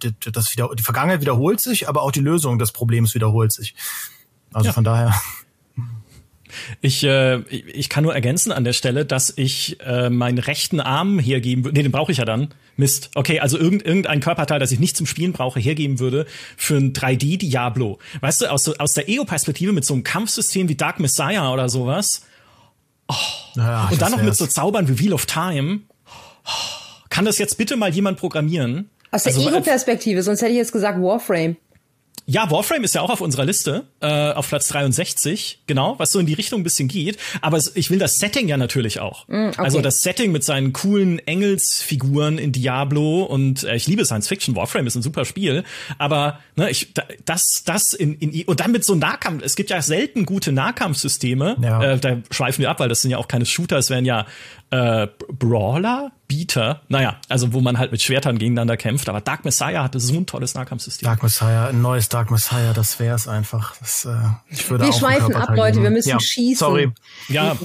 das, 0.00 0.12
das 0.32 0.52
wieder, 0.52 0.70
die 0.76 0.82
Vergangenheit 0.82 1.20
wiederholt 1.20 1.60
sich, 1.60 1.88
aber 1.88 2.02
auch 2.02 2.12
die 2.12 2.20
Lösung 2.20 2.58
des 2.58 2.72
Problems 2.72 3.14
wiederholt 3.14 3.52
sich. 3.52 3.74
Also 4.52 4.68
ja. 4.68 4.72
von 4.72 4.84
daher. 4.84 5.14
Ich, 6.80 7.04
äh, 7.04 7.38
ich 7.48 7.88
kann 7.88 8.04
nur 8.04 8.14
ergänzen 8.14 8.52
an 8.52 8.64
der 8.64 8.72
Stelle, 8.72 9.04
dass 9.04 9.32
ich 9.36 9.78
äh, 9.80 10.10
meinen 10.10 10.38
rechten 10.38 10.80
Arm 10.80 11.18
hergeben 11.18 11.64
würde. 11.64 11.76
Nee, 11.76 11.82
den 11.82 11.92
brauche 11.92 12.12
ich 12.12 12.18
ja 12.18 12.24
dann. 12.24 12.48
Mist. 12.76 13.10
Okay, 13.14 13.40
also 13.40 13.58
irgend, 13.58 13.84
irgendein 13.84 14.20
Körperteil, 14.20 14.58
das 14.58 14.72
ich 14.72 14.80
nicht 14.80 14.96
zum 14.96 15.06
Spielen 15.06 15.32
brauche, 15.32 15.60
hergeben 15.60 16.00
würde 16.00 16.26
für 16.56 16.76
ein 16.76 16.92
3D-Diablo. 16.92 17.98
Weißt 18.20 18.42
du, 18.42 18.50
aus, 18.50 18.68
aus 18.68 18.94
der 18.94 19.08
Ego-Perspektive 19.08 19.72
mit 19.72 19.84
so 19.84 19.94
einem 19.94 20.02
Kampfsystem 20.02 20.68
wie 20.68 20.74
Dark 20.74 21.00
Messiah 21.00 21.52
oder 21.52 21.68
sowas. 21.68 22.22
Oh. 23.08 23.14
Ja, 23.56 23.88
Und 23.90 24.00
dann 24.00 24.12
noch 24.12 24.22
mit 24.22 24.36
so 24.36 24.46
Zaubern 24.46 24.88
wie 24.88 24.98
Wheel 24.98 25.12
of 25.12 25.26
Time. 25.26 25.80
Oh. 26.46 26.50
Kann 27.10 27.24
das 27.24 27.38
jetzt 27.38 27.58
bitte 27.58 27.76
mal 27.76 27.90
jemand 27.90 28.18
programmieren? 28.18 28.90
Aus 29.10 29.22
der 29.22 29.34
also, 29.34 29.48
Ego-Perspektive, 29.48 30.22
sonst 30.22 30.42
hätte 30.42 30.50
ich 30.50 30.56
jetzt 30.56 30.72
gesagt 30.72 31.00
Warframe. 31.00 31.56
Ja, 32.26 32.50
Warframe 32.50 32.84
ist 32.84 32.94
ja 32.94 33.02
auch 33.02 33.10
auf 33.10 33.20
unserer 33.20 33.44
Liste, 33.44 33.84
äh, 34.00 34.32
auf 34.32 34.48
Platz 34.48 34.68
63, 34.68 35.62
genau, 35.66 35.98
was 35.98 36.10
so 36.10 36.18
in 36.18 36.26
die 36.26 36.32
Richtung 36.32 36.60
ein 36.60 36.64
bisschen 36.64 36.88
geht. 36.88 37.18
Aber 37.42 37.60
ich 37.74 37.90
will 37.90 37.98
das 37.98 38.14
Setting 38.14 38.48
ja 38.48 38.56
natürlich 38.56 39.00
auch. 39.00 39.28
Mm, 39.28 39.48
okay. 39.48 39.60
Also 39.60 39.82
das 39.82 39.98
Setting 39.98 40.32
mit 40.32 40.42
seinen 40.42 40.72
coolen 40.72 41.18
Engelsfiguren 41.18 42.38
in 42.38 42.52
Diablo 42.52 43.24
und 43.24 43.64
äh, 43.64 43.76
ich 43.76 43.86
liebe 43.86 44.06
Science 44.06 44.28
Fiction. 44.28 44.56
Warframe 44.56 44.86
ist 44.86 44.94
ein 44.94 45.02
super 45.02 45.26
Spiel. 45.26 45.64
Aber 45.98 46.38
ne, 46.56 46.70
ich, 46.70 46.94
das, 47.26 47.62
das 47.66 47.92
in, 47.92 48.14
in 48.14 48.44
und 48.46 48.60
dann 48.60 48.72
mit 48.72 48.86
so 48.86 48.94
Nahkampf. 48.94 49.42
Es 49.44 49.54
gibt 49.54 49.68
ja 49.68 49.82
selten 49.82 50.24
gute 50.24 50.52
Nahkampfsysteme. 50.52 51.56
Ja. 51.60 51.82
Äh, 51.82 51.98
da 51.98 52.16
schweifen 52.30 52.62
wir 52.62 52.70
ab, 52.70 52.80
weil 52.80 52.88
das 52.88 53.02
sind 53.02 53.10
ja 53.10 53.18
auch 53.18 53.28
keine 53.28 53.44
Shooter. 53.44 53.76
Es 53.76 53.90
wären 53.90 54.06
ja 54.06 54.26
äh, 54.70 55.08
Brawler, 55.28 56.10
Beater, 56.26 56.80
naja, 56.88 57.16
also 57.28 57.52
wo 57.52 57.60
man 57.60 57.78
halt 57.78 57.92
mit 57.92 58.02
Schwertern 58.02 58.38
gegeneinander 58.38 58.76
kämpft, 58.76 59.08
aber 59.08 59.20
Dark 59.20 59.44
Messiah 59.44 59.84
hatte 59.84 60.00
so 60.00 60.14
ein 60.14 60.26
tolles 60.26 60.54
Nahkampfsystem. 60.54 61.06
Dark 61.06 61.22
Messiah, 61.22 61.68
ein 61.68 61.82
neues 61.82 62.03
Dark 62.08 62.30
Messiah, 62.30 62.72
das 62.72 62.98
wäre 62.98 63.14
es 63.14 63.28
einfach. 63.28 63.76
Das, 63.78 64.04
äh, 64.04 64.16
ich 64.50 64.68
würde 64.70 64.86
wir 64.86 64.92
schweifen 64.92 65.34
ab, 65.34 65.56
Leute, 65.56 65.82
wir 65.82 65.90
müssen 65.90 66.08
ja, 66.08 66.20
schießen. 66.20 66.56
Sorry. 66.56 66.90
Ja, 67.28 67.56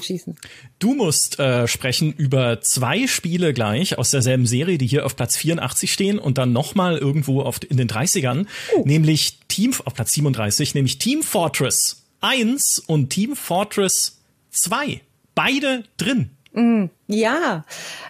du 0.80 0.95
musst 0.95 1.39
äh, 1.39 1.67
sprechen 1.67 2.13
über 2.13 2.62
zwei 2.62 3.08
Spiele 3.08 3.54
gleich 3.54 3.97
aus 3.97 4.12
derselben 4.12 4.45
Serie, 4.45 4.78
die 4.78 4.88
hier 4.88 5.06
auf 5.06 5.15
Platz 5.15 5.38
84 5.38 5.91
stehen 5.91 6.19
und 6.19 6.38
dann 6.38 6.54
nochmal 6.54 6.97
irgendwo 6.97 7.41
auf, 7.41 7.60
in 7.67 7.78
den 7.78 7.89
30ern, 7.89 8.45
uh. 8.75 8.86
nämlich 8.86 9.39
Team, 9.47 9.73
auf 9.86 9.93
Platz 9.93 10.13
37, 10.13 10.75
nämlich 10.75 10.97
Team 10.97 11.23
Fortress 11.23 12.04
1 12.21 12.80
und 12.80 13.10
Team 13.10 13.36
Fortress 13.36 14.19
2. 14.52 15.02
Beide 15.36 15.84
drin. 15.97 16.32
Mm, 16.54 16.86
ja, 17.08 17.63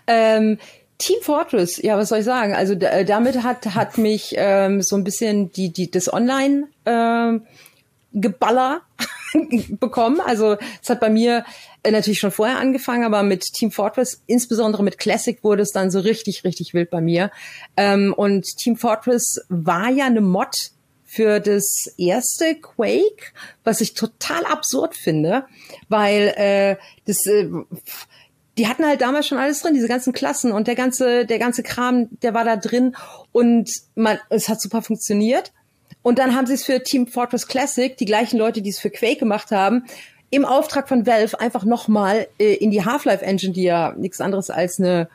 ähm, 0.07 0.57
Team 0.99 1.19
Fortress, 1.21 1.81
ja, 1.81 1.97
was 1.97 2.09
soll 2.09 2.19
ich 2.19 2.25
sagen? 2.25 2.53
Also 2.53 2.73
äh, 2.73 3.05
damit 3.05 3.41
hat 3.41 3.65
hat 3.73 3.97
mich 3.97 4.33
ähm, 4.35 4.81
so 4.81 4.97
ein 4.97 5.05
bisschen 5.05 5.51
die 5.51 5.71
die 5.71 5.89
das 5.89 6.11
Online 6.11 6.67
ähm, 6.85 7.43
Geballer 8.11 8.81
bekommen. 9.79 10.19
Also 10.19 10.57
es 10.83 10.89
hat 10.89 10.99
bei 10.99 11.09
mir 11.09 11.45
äh, 11.83 11.91
natürlich 11.91 12.19
schon 12.19 12.31
vorher 12.31 12.59
angefangen, 12.59 13.05
aber 13.05 13.23
mit 13.23 13.43
Team 13.53 13.71
Fortress, 13.71 14.21
insbesondere 14.27 14.83
mit 14.83 14.97
Classic, 14.97 15.41
wurde 15.41 15.63
es 15.63 15.71
dann 15.71 15.89
so 15.89 15.99
richtig 16.01 16.43
richtig 16.43 16.73
wild 16.73 16.89
bei 16.89 16.99
mir. 16.99 17.31
Ähm, 17.77 18.13
und 18.13 18.45
Team 18.57 18.75
Fortress 18.75 19.39
war 19.47 19.89
ja 19.89 20.05
eine 20.05 20.21
Mod 20.21 20.53
für 21.05 21.39
das 21.39 21.91
erste 21.97 22.55
Quake, 22.55 23.31
was 23.63 23.81
ich 23.81 23.95
total 23.95 24.45
absurd 24.45 24.95
finde, 24.95 25.45
weil 25.87 26.33
äh, 26.35 26.75
das 27.05 27.25
äh, 27.25 27.49
die 28.59 28.67
hatten 28.67 28.85
halt 28.85 28.99
damals 28.99 29.25
schon 29.25 29.37
alles 29.37 29.61
drin, 29.61 29.73
diese 29.73 29.87
ganzen 29.87 30.11
Klassen 30.11 30.51
und 30.51 30.67
der 30.67 30.75
ganze, 30.75 31.25
der 31.25 31.39
ganze 31.39 31.63
Kram, 31.63 32.09
der 32.21 32.33
war 32.33 32.43
da 32.43 32.57
drin 32.57 32.93
und 33.31 33.71
man, 33.95 34.19
es 34.29 34.49
hat 34.49 34.59
super 34.59 34.81
funktioniert. 34.81 35.53
Und 36.01 36.19
dann 36.19 36.35
haben 36.35 36.45
sie 36.45 36.53
es 36.53 36.65
für 36.65 36.83
Team 36.83 37.07
Fortress 37.07 37.47
Classic, 37.47 37.95
die 37.95 38.05
gleichen 38.05 38.37
Leute, 38.37 38.61
die 38.61 38.69
es 38.69 38.79
für 38.79 38.89
Quake 38.89 39.17
gemacht 39.17 39.51
haben, 39.51 39.85
im 40.29 40.43
Auftrag 40.43 40.89
von 40.89 41.07
Valve 41.07 41.39
einfach 41.39 41.63
nochmal 41.63 42.27
äh, 42.37 42.53
in 42.55 42.69
die 42.69 42.83
Half-Life 42.83 43.23
Engine, 43.23 43.53
die 43.53 43.63
ja 43.63 43.93
nichts 43.97 44.19
anderes 44.19 44.49
als 44.49 44.77
eine 44.77 45.09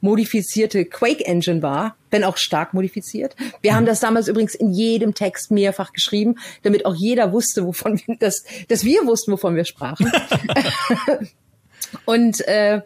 modifizierte 0.00 0.84
Quake 0.84 1.26
Engine 1.26 1.62
war, 1.62 1.96
wenn 2.10 2.22
auch 2.22 2.36
stark 2.36 2.72
modifiziert. 2.72 3.34
Wir 3.62 3.74
haben 3.74 3.86
das 3.86 3.98
damals 3.98 4.28
übrigens 4.28 4.54
in 4.54 4.70
jedem 4.70 5.14
Text 5.14 5.50
mehrfach 5.50 5.92
geschrieben, 5.92 6.36
damit 6.62 6.86
auch 6.86 6.94
jeder 6.94 7.32
wusste, 7.32 7.66
wovon 7.66 8.00
wir, 8.06 8.16
dass, 8.16 8.44
dass 8.68 8.84
wir 8.84 9.06
wussten, 9.06 9.32
wovon 9.32 9.56
wir 9.56 9.64
sprachen. 9.64 10.12
Und 12.04 12.46
äh, 12.46 12.82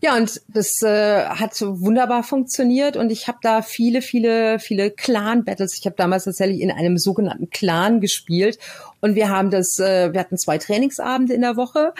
ja, 0.00 0.16
und 0.16 0.40
das 0.46 0.80
äh, 0.82 1.24
hat 1.24 1.60
wunderbar 1.60 2.22
funktioniert 2.22 2.96
und 2.96 3.10
ich 3.10 3.26
habe 3.26 3.38
da 3.42 3.62
viele, 3.62 4.00
viele, 4.00 4.60
viele 4.60 4.92
Clan-Battles. 4.92 5.76
Ich 5.76 5.86
habe 5.86 5.96
damals 5.96 6.24
tatsächlich 6.24 6.60
in 6.60 6.70
einem 6.70 6.98
sogenannten 6.98 7.50
Clan 7.50 8.00
gespielt 8.00 8.60
und 9.00 9.16
wir 9.16 9.28
haben 9.28 9.50
das, 9.50 9.80
äh, 9.80 10.12
wir 10.12 10.20
hatten 10.20 10.38
zwei 10.38 10.58
Trainingsabende 10.58 11.34
in 11.34 11.40
der 11.40 11.56
Woche. 11.56 11.94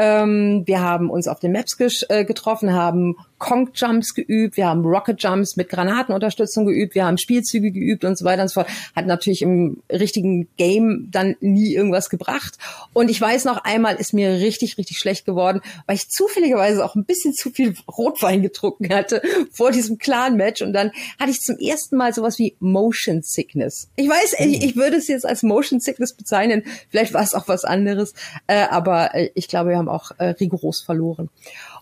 Ähm, 0.00 0.62
wir 0.64 0.80
haben 0.80 1.10
uns 1.10 1.28
auf 1.28 1.40
den 1.40 1.52
Maps 1.52 1.76
äh, 2.08 2.24
getroffen, 2.24 2.72
haben 2.72 3.16
Kong 3.36 3.70
Jumps 3.74 4.14
geübt, 4.14 4.56
wir 4.56 4.66
haben 4.66 4.82
Rocket 4.82 5.22
Jumps 5.22 5.56
mit 5.56 5.68
Granatenunterstützung 5.68 6.64
geübt, 6.64 6.94
wir 6.94 7.04
haben 7.04 7.18
Spielzüge 7.18 7.70
geübt 7.70 8.04
und 8.04 8.16
so 8.16 8.24
weiter 8.24 8.42
und 8.42 8.48
so 8.48 8.60
fort. 8.60 8.68
Hat 8.96 9.06
natürlich 9.06 9.42
im 9.42 9.82
richtigen 9.90 10.48
Game 10.56 11.08
dann 11.10 11.36
nie 11.40 11.74
irgendwas 11.74 12.08
gebracht. 12.08 12.56
Und 12.94 13.10
ich 13.10 13.20
weiß 13.20 13.44
noch 13.44 13.64
einmal 13.64 13.96
ist 13.96 14.14
mir 14.14 14.40
richtig, 14.40 14.78
richtig 14.78 14.98
schlecht 14.98 15.26
geworden, 15.26 15.60
weil 15.86 15.96
ich 15.96 16.08
zufälligerweise 16.08 16.82
auch 16.82 16.94
ein 16.94 17.04
bisschen 17.04 17.34
zu 17.34 17.50
viel 17.50 17.74
Rotwein 17.86 18.40
getrunken 18.40 18.94
hatte 18.94 19.20
vor 19.52 19.70
diesem 19.70 19.98
Clan-Match. 19.98 20.62
Und 20.62 20.72
dann 20.72 20.92
hatte 21.18 21.30
ich 21.30 21.40
zum 21.40 21.58
ersten 21.58 21.96
Mal 21.96 22.14
sowas 22.14 22.38
wie 22.38 22.56
Motion 22.58 23.20
Sickness. 23.22 23.88
Ich 23.96 24.08
weiß, 24.08 24.36
ich, 24.38 24.64
ich 24.64 24.76
würde 24.76 24.96
es 24.96 25.08
jetzt 25.08 25.26
als 25.26 25.42
Motion 25.42 25.80
Sickness 25.80 26.14
bezeichnen. 26.14 26.62
Vielleicht 26.88 27.12
war 27.12 27.22
es 27.22 27.34
auch 27.34 27.48
was 27.48 27.66
anderes. 27.66 28.14
Äh, 28.46 28.66
aber 28.70 29.14
äh, 29.14 29.30
ich 29.34 29.48
glaube, 29.48 29.70
wir 29.70 29.76
haben 29.76 29.89
auch 29.90 30.12
äh, 30.18 30.26
rigoros 30.30 30.80
verloren. 30.80 31.28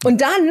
Und 0.05 0.21
dann 0.21 0.51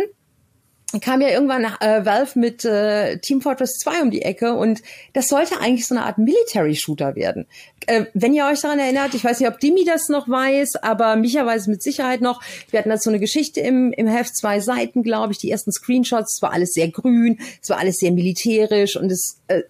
kam 1.01 1.19
ja 1.19 1.27
irgendwann 1.27 1.63
nach, 1.63 1.81
äh, 1.81 2.05
Valve 2.05 2.39
mit 2.39 2.63
äh, 2.63 3.17
Team 3.17 3.41
Fortress 3.41 3.77
2 3.79 4.03
um 4.03 4.11
die 4.11 4.21
Ecke 4.21 4.53
und 4.53 4.81
das 5.11 5.27
sollte 5.27 5.59
eigentlich 5.59 5.85
so 5.85 5.95
eine 5.95 6.05
Art 6.05 6.17
Military-Shooter 6.17 7.15
werden. 7.15 7.45
Äh, 7.88 8.05
wenn 8.13 8.33
ihr 8.33 8.45
euch 8.45 8.61
daran 8.61 8.79
erinnert, 8.79 9.13
ich 9.13 9.23
weiß 9.23 9.39
nicht, 9.39 9.49
ob 9.49 9.59
Dimi 9.59 9.83
das 9.83 10.07
noch 10.07 10.29
weiß, 10.29 10.77
aber 10.77 11.17
Micha 11.17 11.45
weiß 11.45 11.63
es 11.63 11.67
mit 11.67 11.83
Sicherheit 11.83 12.21
noch. 12.21 12.41
Wir 12.69 12.79
hatten 12.79 12.89
da 12.89 12.97
so 12.97 13.09
eine 13.09 13.19
Geschichte 13.19 13.59
im, 13.59 13.91
im 13.91 14.07
Heft, 14.07 14.38
zwei 14.38 14.61
Seiten, 14.61 15.03
glaube 15.03 15.33
ich, 15.33 15.39
die 15.39 15.51
ersten 15.51 15.73
Screenshots, 15.73 16.35
es 16.35 16.41
war 16.41 16.53
alles 16.53 16.73
sehr 16.73 16.89
grün, 16.89 17.39
es 17.61 17.69
war 17.69 17.79
alles 17.79 17.97
sehr 17.97 18.11
militärisch 18.11 18.95
und 18.95 19.11
es 19.11 19.39
äh, 19.47 19.63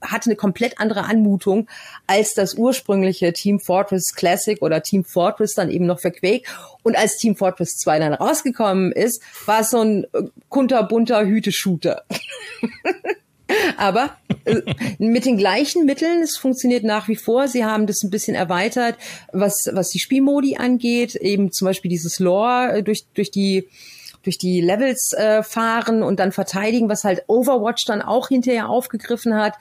hatte 0.00 0.30
eine 0.30 0.36
komplett 0.36 0.80
andere 0.80 1.04
Anmutung 1.04 1.68
als 2.06 2.34
das 2.34 2.54
ursprüngliche 2.54 3.32
Team 3.32 3.60
Fortress 3.60 4.14
Classic 4.14 4.60
oder 4.62 4.82
Team 4.82 5.04
Fortress 5.04 5.54
dann 5.54 5.70
eben 5.70 5.86
noch 5.86 6.00
für 6.00 6.10
Quake. 6.10 6.48
Und 6.82 6.96
als 6.96 7.16
Team 7.16 7.36
Fortress 7.36 7.76
2 7.78 8.00
dann 8.00 8.14
rausgekommen 8.14 8.90
ist, 8.90 9.22
war 9.46 9.60
es 9.60 9.70
so 9.70 9.80
ein 9.80 10.04
äh, 10.12 10.24
kunterbunter 10.52 11.26
Hüteshooter. 11.26 12.04
Aber 13.76 14.16
äh, 14.44 14.62
mit 14.98 15.24
den 15.24 15.36
gleichen 15.36 15.84
Mitteln, 15.84 16.22
es 16.22 16.36
funktioniert 16.36 16.84
nach 16.84 17.08
wie 17.08 17.16
vor. 17.16 17.48
Sie 17.48 17.64
haben 17.64 17.86
das 17.86 18.02
ein 18.02 18.10
bisschen 18.10 18.34
erweitert, 18.34 18.96
was, 19.32 19.68
was 19.72 19.90
die 19.90 19.98
Spielmodi 19.98 20.56
angeht, 20.56 21.16
eben 21.16 21.50
zum 21.50 21.66
Beispiel 21.66 21.90
dieses 21.90 22.18
Lore 22.18 22.78
äh, 22.78 22.82
durch, 22.82 23.06
durch 23.14 23.30
die 23.30 23.68
durch 24.22 24.38
die 24.38 24.60
Levels 24.60 25.12
äh, 25.14 25.42
fahren 25.42 26.04
und 26.04 26.20
dann 26.20 26.30
verteidigen, 26.30 26.88
was 26.88 27.02
halt 27.02 27.24
Overwatch 27.26 27.84
dann 27.86 28.02
auch 28.02 28.28
hinterher 28.28 28.68
aufgegriffen 28.68 29.34
hat. 29.34 29.54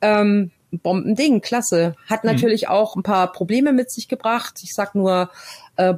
Ähm, 0.00 0.52
Bombending, 0.70 1.40
klasse. 1.40 1.96
Hat 2.08 2.22
mhm. 2.22 2.30
natürlich 2.30 2.62
mhm. 2.62 2.68
auch 2.68 2.94
ein 2.94 3.02
paar 3.02 3.32
Probleme 3.32 3.72
mit 3.72 3.90
sich 3.90 4.06
gebracht. 4.06 4.60
Ich 4.62 4.72
sag 4.72 4.94
nur 4.94 5.30
äh, 5.74 5.94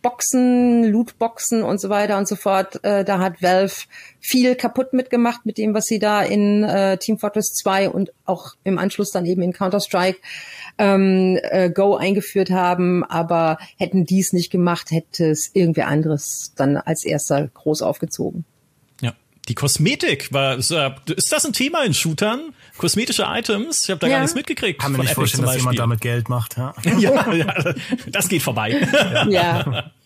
Boxen, 0.00 0.84
Lootboxen 0.84 1.62
und 1.62 1.80
so 1.80 1.88
weiter 1.88 2.18
und 2.18 2.28
so 2.28 2.36
fort. 2.36 2.82
Äh, 2.84 3.04
da 3.04 3.18
hat 3.18 3.42
Valve 3.42 3.74
viel 4.20 4.54
kaputt 4.54 4.92
mitgemacht 4.92 5.44
mit 5.44 5.58
dem, 5.58 5.74
was 5.74 5.86
sie 5.86 5.98
da 5.98 6.22
in 6.22 6.64
äh, 6.64 6.98
Team 6.98 7.18
Fortress 7.18 7.54
2 7.54 7.90
und 7.90 8.12
auch 8.24 8.54
im 8.64 8.78
Anschluss 8.78 9.10
dann 9.10 9.26
eben 9.26 9.42
in 9.42 9.52
Counter-Strike 9.52 10.18
ähm, 10.78 11.38
äh, 11.42 11.70
Go 11.70 11.96
eingeführt 11.96 12.50
haben. 12.50 13.04
Aber 13.04 13.58
hätten 13.76 14.04
dies 14.04 14.32
nicht 14.32 14.50
gemacht, 14.50 14.90
hätte 14.90 15.30
es 15.30 15.50
irgendwer 15.52 15.88
anderes 15.88 16.52
dann 16.56 16.76
als 16.76 17.04
erster 17.04 17.48
groß 17.48 17.82
aufgezogen. 17.82 18.44
Die 19.48 19.54
Kosmetik 19.54 20.32
war, 20.32 20.58
ist 20.58 20.70
das 20.70 21.44
ein 21.44 21.52
Thema 21.52 21.84
in 21.84 21.94
Shootern? 21.94 22.52
kosmetische 22.78 23.24
Items. 23.28 23.84
Ich 23.84 23.90
habe 23.90 24.00
da 24.00 24.06
ja. 24.06 24.14
gar 24.14 24.20
nichts 24.20 24.34
mitgekriegt. 24.34 24.80
Kann 24.80 24.92
mir 24.92 24.98
nicht 24.98 25.12
vorstellen, 25.12 25.44
dass 25.44 25.56
jemand 25.56 25.78
damit 25.78 26.00
Geld 26.00 26.28
macht. 26.28 26.56
Ja, 26.56 26.74
ja, 26.98 27.32
ja 27.34 27.74
das 28.06 28.28
geht 28.28 28.42
vorbei. 28.42 28.70
ja. 29.28 29.90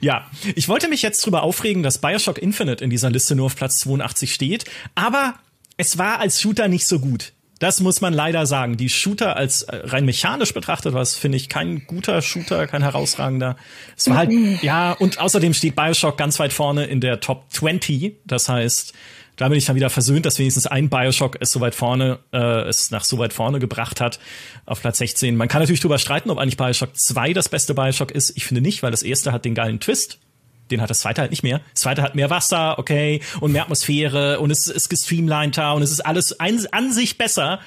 Ja, 0.00 0.28
ich 0.56 0.68
wollte 0.68 0.88
mich 0.88 1.02
jetzt 1.02 1.24
drüber 1.24 1.44
aufregen, 1.44 1.84
dass 1.84 1.98
Bioshock 1.98 2.38
Infinite 2.38 2.82
in 2.82 2.90
dieser 2.90 3.08
Liste 3.08 3.36
nur 3.36 3.46
auf 3.46 3.54
Platz 3.54 3.78
82 3.78 4.34
steht, 4.34 4.64
aber 4.96 5.34
es 5.76 5.96
war 5.96 6.18
als 6.18 6.40
Shooter 6.40 6.66
nicht 6.66 6.88
so 6.88 6.98
gut. 6.98 7.33
Das 7.58 7.80
muss 7.80 8.00
man 8.00 8.12
leider 8.12 8.46
sagen. 8.46 8.76
Die 8.76 8.88
Shooter 8.88 9.36
als 9.36 9.62
äh, 9.62 9.76
rein 9.84 10.04
mechanisch 10.04 10.52
betrachtet 10.52 10.94
was 10.94 11.16
finde 11.16 11.36
ich 11.36 11.48
kein 11.48 11.86
guter 11.86 12.20
Shooter, 12.20 12.66
kein 12.66 12.82
herausragender. 12.82 13.56
Es 13.96 14.08
war 14.08 14.16
halt 14.16 14.30
ja 14.62 14.92
und 14.92 15.18
außerdem 15.18 15.54
steht 15.54 15.76
Bioshock 15.76 16.16
ganz 16.18 16.38
weit 16.38 16.52
vorne 16.52 16.84
in 16.86 17.00
der 17.00 17.20
Top 17.20 17.46
20. 17.50 18.16
Das 18.24 18.48
heißt, 18.48 18.92
da 19.36 19.48
bin 19.48 19.58
ich 19.58 19.64
dann 19.64 19.76
wieder 19.76 19.90
versöhnt, 19.90 20.26
dass 20.26 20.38
wenigstens 20.38 20.66
ein 20.66 20.88
Bioshock 20.88 21.36
es 21.40 21.50
so 21.50 21.60
weit 21.60 21.74
vorne, 21.74 22.20
äh, 22.32 22.68
es 22.68 22.90
nach 22.90 23.04
so 23.04 23.18
weit 23.18 23.32
vorne 23.32 23.58
gebracht 23.58 24.00
hat, 24.00 24.20
auf 24.64 24.80
Platz 24.80 24.98
16. 24.98 25.36
Man 25.36 25.48
kann 25.48 25.60
natürlich 25.60 25.80
drüber 25.80 25.98
streiten, 25.98 26.30
ob 26.30 26.38
eigentlich 26.38 26.56
Bioshock 26.56 26.96
2 26.96 27.32
das 27.32 27.48
beste 27.48 27.74
Bioshock 27.74 28.12
ist. 28.12 28.36
Ich 28.36 28.44
finde 28.44 28.60
nicht, 28.60 28.82
weil 28.82 28.90
das 28.90 29.02
erste 29.02 29.32
hat 29.32 29.44
den 29.44 29.54
geilen 29.54 29.80
Twist. 29.80 30.18
Den 30.70 30.80
hat 30.80 30.90
das 30.90 31.00
zweite 31.00 31.20
halt 31.20 31.30
nicht 31.30 31.42
mehr. 31.42 31.60
Das 31.72 31.82
zweite 31.82 32.02
hat 32.02 32.14
mehr 32.14 32.30
Wasser, 32.30 32.78
okay, 32.78 33.20
und 33.40 33.52
mehr 33.52 33.62
Atmosphäre 33.62 34.40
und 34.40 34.50
es 34.50 34.66
ist 34.66 34.88
gestreamliner 34.88 35.74
und 35.74 35.82
es 35.82 35.90
ist 35.90 36.00
alles 36.00 36.32
an 36.40 36.92
sich 36.92 37.18
besser. 37.18 37.60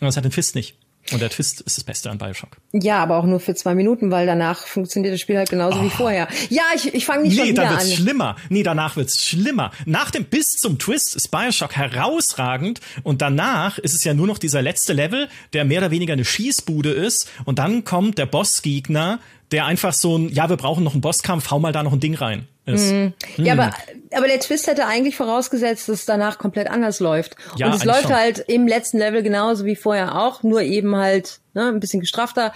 Und 0.00 0.08
es 0.08 0.16
hat 0.16 0.24
den 0.24 0.32
Twist 0.32 0.54
nicht. 0.54 0.76
Und 1.12 1.20
der 1.20 1.28
Twist 1.28 1.60
ist 1.60 1.76
das 1.76 1.84
Beste 1.84 2.10
an 2.10 2.16
Bioshock. 2.16 2.56
Ja, 2.72 3.02
aber 3.02 3.18
auch 3.18 3.26
nur 3.26 3.38
für 3.38 3.54
zwei 3.54 3.74
Minuten, 3.74 4.10
weil 4.10 4.26
danach 4.26 4.66
funktioniert 4.66 5.12
das 5.12 5.20
Spiel 5.20 5.36
halt 5.36 5.50
genauso 5.50 5.78
oh. 5.78 5.84
wie 5.84 5.90
vorher. 5.90 6.28
Ja, 6.48 6.62
ich, 6.74 6.94
ich 6.94 7.04
fange 7.04 7.24
nicht 7.24 7.32
nee, 7.32 7.40
schon 7.40 7.48
wieder 7.48 7.62
an. 7.62 7.68
Nee, 7.68 7.74
dann 7.74 7.86
wird's 7.86 7.94
schlimmer. 7.94 8.36
Nee, 8.48 8.62
danach 8.62 8.96
wird's 8.96 9.24
schlimmer. 9.24 9.70
Nach 9.84 10.10
dem 10.10 10.24
bis 10.24 10.46
zum 10.52 10.78
Twist 10.78 11.14
ist 11.14 11.30
Bioshock 11.30 11.76
herausragend 11.76 12.80
und 13.02 13.20
danach 13.20 13.76
ist 13.78 13.92
es 13.92 14.02
ja 14.04 14.14
nur 14.14 14.26
noch 14.26 14.38
dieser 14.38 14.62
letzte 14.62 14.94
Level, 14.94 15.28
der 15.52 15.66
mehr 15.66 15.80
oder 15.80 15.90
weniger 15.90 16.14
eine 16.14 16.24
Schießbude 16.24 16.90
ist 16.90 17.28
und 17.44 17.58
dann 17.58 17.84
kommt 17.84 18.16
der 18.16 18.26
Bossgegner, 18.26 19.20
der 19.52 19.66
einfach 19.66 19.92
so 19.92 20.16
ein, 20.16 20.28
ja, 20.30 20.48
wir 20.48 20.56
brauchen 20.56 20.84
noch 20.84 20.92
einen 20.92 21.00
Bosskampf, 21.00 21.50
hau 21.50 21.58
mal 21.58 21.72
da 21.72 21.82
noch 21.82 21.92
ein 21.92 22.00
Ding 22.00 22.14
rein. 22.14 22.48
Ist. 22.66 22.92
Mhm. 22.92 23.12
Ja, 23.36 23.52
aber, 23.52 23.70
aber 24.12 24.26
der 24.26 24.40
Twist 24.40 24.66
hätte 24.66 24.86
eigentlich 24.86 25.16
vorausgesetzt, 25.16 25.88
dass 25.88 26.00
es 26.00 26.06
danach 26.06 26.38
komplett 26.38 26.70
anders 26.70 26.98
läuft. 26.98 27.36
Ja, 27.56 27.66
und 27.66 27.74
es 27.74 27.84
läuft 27.84 28.04
schon. 28.04 28.14
halt 28.14 28.38
im 28.48 28.66
letzten 28.66 28.98
Level 28.98 29.22
genauso 29.22 29.66
wie 29.66 29.76
vorher 29.76 30.18
auch, 30.18 30.42
nur 30.42 30.62
eben 30.62 30.96
halt 30.96 31.40
ne, 31.52 31.68
ein 31.68 31.80
bisschen 31.80 32.00
gestrafter. 32.00 32.54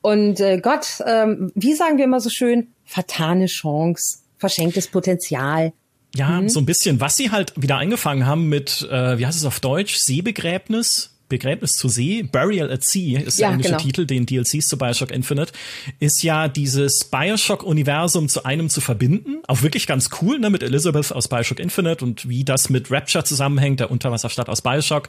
Und 0.00 0.40
äh, 0.40 0.58
Gott, 0.58 0.86
ähm, 1.06 1.52
wie 1.54 1.74
sagen 1.74 1.98
wir 1.98 2.04
immer 2.04 2.20
so 2.20 2.30
schön, 2.30 2.68
vertane 2.86 3.46
Chance, 3.46 4.20
verschenktes 4.38 4.88
Potenzial. 4.88 5.74
Ja, 6.14 6.40
mhm. 6.40 6.48
so 6.48 6.60
ein 6.60 6.66
bisschen, 6.66 7.00
was 7.00 7.16
sie 7.16 7.30
halt 7.30 7.52
wieder 7.60 7.76
eingefangen 7.76 8.26
haben 8.26 8.48
mit, 8.48 8.88
äh, 8.90 9.18
wie 9.18 9.26
heißt 9.26 9.38
es 9.38 9.44
auf 9.44 9.60
Deutsch, 9.60 9.96
Seebegräbnis, 9.96 11.11
Begräbnis 11.32 11.72
zu 11.72 11.88
See, 11.88 12.22
Burial 12.22 12.70
at 12.70 12.84
Sea 12.84 13.18
ist 13.18 13.38
ja, 13.38 13.46
der 13.46 13.54
englische 13.54 13.70
genau. 13.70 13.82
Titel, 13.82 14.04
den 14.04 14.26
DLCs 14.26 14.68
zu 14.68 14.76
Bioshock 14.76 15.10
Infinite, 15.10 15.52
ist 15.98 16.22
ja 16.22 16.46
dieses 16.46 17.04
Bioshock-Universum 17.04 18.28
zu 18.28 18.44
einem 18.44 18.68
zu 18.68 18.82
verbinden. 18.82 19.42
Auch 19.48 19.62
wirklich 19.62 19.86
ganz 19.86 20.10
cool, 20.20 20.38
ne, 20.38 20.50
mit 20.50 20.62
Elizabeth 20.62 21.10
aus 21.10 21.28
Bioshock 21.28 21.58
Infinite 21.58 22.04
und 22.04 22.28
wie 22.28 22.44
das 22.44 22.68
mit 22.68 22.90
Rapture 22.90 23.24
zusammenhängt, 23.24 23.80
der 23.80 23.90
Unterwasserstadt 23.90 24.50
aus 24.50 24.60
Bioshock 24.60 25.08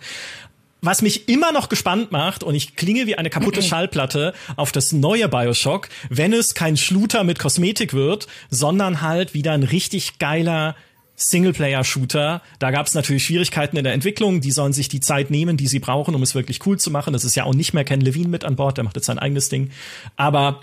was 0.85 1.01
mich 1.01 1.29
immer 1.29 1.53
noch 1.53 1.69
gespannt 1.69 2.11
macht 2.11 2.43
und 2.43 2.55
ich 2.55 2.75
klinge 2.75 3.07
wie 3.07 3.15
eine 3.17 3.29
kaputte 3.29 3.61
Schallplatte 3.63 4.33
auf 4.57 4.73
das 4.73 4.91
neue 4.91 5.29
Bioshock, 5.29 5.87
wenn 6.09 6.33
es 6.33 6.55
kein 6.55 6.75
Schluter 6.75 7.23
mit 7.23 7.39
Kosmetik 7.39 7.93
wird, 7.93 8.27
sondern 8.49 8.99
halt 9.01 9.33
wieder 9.33 9.53
ein 9.53 9.63
richtig 9.63 10.19
geiler 10.19 10.75
Singleplayer-Shooter. 11.29 12.41
Da 12.59 12.71
gab 12.71 12.87
es 12.87 12.93
natürlich 12.93 13.25
Schwierigkeiten 13.25 13.77
in 13.77 13.83
der 13.83 13.93
Entwicklung. 13.93 14.41
Die 14.41 14.51
sollen 14.51 14.73
sich 14.73 14.89
die 14.89 14.99
Zeit 14.99 15.31
nehmen, 15.31 15.57
die 15.57 15.67
sie 15.67 15.79
brauchen, 15.79 16.15
um 16.15 16.23
es 16.23 16.35
wirklich 16.35 16.65
cool 16.65 16.79
zu 16.79 16.91
machen. 16.91 17.13
Das 17.13 17.23
ist 17.23 17.35
ja 17.35 17.43
auch 17.43 17.53
nicht 17.53 17.73
mehr 17.73 17.83
Ken 17.83 18.01
Levine 18.01 18.29
mit 18.29 18.43
an 18.43 18.55
Bord, 18.55 18.77
der 18.77 18.83
macht 18.83 18.95
jetzt 18.95 19.05
sein 19.05 19.19
eigenes 19.19 19.49
Ding. 19.49 19.71
Aber 20.15 20.61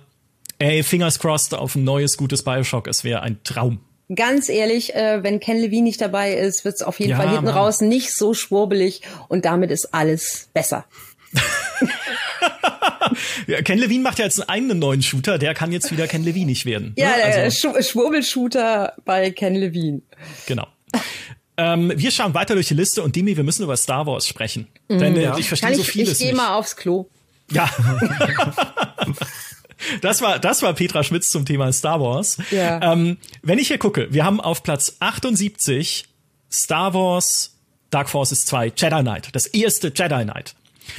ey, 0.59 0.83
fingers 0.83 1.19
crossed 1.19 1.55
auf 1.55 1.75
ein 1.75 1.85
neues, 1.85 2.17
gutes 2.17 2.43
Bioshock. 2.43 2.87
Es 2.87 3.05
wäre 3.05 3.23
ein 3.23 3.43
Traum. 3.45 3.81
Ganz 4.15 4.49
ehrlich, 4.49 4.95
äh, 4.97 5.23
wenn 5.23 5.39
Ken 5.39 5.59
Levine 5.59 5.85
nicht 5.85 6.01
dabei 6.01 6.35
ist, 6.35 6.65
wird 6.65 6.75
es 6.75 6.83
auf 6.83 6.99
jeden 6.99 7.13
ja, 7.13 7.17
Fall 7.17 7.29
hinten 7.29 7.45
Mann. 7.45 7.55
raus 7.55 7.81
nicht 7.81 8.13
so 8.13 8.35
schwurbelig 8.35 9.03
und 9.29 9.45
damit 9.45 9.71
ist 9.71 9.95
alles 9.95 10.49
besser. 10.53 10.85
Ja, 13.47 13.63
Ken 13.63 13.79
Levine 13.79 14.03
macht 14.03 14.19
ja 14.19 14.25
jetzt 14.25 14.41
einen 14.41 14.49
eigenen 14.49 14.79
neuen 14.79 15.03
Shooter, 15.03 15.39
der 15.39 15.55
kann 15.55 15.73
jetzt 15.73 15.91
wieder 15.91 16.07
Ken 16.07 16.25
Levine 16.25 16.47
nicht 16.47 16.67
werden. 16.67 16.95
Ne? 16.97 17.03
Ja, 17.03 17.17
der 17.17 17.45
also, 17.45 17.81
Schwurbelshooter 17.81 18.95
bei 19.05 19.31
Ken 19.31 19.55
Levine. 19.55 20.03
Genau. 20.47 20.67
Ähm, 21.57 21.93
wir 21.95 22.11
schauen 22.11 22.33
weiter 22.35 22.55
durch 22.55 22.69
die 22.69 22.75
Liste 22.75 23.03
und 23.03 23.17
Demi, 23.17 23.37
wir 23.37 23.45
müssen 23.45 23.63
über 23.63 23.77
Star 23.77 24.07
Wars 24.07 24.27
sprechen. 24.27 24.69
Mhm, 24.89 24.99
Denn 24.99 25.17
äh, 25.17 25.23
ja. 25.25 25.39
ich 25.39 25.49
verstehe 25.49 25.75
so 25.75 25.83
vieles 25.83 26.21
Ich 26.21 26.27
gehe 26.27 26.35
mal 26.35 26.55
aufs 26.55 26.77
Klo. 26.77 27.09
Ja. 27.51 27.69
Das 30.03 30.21
war, 30.21 30.39
das 30.39 30.63
war 30.63 30.75
Petra 30.75 31.03
Schmitz 31.03 31.31
zum 31.31 31.47
Thema 31.47 31.73
Star 31.73 32.01
Wars. 32.01 32.37
Ja. 32.51 32.93
Ähm, 32.93 33.17
wenn 33.43 33.59
ich 33.59 33.69
hier 33.69 33.79
gucke, 33.79 34.13
wir 34.13 34.25
haben 34.27 34.41
auf 34.41 34.63
Platz 34.63 34.97
78 35.01 36.05
Star 36.53 36.93
Wars 36.93 37.57
Dark 37.91 38.09
Forces 38.09 38.45
2 38.47 38.73
Jedi 38.77 39.01
Knight, 39.01 39.31
das 39.33 39.47
erste 39.47 39.89
Jedi 39.89 40.25
Knight. 40.25 40.55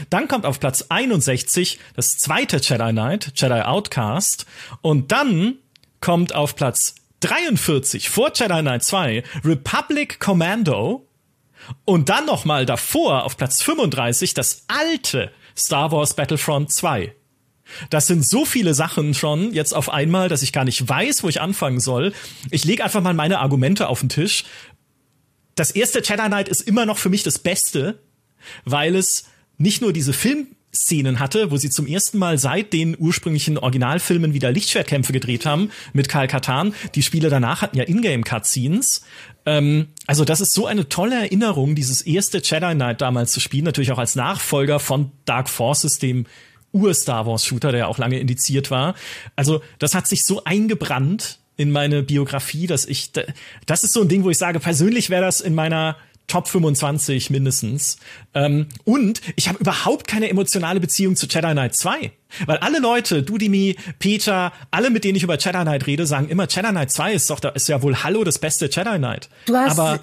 Dann 0.10 0.28
kommt 0.28 0.46
auf 0.46 0.60
Platz 0.60 0.86
61 0.90 1.80
das 1.96 2.18
zweite 2.18 2.58
Jedi 2.58 2.92
Knight, 2.92 3.32
Jedi 3.36 3.62
Outcast. 3.62 4.46
Und 4.82 5.12
dann 5.12 5.58
kommt 6.00 6.34
auf 6.36 6.56
Platz 6.56 6.96
43 7.22 8.10
vor 8.10 8.32
Jedi 8.34 8.62
Knight 8.62 8.84
2 8.84 9.24
Republic 9.44 10.20
Commando. 10.20 11.08
Und 11.86 12.10
dann 12.10 12.26
nochmal 12.26 12.66
davor 12.66 13.24
auf 13.24 13.38
Platz 13.38 13.62
35 13.62 14.34
das 14.34 14.66
alte 14.68 15.32
Star 15.56 15.92
Wars 15.92 16.16
Battlefront 16.16 16.72
2. 16.72 17.14
Das 17.90 18.08
sind 18.08 18.28
so 18.28 18.46
viele 18.46 18.74
Sachen 18.74 19.14
schon 19.14 19.54
jetzt 19.54 19.74
auf 19.74 19.90
einmal, 19.90 20.30
dass 20.30 20.42
ich 20.42 20.52
gar 20.52 20.66
nicht 20.66 20.88
weiß, 20.88 21.24
wo 21.24 21.30
ich 21.30 21.40
anfangen 21.42 21.80
soll. 21.80 22.14
Ich 22.50 22.66
lege 22.66 22.84
einfach 22.84 23.02
mal 23.02 23.14
meine 23.14 23.40
Argumente 23.40 23.88
auf 23.88 24.02
den 24.02 24.10
Tisch. 24.10 24.44
Das 25.56 25.72
erste 25.72 26.00
Jedi 26.00 26.26
Knight 26.28 26.50
ist 26.50 26.62
immer 26.62 26.86
noch 26.86 26.98
für 26.98 27.10
mich 27.10 27.24
das 27.24 27.40
Beste, 27.40 28.00
weil 28.66 28.96
es 28.96 29.26
nicht 29.62 29.82
nur 29.82 29.94
diese 29.94 30.14
Filmszenen 30.14 31.20
hatte, 31.20 31.52
wo 31.52 31.58
sie 31.58 31.70
zum 31.70 31.88
ersten 31.88 32.18
Mal 32.18 32.38
seit 32.38 32.74
den 32.74 32.96
ursprünglichen 32.98 33.58
Originalfilmen 33.58 34.34
wieder 34.34 34.52
Lichtschwertkämpfe 34.52 35.14
gedreht 35.14 35.46
haben 35.46 35.72
mit 35.94 36.10
Kyle 36.10 36.28
Katan. 36.28 36.74
Die 36.96 37.04
Spiele 37.04 37.30
danach 37.30 37.62
hatten 37.62 37.78
ja 37.78 37.84
Ingame-Cutscenes. 37.84 39.04
Ähm, 39.46 39.88
also 40.08 40.26
das 40.26 40.42
ist 40.42 40.54
so 40.54 40.66
eine 40.66 40.90
tolle 40.90 41.16
Erinnerung, 41.16 41.76
dieses 41.76 42.02
erste 42.02 42.40
Jedi 42.40 42.74
Knight 42.74 43.02
damals 43.02 43.32
zu 43.32 43.40
spielen, 43.40 43.66
natürlich 43.66 43.92
auch 43.92 44.00
als 44.00 44.16
Nachfolger 44.16 44.80
von 44.80 45.12
Dark 45.26 45.50
Forces, 45.50 46.00
dem 46.00 46.26
Ur-Star 46.74 47.26
Wars-Shooter, 47.26 47.72
der 47.72 47.88
auch 47.88 47.98
lange 47.98 48.20
indiziert 48.20 48.72
war. 48.72 48.96
Also 49.36 49.62
das 49.80 49.94
hat 49.94 50.08
sich 50.08 50.24
so 50.26 50.44
eingebrannt 50.44 51.40
in 51.58 51.72
meine 51.72 52.02
Biografie, 52.02 52.66
dass 52.66 52.86
ich, 52.86 53.12
das 53.66 53.84
ist 53.84 53.94
so 53.94 54.02
ein 54.02 54.08
Ding, 54.08 54.24
wo 54.24 54.30
ich 54.30 54.38
sage, 54.38 54.60
persönlich 54.60 55.10
wäre 55.10 55.24
das 55.24 55.42
in 55.42 55.54
meiner 55.54 55.98
Top 56.32 56.48
25 56.48 57.30
mindestens. 57.30 57.98
Ähm, 58.34 58.68
und 58.86 59.22
ich 59.36 59.50
habe 59.50 59.60
überhaupt 59.60 60.08
keine 60.08 60.30
emotionale 60.30 60.80
Beziehung 60.80 61.18
zu 61.18 61.28
Jedi 61.28 61.52
Knight 61.52 61.76
2. 61.76 62.10
Weil 62.46 62.58
alle 62.60 62.80
Leute, 62.80 63.22
Dudimi, 63.22 63.76
Peter, 64.00 64.54
alle, 64.72 64.92
mit 64.92 65.04
denen 65.04 65.18
ich 65.18 65.24
über 65.24 65.38
Jedi 65.38 65.62
Knight 65.62 65.88
rede, 65.88 66.06
sagen 66.06 66.30
immer, 66.30 66.48
Jedi 66.48 66.70
Knight 66.70 66.90
2 66.90 67.14
ist 67.14 67.30
doch, 67.30 67.42
da 67.42 67.50
ist 67.50 67.68
ja 67.68 67.82
wohl 67.82 67.98
Hallo 67.98 68.24
das 68.24 68.40
beste 68.40 68.70
Jedi 68.72 68.98
Knight. 68.98 69.28
Du 69.46 69.58
hast, 69.58 69.78
Aber 69.78 70.00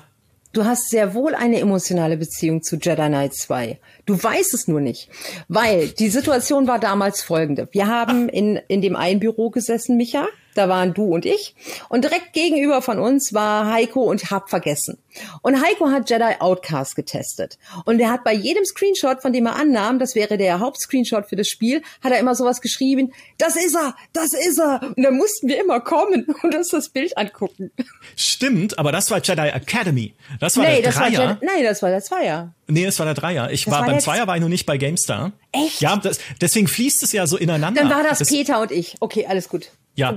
du 0.52 0.66
hast 0.66 0.90
sehr 0.90 1.14
wohl 1.14 1.34
eine 1.34 1.60
emotionale 1.60 2.18
Beziehung 2.18 2.62
zu 2.62 2.76
Jedi 2.76 3.06
Knight 3.06 3.34
2. 3.34 3.78
Du 4.04 4.22
weißt 4.22 4.52
es 4.52 4.68
nur 4.68 4.82
nicht. 4.82 5.08
Weil 5.48 5.88
die 5.88 6.10
Situation 6.10 6.66
war 6.66 6.78
damals 6.78 7.22
folgende. 7.22 7.68
Wir 7.72 7.86
haben 7.86 8.28
in, 8.28 8.60
in 8.68 8.82
dem 8.82 8.96
einen 8.96 9.20
Büro 9.20 9.48
gesessen, 9.48 9.96
Micha. 9.96 10.26
Da 10.58 10.68
waren 10.68 10.92
du 10.92 11.04
und 11.14 11.24
ich. 11.24 11.54
Und 11.88 12.02
direkt 12.02 12.32
gegenüber 12.32 12.82
von 12.82 12.98
uns 12.98 13.32
war 13.32 13.72
Heiko 13.72 14.02
und 14.02 14.32
hab 14.32 14.50
vergessen. 14.50 14.98
Und 15.40 15.62
Heiko 15.62 15.90
hat 15.90 16.10
Jedi 16.10 16.34
Outcast 16.40 16.96
getestet. 16.96 17.58
Und 17.84 18.00
er 18.00 18.10
hat 18.10 18.24
bei 18.24 18.32
jedem 18.32 18.64
Screenshot, 18.64 19.22
von 19.22 19.32
dem 19.32 19.46
er 19.46 19.54
annahm, 19.54 20.00
das 20.00 20.16
wäre 20.16 20.36
der 20.36 20.58
Hauptscreenshot 20.58 21.28
für 21.28 21.36
das 21.36 21.46
Spiel, 21.46 21.80
hat 22.02 22.10
er 22.10 22.18
immer 22.18 22.34
sowas 22.34 22.60
geschrieben, 22.60 23.12
das 23.38 23.54
ist 23.54 23.76
er, 23.76 23.94
das 24.12 24.32
ist 24.32 24.58
er. 24.58 24.80
Und 24.96 25.00
dann 25.00 25.16
mussten 25.16 25.46
wir 25.46 25.60
immer 25.62 25.78
kommen 25.78 26.26
und 26.42 26.52
uns 26.52 26.70
das 26.70 26.88
Bild 26.88 27.16
angucken. 27.16 27.70
Stimmt, 28.16 28.76
aber 28.80 28.90
das 28.90 29.12
war 29.12 29.22
Jedi 29.22 29.50
Academy. 29.50 30.14
Das 30.40 30.56
war 30.56 30.64
nee, 30.64 30.82
der 30.82 30.90
das 30.90 30.96
war 30.96 31.08
Dreier. 31.08 31.30
Jedi, 31.34 31.46
nein, 31.46 31.62
das 31.62 31.82
war 31.82 31.90
der 31.90 32.02
Zweier. 32.02 32.52
Nee, 32.66 32.84
es 32.84 32.98
war 32.98 33.06
der 33.06 33.14
Dreier. 33.14 33.50
Ich 33.52 33.64
Das 33.64 33.72
war 33.72 33.80
war 33.82 33.86
beim 33.86 34.00
Zweier 34.00 34.26
war 34.26 34.34
ich 34.34 34.42
noch 34.42 34.48
nicht 34.48 34.66
bei 34.66 34.76
GameStar. 34.76 35.30
Echt? 35.52 35.80
Ja, 35.80 35.96
das, 35.96 36.18
deswegen 36.40 36.66
fließt 36.66 37.04
es 37.04 37.12
ja 37.12 37.28
so 37.28 37.36
ineinander. 37.36 37.82
Dann 37.82 37.90
war 37.90 38.02
das, 38.02 38.18
das 38.18 38.28
Peter 38.28 38.60
und 38.60 38.72
ich. 38.72 38.96
Okay, 38.98 39.24
alles 39.26 39.48
gut. 39.48 39.70
Ja, 39.98 40.16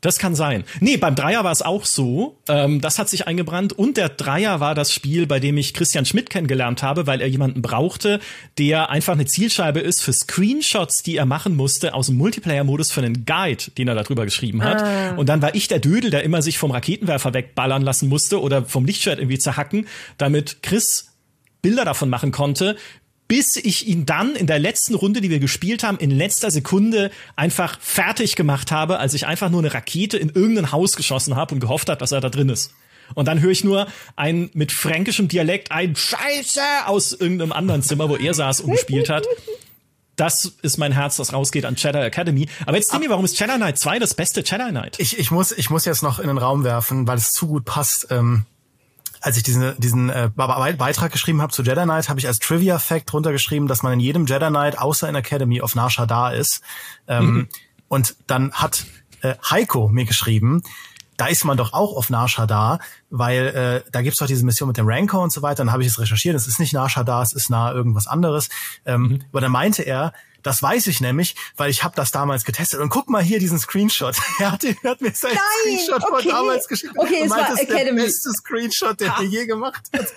das 0.00 0.18
kann 0.18 0.34
sein. 0.34 0.64
Nee, 0.80 0.96
beim 0.96 1.14
Dreier 1.14 1.44
war 1.44 1.52
es 1.52 1.60
auch 1.60 1.84
so. 1.84 2.38
Ähm, 2.48 2.80
das 2.80 2.98
hat 2.98 3.10
sich 3.10 3.26
eingebrannt. 3.26 3.74
Und 3.74 3.98
der 3.98 4.08
Dreier 4.08 4.58
war 4.58 4.74
das 4.74 4.92
Spiel, 4.92 5.26
bei 5.26 5.40
dem 5.40 5.58
ich 5.58 5.74
Christian 5.74 6.06
Schmidt 6.06 6.30
kennengelernt 6.30 6.82
habe, 6.82 7.06
weil 7.06 7.20
er 7.20 7.28
jemanden 7.28 7.60
brauchte, 7.60 8.18
der 8.56 8.88
einfach 8.88 9.12
eine 9.12 9.26
Zielscheibe 9.26 9.80
ist 9.80 10.00
für 10.02 10.14
Screenshots, 10.14 11.02
die 11.02 11.16
er 11.16 11.26
machen 11.26 11.54
musste 11.54 11.92
aus 11.92 12.06
dem 12.06 12.16
Multiplayer-Modus 12.16 12.90
für 12.90 13.02
einen 13.02 13.26
Guide, 13.26 13.64
den 13.76 13.88
er 13.88 13.94
darüber 13.94 14.24
geschrieben 14.24 14.64
hat. 14.64 15.18
Und 15.18 15.28
dann 15.28 15.42
war 15.42 15.54
ich 15.54 15.68
der 15.68 15.80
Dödel, 15.80 16.10
der 16.10 16.22
immer 16.22 16.40
sich 16.40 16.56
vom 16.56 16.70
Raketenwerfer 16.70 17.34
wegballern 17.34 17.82
lassen 17.82 18.08
musste 18.08 18.40
oder 18.40 18.64
vom 18.64 18.86
Lichtschwert 18.86 19.18
irgendwie 19.18 19.38
zerhacken, 19.38 19.86
damit 20.16 20.62
Chris 20.62 21.10
Bilder 21.62 21.84
davon 21.84 22.08
machen 22.08 22.32
konnte, 22.32 22.76
bis 23.30 23.54
ich 23.54 23.86
ihn 23.86 24.06
dann 24.06 24.34
in 24.34 24.48
der 24.48 24.58
letzten 24.58 24.96
Runde, 24.96 25.20
die 25.20 25.30
wir 25.30 25.38
gespielt 25.38 25.84
haben, 25.84 25.98
in 25.98 26.10
letzter 26.10 26.50
Sekunde 26.50 27.12
einfach 27.36 27.78
fertig 27.80 28.34
gemacht 28.34 28.72
habe, 28.72 28.98
als 28.98 29.14
ich 29.14 29.24
einfach 29.24 29.50
nur 29.50 29.60
eine 29.60 29.72
Rakete 29.72 30.16
in 30.16 30.30
irgendein 30.30 30.72
Haus 30.72 30.96
geschossen 30.96 31.36
habe 31.36 31.54
und 31.54 31.60
gehofft 31.60 31.88
hat, 31.88 32.02
dass 32.02 32.10
er 32.10 32.20
da 32.20 32.28
drin 32.28 32.48
ist. 32.48 32.74
Und 33.14 33.28
dann 33.28 33.40
höre 33.40 33.52
ich 33.52 33.62
nur 33.62 33.86
ein 34.16 34.50
mit 34.54 34.72
fränkischem 34.72 35.28
Dialekt 35.28 35.70
ein 35.70 35.94
Scheiße 35.94 36.60
aus 36.86 37.12
irgendeinem 37.12 37.52
anderen 37.52 37.84
Zimmer, 37.84 38.08
wo 38.08 38.16
er 38.16 38.34
saß 38.34 38.62
und 38.62 38.72
gespielt 38.72 39.08
hat. 39.08 39.28
Das 40.16 40.56
ist 40.62 40.78
mein 40.78 40.90
Herz, 40.90 41.16
das 41.16 41.32
rausgeht 41.32 41.64
an 41.66 41.76
Jedi 41.76 41.98
Academy. 41.98 42.48
Aber 42.66 42.78
jetzt, 42.78 42.90
Timmy, 42.90 43.10
warum 43.10 43.24
ist 43.24 43.38
Jedi 43.38 43.54
Knight 43.54 43.78
2 43.78 44.00
das 44.00 44.14
beste 44.14 44.40
Jedi 44.40 44.70
Knight? 44.70 44.98
Ich, 44.98 45.20
ich, 45.20 45.30
muss, 45.30 45.52
ich 45.52 45.70
muss 45.70 45.84
jetzt 45.84 46.02
noch 46.02 46.18
in 46.18 46.26
den 46.26 46.38
Raum 46.38 46.64
werfen, 46.64 47.06
weil 47.06 47.18
es 47.18 47.30
zu 47.30 47.46
gut 47.46 47.64
passt. 47.64 48.08
Ähm, 48.10 48.44
als 49.20 49.36
ich 49.36 49.42
diesen, 49.42 49.78
diesen 49.78 50.10
äh, 50.10 50.30
Be- 50.34 50.74
Beitrag 50.78 51.12
geschrieben 51.12 51.42
habe 51.42 51.52
zu 51.52 51.62
Jedi 51.62 51.82
Knight, 51.82 52.08
habe 52.08 52.20
ich 52.20 52.26
als 52.26 52.38
Trivia-Fact 52.38 53.12
runtergeschrieben, 53.12 53.68
dass 53.68 53.82
man 53.82 53.92
in 53.92 54.00
jedem 54.00 54.26
Jedi 54.26 54.48
Knight 54.48 54.78
außer 54.78 55.08
in 55.08 55.14
Academy 55.14 55.60
auf 55.60 55.74
Nar 55.74 55.90
Shaddaa 55.90 56.30
ist. 56.30 56.62
Ähm, 57.06 57.48
Und 57.88 58.14
dann 58.28 58.52
hat 58.52 58.86
äh, 59.22 59.34
Heiko 59.50 59.88
mir 59.88 60.04
geschrieben, 60.04 60.62
da 61.16 61.26
ist 61.26 61.44
man 61.44 61.56
doch 61.56 61.72
auch 61.74 61.96
auf 61.96 62.08
Nar 62.08 62.28
Shaddaa, 62.28 62.78
weil 63.10 63.82
äh, 63.84 63.90
da 63.90 64.00
gibt's 64.00 64.20
doch 64.20 64.28
diese 64.28 64.44
Mission 64.46 64.68
mit 64.68 64.78
dem 64.78 64.86
Rancor 64.88 65.22
und 65.22 65.32
so 65.32 65.42
weiter. 65.42 65.56
Dann 65.56 65.72
habe 65.72 65.82
ich 65.82 65.88
es 65.88 65.98
recherchiert, 65.98 66.34
es 66.34 66.46
ist 66.46 66.60
nicht 66.60 66.72
Nar 66.72 66.88
Shaddaa, 66.88 67.20
es 67.20 67.32
ist 67.32 67.50
nah 67.50 67.72
irgendwas 67.72 68.06
anderes. 68.06 68.48
Ähm, 68.86 69.22
Aber 69.30 69.40
dann 69.40 69.52
meinte 69.52 69.82
er, 69.82 70.14
das 70.42 70.62
weiß 70.62 70.86
ich 70.86 71.00
nämlich, 71.00 71.36
weil 71.56 71.70
ich 71.70 71.84
habe 71.84 71.94
das 71.96 72.10
damals 72.10 72.44
getestet. 72.44 72.80
Und 72.80 72.88
guck 72.88 73.08
mal 73.08 73.22
hier 73.22 73.38
diesen 73.38 73.58
Screenshot. 73.58 74.16
er, 74.38 74.52
hat, 74.52 74.64
er 74.64 74.74
hat 74.84 75.00
mir 75.00 75.12
seinen 75.12 75.34
Nein, 75.34 75.42
Screenshot 75.62 76.02
okay. 76.04 76.22
von 76.22 76.28
damals 76.30 76.68
geschickt. 76.68 76.92
Okay, 76.96 77.22
es 77.24 77.30
war 77.30 77.52
ist 77.52 77.68
der 77.68 77.76
Academy. 77.76 78.02
beste 78.02 78.30
Screenshot, 78.32 79.00
den 79.00 79.08
er 79.08 79.22
je 79.22 79.46
gemacht 79.46 79.82
hat. 79.92 80.06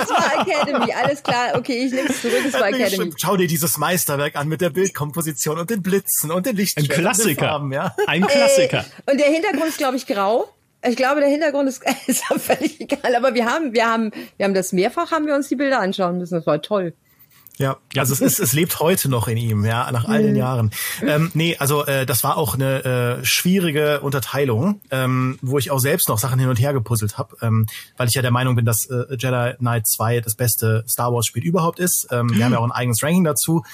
Es 0.00 0.10
war 0.10 0.46
Academy, 0.46 0.92
alles 0.92 1.22
klar. 1.22 1.56
Okay, 1.56 1.84
ich 1.86 1.92
nehme 1.92 2.08
es 2.08 2.20
zurück, 2.20 2.42
es 2.46 2.52
war 2.52 2.60
hat 2.60 2.68
Academy. 2.68 2.90
geschrieben, 2.90 3.16
Schau 3.18 3.36
dir 3.36 3.48
dieses 3.48 3.78
Meisterwerk 3.78 4.36
an 4.36 4.46
mit 4.46 4.60
der 4.60 4.70
Bildkomposition 4.70 5.58
und 5.58 5.70
den 5.70 5.82
Blitzen 5.82 6.30
und 6.30 6.46
den 6.46 6.52
Ein 6.52 6.56
Lichtschwertern 6.56 6.90
und 6.90 6.96
den 6.96 7.04
Klassiker. 7.04 7.48
Farben, 7.48 7.72
ja. 7.72 7.96
Ein 8.06 8.26
Klassiker. 8.26 8.84
Äh, 9.06 9.10
und 9.10 9.18
der 9.18 9.26
Hintergrund 9.28 9.66
ist, 9.66 9.78
glaube 9.78 9.96
ich, 9.96 10.06
grau. 10.06 10.48
Ich 10.86 10.96
glaube, 10.96 11.20
der 11.20 11.28
Hintergrund 11.28 11.68
ist, 11.68 11.82
ist 12.06 12.24
völlig 12.24 12.80
egal. 12.80 13.16
Aber 13.16 13.34
wir 13.34 13.46
haben, 13.46 13.72
wir 13.72 13.86
haben, 13.86 14.12
wir 14.36 14.44
haben 14.44 14.54
das 14.54 14.72
mehrfach, 14.72 15.10
haben 15.10 15.26
wir 15.26 15.34
uns 15.34 15.48
die 15.48 15.56
Bilder 15.56 15.80
anschauen 15.80 16.18
müssen. 16.18 16.34
Das 16.34 16.46
war 16.46 16.62
toll. 16.62 16.94
Ja, 17.58 17.76
also 17.96 18.12
es, 18.14 18.20
ist, 18.20 18.38
es 18.38 18.52
lebt 18.52 18.78
heute 18.78 19.08
noch 19.08 19.26
in 19.28 19.36
ihm, 19.36 19.64
ja, 19.64 19.90
nach 19.90 20.04
all 20.06 20.22
den 20.22 20.30
Mhm. 20.32 20.36
Jahren. 20.36 20.70
Ähm, 21.02 21.30
nee, 21.34 21.56
also 21.58 21.84
äh, 21.86 22.06
das 22.06 22.22
war 22.22 22.36
auch 22.36 22.54
eine 22.54 23.18
äh, 23.20 23.24
schwierige 23.24 24.00
Unterteilung, 24.00 24.80
ähm, 24.92 25.38
wo 25.42 25.58
ich 25.58 25.70
auch 25.72 25.80
selbst 25.80 26.08
noch 26.08 26.18
Sachen 26.18 26.38
hin 26.38 26.48
und 26.48 26.60
her 26.60 26.72
gepuzzelt 26.72 27.18
habe, 27.18 27.36
ähm, 27.42 27.66
weil 27.96 28.06
ich 28.08 28.14
ja 28.14 28.22
der 28.22 28.30
Meinung 28.30 28.54
bin, 28.54 28.64
dass 28.64 28.86
äh, 28.86 29.04
Jedi 29.18 29.54
Knight 29.58 29.86
2 29.88 30.20
das 30.20 30.36
beste 30.36 30.84
Star 30.88 31.12
Wars 31.12 31.26
Spiel 31.26 31.42
überhaupt 31.44 31.80
ist. 31.80 32.06
Ähm, 32.12 32.30
wir 32.32 32.44
haben 32.44 32.52
ja 32.52 32.58
auch 32.60 32.64
ein 32.64 32.72
eigenes 32.72 33.02
Ranking 33.02 33.24
dazu. 33.24 33.64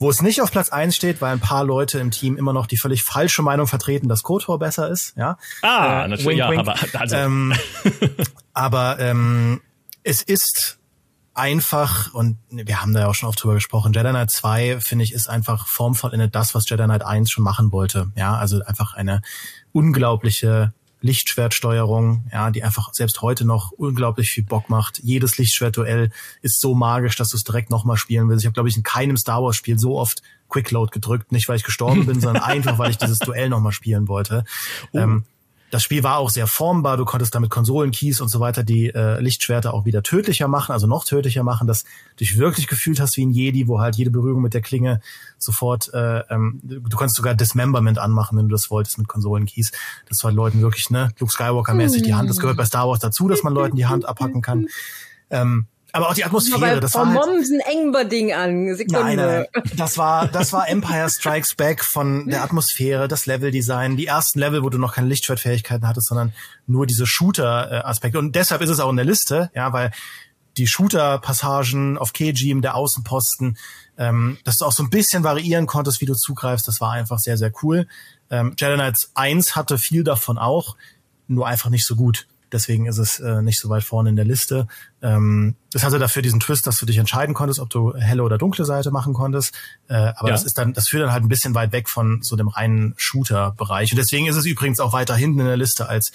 Wo 0.00 0.10
es 0.10 0.20
nicht 0.20 0.42
auf 0.42 0.50
Platz 0.50 0.70
eins 0.70 0.96
steht, 0.96 1.20
weil 1.22 1.32
ein 1.32 1.38
paar 1.40 1.62
Leute 1.64 2.00
im 2.00 2.10
Team 2.10 2.36
immer 2.36 2.52
noch 2.52 2.66
die 2.66 2.76
völlig 2.76 3.04
falsche 3.04 3.42
Meinung 3.42 3.68
vertreten, 3.68 4.08
dass 4.08 4.24
KOTOR 4.24 4.58
besser 4.58 4.88
ist. 4.90 5.14
Ja, 5.16 5.38
Ah, 5.62 6.04
Äh, 6.04 6.08
natürlich, 6.08 6.26
wink, 6.26 6.38
ja, 6.40 6.50
wink. 6.50 6.58
aber 6.60 6.74
also, 6.98 7.14
Ähm, 7.14 7.54
aber 8.52 8.98
ähm, 8.98 9.60
es 10.02 10.20
ist 10.22 10.78
einfach, 11.34 12.14
und 12.14 12.38
wir 12.48 12.80
haben 12.80 12.94
da 12.94 13.00
ja 13.00 13.08
auch 13.08 13.14
schon 13.14 13.28
oft 13.28 13.42
drüber 13.42 13.54
gesprochen, 13.54 13.92
Jedi 13.92 14.08
Knight 14.10 14.30
2, 14.30 14.80
finde 14.80 15.04
ich, 15.04 15.12
ist 15.12 15.28
einfach 15.28 15.66
formvollendet 15.66 16.34
das, 16.34 16.54
was 16.54 16.68
Jedi 16.68 16.84
Knight 16.84 17.04
1 17.04 17.30
schon 17.30 17.44
machen 17.44 17.72
wollte. 17.72 18.10
Ja, 18.16 18.36
also 18.36 18.62
einfach 18.64 18.94
eine 18.94 19.20
unglaubliche 19.72 20.72
Lichtschwertsteuerung, 21.04 22.24
ja, 22.32 22.50
die 22.50 22.64
einfach 22.64 22.94
selbst 22.94 23.20
heute 23.20 23.44
noch 23.44 23.72
unglaublich 23.72 24.30
viel 24.30 24.44
Bock 24.44 24.70
macht. 24.70 25.00
Jedes 25.02 25.36
Lichtschwertduell 25.36 26.10
ist 26.40 26.60
so 26.60 26.74
magisch, 26.74 27.16
dass 27.16 27.28
du 27.28 27.36
es 27.36 27.44
direkt 27.44 27.68
nochmal 27.68 27.98
spielen 27.98 28.28
willst. 28.28 28.42
Ich 28.42 28.46
habe, 28.46 28.54
glaube 28.54 28.70
ich, 28.70 28.76
in 28.76 28.82
keinem 28.82 29.18
Star 29.18 29.42
Wars 29.42 29.56
Spiel 29.56 29.78
so 29.78 29.98
oft 29.98 30.22
Quickload 30.48 30.92
gedrückt, 30.92 31.30
nicht 31.30 31.46
weil 31.48 31.56
ich 31.56 31.64
gestorben 31.64 32.06
bin, 32.06 32.20
sondern 32.20 32.42
einfach, 32.42 32.78
weil 32.78 32.90
ich 32.90 32.96
dieses 32.96 33.18
Duell 33.18 33.50
nochmal 33.50 33.72
spielen 33.72 34.08
wollte. 34.08 34.44
Ähm, 34.94 35.24
das 35.74 35.82
Spiel 35.82 36.04
war 36.04 36.18
auch 36.18 36.30
sehr 36.30 36.46
formbar. 36.46 36.96
Du 36.96 37.04
konntest 37.04 37.34
damit 37.34 37.50
Konsolenkeys 37.50 38.20
und 38.20 38.28
so 38.28 38.38
weiter 38.38 38.62
die 38.62 38.94
äh, 38.94 39.18
Lichtschwerter 39.20 39.74
auch 39.74 39.84
wieder 39.84 40.04
tödlicher 40.04 40.46
machen, 40.46 40.70
also 40.70 40.86
noch 40.86 41.04
tödlicher 41.04 41.42
machen, 41.42 41.66
dass 41.66 41.82
du 41.82 42.18
dich 42.18 42.38
wirklich 42.38 42.68
gefühlt 42.68 43.00
hast 43.00 43.16
wie 43.16 43.26
ein 43.26 43.32
Jedi, 43.32 43.66
wo 43.66 43.80
halt 43.80 43.96
jede 43.96 44.12
Berührung 44.12 44.40
mit 44.40 44.54
der 44.54 44.60
Klinge 44.60 45.00
sofort, 45.36 45.92
äh, 45.92 46.20
ähm, 46.30 46.60
du, 46.62 46.96
konntest 46.96 47.16
sogar 47.16 47.34
Dismemberment 47.34 47.98
anmachen, 47.98 48.38
wenn 48.38 48.48
du 48.48 48.52
das 48.52 48.70
wolltest 48.70 48.98
mit 48.98 49.08
Konsolenkeys. 49.08 49.72
Das 50.08 50.22
war 50.22 50.30
Leuten 50.30 50.60
wirklich, 50.60 50.90
ne, 50.90 51.10
Luke 51.18 51.32
Skywalker-mäßig 51.32 52.04
die 52.04 52.14
Hand. 52.14 52.30
Das 52.30 52.38
gehört 52.38 52.56
bei 52.56 52.66
Star 52.66 52.86
Wars 52.86 53.00
dazu, 53.00 53.26
dass 53.26 53.42
man 53.42 53.52
Leuten 53.52 53.74
die 53.74 53.86
Hand 53.86 54.06
abhacken 54.06 54.42
kann. 54.42 54.68
Ähm, 55.28 55.66
aber 55.94 56.08
auch 56.08 56.14
die 56.14 56.24
Atmosphäre, 56.24 56.80
das 56.80 56.92
Frau 56.92 57.00
war 57.00 57.14
halt, 57.14 57.26
Mommsen 57.26 57.60
Engberding 57.60 58.32
an. 58.32 58.74
Sekunde. 58.74 59.00
Nein, 59.00 59.16
nein. 59.16 59.46
Das 59.76 59.96
war, 59.96 60.26
das 60.26 60.52
war 60.52 60.68
Empire 60.68 61.08
Strikes 61.08 61.54
Back 61.54 61.84
von 61.84 62.26
der 62.26 62.42
Atmosphäre, 62.42 63.06
das 63.06 63.26
Leveldesign, 63.26 63.96
die 63.96 64.06
ersten 64.06 64.40
Level, 64.40 64.64
wo 64.64 64.70
du 64.70 64.78
noch 64.78 64.94
keine 64.94 65.06
Lichtschwertfähigkeiten 65.06 65.86
hattest, 65.86 66.08
sondern 66.08 66.32
nur 66.66 66.86
diese 66.88 67.06
Shooter-Aspekte. 67.06 68.18
Und 68.18 68.34
deshalb 68.34 68.60
ist 68.62 68.70
es 68.70 68.80
auch 68.80 68.90
in 68.90 68.96
der 68.96 69.04
Liste, 69.04 69.52
ja, 69.54 69.72
weil 69.72 69.92
die 70.56 70.66
Shooter-Passagen 70.66 71.96
auf 71.96 72.12
Kejim, 72.12 72.60
der 72.60 72.74
Außenposten, 72.74 73.56
ähm, 73.96 74.38
dass 74.42 74.58
du 74.58 74.64
auch 74.64 74.72
so 74.72 74.82
ein 74.82 74.90
bisschen 74.90 75.22
variieren 75.22 75.66
konntest, 75.66 76.00
wie 76.00 76.06
du 76.06 76.14
zugreifst, 76.14 76.66
das 76.66 76.80
war 76.80 76.90
einfach 76.90 77.20
sehr, 77.20 77.38
sehr 77.38 77.52
cool. 77.62 77.86
Ähm, 78.30 78.56
Jedi 78.58 78.74
Knights 78.74 79.12
1 79.14 79.54
hatte 79.54 79.78
viel 79.78 80.02
davon 80.02 80.38
auch, 80.38 80.76
nur 81.28 81.46
einfach 81.46 81.70
nicht 81.70 81.86
so 81.86 81.94
gut. 81.94 82.26
Deswegen 82.54 82.86
ist 82.86 82.98
es 82.98 83.18
äh, 83.18 83.42
nicht 83.42 83.58
so 83.60 83.68
weit 83.68 83.82
vorne 83.82 84.08
in 84.10 84.16
der 84.16 84.24
Liste. 84.24 84.68
Ähm, 85.02 85.56
es 85.74 85.82
hatte 85.82 85.98
dafür 85.98 86.22
diesen 86.22 86.38
Twist, 86.38 86.66
dass 86.68 86.78
du 86.78 86.86
dich 86.86 86.98
entscheiden 86.98 87.34
konntest, 87.34 87.58
ob 87.58 87.68
du 87.68 87.94
helle 87.94 88.22
oder 88.22 88.38
dunkle 88.38 88.64
Seite 88.64 88.92
machen 88.92 89.12
konntest. 89.12 89.52
Äh, 89.88 89.94
aber 89.94 90.28
Ja. 90.28 90.34
das 90.34 90.44
ist 90.44 90.56
dann, 90.56 90.72
das 90.72 90.88
führt 90.88 91.02
dann 91.02 91.12
halt 91.12 91.24
ein 91.24 91.28
bisschen 91.28 91.54
weit 91.56 91.72
weg 91.72 91.88
von 91.88 92.22
so 92.22 92.36
dem 92.36 92.46
reinen 92.48 92.94
Shooter-Bereich. 92.96 93.90
Und 93.90 93.98
deswegen 93.98 94.26
ist 94.26 94.36
es 94.36 94.46
übrigens 94.46 94.78
auch 94.78 94.92
weiter 94.92 95.16
hinten 95.16 95.40
in 95.40 95.46
der 95.46 95.56
Liste 95.56 95.88
als 95.88 96.12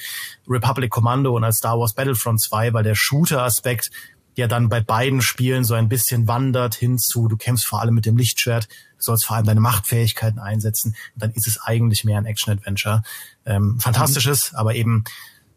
Republic 0.47 0.89
Commando 0.89 1.35
und 1.35 1.43
als 1.43 1.57
Star 1.57 1.77
Wars 1.77 1.93
Battlefront 1.93 2.41
2, 2.41 2.73
weil 2.73 2.83
der 2.83 2.95
Shooter-Aspekt 2.95 3.91
ja 4.35 4.47
dann 4.47 4.69
bei 4.69 4.79
beiden 4.79 5.21
Spielen 5.21 5.65
so 5.65 5.73
ein 5.73 5.89
bisschen 5.89 6.27
wandert 6.29 6.73
hinzu, 6.73 7.27
du 7.27 7.35
kämpfst 7.35 7.65
vor 7.65 7.81
allem 7.81 7.93
mit 7.95 8.05
dem 8.05 8.15
Lichtschwert, 8.15 8.69
du 8.69 9.03
sollst 9.03 9.25
vor 9.25 9.35
allem 9.35 9.45
deine 9.45 9.59
Machtfähigkeiten 9.59 10.39
einsetzen, 10.39 10.95
dann 11.17 11.31
ist 11.31 11.45
es 11.47 11.59
eigentlich 11.61 12.05
mehr 12.05 12.17
ein 12.17 12.25
Action-Adventure. 12.25 13.03
Ähm, 13.45 13.77
fantastisches, 13.81 14.53
aber 14.53 14.75
eben 14.75 15.03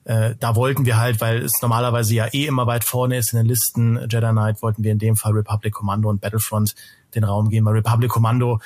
äh, 0.05 0.35
da 0.39 0.57
wollten 0.57 0.85
wir 0.85 0.99
halt, 0.99 1.21
weil 1.21 1.43
es 1.43 1.53
normalerweise 1.63 2.15
ja 2.15 2.27
eh 2.33 2.47
immer 2.47 2.67
weit 2.67 2.85
vorne 2.85 3.17
ist 3.17 3.33
in 3.33 3.39
den 3.39 3.47
Listen, 3.47 3.99
Jedi 4.09 4.31
Knight, 4.31 4.63
wollten 4.63 4.83
wir 4.83 4.93
in 4.93 4.99
dem 4.99 5.17
Fall 5.17 5.33
Republic 5.33 5.73
Commando 5.73 6.09
und 6.09 6.21
Battlefront 6.21 6.75
den 7.15 7.25
Raum 7.25 7.49
geben, 7.49 7.67
weil 7.67 7.75
Republic 7.75 8.11
Commando 8.11 8.61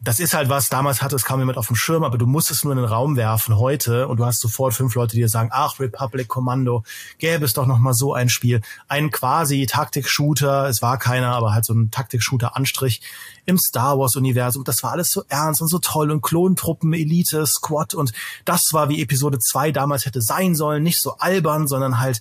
das 0.00 0.20
ist 0.20 0.34
halt 0.34 0.48
was, 0.48 0.68
damals 0.68 1.02
hatte 1.02 1.16
es 1.16 1.24
kaum 1.24 1.40
jemand 1.40 1.58
auf 1.58 1.68
dem 1.68 1.76
Schirm, 1.76 2.04
aber 2.04 2.18
du 2.18 2.26
musst 2.26 2.50
es 2.50 2.62
nur 2.62 2.72
in 2.72 2.78
den 2.78 2.86
Raum 2.86 3.16
werfen 3.16 3.56
heute 3.56 4.06
und 4.08 4.18
du 4.18 4.26
hast 4.26 4.40
sofort 4.40 4.74
fünf 4.74 4.94
Leute, 4.94 5.16
die 5.16 5.22
dir 5.22 5.28
sagen, 5.28 5.48
ach, 5.52 5.80
Republic 5.80 6.28
Commando, 6.28 6.84
gäbe 7.18 7.44
es 7.44 7.54
doch 7.54 7.66
noch 7.66 7.78
mal 7.78 7.94
so 7.94 8.12
ein 8.12 8.28
Spiel. 8.28 8.60
Ein 8.88 9.10
quasi 9.10 9.66
Taktik-Shooter, 9.66 10.68
es 10.68 10.82
war 10.82 10.98
keiner, 10.98 11.34
aber 11.34 11.54
halt 11.54 11.64
so 11.64 11.74
ein 11.74 11.90
Taktik-Shooter-Anstrich 11.90 13.00
im 13.46 13.58
Star 13.58 13.98
Wars-Universum. 13.98 14.64
Das 14.64 14.82
war 14.82 14.92
alles 14.92 15.10
so 15.10 15.24
ernst 15.28 15.62
und 15.62 15.68
so 15.68 15.78
toll 15.78 16.10
und 16.10 16.22
Klontruppen, 16.22 16.92
Elite, 16.92 17.46
Squad 17.46 17.94
und 17.94 18.12
das 18.44 18.68
war 18.72 18.88
wie 18.88 19.02
Episode 19.02 19.38
2 19.38 19.72
damals 19.72 20.06
hätte 20.06 20.20
sein 20.20 20.54
sollen, 20.54 20.82
nicht 20.82 21.00
so 21.00 21.16
albern, 21.18 21.66
sondern 21.66 21.98
halt 21.98 22.20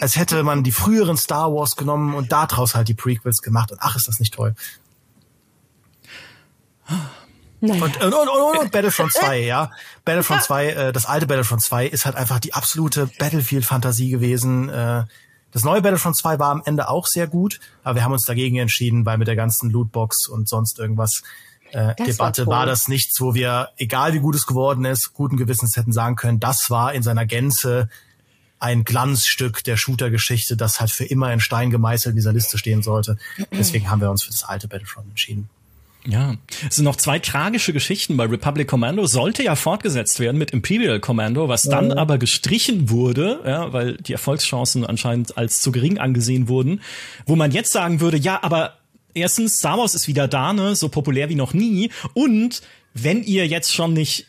als 0.00 0.16
hätte 0.16 0.42
man 0.42 0.64
die 0.64 0.72
früheren 0.72 1.16
Star 1.16 1.52
Wars 1.52 1.76
genommen 1.76 2.14
und 2.14 2.32
daraus 2.32 2.74
halt 2.74 2.88
die 2.88 2.94
Prequels 2.94 3.40
gemacht 3.40 3.70
und 3.70 3.78
ach, 3.80 3.94
ist 3.94 4.08
das 4.08 4.18
nicht 4.18 4.34
toll. 4.34 4.56
Naja. 7.60 7.84
Und, 7.84 7.96
und, 8.02 8.14
und, 8.14 8.28
und, 8.28 8.58
und 8.58 8.70
Battlefront 8.70 9.12
2, 9.12 9.40
ja. 9.44 9.70
Battlefront 10.04 10.42
2, 10.42 10.66
äh, 10.66 10.92
das 10.92 11.06
alte 11.06 11.26
Battlefront 11.26 11.62
2 11.62 11.86
ist 11.86 12.04
halt 12.04 12.16
einfach 12.16 12.38
die 12.38 12.54
absolute 12.54 13.08
Battlefield-Fantasie 13.18 14.10
gewesen. 14.10 14.68
Äh, 14.68 15.04
das 15.52 15.64
neue 15.64 15.80
Battlefront 15.80 16.16
2 16.16 16.38
war 16.38 16.50
am 16.50 16.62
Ende 16.64 16.88
auch 16.88 17.06
sehr 17.06 17.26
gut, 17.26 17.60
aber 17.82 17.96
wir 17.96 18.04
haben 18.04 18.12
uns 18.12 18.26
dagegen 18.26 18.56
entschieden, 18.58 19.06
weil 19.06 19.16
mit 19.16 19.26
der 19.26 19.36
ganzen 19.36 19.70
Lootbox 19.70 20.28
und 20.28 20.48
sonst 20.48 20.78
irgendwas 20.78 21.22
äh, 21.72 21.94
Debatte 21.94 22.46
war, 22.46 22.58
war, 22.58 22.66
das 22.66 22.88
nichts, 22.88 23.20
wo 23.20 23.34
wir, 23.34 23.70
egal 23.78 24.12
wie 24.12 24.18
gut 24.18 24.34
es 24.34 24.46
geworden 24.46 24.84
ist, 24.84 25.14
guten 25.14 25.36
Gewissens 25.36 25.76
hätten 25.76 25.92
sagen 25.92 26.16
können, 26.16 26.40
das 26.40 26.68
war 26.68 26.92
in 26.92 27.02
seiner 27.02 27.26
Gänze 27.26 27.88
ein 28.58 28.84
Glanzstück 28.84 29.64
der 29.64 29.76
Shooter-Geschichte, 29.76 30.56
das 30.56 30.80
halt 30.80 30.90
für 30.90 31.04
immer 31.04 31.32
in 31.32 31.40
Stein 31.40 31.70
gemeißelt 31.70 32.12
in 32.12 32.16
dieser 32.16 32.32
Liste 32.32 32.58
stehen 32.58 32.82
sollte. 32.82 33.18
Deswegen 33.52 33.90
haben 33.90 34.00
wir 34.00 34.10
uns 34.10 34.22
für 34.22 34.30
das 34.30 34.44
alte 34.44 34.68
Battlefront 34.68 35.08
entschieden. 35.08 35.48
Ja, 36.08 36.36
es 36.68 36.76
sind 36.76 36.84
noch 36.84 36.96
zwei 36.96 37.18
tragische 37.18 37.72
Geschichten 37.72 38.16
bei 38.16 38.24
Republic 38.26 38.68
Commando. 38.68 39.06
Sollte 39.06 39.42
ja 39.42 39.56
fortgesetzt 39.56 40.20
werden 40.20 40.38
mit 40.38 40.52
Imperial 40.52 41.00
Commando, 41.00 41.48
was 41.48 41.64
dann 41.64 41.90
ja. 41.90 41.96
aber 41.96 42.18
gestrichen 42.18 42.90
wurde, 42.90 43.40
ja, 43.44 43.72
weil 43.72 43.96
die 43.96 44.12
Erfolgschancen 44.12 44.86
anscheinend 44.86 45.36
als 45.36 45.60
zu 45.60 45.72
gering 45.72 45.98
angesehen 45.98 46.48
wurden. 46.48 46.80
Wo 47.26 47.34
man 47.34 47.50
jetzt 47.50 47.72
sagen 47.72 48.00
würde, 48.00 48.18
ja, 48.18 48.42
aber 48.42 48.74
erstens, 49.14 49.58
Star 49.58 49.78
Wars 49.78 49.94
ist 49.94 50.06
wieder 50.06 50.28
da, 50.28 50.52
ne, 50.52 50.76
so 50.76 50.88
populär 50.88 51.28
wie 51.28 51.34
noch 51.34 51.54
nie. 51.54 51.90
Und 52.14 52.62
wenn 52.94 53.24
ihr 53.24 53.46
jetzt 53.46 53.74
schon 53.74 53.92
nicht 53.92 54.26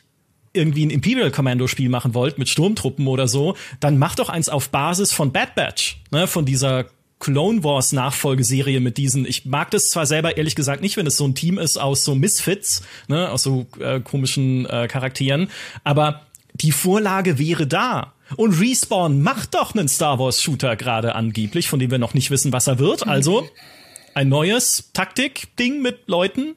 irgendwie 0.54 0.86
ein 0.86 0.90
Imperial 0.90 1.30
Commando 1.30 1.68
Spiel 1.68 1.90
machen 1.90 2.16
wollt 2.16 2.40
mit 2.40 2.50
Sturmtruppen 2.50 3.06
oder 3.08 3.28
so, 3.28 3.56
dann 3.80 4.00
macht 4.00 4.18
doch 4.18 4.30
eins 4.30 4.50
auf 4.50 4.70
Basis 4.70 5.14
von 5.14 5.32
Bad 5.32 5.54
Batch, 5.54 6.02
ne, 6.10 6.26
von 6.26 6.46
dieser 6.46 6.86
Clone 7.20 7.64
Wars 7.64 7.92
Nachfolgeserie 7.94 8.80
mit 8.80 8.98
diesen. 8.98 9.26
Ich 9.26 9.46
mag 9.46 9.72
das 9.72 9.90
zwar 9.90 10.06
selber 10.06 10.38
ehrlich 10.38 10.56
gesagt 10.56 10.82
nicht, 10.82 10.98
wenn 10.98 11.08
es 11.08 11.18
so 11.18 11.26
ein 11.26 11.36
Team 11.36 11.58
ist 11.58 11.78
aus 11.78 12.04
so 12.04 12.14
Misfits, 12.14 12.84
ne, 13.08 13.30
aus 13.32 13.44
so 13.44 13.66
äh, 13.80 14.00
komischen 14.00 14.66
äh, 14.68 14.88
Charakteren, 14.88 15.50
aber 15.84 16.28
die 16.54 16.72
Vorlage 16.72 17.40
wäre 17.40 17.68
da. 17.68 18.14
Und 18.36 18.60
Respawn 18.60 19.22
macht 19.22 19.56
doch 19.56 19.74
einen 19.74 19.88
Star 19.88 20.20
Wars 20.20 20.42
Shooter 20.42 20.76
gerade 20.76 21.16
angeblich, 21.16 21.70
von 21.70 21.80
dem 21.80 21.92
wir 21.92 21.98
noch 21.98 22.14
nicht 22.14 22.30
wissen, 22.30 22.52
was 22.52 22.68
er 22.68 22.78
wird. 22.78 23.08
Also 23.08 23.48
ein 24.14 24.28
neues 24.30 24.90
Taktik-Ding 24.94 25.82
mit 25.82 26.08
Leuten, 26.08 26.56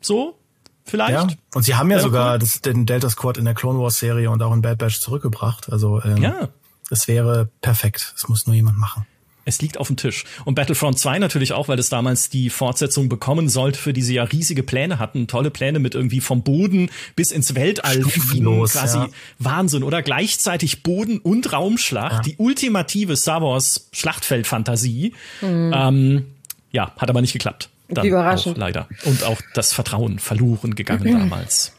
so 0.00 0.38
vielleicht. 0.84 1.30
Ja, 1.30 1.36
und 1.54 1.64
sie 1.64 1.74
haben 1.74 1.90
ja, 1.90 1.98
ja 1.98 2.02
sogar 2.02 2.38
das, 2.38 2.62
den 2.62 2.86
Delta 2.86 3.10
Squad 3.10 3.36
in 3.36 3.44
der 3.44 3.54
Clone 3.54 3.78
Wars 3.78 3.98
Serie 3.98 4.30
und 4.30 4.42
auch 4.42 4.54
in 4.54 4.62
Bad 4.62 4.78
Batch 4.78 5.00
zurückgebracht. 5.00 5.70
Also 5.70 6.02
ähm, 6.02 6.16
ja. 6.16 6.48
das 6.88 7.08
wäre 7.08 7.50
perfekt. 7.60 8.12
Das 8.14 8.28
muss 8.28 8.46
nur 8.46 8.56
jemand 8.56 8.78
machen. 8.78 9.06
Es 9.44 9.60
liegt 9.60 9.78
auf 9.78 9.88
dem 9.88 9.96
Tisch. 9.96 10.24
Und 10.44 10.54
Battlefront 10.54 10.98
2 10.98 11.18
natürlich 11.18 11.52
auch, 11.52 11.68
weil 11.68 11.78
es 11.78 11.88
damals 11.88 12.30
die 12.30 12.48
Fortsetzung 12.48 13.08
bekommen 13.08 13.48
sollte, 13.48 13.78
für 13.78 13.92
die 13.92 14.02
sie 14.02 14.14
ja 14.14 14.24
riesige 14.24 14.62
Pläne 14.62 14.98
hatten. 14.98 15.26
Tolle 15.26 15.50
Pläne 15.50 15.80
mit 15.80 15.94
irgendwie 15.94 16.20
vom 16.20 16.42
Boden 16.42 16.90
bis 17.16 17.32
ins 17.32 17.54
Weltall 17.54 18.02
fliegen. 18.02 18.64
Quasi 18.64 18.98
ja. 18.98 19.08
Wahnsinn, 19.38 19.82
oder? 19.82 20.02
Gleichzeitig 20.02 20.82
Boden- 20.82 21.18
und 21.18 21.52
Raumschlacht. 21.52 22.26
Ja. 22.26 22.32
Die 22.32 22.36
ultimative 22.36 23.16
Star 23.16 23.42
Wars 23.42 23.88
Schlachtfeldfantasie. 23.92 25.14
Mhm. 25.40 25.72
Ähm, 25.74 26.26
ja, 26.70 26.92
hat 26.96 27.10
aber 27.10 27.20
nicht 27.20 27.32
geklappt. 27.32 27.68
Dann 27.88 28.06
Überraschend. 28.06 28.56
Auch, 28.56 28.60
leider. 28.60 28.88
Und 29.04 29.24
auch 29.24 29.40
das 29.54 29.72
Vertrauen 29.72 30.18
verloren 30.18 30.74
gegangen 30.74 31.12
mhm. 31.12 31.18
damals. 31.30 31.72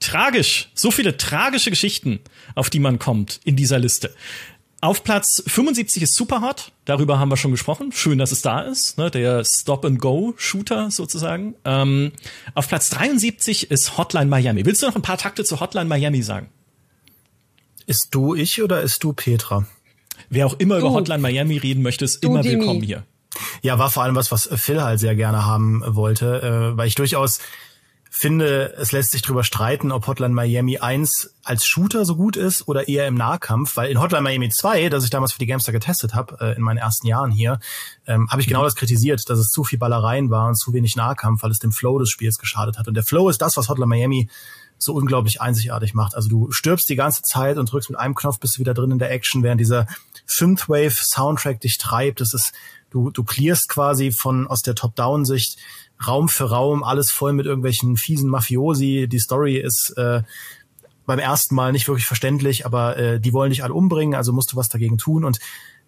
Tragisch. 0.00 0.68
So 0.74 0.90
viele 0.90 1.16
tragische 1.16 1.70
Geschichten, 1.70 2.20
auf 2.54 2.68
die 2.68 2.78
man 2.78 2.98
kommt 2.98 3.40
in 3.44 3.56
dieser 3.56 3.78
Liste. 3.78 4.14
Auf 4.84 5.02
Platz 5.02 5.42
75 5.46 6.02
ist 6.02 6.14
Superhot. 6.14 6.70
Darüber 6.84 7.18
haben 7.18 7.30
wir 7.30 7.38
schon 7.38 7.52
gesprochen. 7.52 7.90
Schön, 7.90 8.18
dass 8.18 8.32
es 8.32 8.42
da 8.42 8.60
ist. 8.60 8.98
Ne? 8.98 9.10
Der 9.10 9.42
Stop-and-Go-Shooter 9.42 10.90
sozusagen. 10.90 11.54
Ähm, 11.64 12.12
auf 12.52 12.68
Platz 12.68 12.90
73 12.90 13.70
ist 13.70 13.96
Hotline 13.96 14.26
Miami. 14.26 14.66
Willst 14.66 14.82
du 14.82 14.86
noch 14.86 14.94
ein 14.94 15.00
paar 15.00 15.16
Takte 15.16 15.42
zu 15.42 15.58
Hotline 15.58 15.86
Miami 15.86 16.20
sagen? 16.20 16.50
Ist 17.86 18.08
du 18.14 18.34
ich 18.34 18.62
oder 18.62 18.82
ist 18.82 19.02
du 19.02 19.14
Petra? 19.14 19.66
Wer 20.28 20.44
auch 20.44 20.58
immer 20.58 20.74
du. 20.74 20.80
über 20.80 20.90
Hotline 20.92 21.22
Miami 21.22 21.56
reden 21.56 21.82
möchte, 21.82 22.04
ist 22.04 22.22
du 22.22 22.28
immer 22.28 22.44
willkommen 22.44 22.82
hier. 22.82 23.04
Ja, 23.62 23.78
war 23.78 23.90
vor 23.90 24.02
allem 24.02 24.16
was, 24.16 24.30
was 24.30 24.50
Phil 24.52 24.82
halt 24.82 25.00
sehr 25.00 25.16
gerne 25.16 25.46
haben 25.46 25.82
wollte, 25.86 26.42
äh, 26.42 26.76
weil 26.76 26.88
ich 26.88 26.94
durchaus 26.94 27.38
finde, 28.16 28.74
es 28.78 28.92
lässt 28.92 29.10
sich 29.10 29.22
drüber 29.22 29.42
streiten, 29.42 29.90
ob 29.90 30.06
Hotline 30.06 30.32
Miami 30.32 30.78
1 30.78 31.34
als 31.42 31.66
Shooter 31.66 32.04
so 32.04 32.14
gut 32.14 32.36
ist 32.36 32.68
oder 32.68 32.86
eher 32.86 33.08
im 33.08 33.16
Nahkampf, 33.16 33.76
weil 33.76 33.90
in 33.90 34.00
Hotline 34.00 34.22
Miami 34.22 34.50
2, 34.50 34.88
das 34.88 35.02
ich 35.02 35.10
damals 35.10 35.32
für 35.32 35.40
die 35.40 35.46
Gamestar 35.46 35.72
getestet 35.72 36.14
habe, 36.14 36.36
äh, 36.40 36.54
in 36.54 36.62
meinen 36.62 36.76
ersten 36.76 37.08
Jahren 37.08 37.32
hier, 37.32 37.58
ähm, 38.06 38.28
habe 38.30 38.40
ich 38.40 38.46
genau 38.46 38.62
das 38.62 38.76
kritisiert, 38.76 39.28
dass 39.28 39.40
es 39.40 39.48
zu 39.48 39.64
viel 39.64 39.80
Ballereien 39.80 40.30
war 40.30 40.46
und 40.46 40.54
zu 40.54 40.72
wenig 40.72 40.94
Nahkampf, 40.94 41.42
weil 41.42 41.50
es 41.50 41.58
dem 41.58 41.72
Flow 41.72 41.98
des 41.98 42.08
Spiels 42.08 42.38
geschadet 42.38 42.78
hat. 42.78 42.86
Und 42.86 42.94
der 42.94 43.02
Flow 43.02 43.28
ist 43.28 43.42
das, 43.42 43.56
was 43.56 43.68
Hotline 43.68 43.88
Miami 43.88 44.28
so 44.78 44.94
unglaublich 44.94 45.40
einzigartig 45.40 45.94
macht. 45.94 46.14
Also 46.14 46.28
du 46.28 46.52
stirbst 46.52 46.88
die 46.88 46.96
ganze 46.96 47.22
Zeit 47.22 47.56
und 47.56 47.72
drückst 47.72 47.90
mit 47.90 47.98
einem 47.98 48.14
Knopf 48.14 48.38
bist 48.38 48.56
du 48.56 48.60
wieder 48.60 48.74
drin 48.74 48.92
in 48.92 49.00
der 49.00 49.10
Action, 49.10 49.42
während 49.42 49.60
dieser 49.60 49.88
Synthwave 50.26 50.92
Soundtrack 50.92 51.60
dich 51.60 51.78
treibt. 51.78 52.20
Das 52.20 52.32
ist, 52.32 52.52
du, 52.90 53.10
du 53.10 53.24
clearst 53.24 53.68
quasi 53.68 54.12
von 54.12 54.46
aus 54.46 54.62
der 54.62 54.76
Top-Down-Sicht 54.76 55.58
Raum 56.06 56.28
für 56.28 56.50
Raum, 56.50 56.82
alles 56.82 57.10
voll 57.10 57.32
mit 57.32 57.46
irgendwelchen 57.46 57.96
fiesen 57.96 58.28
Mafiosi. 58.28 59.08
Die 59.08 59.18
Story 59.18 59.56
ist 59.56 59.94
äh, 59.96 60.22
beim 61.06 61.18
ersten 61.18 61.54
Mal 61.54 61.72
nicht 61.72 61.88
wirklich 61.88 62.06
verständlich, 62.06 62.66
aber 62.66 62.96
äh, 62.96 63.20
die 63.20 63.32
wollen 63.32 63.50
dich 63.50 63.62
alle 63.62 63.74
umbringen, 63.74 64.14
also 64.14 64.32
musst 64.32 64.52
du 64.52 64.56
was 64.56 64.68
dagegen 64.68 64.98
tun. 64.98 65.24
Und 65.24 65.38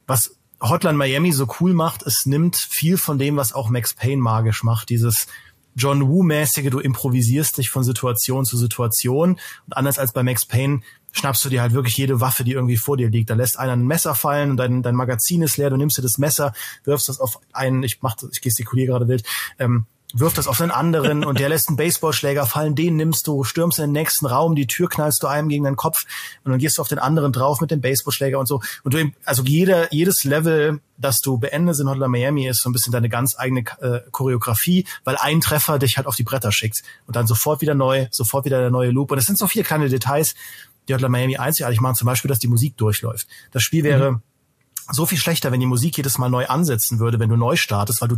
was 0.06 0.36
Hotline 0.60 0.96
Miami 0.96 1.32
so 1.32 1.46
cool 1.60 1.74
macht, 1.74 2.02
es 2.02 2.26
nimmt 2.26 2.56
viel 2.56 2.96
von 2.96 3.18
dem, 3.18 3.36
was 3.36 3.52
auch 3.52 3.68
Max 3.68 3.94
Payne 3.94 4.22
magisch 4.22 4.62
macht. 4.62 4.88
Dieses 4.88 5.26
John 5.74 6.08
Woo-mäßige, 6.08 6.70
du 6.70 6.78
improvisierst 6.78 7.58
dich 7.58 7.68
von 7.68 7.84
Situation 7.84 8.46
zu 8.46 8.56
Situation. 8.56 9.32
Und 9.66 9.76
anders 9.76 9.98
als 9.98 10.12
bei 10.12 10.22
Max 10.22 10.46
Payne 10.46 10.80
schnappst 11.12 11.44
du 11.44 11.48
dir 11.50 11.60
halt 11.60 11.72
wirklich 11.72 11.96
jede 11.96 12.20
Waffe, 12.20 12.44
die 12.44 12.52
irgendwie 12.52 12.78
vor 12.78 12.96
dir 12.96 13.10
liegt. 13.10 13.28
Da 13.28 13.34
lässt 13.34 13.58
einer 13.58 13.72
ein 13.72 13.86
Messer 13.86 14.14
fallen 14.14 14.50
und 14.50 14.56
dein, 14.56 14.82
dein 14.82 14.94
Magazin 14.94 15.42
ist 15.42 15.56
leer, 15.58 15.70
du 15.70 15.76
nimmst 15.76 15.98
dir 15.98 16.02
das 16.02 16.18
Messer, 16.18 16.54
wirfst 16.84 17.08
das 17.08 17.20
auf 17.20 17.40
einen, 17.52 17.82
ich 17.82 18.00
mach 18.00 18.16
ich 18.30 18.40
gestikuliere 18.40 18.88
gerade 18.88 19.08
wild, 19.08 19.24
ähm, 19.58 19.86
wirft 20.18 20.38
das 20.38 20.46
auf 20.46 20.58
den 20.58 20.70
anderen 20.70 21.24
und 21.24 21.38
der 21.38 21.48
lässt 21.48 21.68
einen 21.68 21.76
Baseballschläger 21.76 22.46
fallen, 22.46 22.74
den 22.74 22.96
nimmst 22.96 23.26
du, 23.26 23.44
stürmst 23.44 23.78
in 23.78 23.86
den 23.86 23.92
nächsten 23.92 24.26
Raum, 24.26 24.54
die 24.54 24.66
Tür 24.66 24.88
knallst 24.88 25.22
du 25.22 25.26
einem 25.26 25.48
gegen 25.48 25.64
deinen 25.64 25.76
Kopf 25.76 26.06
und 26.44 26.50
dann 26.50 26.58
gehst 26.58 26.78
du 26.78 26.82
auf 26.82 26.88
den 26.88 26.98
anderen 26.98 27.32
drauf 27.32 27.60
mit 27.60 27.70
dem 27.70 27.80
Baseballschläger 27.80 28.38
und 28.38 28.46
so. 28.46 28.60
Und 28.82 28.94
du, 28.94 29.10
also 29.24 29.42
jeder, 29.44 29.92
jedes 29.92 30.24
Level, 30.24 30.80
das 30.96 31.20
du 31.20 31.38
beendest 31.38 31.80
in 31.80 31.88
Hotline 31.88 32.08
Miami 32.08 32.48
ist 32.48 32.62
so 32.62 32.70
ein 32.70 32.72
bisschen 32.72 32.92
deine 32.92 33.08
ganz 33.08 33.38
eigene 33.38 33.60
äh, 33.80 34.00
Choreografie, 34.10 34.86
weil 35.04 35.16
ein 35.16 35.40
Treffer 35.40 35.78
dich 35.78 35.96
halt 35.96 36.06
auf 36.06 36.16
die 36.16 36.24
Bretter 36.24 36.52
schickt 36.52 36.82
und 37.06 37.16
dann 37.16 37.26
sofort 37.26 37.60
wieder 37.60 37.74
neu, 37.74 38.06
sofort 38.10 38.44
wieder 38.44 38.60
der 38.60 38.70
neue 38.70 38.90
Loop. 38.90 39.10
Und 39.10 39.18
es 39.18 39.26
sind 39.26 39.38
so 39.38 39.46
viele 39.46 39.64
kleine 39.64 39.88
Details, 39.88 40.34
die 40.88 40.94
Hotline 40.94 41.10
Miami 41.10 41.36
einzigartig 41.36 41.80
machen, 41.80 41.96
zum 41.96 42.06
Beispiel, 42.06 42.28
dass 42.28 42.38
die 42.38 42.48
Musik 42.48 42.76
durchläuft. 42.76 43.26
Das 43.52 43.62
Spiel 43.62 43.84
wäre 43.84 44.12
mhm 44.12 44.22
so 44.90 45.06
viel 45.06 45.18
schlechter, 45.18 45.52
wenn 45.52 45.60
die 45.60 45.66
Musik 45.66 45.96
jedes 45.96 46.18
Mal 46.18 46.28
neu 46.28 46.46
ansetzen 46.46 46.98
würde, 46.98 47.18
wenn 47.18 47.28
du 47.28 47.36
neu 47.36 47.56
startest, 47.56 48.00
weil 48.00 48.08
du 48.08 48.16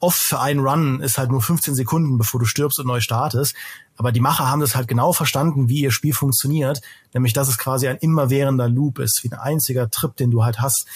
oft 0.00 0.18
für 0.18 0.40
einen 0.40 0.60
Run 0.60 1.00
ist 1.00 1.18
halt 1.18 1.30
nur 1.30 1.40
15 1.40 1.74
Sekunden, 1.74 2.18
bevor 2.18 2.40
du 2.40 2.46
stirbst 2.46 2.78
und 2.78 2.86
neu 2.86 3.00
startest. 3.00 3.54
Aber 3.96 4.12
die 4.12 4.20
Macher 4.20 4.48
haben 4.50 4.60
das 4.60 4.76
halt 4.76 4.88
genau 4.88 5.12
verstanden, 5.12 5.68
wie 5.68 5.80
ihr 5.80 5.90
Spiel 5.90 6.12
funktioniert, 6.12 6.82
nämlich 7.14 7.32
dass 7.32 7.48
es 7.48 7.58
quasi 7.58 7.88
ein 7.88 7.96
immerwährender 7.96 8.68
Loop 8.68 8.98
ist, 8.98 9.24
wie 9.24 9.32
ein 9.32 9.38
einziger 9.38 9.90
Trip, 9.90 10.14
den 10.16 10.30
du 10.30 10.44
halt 10.44 10.60
hast, 10.60 10.86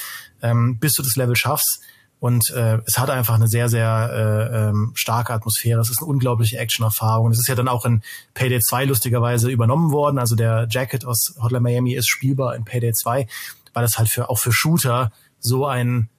ähm, 0.43 0.79
bis 0.79 0.95
du 0.95 1.03
das 1.03 1.17
Level 1.17 1.37
schaffst. 1.37 1.81
Und 2.21 2.51
äh, 2.51 2.79
es 2.85 2.99
hat 2.99 3.09
einfach 3.09 3.35
eine 3.35 3.49
sehr, 3.49 3.71
sehr 3.71 4.11
äh, 4.13 4.69
ähm, 4.69 4.93
starke 4.95 5.33
Atmosphäre. 5.33 5.81
Es 5.81 5.89
ist 5.89 6.03
eine 6.03 6.09
unglaubliche 6.09 6.59
Action-Erfahrung. 6.59 7.33
Es 7.33 7.39
ist 7.39 7.49
ja 7.49 7.55
dann 7.55 7.69
auch 7.69 7.87
in 7.87 8.03
Payday 8.35 8.61
2 8.61 8.85
lustigerweise 8.85 9.51
übernommen 9.51 9.91
worden. 9.91 10.19
Also 10.19 10.37
der 10.37 10.69
Jacket 10.71 11.07
aus 11.07 11.35
Hotline 11.41 11.63
Miami 11.63 11.95
ist 11.95 12.09
spielbar 12.09 12.55
in 12.57 12.67
Payday 12.67 12.93
2, 12.93 13.27
weil 13.73 13.83
das 13.83 13.97
halt 13.97 14.11
für 14.11 14.29
auch 14.29 14.39
für 14.39 14.53
Shooter 14.53 15.13
so 15.39 15.65
ein 15.65 16.11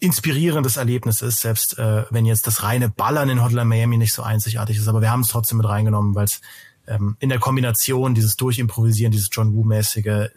inspirierendes 0.00 0.76
Erlebnis 0.76 1.22
ist, 1.22 1.40
selbst 1.40 1.78
äh, 1.78 2.04
wenn 2.10 2.26
jetzt 2.26 2.46
das 2.46 2.62
reine 2.62 2.88
Ballern 2.88 3.28
in 3.28 3.42
Hotline 3.42 3.64
Miami 3.64 3.98
nicht 3.98 4.12
so 4.12 4.22
einzigartig 4.22 4.76
ist. 4.76 4.88
Aber 4.88 5.00
wir 5.00 5.10
haben 5.10 5.20
es 5.20 5.28
trotzdem 5.28 5.58
mit 5.58 5.68
reingenommen, 5.68 6.14
weil 6.14 6.24
es 6.24 6.40
ähm, 6.86 7.16
in 7.18 7.28
der 7.28 7.38
Kombination 7.38 8.14
dieses 8.14 8.36
Durchimprovisieren, 8.36 9.12
dieses 9.12 9.28
John 9.32 9.54
Woo-mäßige. 9.54 10.30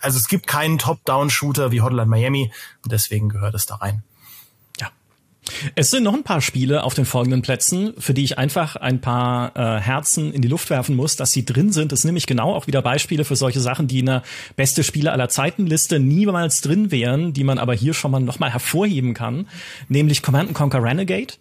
Also 0.00 0.18
es 0.18 0.28
gibt 0.28 0.46
keinen 0.46 0.78
Top-Down-Shooter 0.78 1.70
wie 1.70 1.82
Hotline 1.82 2.06
Miami 2.06 2.52
und 2.84 2.92
deswegen 2.92 3.28
gehört 3.28 3.54
es 3.54 3.66
da 3.66 3.76
rein. 3.76 4.02
Es 5.74 5.90
sind 5.90 6.04
noch 6.04 6.14
ein 6.14 6.22
paar 6.22 6.40
Spiele 6.40 6.84
auf 6.84 6.94
den 6.94 7.04
folgenden 7.04 7.42
Plätzen, 7.42 7.92
für 7.98 8.14
die 8.14 8.24
ich 8.24 8.38
einfach 8.38 8.76
ein 8.76 9.00
paar 9.00 9.56
äh, 9.56 9.80
Herzen 9.80 10.32
in 10.32 10.42
die 10.42 10.48
Luft 10.48 10.70
werfen 10.70 10.96
muss, 10.96 11.16
dass 11.16 11.32
sie 11.32 11.44
drin 11.44 11.72
sind. 11.72 11.92
Das 11.92 12.02
sind 12.02 12.08
nämlich 12.08 12.26
genau 12.26 12.54
auch 12.54 12.66
wieder 12.66 12.82
Beispiele 12.82 13.24
für 13.24 13.36
solche 13.36 13.60
Sachen, 13.60 13.88
die 13.88 14.00
in 14.00 14.06
der 14.06 14.22
beste 14.56 14.84
Spiele 14.84 15.12
aller 15.12 15.28
Zeiten 15.28 15.66
Liste 15.66 16.00
niemals 16.00 16.60
drin 16.60 16.90
wären, 16.90 17.32
die 17.32 17.44
man 17.44 17.58
aber 17.58 17.74
hier 17.74 17.94
schon 17.94 18.10
mal 18.10 18.20
nochmal 18.20 18.52
hervorheben 18.52 19.14
kann, 19.14 19.48
nämlich 19.88 20.22
Command 20.22 20.52
Conquer 20.54 20.82
Renegade 20.82 21.34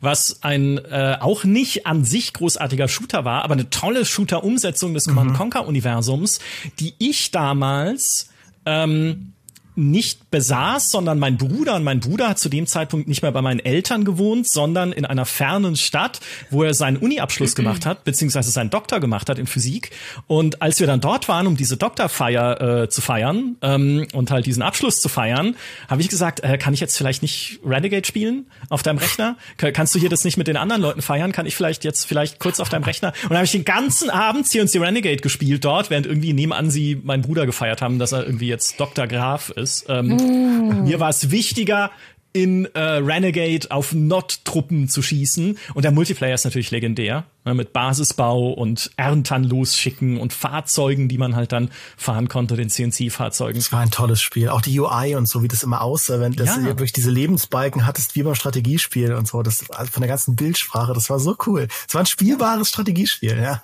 was 0.00 0.42
ein 0.42 0.78
äh, 0.78 1.16
auch 1.20 1.44
nicht 1.44 1.86
an 1.86 2.04
sich 2.04 2.32
großartiger 2.32 2.88
Shooter 2.88 3.24
war, 3.24 3.42
aber 3.42 3.54
eine 3.54 3.70
tolle 3.70 4.04
Shooter-Umsetzung 4.04 4.94
des 4.94 5.06
Command 5.06 5.32
mhm. 5.32 5.36
Conquer-Universums, 5.36 6.40
die 6.78 6.94
ich 6.98 7.30
damals 7.30 8.30
ähm, 8.64 9.32
nicht 9.74 10.30
besaß, 10.30 10.90
sondern 10.90 11.18
mein 11.18 11.38
Bruder. 11.38 11.76
Und 11.76 11.84
mein 11.84 12.00
Bruder 12.00 12.28
hat 12.28 12.38
zu 12.38 12.48
dem 12.48 12.66
Zeitpunkt 12.66 13.08
nicht 13.08 13.22
mehr 13.22 13.32
bei 13.32 13.40
meinen 13.40 13.60
Eltern 13.60 14.04
gewohnt, 14.04 14.48
sondern 14.48 14.92
in 14.92 15.06
einer 15.06 15.24
fernen 15.24 15.76
Stadt, 15.76 16.20
wo 16.50 16.62
er 16.62 16.74
seinen 16.74 16.98
Uni-Abschluss 16.98 17.54
gemacht 17.54 17.86
hat, 17.86 18.04
beziehungsweise 18.04 18.50
seinen 18.50 18.70
Doktor 18.70 19.00
gemacht 19.00 19.30
hat 19.30 19.38
in 19.38 19.46
Physik. 19.46 19.90
Und 20.26 20.60
als 20.60 20.78
wir 20.80 20.86
dann 20.86 21.00
dort 21.00 21.28
waren, 21.28 21.46
um 21.46 21.56
diese 21.56 21.76
Doktorfeier 21.76 22.82
äh, 22.82 22.88
zu 22.88 23.00
feiern 23.00 23.56
ähm, 23.62 24.06
und 24.12 24.30
halt 24.30 24.44
diesen 24.46 24.62
Abschluss 24.62 25.00
zu 25.00 25.08
feiern, 25.08 25.56
habe 25.88 26.02
ich 26.02 26.08
gesagt, 26.08 26.40
äh, 26.40 26.58
kann 26.58 26.74
ich 26.74 26.80
jetzt 26.80 26.98
vielleicht 26.98 27.22
nicht 27.22 27.60
Renegade 27.64 28.06
spielen 28.06 28.46
auf 28.68 28.82
deinem 28.82 28.98
Rechner? 28.98 29.36
Kannst 29.56 29.94
du 29.94 29.98
hier 29.98 30.10
das 30.10 30.24
nicht 30.24 30.36
mit 30.36 30.48
den 30.48 30.56
anderen 30.56 30.82
Leuten 30.82 31.00
feiern? 31.00 31.32
Kann 31.32 31.46
ich 31.46 31.56
vielleicht 31.56 31.84
jetzt 31.84 32.04
vielleicht 32.04 32.40
kurz 32.40 32.60
auf 32.60 32.68
deinem 32.68 32.84
Rechner? 32.84 33.14
Und 33.24 33.36
habe 33.36 33.44
ich 33.44 33.52
den 33.52 33.64
ganzen 33.64 34.10
Abend 34.10 34.46
CNC 34.46 34.80
Renegade 34.80 35.16
gespielt 35.16 35.64
dort, 35.64 35.88
während 35.88 36.06
irgendwie 36.06 36.34
nebenan 36.34 36.70
sie 36.70 37.00
meinen 37.02 37.22
Bruder 37.22 37.46
gefeiert 37.46 37.80
haben, 37.80 37.98
dass 37.98 38.12
er 38.12 38.24
irgendwie 38.26 38.48
jetzt 38.48 38.78
Dr. 38.78 39.06
Graf 39.06 39.50
ist 39.50 39.61
ist. 39.62 39.86
Ähm, 39.88 40.16
mm. 40.16 40.84
Mir 40.84 41.00
war 41.00 41.08
es 41.08 41.30
wichtiger, 41.30 41.90
in 42.32 42.64
äh, 42.74 42.80
Renegade 42.80 43.70
auf 43.70 43.92
Not-Truppen 43.92 44.88
zu 44.88 45.02
schießen. 45.02 45.58
Und 45.74 45.82
der 45.82 45.92
Multiplayer 45.92 46.34
ist 46.34 46.44
natürlich 46.44 46.70
legendär. 46.70 47.24
Ne, 47.44 47.54
mit 47.54 47.72
Basisbau 47.72 48.52
und 48.52 48.90
Erntern 48.96 49.44
losschicken 49.44 50.18
und 50.18 50.32
Fahrzeugen, 50.32 51.08
die 51.08 51.18
man 51.18 51.36
halt 51.36 51.52
dann 51.52 51.70
fahren 51.96 52.28
konnte, 52.28 52.56
den 52.56 52.70
CNC-Fahrzeugen. 52.70 53.58
Das 53.58 53.72
war 53.72 53.80
ein 53.80 53.90
tolles 53.90 54.22
Spiel. 54.22 54.48
Auch 54.48 54.62
die 54.62 54.78
UI 54.78 55.16
und 55.16 55.28
so, 55.28 55.42
wie 55.42 55.48
das 55.48 55.62
immer 55.62 55.82
aussah, 55.82 56.20
wenn 56.20 56.32
ja. 56.32 56.72
durch 56.74 56.92
diese 56.92 57.10
Lebensbalken 57.10 57.86
hattest, 57.86 58.14
wie 58.14 58.22
beim 58.22 58.34
Strategiespiel 58.34 59.12
und 59.14 59.26
so. 59.26 59.42
Das 59.42 59.68
also 59.70 59.90
von 59.90 60.00
der 60.00 60.08
ganzen 60.08 60.36
Bildsprache, 60.36 60.94
das 60.94 61.10
war 61.10 61.18
so 61.18 61.36
cool. 61.46 61.68
Es 61.86 61.94
war 61.94 62.02
ein 62.02 62.06
spielbares 62.06 62.68
Strategiespiel, 62.68 63.38
ja. 63.38 63.62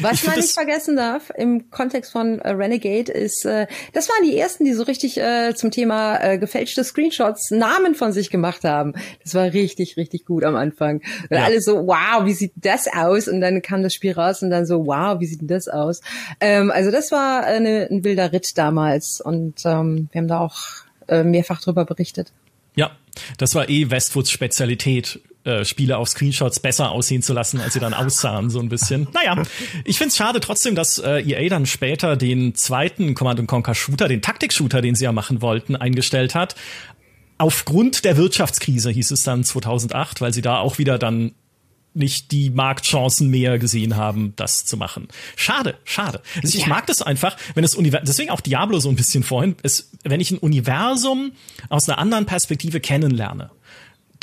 Was 0.00 0.26
man 0.26 0.36
nicht 0.36 0.52
vergessen 0.52 0.96
darf 0.96 1.30
im 1.36 1.70
Kontext 1.70 2.12
von 2.12 2.38
äh, 2.38 2.50
Renegade 2.50 3.12
ist, 3.12 3.44
äh, 3.44 3.66
das 3.92 4.08
waren 4.08 4.24
die 4.24 4.38
ersten, 4.38 4.64
die 4.64 4.72
so 4.72 4.84
richtig 4.84 5.18
äh, 5.18 5.54
zum 5.54 5.70
Thema 5.70 6.18
äh, 6.22 6.38
gefälschte 6.38 6.82
Screenshots 6.82 7.50
Namen 7.50 7.94
von 7.94 8.12
sich 8.12 8.30
gemacht 8.30 8.64
haben. 8.64 8.94
Das 9.22 9.34
war 9.34 9.44
richtig, 9.52 9.96
richtig 9.96 10.24
gut 10.24 10.44
am 10.44 10.56
Anfang. 10.56 11.02
Und 11.30 11.36
ja. 11.36 11.44
alle 11.44 11.60
so, 11.60 11.86
wow, 11.86 12.24
wie 12.24 12.32
sieht 12.32 12.52
das 12.56 12.86
aus? 12.92 13.28
Und 13.28 13.40
dann 13.40 13.60
kam 13.62 13.82
das 13.82 13.94
Spiel 13.94 14.12
raus 14.12 14.42
und 14.42 14.50
dann 14.50 14.66
so, 14.66 14.86
wow, 14.86 15.20
wie 15.20 15.26
sieht 15.26 15.40
denn 15.40 15.48
das 15.48 15.68
aus? 15.68 16.00
Ähm, 16.40 16.70
also 16.70 16.90
das 16.90 17.12
war 17.12 17.44
eine, 17.44 17.88
ein 17.90 18.04
wilder 18.04 18.32
Ritt 18.32 18.56
damals 18.56 19.20
und 19.20 19.60
ähm, 19.64 20.08
wir 20.12 20.20
haben 20.20 20.28
da 20.28 20.40
auch 20.40 20.56
äh, 21.08 21.22
mehrfach 21.22 21.60
drüber 21.60 21.84
berichtet. 21.84 22.32
Ja, 22.76 22.92
das 23.38 23.54
war 23.54 23.68
eh 23.68 23.90
Westwoods 23.90 24.30
Spezialität, 24.30 25.20
äh, 25.44 25.64
Spiele 25.64 25.98
auf 25.98 26.08
Screenshots 26.08 26.58
besser 26.58 26.90
aussehen 26.90 27.22
zu 27.22 27.32
lassen, 27.32 27.60
als 27.60 27.74
sie 27.74 27.80
dann 27.80 27.94
aussahen, 27.94 28.50
so 28.50 28.60
ein 28.60 28.68
bisschen. 28.68 29.08
Naja, 29.12 29.42
ich 29.84 29.98
find's 29.98 30.16
schade 30.16 30.40
trotzdem, 30.40 30.74
dass 30.74 30.98
äh, 30.98 31.20
EA 31.20 31.48
dann 31.48 31.66
später 31.66 32.16
den 32.16 32.54
zweiten 32.54 33.14
Command 33.14 33.46
Conquer 33.46 33.74
Shooter, 33.74 34.08
den 34.08 34.22
Taktik-Shooter, 34.22 34.80
den 34.80 34.94
sie 34.94 35.04
ja 35.04 35.12
machen 35.12 35.42
wollten, 35.42 35.76
eingestellt 35.76 36.34
hat. 36.34 36.54
Aufgrund 37.36 38.04
der 38.04 38.16
Wirtschaftskrise 38.16 38.90
hieß 38.90 39.10
es 39.10 39.24
dann 39.24 39.44
2008, 39.44 40.20
weil 40.20 40.32
sie 40.32 40.40
da 40.40 40.58
auch 40.58 40.78
wieder 40.78 40.98
dann 40.98 41.32
nicht 41.92 42.32
die 42.32 42.50
Marktchancen 42.50 43.28
mehr 43.28 43.58
gesehen 43.58 43.96
haben, 43.96 44.32
das 44.36 44.64
zu 44.64 44.76
machen. 44.76 45.08
Schade, 45.36 45.76
schade. 45.84 46.22
Also 46.42 46.58
ich 46.58 46.64
ja. 46.64 46.68
mag 46.68 46.86
das 46.86 47.02
einfach, 47.02 47.36
wenn 47.54 47.62
das 47.62 47.74
Universum, 47.74 48.06
deswegen 48.06 48.30
auch 48.30 48.40
Diablo 48.40 48.80
so 48.80 48.88
ein 48.88 48.96
bisschen 48.96 49.22
vorhin, 49.22 49.56
ist, 49.62 49.90
wenn 50.02 50.20
ich 50.20 50.30
ein 50.30 50.38
Universum 50.38 51.32
aus 51.68 51.88
einer 51.88 51.98
anderen 51.98 52.26
Perspektive 52.26 52.80
kennenlerne 52.80 53.50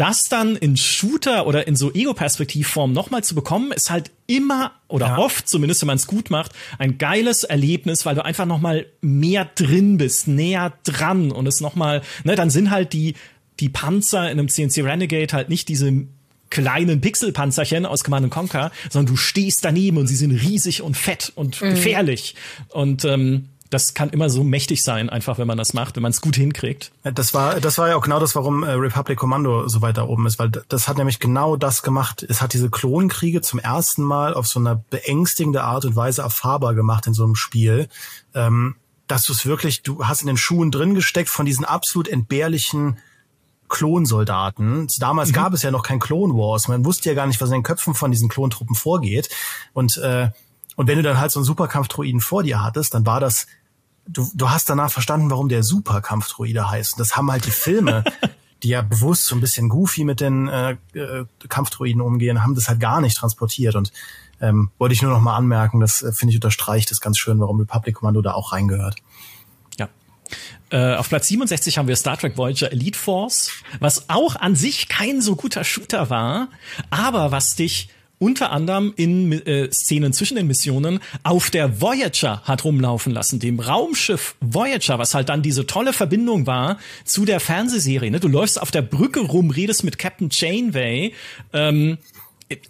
das 0.02 0.24
dann 0.24 0.56
in 0.56 0.78
Shooter 0.78 1.46
oder 1.46 1.68
in 1.68 1.76
so 1.76 1.94
Ego-Perspektivform 1.94 2.92
nochmal 2.92 3.24
zu 3.24 3.36
bekommen, 3.36 3.72
ist 3.72 3.92
halt 3.92 4.10
immer 4.26 4.72
oder 4.88 5.06
ja. 5.06 5.18
oft, 5.20 5.48
zumindest 5.48 5.82
wenn 5.82 5.88
man 5.88 5.98
es 5.98 6.08
gut 6.08 6.32
macht, 6.32 6.54
ein 6.80 6.98
geiles 6.98 7.44
Erlebnis, 7.44 8.04
weil 8.04 8.16
du 8.16 8.26
einfach 8.26 8.48
nochmal 8.48 8.88
mehr 9.02 9.46
drin 9.46 9.98
bist, 9.98 10.28
näher 10.28 10.74
dran 10.86 11.32
und 11.32 11.46
es 11.46 11.62
nochmal, 11.62 12.02
ne, 12.24 12.36
dann 12.36 12.50
sind 12.50 12.72
halt 12.72 12.94
die, 12.94 13.14
die 13.60 13.70
Panzer 13.70 14.32
in 14.32 14.40
einem 14.40 14.50
CNC 14.50 14.80
Renegade 14.80 15.34
halt 15.34 15.50
nicht 15.50 15.70
diese 15.70 16.08
kleinen 16.50 17.00
Pixelpanzerchen 17.00 17.86
aus 17.86 18.04
Command 18.04 18.32
Conquer, 18.32 18.72
sondern 18.90 19.14
du 19.14 19.18
stehst 19.18 19.64
daneben 19.64 19.98
und 19.98 20.08
sie 20.08 20.16
sind 20.16 20.32
riesig 20.32 20.82
und 20.82 20.98
fett 20.98 21.32
und 21.36 21.62
mhm. 21.62 21.70
gefährlich. 21.76 22.34
Und 22.70 23.06
ähm, 23.06 23.50
das 23.72 23.94
kann 23.94 24.10
immer 24.10 24.30
so 24.30 24.44
mächtig 24.44 24.84
sein, 24.84 25.10
einfach 25.10 25.38
wenn 25.38 25.48
man 25.48 25.58
das 25.58 25.74
macht, 25.74 25.96
wenn 25.96 26.04
man 26.04 26.12
es 26.12 26.20
gut 26.20 26.36
hinkriegt. 26.36 26.92
Das 27.04 27.34
war, 27.34 27.60
das 27.62 27.78
war 27.78 27.88
ja 27.88 27.96
auch 27.96 28.04
genau 28.04 28.20
das, 28.20 28.36
warum 28.36 28.64
äh, 28.64 28.72
Republic 28.72 29.18
Commando 29.18 29.68
so 29.70 29.82
weit 29.82 29.98
da 29.98 30.04
oben 30.04 30.28
ist, 30.28 30.38
weil 30.40 30.50
das 30.50 30.90
hat 30.90 30.98
nämlich 30.98 31.20
genau 31.20 31.56
das 31.56 31.82
gemacht. 31.82 32.24
Es 32.28 32.42
hat 32.42 32.52
diese 32.54 32.70
Klonkriege 32.70 33.42
zum 33.42 33.60
ersten 33.60 34.04
Mal 34.04 34.34
auf 34.34 34.46
so 34.46 34.60
einer 34.60 34.76
beängstigende 34.76 35.64
Art 35.64 35.86
und 35.86 35.96
Weise 35.96 36.22
erfahrbar 36.22 36.76
gemacht 36.76 37.08
in 37.08 37.14
so 37.14 37.24
einem 37.24 37.36
Spiel. 37.36 37.88
Ähm, 38.36 38.76
dass 39.08 39.24
du 39.24 39.34
es 39.34 39.46
wirklich, 39.46 39.84
du 39.84 40.06
hast 40.06 40.22
in 40.22 40.28
den 40.28 40.38
Schuhen 40.38 40.72
drin 40.72 40.94
gesteckt 40.94 41.30
von 41.30 41.46
diesen 41.46 41.66
absolut 41.66 42.08
entbehrlichen 42.08 42.98
Klonsoldaten. 43.68 44.88
Damals 45.00 45.30
mhm. 45.30 45.34
gab 45.34 45.54
es 45.54 45.64
ja 45.64 45.72
noch 45.72 45.84
kein 45.84 46.00
Clone 46.00 46.34
Wars. 46.34 46.68
Man 46.68 46.86
wusste 46.86 47.10
ja 47.10 47.16
gar 47.16 47.26
nicht, 47.26 47.40
was 47.40 47.50
in 47.50 47.56
den 47.56 47.64
Köpfen 47.64 47.94
von 47.94 48.12
diesen 48.12 48.30
Klontruppen 48.30 48.76
vorgeht. 48.76 49.30
Und 49.74 49.98
äh, 49.98 50.30
und 50.76 50.88
wenn 50.88 50.98
du 50.98 51.04
dann 51.04 51.20
halt 51.20 51.32
so 51.32 51.40
einen 51.40 51.46
Superkampfdruiden 51.46 52.22
vor 52.22 52.44
dir 52.44 52.64
hattest, 52.64 52.94
dann 52.94 53.06
war 53.06 53.20
das 53.20 53.48
du, 54.08 54.30
du 54.34 54.50
hast 54.50 54.70
danach 54.70 54.92
verstanden, 54.92 55.30
warum 55.30 55.50
der 55.50 55.64
Superkampfdruide 55.64 56.70
heißt. 56.70 56.94
Und 56.94 57.00
das 57.00 57.16
haben 57.16 57.32
halt 57.32 57.46
die 57.46 57.52
Filme, 57.52 58.04
die 58.64 58.70
ja 58.70 58.82
bewusst 58.82 59.26
so 59.26 59.36
ein 59.36 59.42
bisschen 59.42 59.70
goofy 59.70 60.04
mit 60.04 60.20
den 60.22 60.48
äh, 60.48 60.78
äh, 60.94 61.26
Kampfdruiden 61.48 62.02
umgehen, 62.02 62.44
haben 62.44 62.56
das 62.56 62.68
halt 62.68 62.80
gar 62.80 63.02
nicht 63.02 63.18
transportiert. 63.18 63.76
Und 63.76 63.92
ähm, 64.40 64.72
wollte 64.78 64.94
ich 64.94 65.02
nur 65.02 65.12
noch 65.12 65.22
mal 65.22 65.36
anmerken, 65.36 65.80
das 65.80 66.02
äh, 66.02 66.12
finde 66.12 66.32
ich 66.32 66.38
unterstreicht 66.38 66.92
das 66.92 67.02
ganz 67.02 67.18
schön, 67.18 67.40
warum 67.40 67.60
Republic 67.60 67.96
Commando 67.96 68.22
da 68.22 68.34
auch 68.34 68.52
reingehört. 68.52 68.96
Ja. 69.78 69.90
Äh, 70.70 70.96
auf 70.96 71.10
Platz 71.10 71.28
67 71.28 71.78
haben 71.78 71.88
wir 71.88 71.96
Star 71.96 72.18
Trek 72.18 72.38
Voyager 72.38 72.72
Elite 72.72 72.98
Force, 72.98 73.52
was 73.80 74.10
auch 74.10 74.36
an 74.36 74.56
sich 74.56 74.90
kein 74.90 75.22
so 75.22 75.36
guter 75.36 75.64
Shooter 75.64 76.10
war, 76.10 76.50
aber 76.90 77.32
was 77.32 77.56
dich 77.56 77.90
unter 78.22 78.52
anderem 78.52 78.94
in 78.96 79.32
äh, 79.32 79.72
Szenen 79.74 80.14
zwischen 80.14 80.36
den 80.36 80.46
Missionen 80.46 81.00
auf 81.24 81.50
der 81.50 81.82
Voyager 81.82 82.42
hat 82.44 82.64
rumlaufen 82.64 83.12
lassen, 83.12 83.40
dem 83.40 83.60
Raumschiff 83.60 84.36
Voyager, 84.40 85.00
was 85.00 85.16
halt 85.16 85.30
dann 85.30 85.42
diese 85.42 85.66
tolle 85.66 85.92
Verbindung 85.92 86.46
war 86.46 86.78
zu 87.04 87.26
der 87.26 87.40
Fernsehserie. 87.40 88.12
Ne? 88.12 88.20
Du 88.20 88.28
läufst 88.28 88.62
auf 88.62 88.70
der 88.70 88.84
Brücke 88.84 89.22
rum, 89.22 89.50
redest 89.50 89.84
mit 89.84 89.98
Captain 89.98 90.30
Janeway. 90.32 91.14
Ähm, 91.52 91.98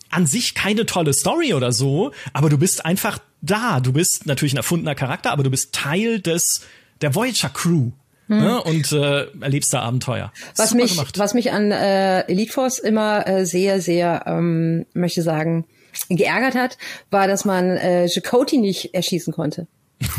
an 0.10 0.26
sich 0.26 0.54
keine 0.54 0.86
tolle 0.86 1.12
Story 1.12 1.54
oder 1.54 1.72
so, 1.72 2.12
aber 2.34 2.49
du 2.49 2.58
bist 2.58 2.86
einfach 2.86 3.18
da. 3.41 3.80
Du 3.80 3.91
bist 3.91 4.28
natürlich 4.28 4.54
ein 4.54 4.58
erfundener 4.58 4.95
Charakter, 4.95 5.32
aber 5.32 5.43
du 5.43 5.49
bist 5.49 5.74
Teil 5.74 6.22
des 6.22 6.62
der 7.02 7.14
Voyager 7.14 7.49
Crew. 7.49 7.91
Hm. 8.32 8.40
Ne, 8.40 8.64
und 8.64 8.92
äh, 8.94 9.26
erlebst 9.42 9.74
da 9.74 9.82
Abenteuer. 9.82 10.32
Was 10.56 10.70
Super 10.70 10.84
mich, 10.84 10.96
gemacht. 10.96 11.20
was 11.20 11.34
mich 11.34 11.52
an 11.52 11.72
äh, 11.72 12.22
Elite 12.30 12.54
Force 12.54 12.80
immer 12.80 13.28
äh, 13.28 13.46
sehr, 13.46 13.82
sehr, 13.82 14.24
ähm, 14.26 14.86
möchte 14.94 15.22
sagen, 15.22 15.66
geärgert 16.08 16.56
hat, 16.56 16.78
war, 17.10 17.28
dass 17.28 17.44
man 17.44 17.72
äh, 17.72 18.08
Chakoti 18.08 18.58
nicht 18.58 18.94
erschießen 18.94 19.34
konnte. 19.34 19.68
Warum? 20.00 20.16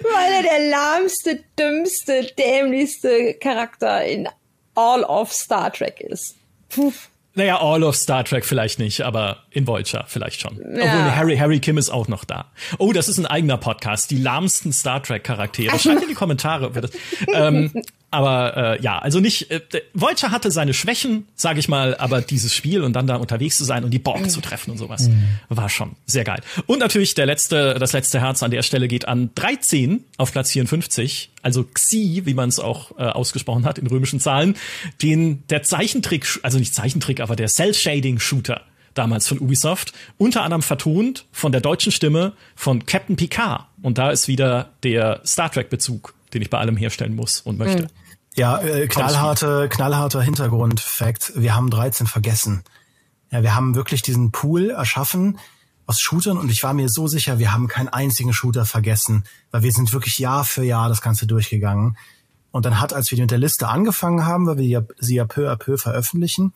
Weil 0.01 0.31
er 0.37 0.43
der 0.43 0.69
lahmste, 0.69 1.43
dümmste, 1.59 2.23
dämlichste 2.37 3.33
Charakter 3.33 4.05
in 4.05 4.29
all 4.75 5.03
of 5.03 5.33
Star 5.33 5.73
Trek 5.73 5.99
ist. 5.99 6.35
Puh. 6.69 6.93
Naja, 7.35 7.61
all 7.61 7.83
of 7.83 7.95
Star 7.95 8.23
Trek 8.23 8.43
vielleicht 8.43 8.79
nicht, 8.79 9.01
aber 9.01 9.43
in 9.51 9.67
Voyager 9.67 10.03
vielleicht 10.07 10.41
schon. 10.41 10.57
Ja. 10.57 10.83
Obwohl 10.83 11.15
Harry, 11.15 11.37
Harry 11.37 11.59
Kim 11.59 11.77
ist 11.77 11.89
auch 11.89 12.07
noch 12.07 12.25
da. 12.25 12.51
Oh, 12.79 12.91
das 12.91 13.07
ist 13.07 13.17
ein 13.17 13.25
eigener 13.25 13.57
Podcast. 13.57 14.11
Die 14.11 14.17
lahmsten 14.17 14.73
Star 14.73 15.01
Trek 15.03 15.23
Charaktere. 15.23 15.77
Schreibt 15.77 16.01
in 16.01 16.09
die 16.09 16.15
Kommentare. 16.15 16.71
Das, 16.71 16.91
ähm, 17.33 17.71
aber 18.11 18.57
äh, 18.57 18.81
ja, 18.81 18.97
also 18.97 19.19
nicht. 19.19 19.51
Äh, 19.51 19.61
Voyager 19.93 20.31
hatte 20.31 20.51
seine 20.51 20.73
Schwächen, 20.73 21.27
sage 21.35 21.59
ich 21.59 21.67
mal, 21.67 21.95
aber 21.95 22.21
dieses 22.21 22.55
Spiel 22.55 22.83
und 22.83 22.93
dann 22.93 23.07
da 23.07 23.15
unterwegs 23.17 23.57
zu 23.57 23.63
sein 23.63 23.83
und 23.83 23.91
die 23.91 23.99
Borg 23.99 24.21
mhm. 24.21 24.29
zu 24.29 24.41
treffen 24.41 24.71
und 24.71 24.77
sowas 24.77 25.07
mhm. 25.07 25.27
war 25.49 25.69
schon 25.69 25.95
sehr 26.05 26.23
geil. 26.23 26.41
Und 26.65 26.79
natürlich 26.79 27.13
der 27.13 27.25
letzte, 27.25 27.75
das 27.75 27.93
letzte 27.93 28.19
Herz 28.19 28.41
an 28.41 28.51
der 28.51 28.63
Stelle 28.63 28.87
geht 28.87 29.07
an 29.07 29.29
13 29.35 30.03
auf 30.17 30.31
Platz 30.31 30.51
54, 30.51 31.29
also 31.41 31.63
Xi, 31.63 32.23
wie 32.25 32.33
man 32.33 32.49
es 32.49 32.59
auch 32.59 32.97
äh, 32.97 33.03
ausgesprochen 33.03 33.65
hat 33.65 33.77
in 33.77 33.87
römischen 33.87 34.19
Zahlen, 34.19 34.55
den 35.01 35.43
der 35.49 35.61
Zeichentrick, 35.63 36.39
also 36.41 36.57
nicht 36.57 36.73
Zeichentrick, 36.73 37.19
aber 37.19 37.35
der 37.35 37.47
Cell 37.47 37.73
Shading 37.73 38.19
Shooter 38.19 38.61
damals 38.95 39.27
von 39.27 39.39
Ubisoft, 39.39 39.93
unter 40.17 40.43
anderem 40.43 40.63
vertont 40.63 41.25
von 41.31 41.51
der 41.51 41.61
deutschen 41.61 41.91
Stimme 41.91 42.33
von 42.55 42.85
Captain 42.85 43.15
Picard. 43.15 43.67
Und 43.81 43.97
da 43.97 44.09
ist 44.09 44.27
wieder 44.27 44.71
der 44.83 45.21
Star 45.23 45.51
Trek 45.51 45.69
Bezug 45.69 46.15
den 46.33 46.41
ich 46.41 46.49
bei 46.49 46.57
allem 46.57 46.77
herstellen 46.77 47.15
muss 47.15 47.41
und 47.41 47.57
möchte. 47.57 47.83
Hm. 47.83 47.89
Ja, 48.39 48.57
äh, 48.61 48.87
knallharte, 48.87 49.67
knallharter 49.67 50.21
Hintergrund-Fact. 50.21 51.33
Wir 51.35 51.55
haben 51.55 51.69
13 51.69 52.07
vergessen. 52.07 52.63
Ja, 53.31 53.43
wir 53.43 53.53
haben 53.53 53.75
wirklich 53.75 54.01
diesen 54.01 54.31
Pool 54.31 54.69
erschaffen 54.69 55.37
aus 55.85 55.99
Shootern 55.99 56.37
und 56.37 56.49
ich 56.49 56.63
war 56.63 56.73
mir 56.73 56.87
so 56.87 57.05
sicher, 57.07 57.37
wir 57.37 57.51
haben 57.51 57.67
keinen 57.67 57.89
einzigen 57.89 58.31
Shooter 58.31 58.63
vergessen, 58.63 59.25
weil 59.51 59.63
wir 59.63 59.73
sind 59.73 59.91
wirklich 59.91 60.19
Jahr 60.19 60.45
für 60.45 60.63
Jahr 60.63 60.87
das 60.87 61.01
Ganze 61.01 61.27
durchgegangen. 61.27 61.97
Und 62.51 62.65
dann 62.65 62.79
hat, 62.79 62.93
als 62.93 63.11
wir 63.11 63.19
mit 63.19 63.29
der 63.29 63.39
Liste 63.39 63.67
angefangen 63.67 64.25
haben, 64.25 64.47
weil 64.47 64.57
wir 64.57 64.87
sie 64.99 65.15
ja 65.15 65.25
peu 65.25 65.51
à 65.51 65.57
peu 65.57 65.77
veröffentlichen, 65.77 66.53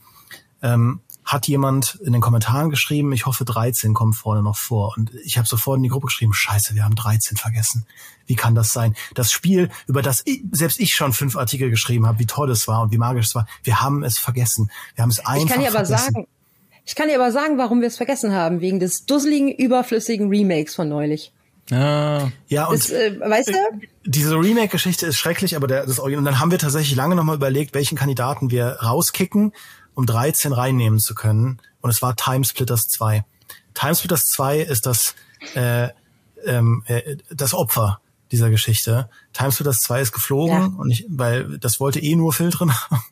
ähm, 0.62 1.02
hat 1.26 1.48
jemand 1.48 1.96
in 2.04 2.14
den 2.14 2.22
Kommentaren 2.22 2.70
geschrieben, 2.70 3.14
ich 3.14 3.26
hoffe 3.26 3.46
13 3.46 3.94
kommt 3.94 4.16
vorne 4.16 4.44
noch 4.44 4.58
vor. 4.58 4.94
Und 4.98 5.12
ich 5.24 5.38
habe 5.38 5.48
sofort 5.48 5.78
in 5.78 5.84
die 5.84 5.90
Gruppe 5.90 6.08
geschrieben, 6.08 6.34
scheiße, 6.34 6.76
wir 6.76 6.84
haben 6.84 6.96
13 6.96 7.38
vergessen. 7.38 7.86
Wie 8.26 8.36
kann 8.36 8.56
das 8.56 8.74
sein? 8.74 8.96
Das 9.14 9.32
Spiel, 9.32 9.70
über 9.88 10.02
das 10.02 10.22
ich, 10.26 10.44
selbst 10.52 10.80
ich 10.80 10.96
schon 10.96 11.14
fünf 11.14 11.36
Artikel 11.36 11.70
geschrieben 11.70 12.08
habe, 12.08 12.20
wie 12.20 12.26
toll 12.26 12.50
es 12.52 12.68
war 12.68 12.82
und 12.82 12.92
wie 12.92 12.98
magisch 12.98 13.28
es 13.28 13.36
war, 13.36 13.48
wir 13.64 13.82
haben 13.82 14.04
es 14.04 14.18
vergessen. 14.18 14.70
Wir 14.96 15.04
haben 15.04 15.12
es 15.12 15.20
einfach 15.20 15.46
Ich 15.46 15.52
kann 15.52 15.62
dir 15.62 15.70
aber 15.70 15.86
vergessen. 15.86 16.14
sagen, 16.14 16.28
ich 16.86 16.96
kann 16.96 17.08
dir 17.08 17.16
aber 17.16 17.32
sagen, 17.32 17.58
warum 17.58 17.82
wir 17.82 17.88
es 17.88 17.98
vergessen 17.98 18.34
haben, 18.34 18.60
wegen 18.62 18.80
des 18.80 19.06
dusseligen, 19.06 19.50
überflüssigen 19.50 20.30
Remakes 20.30 20.76
von 20.76 20.90
neulich. 20.90 21.32
Ah. 21.72 22.28
Ja, 22.48 22.66
und 22.66 22.78
das, 22.78 22.90
äh, 22.90 23.18
weißt 23.20 23.50
du? 23.50 23.54
diese 24.06 24.36
Remake-Geschichte 24.36 25.06
ist 25.06 25.18
schrecklich, 25.18 25.56
aber 25.56 25.68
der, 25.68 25.86
das 25.86 26.00
Original, 26.00 26.20
und 26.20 26.26
dann 26.26 26.40
haben 26.42 26.52
wir 26.52 26.60
tatsächlich 26.60 26.96
lange 26.96 27.16
nochmal 27.16 27.38
überlegt, 27.38 27.74
welchen 27.74 27.98
Kandidaten 27.98 28.52
wir 28.52 28.80
rauskicken 28.84 29.54
um 29.96 30.06
13 30.06 30.54
reinnehmen 30.54 31.00
zu 31.00 31.16
können. 31.16 31.60
Und 31.82 31.90
es 31.90 32.02
war 32.02 32.16
Timesplitters 32.16 32.88
2. 32.88 33.24
Timesplitters 33.74 34.28
2 34.28 34.60
ist 34.60 34.86
das, 34.86 35.16
äh, 35.56 35.90
ähm, 36.46 36.84
äh, 36.88 37.18
das 37.30 37.54
Opfer 37.54 38.00
dieser 38.32 38.50
Geschichte. 38.50 39.10
Timesplitters 39.34 39.82
2 39.82 40.02
ist 40.02 40.12
geflogen 40.12 40.56
ja. 40.56 40.66
und 40.78 40.92
ich, 40.92 41.06
weil 41.10 41.60
das 41.60 41.80
wollte 41.80 42.00
eh 42.00 42.16
nur 42.16 42.34
Phil 42.34 42.50
drin 42.50 42.74
haben. 42.74 43.04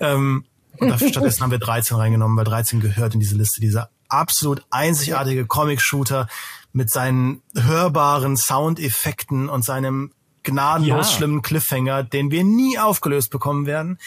ähm, 0.00 0.44
und 0.78 0.88
dafür, 0.88 1.08
stattdessen 1.10 1.42
haben 1.42 1.50
wir 1.50 1.58
13 1.58 1.96
reingenommen, 1.96 2.36
weil 2.36 2.44
13 2.44 2.80
gehört 2.80 3.14
in 3.14 3.20
diese 3.20 3.36
Liste. 3.36 3.60
Dieser 3.60 3.90
absolut 4.08 4.64
einzigartige 4.70 5.46
Comic-Shooter 5.46 6.28
mit 6.72 6.90
seinen 6.90 7.42
hörbaren 7.54 8.36
Soundeffekten 8.36 9.48
und 9.48 9.64
seinem 9.64 10.12
gnadenlos 10.42 11.10
ja. 11.10 11.16
schlimmen 11.16 11.42
Cliffhanger, 11.42 12.02
den 12.02 12.30
wir 12.30 12.44
nie 12.44 12.78
aufgelöst 12.78 13.30
bekommen 13.30 13.66
werden. 13.66 13.98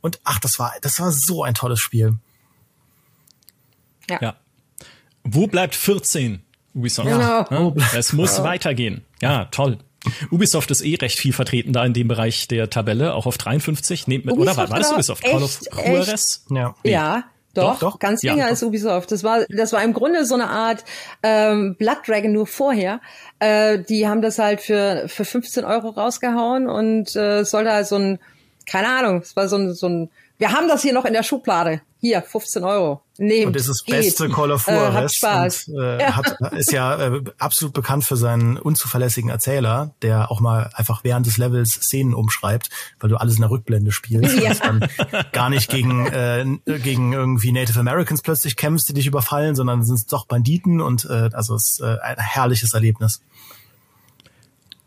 Und 0.00 0.20
ach, 0.24 0.38
das 0.38 0.58
war, 0.58 0.74
das 0.82 1.00
war 1.00 1.12
so 1.12 1.44
ein 1.44 1.54
tolles 1.54 1.80
Spiel. 1.80 2.14
Ja. 4.08 4.18
ja. 4.20 4.36
Wo 5.24 5.46
bleibt 5.46 5.74
14? 5.74 6.42
Ubisoft. 6.74 7.08
Ja. 7.08 7.46
ja. 7.50 7.74
Es 7.94 8.12
muss 8.12 8.38
ja. 8.38 8.44
weitergehen. 8.44 9.04
Ja, 9.20 9.46
toll. 9.46 9.78
Ubisoft 10.30 10.70
ist 10.70 10.82
eh 10.82 10.94
recht 10.94 11.18
viel 11.18 11.32
vertreten 11.32 11.72
da 11.72 11.84
in 11.84 11.92
dem 11.92 12.08
Bereich 12.08 12.48
der 12.48 12.70
Tabelle, 12.70 13.14
auch 13.14 13.26
auf 13.26 13.36
53. 13.36 14.06
Nee, 14.06 14.20
oder 14.20 14.56
war, 14.56 14.70
war 14.70 14.78
das 14.78 14.92
Ubisoft? 14.92 15.24
Echt, 15.24 15.32
Call 15.32 15.42
of 15.42 15.60
Juarez? 15.72 16.44
Ja. 16.50 16.74
Nee. 16.84 16.92
ja. 16.92 17.24
Doch, 17.52 17.80
doch, 17.80 17.92
doch, 17.92 17.98
ganz 17.98 18.22
länger 18.22 18.44
ja, 18.44 18.46
als 18.46 18.62
Ubisoft. 18.62 19.10
Das 19.10 19.24
war, 19.24 19.44
das 19.48 19.72
war 19.72 19.82
im 19.82 19.92
Grunde 19.92 20.24
so 20.24 20.34
eine 20.34 20.48
Art 20.48 20.84
ähm, 21.24 21.74
Blood 21.74 21.98
Dragon 22.06 22.30
nur 22.30 22.46
vorher. 22.46 23.00
Äh, 23.40 23.80
die 23.80 24.06
haben 24.06 24.22
das 24.22 24.38
halt 24.38 24.60
für 24.60 25.08
für 25.08 25.24
15 25.24 25.64
Euro 25.64 25.88
rausgehauen 25.88 26.68
und 26.68 27.16
äh, 27.16 27.44
sollte 27.44 27.72
halt 27.72 27.88
so 27.88 27.96
ein 27.96 28.20
keine 28.70 28.88
Ahnung, 28.88 29.18
es 29.18 29.34
war 29.34 29.48
so 29.48 29.56
ein, 29.56 29.74
so 29.74 29.88
ein, 29.88 30.10
wir 30.38 30.52
haben 30.52 30.68
das 30.68 30.82
hier 30.82 30.92
noch 30.92 31.04
in 31.04 31.12
der 31.12 31.24
Schublade. 31.24 31.82
Hier, 31.98 32.22
15 32.22 32.62
Euro. 32.62 33.02
Nehmt, 33.18 33.48
und 33.48 33.56
ist 33.56 33.68
das 33.68 33.82
beste 33.82 34.28
Call 34.30 34.52
of 34.52 34.66
Juarez. 34.66 34.94
Äh, 34.94 34.96
hat 34.96 35.12
Spaß. 35.12 35.68
Und, 35.68 35.82
äh, 35.82 36.00
ja. 36.00 36.16
hat, 36.16 36.52
ist 36.52 36.72
ja 36.72 36.96
äh, 36.96 37.20
absolut 37.36 37.74
bekannt 37.74 38.04
für 38.04 38.16
seinen 38.16 38.56
unzuverlässigen 38.56 39.28
Erzähler, 39.28 39.92
der 40.02 40.30
auch 40.30 40.40
mal 40.40 40.70
einfach 40.74 41.02
während 41.02 41.26
des 41.26 41.36
Levels 41.36 41.72
Szenen 41.72 42.14
umschreibt, 42.14 42.70
weil 43.00 43.10
du 43.10 43.16
alles 43.16 43.34
in 43.34 43.40
der 43.40 43.50
Rückblende 43.50 43.90
spielst. 43.90 44.36
Ja. 44.40 44.50
Und 44.50 44.64
dann 44.64 44.88
gar 45.32 45.50
nicht 45.50 45.68
gegen, 45.68 46.06
äh, 46.06 46.46
gegen 46.64 47.12
irgendwie 47.12 47.50
Native 47.50 47.80
Americans 47.80 48.22
plötzlich 48.22 48.56
kämpfst, 48.56 48.88
die 48.88 48.94
dich 48.94 49.08
überfallen, 49.08 49.56
sondern 49.56 49.82
sind 49.82 49.96
es 49.96 50.06
doch 50.06 50.26
Banditen 50.26 50.80
und 50.80 51.06
äh, 51.06 51.30
also 51.32 51.56
es 51.56 51.72
ist 51.72 51.80
äh, 51.80 51.96
ein 52.02 52.18
herrliches 52.18 52.72
Erlebnis. 52.72 53.20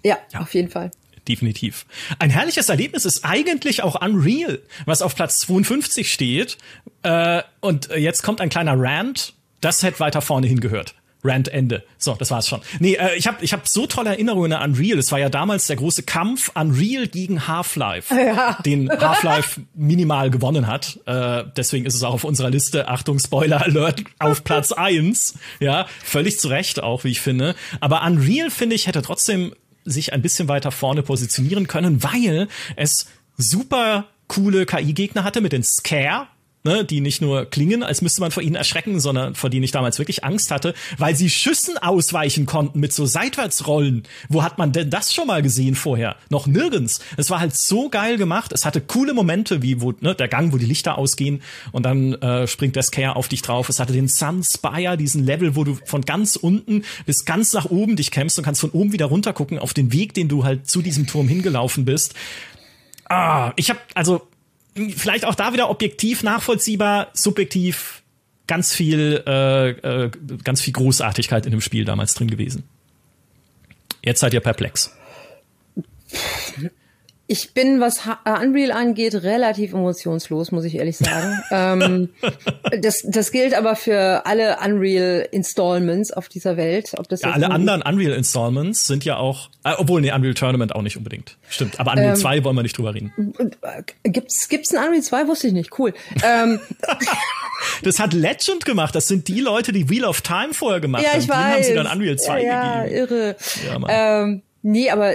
Ja, 0.04 0.18
ja, 0.32 0.40
auf 0.40 0.54
jeden 0.54 0.70
Fall 0.70 0.90
definitiv. 1.28 1.86
Ein 2.20 2.30
herrliches 2.30 2.70
Erlebnis 2.70 3.06
ist 3.06 3.26
eigentlich 3.26 3.84
auch 3.84 4.02
Unreal, 4.02 4.60
was 4.86 5.02
auf 5.02 5.16
Platz 5.16 5.40
52 5.40 6.12
steht. 6.12 6.58
Äh, 7.04 7.44
und 7.60 7.90
jetzt 7.96 8.24
kommt 8.24 8.42
ein 8.42 8.50
kleiner 8.50 8.76
Rant. 8.78 9.34
Das 9.62 9.84
hätte 9.84 10.00
weiter 10.00 10.22
vorne 10.22 10.48
hingehört. 10.48 10.96
Rant 11.24 11.48
Ende. 11.48 11.84
So, 11.98 12.16
das 12.16 12.32
war's 12.32 12.48
schon. 12.48 12.62
Nee, 12.80 12.96
äh, 12.96 13.16
ich 13.16 13.28
habe 13.28 13.44
ich 13.44 13.54
hab 13.54 13.68
so 13.68 13.88
tolle 13.88 14.10
Erinnerungen 14.10 14.52
an 14.54 14.72
Unreal. 14.72 15.00
Es 15.00 15.12
war 15.12 15.20
ja 15.20 15.30
damals 15.30 15.68
der 15.68 15.78
große 15.78 16.04
Kampf 16.04 16.52
Unreal 16.54 17.08
gegen 17.08 17.48
Half-Life, 17.48 18.14
ja. 18.14 18.58
den 18.66 18.90
Half-Life 18.90 19.62
minimal 19.74 20.30
gewonnen 20.30 20.68
hat. 20.68 21.00
Äh, 21.06 21.46
deswegen 21.56 21.86
ist 21.86 21.96
es 21.96 22.04
auch 22.04 22.14
auf 22.14 22.24
unserer 22.24 22.50
Liste, 22.50 22.88
Achtung, 22.90 23.20
Spoiler 23.20 23.62
Alert, 23.62 24.04
auf 24.20 24.44
Platz 24.44 24.72
eins. 24.72 25.36
Ja, 25.60 25.88
völlig 26.04 26.40
zu 26.40 26.50
Recht 26.50 26.84
auch, 26.84 27.04
wie 27.06 27.10
ich 27.10 27.22
finde. 27.22 27.56
Aber 27.80 28.04
Unreal, 28.04 28.50
finde 28.50 28.76
ich, 28.76 28.88
hätte 28.88 29.02
trotzdem 29.02 29.54
sich 29.86 30.14
ein 30.14 30.22
bisschen 30.22 30.48
weiter 30.48 30.72
vorne 30.72 31.04
positionieren 31.04 31.68
können, 31.68 32.04
weil 32.04 32.48
es 32.76 33.08
super 33.38 34.08
coole 34.28 34.66
KI-Gegner 34.66 35.24
hatte 35.24 35.42
mit 35.42 35.52
den 35.52 35.64
Scare, 35.64 36.28
ne, 36.64 36.84
die 36.86 37.02
nicht 37.02 37.22
nur 37.22 37.46
klingen, 37.46 37.84
als 37.84 38.02
müsste 38.02 38.22
man 38.22 38.32
vor 38.32 38.44
ihnen 38.44 38.56
erschrecken, 38.56 39.00
sondern 39.00 39.36
vor 39.36 39.50
denen 39.50 39.64
ich 39.64 39.72
damals 39.72 40.00
wirklich 40.00 40.24
Angst 40.24 40.52
hatte, 40.52 40.74
weil 40.98 41.16
sie 41.16 41.30
Schüssen 41.30 41.78
ausweichen 41.78 42.46
konnten 42.46 42.80
mit 42.80 42.94
so 42.94 43.06
Seitwärtsrollen. 43.06 44.04
Wo 44.30 44.44
hat 44.44 44.58
man 44.58 44.72
denn 44.72 44.90
das 44.90 45.14
schon 45.14 45.28
mal 45.28 45.42
gesehen 45.42 45.76
vorher? 45.76 46.16
Noch 46.30 46.48
nirgends. 46.48 47.00
Es 47.18 47.30
war 47.30 47.40
halt 47.40 47.56
so 47.56 47.90
geil 47.90 48.18
gemacht. 48.18 48.52
Es 48.54 48.66
hatte 48.66 48.82
coole 48.82 49.14
Momente, 49.14 49.62
wie 49.62 49.82
wo 49.82 49.94
ne, 50.00 50.16
der 50.16 50.28
Gang, 50.28 50.54
wo 50.54 50.58
die 50.58 50.66
Lichter 50.66 50.98
ausgehen 50.98 51.42
und 51.72 51.84
dann 51.84 52.14
äh, 52.14 52.48
springt 52.48 52.76
der 52.76 52.84
Scare 52.84 53.16
auf 53.16 53.28
dich 53.28 53.42
drauf. 53.42 53.70
Es 53.70 53.80
hatte 53.80 53.94
den 53.94 54.08
Sunspire, 54.08 54.98
diesen 54.98 55.26
Level, 55.26 55.56
wo 55.56 55.64
du 55.64 55.78
von 55.86 56.02
ganz 56.02 56.36
unten 56.36 56.84
bis 57.06 57.26
ganz 57.26 57.54
nach 57.54 57.66
oben 57.66 57.96
dich 57.96 58.12
kämpfst 58.12 58.38
und 58.38 58.46
kannst 58.46 58.62
von 58.62 58.72
oben 58.72 58.92
wieder 58.92 59.06
runter 59.06 59.34
gucken 59.34 59.60
auf 59.60 59.74
den 59.74 59.92
Weg, 59.92 60.14
den 60.14 60.30
du 60.30 60.44
halt 60.44 60.68
zu 60.70 60.82
diesem 60.82 61.08
Turm 61.08 61.28
hingelaufen 61.28 61.86
bist. 61.86 62.14
Ah, 63.10 63.54
ich 63.58 63.70
habe 63.70 63.80
also 63.94 64.22
vielleicht 64.76 65.26
auch 65.26 65.36
da 65.36 65.54
wieder 65.54 65.70
objektiv 65.70 66.24
nachvollziehbar, 66.24 67.10
subjektiv 67.14 68.02
ganz 68.48 68.74
viel, 68.74 69.24
äh, 69.26 69.70
äh, 69.70 70.12
ganz 70.44 70.62
viel 70.62 70.74
Großartigkeit 70.74 71.46
in 71.46 71.52
dem 71.52 71.62
Spiel 71.62 71.86
damals 71.86 72.14
drin 72.14 72.30
gewesen. 72.30 72.64
Jetzt 74.04 74.20
seid 74.20 74.34
ihr 74.34 74.42
perplex. 74.42 74.92
Ich 77.26 77.54
bin, 77.54 77.80
was 77.80 78.02
äh, 78.26 78.46
Unreal 78.46 78.74
angeht, 78.74 79.16
relativ 79.16 79.72
emotionslos, 79.72 80.52
muss 80.52 80.66
ich 80.66 80.76
ehrlich 80.76 80.98
sagen. 80.98 81.42
ähm, 81.52 82.10
das, 82.82 83.02
das 83.08 83.32
gilt 83.32 83.54
aber 83.54 83.78
für 83.78 84.26
alle 84.26 84.58
Unreal 84.64 85.26
Installments 85.32 86.12
auf 86.12 86.28
dieser 86.28 86.58
Welt. 86.58 86.92
Ob 86.98 87.08
das 87.08 87.22
ja, 87.22 87.32
alle 87.32 87.50
anderen 87.50 87.82
Unreal 87.82 88.12
Installments 88.12 88.86
sind 88.86 89.06
ja 89.06 89.16
auch, 89.16 89.50
äh, 89.64 89.72
obwohl 89.78 90.02
nee, 90.02 90.12
Unreal 90.12 90.34
Tournament 90.34 90.76
auch 90.76 90.82
nicht 90.82 90.98
unbedingt. 90.98 91.38
Stimmt, 91.48 91.80
aber 91.80 91.94
Unreal 91.94 92.10
ähm, 92.10 92.16
2 92.18 92.44
wollen 92.44 92.58
wir 92.58 92.64
nicht 92.64 92.78
drüber 92.78 92.94
reden. 92.94 93.14
Äh, 93.62 93.84
gibt's 94.10 94.50
gibt's 94.50 94.74
ein 94.76 94.86
Unreal 94.86 95.02
2? 95.02 95.28
Wusste 95.28 95.48
ich 95.48 95.54
nicht. 95.54 95.80
Cool. 95.80 95.94
Ähm, 96.26 96.60
das 97.84 98.00
hat 98.00 98.12
Legend 98.12 98.66
gemacht. 98.66 98.96
Das 98.96 99.08
sind 99.08 99.30
die 99.30 99.40
Leute, 99.40 99.72
die 99.72 99.90
Wheel 99.90 100.04
of 100.04 100.20
Time 100.20 100.54
vorher 100.54 100.82
gemacht 100.82 101.04
ja, 101.04 101.18
ich 101.18 101.30
haben. 101.30 101.48
Die 101.48 101.54
haben 101.54 101.64
sie 101.64 101.74
dann 101.74 101.88
Unreal 101.88 102.18
2 102.18 102.44
ja, 102.44 102.84
gegeben. 102.84 102.96
Irre. 102.98 103.36
Ja, 103.66 103.80
Mann. 103.80 103.92
Ähm, 103.94 104.42
nee, 104.62 104.90
aber 104.90 105.14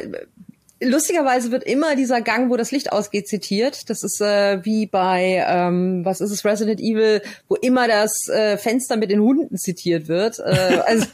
lustigerweise 0.80 1.50
wird 1.50 1.64
immer 1.64 1.96
dieser 1.96 2.20
Gang, 2.20 2.50
wo 2.50 2.56
das 2.56 2.70
Licht 2.70 2.92
ausgeht, 2.92 3.28
zitiert. 3.28 3.90
Das 3.90 4.02
ist 4.02 4.20
äh, 4.20 4.64
wie 4.64 4.86
bei, 4.86 5.44
ähm, 5.46 6.04
was 6.04 6.20
ist 6.20 6.30
es, 6.30 6.44
Resident 6.44 6.80
Evil, 6.80 7.22
wo 7.48 7.56
immer 7.56 7.88
das 7.88 8.28
äh, 8.28 8.56
Fenster 8.56 8.96
mit 8.96 9.10
den 9.10 9.20
Hunden 9.20 9.56
zitiert 9.56 10.08
wird. 10.08 10.38
Äh, 10.38 10.80
also, 10.86 11.06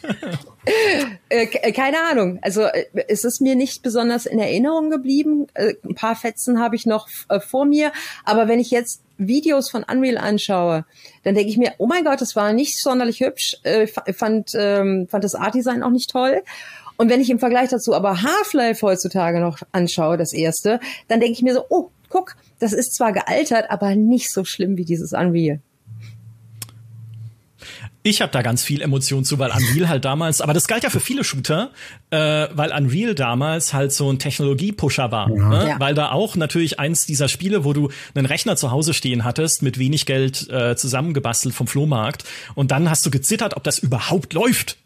äh, 1.28 1.72
keine 1.72 1.98
Ahnung. 2.10 2.38
Also 2.42 2.62
äh, 2.62 2.84
es 3.08 3.24
ist 3.24 3.40
mir 3.40 3.54
nicht 3.54 3.82
besonders 3.82 4.26
in 4.26 4.38
Erinnerung 4.38 4.90
geblieben. 4.90 5.46
Äh, 5.54 5.74
ein 5.84 5.94
paar 5.94 6.16
Fetzen 6.16 6.60
habe 6.60 6.76
ich 6.76 6.86
noch 6.86 7.08
äh, 7.28 7.40
vor 7.40 7.64
mir. 7.64 7.92
Aber 8.24 8.48
wenn 8.48 8.60
ich 8.60 8.70
jetzt 8.70 9.02
Videos 9.16 9.70
von 9.70 9.84
Unreal 9.84 10.18
anschaue, 10.18 10.84
dann 11.22 11.34
denke 11.34 11.48
ich 11.48 11.56
mir, 11.56 11.72
oh 11.78 11.86
mein 11.86 12.04
Gott, 12.04 12.20
das 12.20 12.36
war 12.36 12.52
nicht 12.52 12.82
sonderlich 12.82 13.20
hübsch. 13.20 13.56
Äh, 13.62 13.86
fand, 13.86 14.50
ähm, 14.54 15.06
fand 15.08 15.24
das 15.24 15.34
Art 15.34 15.54
Design 15.54 15.82
auch 15.82 15.90
nicht 15.90 16.10
toll. 16.10 16.42
Und 16.96 17.10
wenn 17.10 17.20
ich 17.20 17.30
im 17.30 17.38
Vergleich 17.38 17.70
dazu 17.70 17.94
aber 17.94 18.22
Half-Life 18.22 18.86
heutzutage 18.86 19.40
noch 19.40 19.58
anschaue, 19.72 20.16
das 20.16 20.32
erste, 20.32 20.80
dann 21.08 21.20
denke 21.20 21.32
ich 21.32 21.42
mir 21.42 21.54
so, 21.54 21.64
oh, 21.68 21.90
guck, 22.08 22.36
das 22.60 22.72
ist 22.72 22.94
zwar 22.94 23.12
gealtert, 23.12 23.70
aber 23.70 23.96
nicht 23.96 24.32
so 24.32 24.44
schlimm 24.44 24.76
wie 24.76 24.84
dieses 24.84 25.12
Unreal. 25.12 25.60
Ich 28.06 28.20
habe 28.20 28.30
da 28.30 28.42
ganz 28.42 28.62
viel 28.62 28.82
Emotion 28.82 29.24
zu, 29.24 29.38
weil 29.38 29.50
Unreal 29.50 29.88
halt 29.88 30.04
damals, 30.04 30.42
aber 30.42 30.52
das 30.52 30.68
galt 30.68 30.82
ja 30.82 30.90
für 30.90 31.00
viele 31.00 31.24
Shooter, 31.24 31.70
äh, 32.10 32.48
weil 32.52 32.70
Unreal 32.70 33.14
damals 33.14 33.72
halt 33.72 33.92
so 33.92 34.12
ein 34.12 34.18
Technologie-Pusher 34.18 35.10
war. 35.10 35.30
Ja. 35.34 35.48
Ne? 35.48 35.68
Ja. 35.70 35.80
Weil 35.80 35.94
da 35.94 36.10
auch 36.10 36.36
natürlich 36.36 36.78
eins 36.78 37.06
dieser 37.06 37.28
Spiele, 37.28 37.64
wo 37.64 37.72
du 37.72 37.88
einen 38.14 38.26
Rechner 38.26 38.56
zu 38.56 38.70
Hause 38.70 38.92
stehen 38.92 39.24
hattest, 39.24 39.62
mit 39.62 39.78
wenig 39.78 40.04
Geld 40.04 40.50
äh, 40.50 40.76
zusammengebastelt 40.76 41.54
vom 41.54 41.66
Flohmarkt 41.66 42.24
und 42.54 42.72
dann 42.72 42.90
hast 42.90 43.06
du 43.06 43.10
gezittert, 43.10 43.56
ob 43.56 43.64
das 43.64 43.78
überhaupt 43.78 44.34
läuft. 44.34 44.76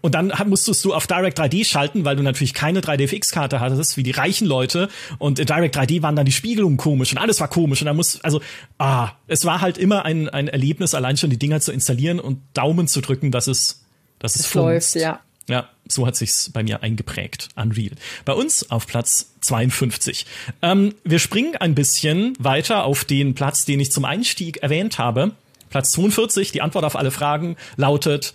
Und 0.00 0.14
dann 0.14 0.32
musstest 0.46 0.84
du 0.84 0.92
auf 0.94 1.06
Direct 1.06 1.38
3D 1.38 1.64
schalten, 1.64 2.04
weil 2.04 2.16
du 2.16 2.22
natürlich 2.22 2.54
keine 2.54 2.80
3D-FX-Karte 2.80 3.60
hattest, 3.60 3.96
wie 3.96 4.02
die 4.02 4.10
reichen 4.10 4.46
Leute. 4.46 4.88
Und 5.18 5.38
in 5.38 5.46
Direct 5.46 5.76
3D 5.76 6.02
waren 6.02 6.16
dann 6.16 6.26
die 6.26 6.32
Spiegelungen 6.32 6.76
komisch 6.76 7.12
und 7.12 7.18
alles 7.18 7.40
war 7.40 7.48
komisch. 7.48 7.80
Und 7.80 7.86
da 7.86 7.94
muss, 7.94 8.20
also, 8.22 8.40
ah, 8.78 9.10
es 9.28 9.44
war 9.44 9.60
halt 9.60 9.78
immer 9.78 10.04
ein, 10.04 10.28
ein 10.28 10.48
Erlebnis, 10.48 10.94
allein 10.94 11.16
schon 11.16 11.30
die 11.30 11.38
Dinger 11.38 11.60
zu 11.60 11.72
installieren 11.72 12.20
und 12.20 12.40
Daumen 12.54 12.88
zu 12.88 13.00
drücken, 13.00 13.30
dass 13.30 13.46
es, 13.46 13.84
dass 14.18 14.34
es, 14.36 14.46
es 14.46 14.54
läuft, 14.54 14.94
ja. 14.94 15.20
Ja, 15.48 15.68
so 15.88 16.06
hat 16.06 16.16
sich's 16.16 16.50
bei 16.52 16.62
mir 16.62 16.82
eingeprägt. 16.82 17.48
Unreal. 17.56 17.96
Bei 18.24 18.32
uns 18.32 18.70
auf 18.70 18.86
Platz 18.86 19.32
52. 19.40 20.26
Ähm, 20.62 20.94
wir 21.02 21.18
springen 21.18 21.56
ein 21.56 21.74
bisschen 21.74 22.34
weiter 22.38 22.84
auf 22.84 23.04
den 23.04 23.34
Platz, 23.34 23.64
den 23.64 23.80
ich 23.80 23.90
zum 23.90 24.04
Einstieg 24.04 24.58
erwähnt 24.58 24.98
habe. 24.98 25.32
Platz 25.68 25.90
42, 25.92 26.52
die 26.52 26.62
Antwort 26.62 26.84
auf 26.84 26.96
alle 26.96 27.10
Fragen 27.10 27.56
lautet 27.76 28.34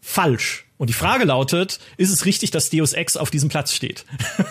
falsch. 0.00 0.66
Und 0.80 0.88
die 0.88 0.94
Frage 0.94 1.24
lautet, 1.24 1.78
ist 1.98 2.10
es 2.10 2.24
richtig, 2.24 2.52
dass 2.52 2.70
Deus 2.70 2.94
Ex 2.94 3.18
auf 3.18 3.30
diesem 3.30 3.50
Platz 3.50 3.74
steht? 3.74 4.06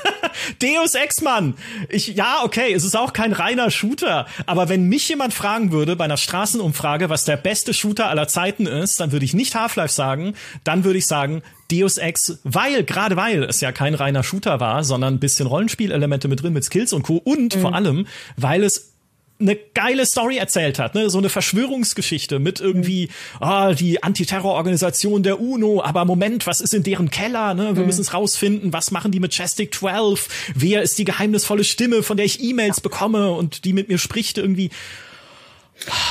Deus 0.61 0.93
Ex, 0.93 1.21
Mann! 1.21 1.55
Ich, 1.89 2.09
ja, 2.09 2.41
okay, 2.43 2.71
es 2.71 2.83
ist 2.83 2.95
auch 2.95 3.13
kein 3.13 3.33
reiner 3.33 3.71
Shooter. 3.71 4.27
Aber 4.45 4.69
wenn 4.69 4.83
mich 4.83 5.09
jemand 5.09 5.33
fragen 5.33 5.71
würde 5.71 5.95
bei 5.95 6.05
einer 6.05 6.17
Straßenumfrage, 6.17 7.09
was 7.09 7.25
der 7.25 7.37
beste 7.37 7.73
Shooter 7.73 8.09
aller 8.09 8.27
Zeiten 8.27 8.67
ist, 8.67 8.99
dann 8.99 9.11
würde 9.11 9.25
ich 9.25 9.33
nicht 9.33 9.55
Half-Life 9.55 9.91
sagen, 9.91 10.35
dann 10.63 10.83
würde 10.83 10.99
ich 10.99 11.07
sagen 11.07 11.41
Deus 11.71 11.97
Ex, 11.97 12.39
weil, 12.43 12.83
gerade 12.83 13.15
weil 13.15 13.43
es 13.43 13.59
ja 13.59 13.71
kein 13.71 13.95
reiner 13.95 14.21
Shooter 14.21 14.59
war, 14.59 14.83
sondern 14.83 15.15
ein 15.15 15.19
bisschen 15.19 15.47
Rollenspielelemente 15.47 16.27
mit 16.27 16.43
drin, 16.43 16.53
mit 16.53 16.63
Skills 16.63 16.93
und 16.93 17.01
Co. 17.01 17.17
Und 17.17 17.55
mhm. 17.55 17.61
vor 17.61 17.73
allem, 17.73 18.07
weil 18.37 18.63
es 18.63 18.93
eine 19.39 19.55
geile 19.55 20.05
Story 20.05 20.37
erzählt 20.37 20.79
hat, 20.79 20.95
ne? 20.95 21.09
so 21.09 21.17
eine 21.17 21.29
Verschwörungsgeschichte 21.29 22.39
mit 22.39 22.59
irgendwie 22.59 23.09
ah, 23.39 23.73
die 23.73 24.03
Antiterrororganisation 24.03 25.23
der 25.23 25.39
UNO, 25.39 25.81
aber 25.81 26.03
Moment, 26.03 26.45
was 26.45 26.59
ist 26.59 26.73
in 26.73 26.83
deren 26.83 27.09
Keller? 27.09 27.53
Ne? 27.53 27.75
Wir 27.75 27.81
mhm. 27.81 27.87
müssen 27.87 28.01
es 28.01 28.13
rausfinden, 28.13 28.73
was 28.73 28.91
machen 28.91 29.11
die 29.11 29.21
mit 29.21 29.31
Chestic 29.31 29.73
12? 29.73 30.51
Wer 30.55 30.81
ist 30.81 30.97
die 30.97 31.05
geheimnisvolle 31.05 31.63
Stimme, 31.63 32.03
von 32.03 32.17
der 32.17 32.25
ich 32.25 32.43
E-Mails 32.43 32.81
bekomme 32.81 33.31
und 33.31 33.63
die 33.63 33.71
mit 33.71 33.87
mir 33.87 33.97
spricht 33.97 34.37
irgendwie? 34.37 34.71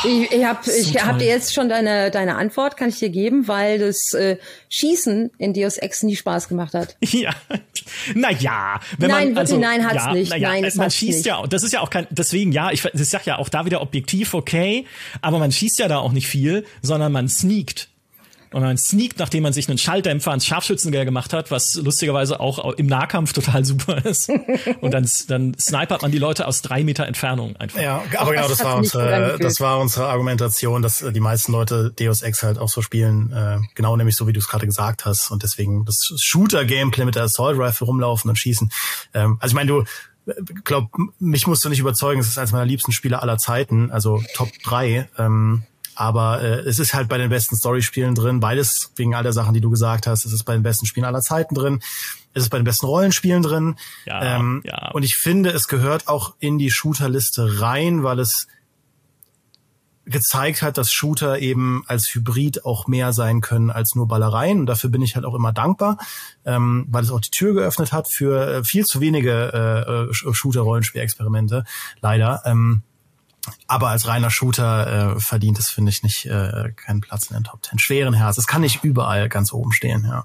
Ich, 0.04 0.32
ich 0.32 0.44
habe 0.44 0.60
ich 0.70 0.92
so 0.92 1.00
hab 1.00 1.18
dir 1.18 1.26
jetzt 1.26 1.54
schon 1.54 1.68
deine 1.68 2.10
deine 2.10 2.36
Antwort 2.36 2.76
kann 2.76 2.88
ich 2.88 2.98
dir 2.98 3.10
geben, 3.10 3.48
weil 3.48 3.78
das 3.78 4.12
äh, 4.14 4.38
Schießen 4.68 5.30
in 5.38 5.54
Deus 5.54 5.76
Ex 5.76 6.02
nie 6.02 6.16
Spaß 6.16 6.48
gemacht 6.48 6.74
hat. 6.74 6.96
Ja, 7.10 7.34
na 8.14 8.30
ja, 8.30 8.80
wenn 8.98 9.10
nein, 9.10 9.28
man 9.28 9.38
also 9.38 9.58
nein 9.58 9.86
hat's 9.86 10.04
ja, 10.04 10.12
nicht. 10.12 10.30
Ja, 10.32 10.50
nein, 10.50 10.64
es 10.64 10.74
man 10.74 10.90
schießt 10.90 11.18
nicht. 11.18 11.26
ja, 11.26 11.42
das 11.46 11.62
ist 11.62 11.72
ja 11.72 11.80
auch 11.80 11.90
kein 11.90 12.06
deswegen 12.10 12.52
ja, 12.52 12.70
ich, 12.70 12.84
ich 12.84 13.08
sag 13.08 13.24
ja 13.24 13.38
auch 13.38 13.48
da 13.48 13.64
wieder 13.64 13.80
objektiv 13.80 14.34
okay, 14.34 14.84
aber 15.22 15.38
man 15.38 15.50
schießt 15.50 15.78
ja 15.78 15.88
da 15.88 15.98
auch 15.98 16.12
nicht 16.12 16.26
viel, 16.26 16.64
sondern 16.82 17.12
man 17.12 17.28
sneakt. 17.28 17.88
Und 18.52 18.62
man 18.62 18.78
sneakt, 18.78 19.18
nachdem 19.18 19.42
man 19.42 19.52
sich 19.52 19.68
einen 19.68 19.78
Schalldämpfer 19.78 20.30
ans 20.30 20.46
Scharfschützengewehr 20.46 21.04
gemacht 21.04 21.32
hat, 21.32 21.50
was 21.50 21.74
lustigerweise 21.76 22.40
auch 22.40 22.74
im 22.74 22.86
Nahkampf 22.86 23.32
total 23.32 23.64
super 23.64 24.04
ist. 24.04 24.30
Und 24.80 24.92
dann, 24.92 25.08
dann 25.28 25.54
snipert 25.58 26.02
man 26.02 26.10
die 26.10 26.18
Leute 26.18 26.46
aus 26.46 26.62
drei 26.62 26.84
Meter 26.84 27.06
Entfernung 27.06 27.56
einfach. 27.56 27.80
Ja, 27.80 28.02
aber 28.16 28.32
genau, 28.32 28.48
das 28.48 28.64
war 28.64 28.76
unsere, 28.76 29.38
das 29.38 29.60
war 29.60 29.78
unsere 29.78 30.06
Argumentation, 30.06 30.82
dass 30.82 30.98
die 30.98 31.20
meisten 31.20 31.52
Leute 31.52 31.92
Deus 31.98 32.22
Ex 32.22 32.42
halt 32.42 32.58
auch 32.58 32.68
so 32.68 32.82
spielen, 32.82 33.32
äh, 33.32 33.58
genau 33.74 33.96
nämlich 33.96 34.16
so, 34.16 34.26
wie 34.26 34.32
du 34.32 34.40
es 34.40 34.48
gerade 34.48 34.66
gesagt 34.66 35.04
hast. 35.04 35.30
Und 35.30 35.42
deswegen 35.42 35.84
das 35.84 36.12
Shooter-Gameplay 36.16 37.04
mit 37.04 37.14
der 37.14 37.24
Assault 37.24 37.58
Rifle 37.58 37.86
rumlaufen 37.86 38.30
und 38.30 38.36
schießen. 38.36 38.70
Ähm, 39.14 39.36
also 39.40 39.52
ich 39.52 39.54
meine, 39.54 39.68
du, 39.68 39.84
glaub, 40.64 40.90
mich 41.18 41.46
musst 41.46 41.64
du 41.64 41.68
nicht 41.68 41.78
überzeugen, 41.78 42.20
es 42.20 42.28
ist 42.28 42.38
eines 42.38 42.52
meiner 42.52 42.64
liebsten 42.64 42.92
Spiele 42.92 43.22
aller 43.22 43.38
Zeiten, 43.38 43.90
also 43.90 44.22
Top 44.34 44.50
3. 44.64 45.08
Ähm, 45.18 45.62
aber 45.98 46.40
äh, 46.40 46.60
es 46.60 46.78
ist 46.78 46.94
halt 46.94 47.08
bei 47.08 47.18
den 47.18 47.28
besten 47.28 47.56
Storyspielen 47.56 48.14
drin, 48.14 48.38
beides 48.38 48.92
wegen 48.94 49.16
all 49.16 49.24
der 49.24 49.32
Sachen, 49.32 49.52
die 49.52 49.60
du 49.60 49.68
gesagt 49.68 50.06
hast. 50.06 50.24
Es 50.24 50.32
ist 50.32 50.44
bei 50.44 50.52
den 50.52 50.62
besten 50.62 50.86
Spielen 50.86 51.04
aller 51.04 51.22
Zeiten 51.22 51.56
drin. 51.56 51.80
Es 52.34 52.44
ist 52.44 52.50
bei 52.50 52.58
den 52.58 52.64
besten 52.64 52.86
Rollenspielen 52.86 53.42
drin. 53.42 53.74
Ja, 54.06 54.36
ähm, 54.36 54.62
ja. 54.64 54.92
Und 54.92 55.02
ich 55.02 55.16
finde, 55.16 55.50
es 55.50 55.66
gehört 55.66 56.06
auch 56.06 56.36
in 56.38 56.56
die 56.56 56.70
Shooterliste 56.70 57.60
rein, 57.60 58.04
weil 58.04 58.20
es 58.20 58.46
gezeigt 60.04 60.62
hat, 60.62 60.78
dass 60.78 60.92
Shooter 60.92 61.40
eben 61.40 61.82
als 61.88 62.14
Hybrid 62.14 62.64
auch 62.64 62.86
mehr 62.86 63.12
sein 63.12 63.40
können 63.40 63.70
als 63.70 63.96
nur 63.96 64.06
Ballereien. 64.06 64.60
Und 64.60 64.66
dafür 64.66 64.90
bin 64.90 65.02
ich 65.02 65.16
halt 65.16 65.24
auch 65.24 65.34
immer 65.34 65.52
dankbar, 65.52 65.98
ähm, 66.44 66.86
weil 66.88 67.02
es 67.02 67.10
auch 67.10 67.20
die 67.20 67.30
Tür 67.30 67.54
geöffnet 67.54 67.92
hat 67.92 68.06
für 68.06 68.46
äh, 68.46 68.64
viel 68.64 68.84
zu 68.84 69.00
wenige 69.00 70.08
äh, 70.12 70.14
Shooter-Rollenspiel-Experimente, 70.14 71.64
leider. 72.00 72.42
Ähm, 72.44 72.82
aber 73.66 73.88
als 73.88 74.06
reiner 74.06 74.30
Shooter 74.30 75.16
äh, 75.16 75.20
verdient 75.20 75.58
es, 75.58 75.70
finde 75.70 75.90
ich, 75.90 76.02
nicht 76.02 76.26
äh, 76.26 76.72
keinen 76.76 77.00
Platz 77.00 77.26
in 77.30 77.36
den 77.36 77.44
Top 77.44 77.62
Ten. 77.62 77.78
Schweren 77.78 78.14
Herz. 78.14 78.38
Es 78.38 78.46
kann 78.46 78.62
nicht 78.62 78.84
überall 78.84 79.28
ganz 79.28 79.52
oben 79.52 79.72
stehen, 79.72 80.04
ja. 80.04 80.24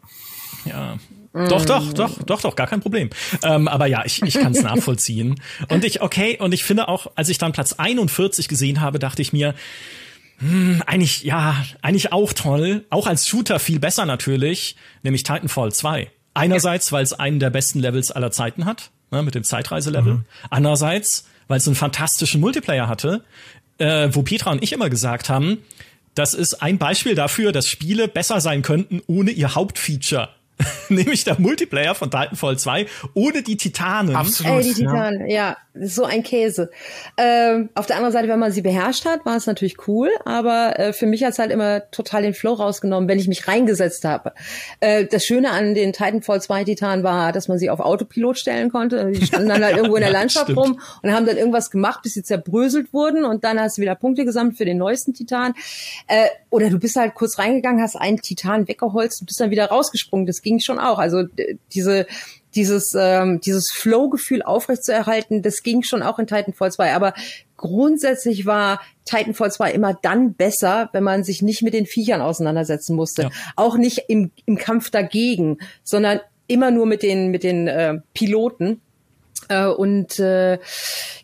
Ja, 0.66 0.98
doch, 1.34 1.66
doch, 1.66 1.94
doch, 1.94 2.24
doch, 2.24 2.42
doch, 2.42 2.56
gar 2.56 2.68
kein 2.68 2.80
Problem. 2.80 3.10
Ähm, 3.42 3.68
aber 3.68 3.88
ja, 3.88 4.06
ich, 4.06 4.22
ich 4.22 4.36
kann 4.36 4.52
es 4.52 4.62
nachvollziehen. 4.62 5.42
Und 5.68 5.84
ich, 5.84 6.02
okay, 6.02 6.38
und 6.40 6.54
ich 6.54 6.64
finde 6.64 6.88
auch, 6.88 7.08
als 7.16 7.30
ich 7.30 7.40
dann 7.40 7.54
Platz 7.54 7.74
41 7.74 8.48
gesehen 8.48 8.82
habe, 8.82 9.00
dachte 9.00 9.24
ich 9.24 9.34
mir, 9.34 9.56
hm, 10.38 10.84
eigentlich, 10.86 11.24
ja, 11.24 11.56
eigentlich 11.82 12.12
auch 12.12 12.34
toll. 12.34 12.86
Auch 12.92 13.08
als 13.08 13.28
Shooter 13.28 13.60
viel 13.60 13.80
besser 13.80 14.06
natürlich, 14.06 14.76
nämlich 15.02 15.24
Titanfall 15.24 15.72
2. 15.72 16.12
Einerseits, 16.36 16.92
weil 16.92 17.04
es 17.04 17.14
einen 17.14 17.40
der 17.40 17.50
besten 17.50 17.80
Levels 17.80 18.12
aller 18.12 18.32
Zeiten 18.32 18.66
hat, 18.66 18.92
ne, 19.10 19.24
mit 19.24 19.34
dem 19.34 19.44
Zeitreiselevel. 19.44 20.14
Mhm. 20.14 20.26
Andererseits, 20.52 21.26
weil 21.48 21.58
es 21.58 21.68
einen 21.68 21.76
fantastischen 21.76 22.42
Multiplayer 22.42 22.88
hatte, 22.88 23.24
äh, 23.78 24.10
wo 24.12 24.24
Petra 24.24 24.52
und 24.52 24.64
ich 24.64 24.74
immer 24.74 24.90
gesagt 24.90 25.30
haben, 25.30 25.60
das 26.16 26.34
ist 26.34 26.62
ein 26.62 26.78
Beispiel 26.78 27.16
dafür, 27.16 27.52
dass 27.52 27.68
Spiele 27.68 28.08
besser 28.08 28.40
sein 28.40 28.62
könnten 28.62 29.02
ohne 29.08 29.32
ihr 29.32 29.56
Hauptfeature. 29.56 30.30
Nämlich 30.90 31.24
der 31.24 31.40
Multiplayer 31.40 31.96
von 31.96 32.12
Titanfall 32.12 32.58
2 32.58 32.86
ohne 33.14 33.42
die 33.42 33.58
Titanen. 33.58 34.16
Absolut. 34.16 34.60
Ey, 34.60 34.64
die 34.64 34.74
Titanen, 34.74 35.28
ja. 35.28 35.36
ja 35.36 35.58
so 35.82 36.04
ein 36.04 36.22
Käse. 36.22 36.70
Ähm, 37.18 37.70
auf 37.74 37.88
der 37.88 37.96
anderen 37.96 38.14
Seite, 38.14 38.28
wenn 38.28 38.40
man 38.40 38.52
sie 38.52 38.62
beherrscht 38.62 39.06
hat, 39.06 39.26
war 39.26 39.36
es 39.36 39.48
natürlich 39.48 39.88
cool, 39.88 40.10
aber 40.24 40.80
äh, 40.80 40.94
für 40.94 41.08
mich 41.08 41.24
hat 41.24 41.34
es 41.34 41.40
halt 41.40 41.52
immer 41.52 41.90
total 41.90 42.22
den 42.22 42.36
Flow 42.36 42.54
rausgenommen, 42.54 43.10
wenn 43.10 43.18
ich 43.18 43.28
mich 43.28 43.48
reingesetzt 43.48 44.06
habe. 44.06 44.34
Äh, 44.82 45.06
das 45.06 45.26
Schöne 45.26 45.50
an 45.50 45.74
den 45.74 45.94
Titanfall 45.94 46.42
2 46.42 46.66
Titanen 46.66 47.04
war, 47.04 47.32
dass 47.32 47.48
man 47.48 47.58
sie 47.58 47.72
auf 47.72 47.80
Autopilot 47.80 48.38
stellen 48.38 48.72
konnte. 48.72 49.12
Die 49.12 49.26
standen 49.26 49.50
dann 49.50 49.64
halt 49.64 49.76
irgendwo 49.78 49.96
in 49.96 50.04
der 50.04 50.12
Landschaft 50.12 50.46
stimmt. 50.46 50.60
rum 50.60 50.80
und 51.02 51.12
haben 51.12 51.26
dann 51.26 51.38
irgendwas 51.38 51.72
gemacht, 51.72 52.02
bis 52.04 52.14
sie 52.14 52.24
zerbröselt 52.24 52.94
wurden 52.94 53.26
und 53.26 53.44
dann 53.44 53.60
hast 53.60 53.78
du 53.78 53.82
wieder 53.82 53.96
Punkte 53.96 54.26
gesammelt 54.26 54.58
für 54.58 54.66
den 54.66 54.78
neuesten 54.78 55.14
Titan. 55.14 55.54
Äh, 56.08 56.28
oder 56.54 56.70
du 56.70 56.78
bist 56.78 56.96
halt 56.96 57.16
kurz 57.16 57.40
reingegangen, 57.40 57.82
hast 57.82 57.96
einen 57.96 58.22
Titan 58.22 58.68
weggeholzt 58.68 59.22
und 59.22 59.26
bist 59.26 59.40
dann 59.40 59.50
wieder 59.50 59.66
rausgesprungen. 59.66 60.28
Das 60.28 60.44
ging 60.44 60.60
schon 60.60 60.78
auch. 60.78 61.00
Also 61.00 61.24
diese 61.74 62.06
dieses, 62.54 62.94
ähm, 62.96 63.42
dieses 63.42 63.72
Flow-Gefühl 63.72 64.44
aufrechtzuerhalten, 64.44 65.42
das 65.42 65.64
ging 65.64 65.82
schon 65.82 66.04
auch 66.04 66.20
in 66.20 66.28
Titanfall 66.28 66.72
2. 66.72 66.94
Aber 66.94 67.16
grundsätzlich 67.58 68.46
war 68.46 68.80
Titanfall 69.06 69.52
2 69.52 69.72
immer 69.72 69.98
dann 70.00 70.36
besser, 70.36 70.90
wenn 70.94 71.04
man 71.04 71.24
sich 71.24 71.42
nicht 71.42 71.64
mit 71.64 71.74
den 71.74 71.88
Viechern 71.88 72.22
auseinandersetzen 72.22 72.96
musste. 72.96 73.24
Ja. 73.24 73.30
Auch 73.56 73.76
nicht 73.76 74.04
im, 74.08 74.30
im 74.46 74.60
Kampf 74.60 74.92
dagegen, 74.92 75.58
sondern 75.84 76.20
immer 76.46 76.70
nur 76.70 76.86
mit 76.86 77.02
den, 77.02 77.32
mit 77.32 77.44
den 77.44 77.68
äh, 77.68 77.96
Piloten. 78.14 78.80
Äh, 79.50 79.66
und 79.66 80.20
äh, 80.20 80.60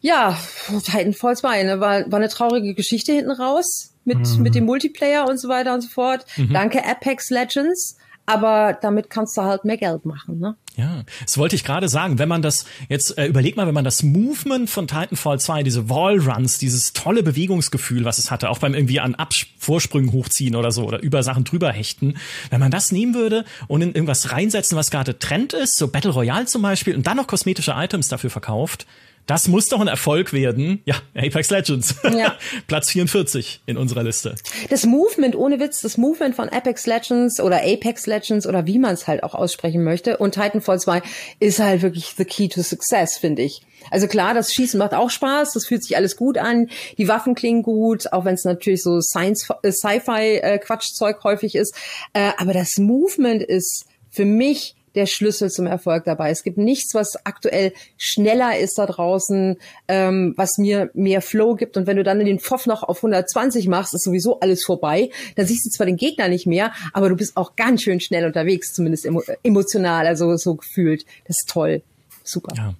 ja, 0.02 0.36
Titanfall 0.84 1.38
2 1.38 1.64
ne, 1.64 1.80
war, 1.80 2.12
war 2.12 2.18
eine 2.18 2.30
traurige 2.30 2.74
Geschichte 2.74 3.14
hinten 3.14 3.30
raus 3.30 3.94
mit, 4.10 4.38
mhm. 4.38 4.44
mit 4.44 4.56
dem 4.56 4.66
Multiplayer 4.66 5.28
und 5.30 5.40
so 5.40 5.48
weiter 5.48 5.74
und 5.74 5.82
so 5.82 5.90
fort. 5.90 6.26
Mhm. 6.36 6.52
Danke 6.52 6.86
Apex 6.86 7.30
Legends 7.30 7.98
aber 8.30 8.78
damit 8.80 9.10
kannst 9.10 9.36
du 9.38 9.42
halt 9.42 9.66
mehr 9.66 9.78
Geld 9.78 10.06
machen, 10.06 10.38
ne? 10.38 10.56
Ja, 10.76 11.04
das 11.26 11.40
wollte 11.40 11.56
ich 11.56 11.64
gerade 11.64 11.90
sagen. 11.90 12.20
Wenn 12.20 12.30
man 12.30 12.44
das 12.44 12.66
jetzt 12.88 13.18
äh, 13.18 13.26
überleg 13.26 13.58
mal, 13.58 13.66
wenn 13.66 13.74
man 13.74 13.84
das 13.84 14.04
Movement 14.04 14.70
von 14.70 14.88
Titanfall 14.88 15.40
2, 15.40 15.64
diese 15.64 15.90
Wallruns, 15.90 16.60
dieses 16.60 16.94
tolle 16.94 17.24
Bewegungsgefühl, 17.24 18.06
was 18.06 18.20
es 18.20 18.30
hatte, 18.30 18.52
auch 18.52 18.60
beim 18.60 18.76
irgendwie 18.76 19.00
an 19.00 19.16
Abs 19.16 19.48
Vorsprüngen 19.58 20.14
hochziehen 20.14 20.56
oder 20.56 20.72
so 20.72 20.86
oder 20.86 21.02
über 21.02 21.24
Sachen 21.24 21.44
drüber 21.44 21.72
hechten, 21.72 22.18
wenn 22.52 22.60
man 22.60 22.70
das 22.70 22.92
nehmen 22.92 23.16
würde 23.16 23.46
und 23.68 23.82
in 23.82 23.94
irgendwas 23.96 24.32
reinsetzen, 24.32 24.78
was 24.78 24.92
gerade 24.92 25.18
Trend 25.18 25.54
ist, 25.54 25.78
so 25.78 25.88
Battle 25.88 26.12
Royale 26.12 26.46
zum 26.46 26.62
Beispiel, 26.62 26.96
und 26.96 27.08
dann 27.08 27.18
noch 27.18 27.26
kosmetische 27.26 27.74
Items 27.76 28.10
dafür 28.10 28.30
verkauft, 28.30 28.86
Das 29.30 29.48
muss 29.48 29.68
doch 29.68 29.80
ein 29.80 29.88
Erfolg 29.88 30.34
werden. 30.34 30.82
Ja, 30.86 30.96
Apex 31.14 31.52
Legends. 31.52 31.94
Ja. 32.04 32.36
Platz 32.68 32.90
44 32.90 33.62
in 33.68 33.78
unserer 33.78 34.02
Liste. 34.02 34.34
Das 34.72 34.88
Movement, 34.88 35.36
ohne 35.36 35.60
Witz, 35.60 35.82
das 35.82 36.00
Movement 36.00 36.34
von 36.34 36.50
Apex 36.50 36.88
Legends 36.88 37.40
oder 37.40 37.58
Apex 37.58 38.08
Legends 38.08 38.48
oder 38.48 38.66
wie 38.66 38.80
man 38.80 38.96
es 38.96 39.06
halt 39.06 39.22
auch 39.22 39.36
aussprechen 39.36 39.84
möchte 39.84 40.18
und 40.18 40.34
Titanfall 40.34 40.80
2 40.80 41.04
ist 41.40 41.60
halt 41.60 41.84
wirklich 41.84 42.16
the 42.18 42.26
key 42.26 42.48
to 42.48 42.64
success, 42.64 43.20
finde 43.20 43.44
ich. 43.44 43.62
Also 43.92 44.08
klar, 44.08 44.34
das 44.34 44.52
Schießen 44.52 44.80
macht 44.80 44.96
auch 44.96 45.12
Spaß, 45.12 45.54
das 45.54 45.68
fühlt 45.68 45.84
sich 45.84 45.96
alles 45.96 46.16
gut 46.16 46.40
an, 46.40 46.68
die 46.98 47.08
Waffen 47.08 47.36
klingen 47.36 47.62
gut, 47.62 48.12
auch 48.12 48.26
wenn 48.26 48.34
es 48.34 48.46
natürlich 48.46 48.82
so 48.82 49.00
Science, 49.00 49.48
äh, 49.62 49.70
äh, 49.70 51.14
häufig 51.24 51.54
ist, 51.54 51.76
äh, 52.14 52.32
aber 52.40 52.54
das 52.54 52.80
Movement 52.80 53.44
ist 53.44 53.86
für 54.10 54.26
mich 54.26 54.76
der 54.96 55.06
Schlüssel 55.06 55.50
zum 55.50 55.68
Erfolg 55.68 56.06
dabei. 56.06 56.30
Es 56.32 56.44
gibt 56.44 56.58
nichts, 56.58 56.94
was 56.94 57.26
aktuell 57.26 57.74
schneller 57.98 58.58
ist 58.58 58.78
da 58.78 58.86
draußen, 58.86 59.58
ähm, 59.88 60.34
was 60.38 60.58
mir 60.58 60.90
mehr 60.94 61.22
Flow 61.22 61.56
gibt. 61.56 61.78
Und 61.78 61.88
wenn 61.88 61.98
du 61.98 62.04
dann 62.04 62.20
den 62.20 62.40
Pfoff 62.40 62.66
noch 62.66 62.84
auf 62.84 62.98
120 62.98 63.68
machst, 63.68 63.94
ist 63.94 64.04
sowieso 64.04 64.40
alles 64.40 64.64
vorbei. 64.64 65.10
Dann 65.36 65.46
siehst 65.46 65.66
du 65.66 65.70
zwar 65.70 65.86
den 65.86 65.98
Gegner 65.98 66.28
nicht 66.28 66.48
mehr, 66.48 66.74
aber 66.94 67.10
du 67.10 67.16
bist 67.16 67.38
auch 67.38 67.56
ganz 67.56 67.84
schön 67.84 68.00
schnell 68.00 68.26
unterwegs, 68.26 68.74
zumindest 68.74 69.06
emo 69.06 69.22
emotional, 69.44 70.08
also 70.08 70.36
so 70.38 70.56
gefühlt. 70.56 71.06
Das 71.28 71.40
ist 71.40 71.50
toll. 71.50 71.82
Super. 72.24 72.56
Ja, 72.56 72.76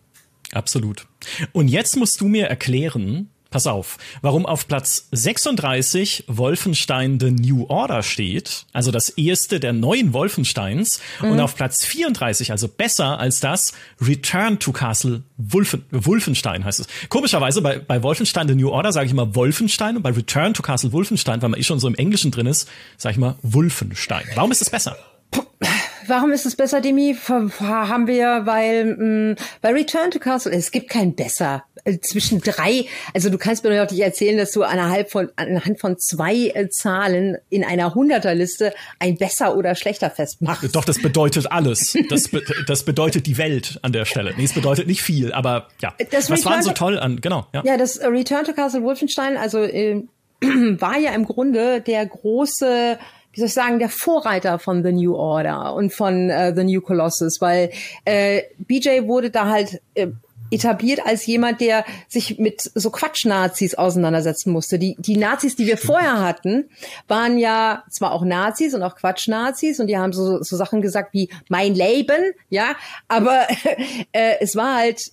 absolut. 0.54 1.08
Und 1.52 1.68
jetzt 1.68 1.96
musst 1.98 2.22
du 2.22 2.28
mir 2.28 2.48
erklären, 2.48 3.30
Pass 3.52 3.66
auf, 3.66 3.98
warum 4.22 4.46
auf 4.46 4.68
Platz 4.68 5.08
36 5.12 6.26
Wolfenstein 6.28 7.20
The 7.20 7.32
New 7.32 7.66
Order 7.68 8.04
steht, 8.04 8.66
also 8.74 8.92
das 8.92 9.10
erste 9.10 9.60
der 9.60 9.74
neuen 9.74 10.14
Wolfensteins, 10.14 11.02
mhm. 11.20 11.32
und 11.32 11.40
auf 11.40 11.56
Platz 11.56 11.84
34, 11.84 12.52
also 12.52 12.68
besser 12.68 13.20
als 13.20 13.40
das, 13.40 13.74
Return 14.00 14.60
to 14.60 14.72
Castle 14.72 15.24
Wolfen, 15.38 15.84
Wolfenstein 15.90 16.64
heißt 16.64 16.82
es. 16.82 16.88
Komischerweise 17.10 17.62
bei, 17.64 17.80
bei 17.80 18.04
Wolfenstein 18.04 18.48
The 18.48 18.54
New 18.54 18.70
Order 18.70 18.92
sage 18.92 19.08
ich 19.08 19.12
immer 19.12 19.34
Wolfenstein 19.34 19.98
und 19.98 20.04
bei 20.04 20.12
Return 20.12 20.54
to 20.54 20.62
Castle 20.62 20.92
Wolfenstein, 20.92 21.42
weil 21.42 21.50
man 21.50 21.60
eh 21.60 21.64
schon 21.64 21.80
so 21.80 21.88
im 21.88 21.96
Englischen 21.96 22.30
drin 22.30 22.46
ist, 22.46 22.70
sage 22.98 23.14
ich 23.14 23.20
mal 23.20 23.36
Wolfenstein. 23.42 24.26
Warum 24.36 24.52
ist 24.52 24.62
es 24.62 24.70
besser? 24.70 24.96
Warum 26.10 26.32
ist 26.32 26.46
es 26.46 26.56
besser, 26.56 26.82
Demi? 26.82 27.16
Haben 27.16 28.08
wir, 28.08 28.42
weil 28.46 28.96
mh, 28.98 29.36
bei 29.62 29.72
Return 29.72 30.12
to 30.12 30.20
Castle, 30.20 30.52
es 30.52 30.72
gibt 30.72 30.90
kein 30.90 31.16
besser. 31.16 31.64
Äh, 31.86 32.00
zwischen 32.00 32.42
drei, 32.42 32.86
also 33.14 33.30
du 33.30 33.38
kannst 33.38 33.64
mir 33.64 33.76
doch 33.78 33.92
nicht 33.92 34.02
erzählen, 34.02 34.38
dass 34.38 34.52
du 34.52 34.64
anhand 34.64 35.10
von, 35.10 35.30
anhand 35.36 35.80
von 35.80 35.98
zwei 35.98 36.48
äh, 36.48 36.70
Zahlen 36.70 37.38
in 37.50 37.64
einer 37.64 37.94
Hunderterliste 37.96 38.74
ein 39.00 39.18
besser 39.18 39.56
oder 39.56 39.76
schlechter 39.76 40.10
festmachst. 40.10 40.76
Doch, 40.76 40.86
das 40.86 41.02
bedeutet 41.02 41.52
alles. 41.52 41.98
Das, 42.10 42.28
be 42.28 42.44
das 42.68 42.84
bedeutet 42.84 43.28
die 43.28 43.38
Welt 43.38 43.80
an 43.82 43.94
der 43.94 44.06
Stelle. 44.06 44.34
Nee, 44.36 44.46
es 44.46 44.54
bedeutet 44.54 44.88
nicht 44.88 45.02
viel, 45.02 45.32
aber 45.32 45.68
ja. 45.82 45.94
Das 46.12 46.30
Was 46.30 46.46
war 46.46 46.62
so 46.64 46.72
toll 46.72 46.98
an, 46.98 47.22
genau. 47.22 47.48
Ja, 47.54 47.64
ja 47.64 47.78
das 47.78 48.00
Return 48.02 48.46
to 48.46 48.54
Castle 48.54 48.82
Wolfenstein, 48.84 49.38
also 49.38 49.60
äh, 49.60 50.04
war 50.42 50.98
ja 50.98 51.12
im 51.12 51.26
Grunde 51.26 51.82
der 51.82 52.06
große 52.06 52.98
wie 53.34 53.40
soll 53.40 53.48
ich 53.48 53.54
sagen, 53.54 53.80
der 53.80 53.90
Vorreiter 53.90 54.60
von 54.60 54.84
The 54.84 54.92
New 54.92 55.16
Order 55.16 55.74
und 55.74 55.94
von 55.94 56.30
äh, 56.30 56.54
The 56.56 56.64
New 56.64 56.82
Colossus, 56.82 57.42
weil 57.42 57.72
äh, 58.06 58.42
BJ 58.58 59.04
wurde 59.04 59.30
da 59.30 59.48
halt 59.50 59.82
äh, 59.94 60.08
etabliert 60.52 61.06
als 61.06 61.26
jemand, 61.26 61.62
der 61.62 61.86
sich 62.08 62.40
mit 62.40 62.62
so 62.62 62.90
Quatsch-Nazis 62.90 63.76
auseinandersetzen 63.76 64.52
musste. 64.52 64.80
Die, 64.80 64.96
die 64.98 65.18
Nazis, 65.18 65.56
die 65.56 65.68
wir 65.68 65.78
vorher 65.78 66.22
hatten, 66.22 66.70
waren 67.08 67.38
ja 67.38 67.84
zwar 67.90 68.12
auch 68.12 68.24
Nazis 68.24 68.74
und 68.74 68.84
auch 68.84 68.96
Quatsch-Nazis 68.96 69.80
und 69.80 69.88
die 69.88 69.98
haben 69.98 70.14
so, 70.14 70.42
so 70.42 70.58
Sachen 70.58 70.82
gesagt 70.82 71.14
wie 71.14 71.30
mein 71.50 71.76
Leben, 71.76 72.34
ja, 72.50 72.76
aber 73.08 73.48
äh, 74.12 74.36
es 74.40 74.56
war 74.56 74.78
halt 74.78 75.12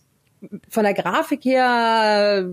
von 0.68 0.84
der 0.84 0.94
Grafik 0.94 1.44
her 1.44 2.48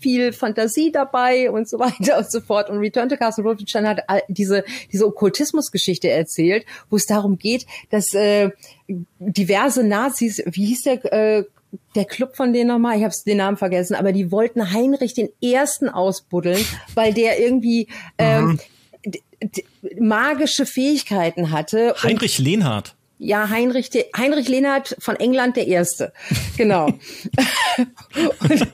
viel 0.00 0.32
Fantasie 0.32 0.92
dabei 0.92 1.50
und 1.50 1.68
so 1.68 1.78
weiter 1.80 2.18
und 2.18 2.30
so 2.30 2.40
fort. 2.40 2.70
Und 2.70 2.78
Return 2.78 3.08
to 3.08 3.16
Castle 3.16 3.44
Wolfenstein 3.44 3.88
hat 3.88 4.00
diese, 4.28 4.64
diese 4.92 5.06
Okkultismus-Geschichte 5.06 6.10
erzählt, 6.10 6.64
wo 6.90 6.96
es 6.96 7.06
darum 7.06 7.38
geht, 7.38 7.66
dass 7.90 8.12
äh, 8.14 8.50
diverse 9.18 9.84
Nazis, 9.84 10.42
wie 10.46 10.66
hieß 10.66 10.82
der 10.82 11.12
äh, 11.12 11.44
der 11.94 12.04
Club 12.04 12.36
von 12.36 12.52
denen 12.52 12.68
nochmal, 12.68 12.96
ich 12.96 13.04
habe 13.04 13.14
den 13.26 13.38
Namen 13.38 13.56
vergessen, 13.56 13.94
aber 13.94 14.12
die 14.12 14.30
wollten 14.30 14.72
Heinrich 14.72 15.14
den 15.14 15.28
Ersten 15.42 15.88
ausbuddeln, 15.88 16.64
weil 16.94 17.12
der 17.12 17.40
irgendwie 17.40 17.88
ähm, 18.18 18.60
mhm. 19.04 19.50
magische 19.98 20.66
Fähigkeiten 20.66 21.50
hatte. 21.50 21.94
Heinrich 22.02 22.38
Lehnhardt. 22.38 22.94
Ja, 23.24 23.48
Heinrich, 23.48 23.90
Heinrich 24.14 24.48
Lehnhardt 24.48 24.96
von 24.98 25.16
England 25.16 25.56
der 25.56 25.66
Erste. 25.66 26.12
Genau. 26.58 26.86
und, 28.40 28.68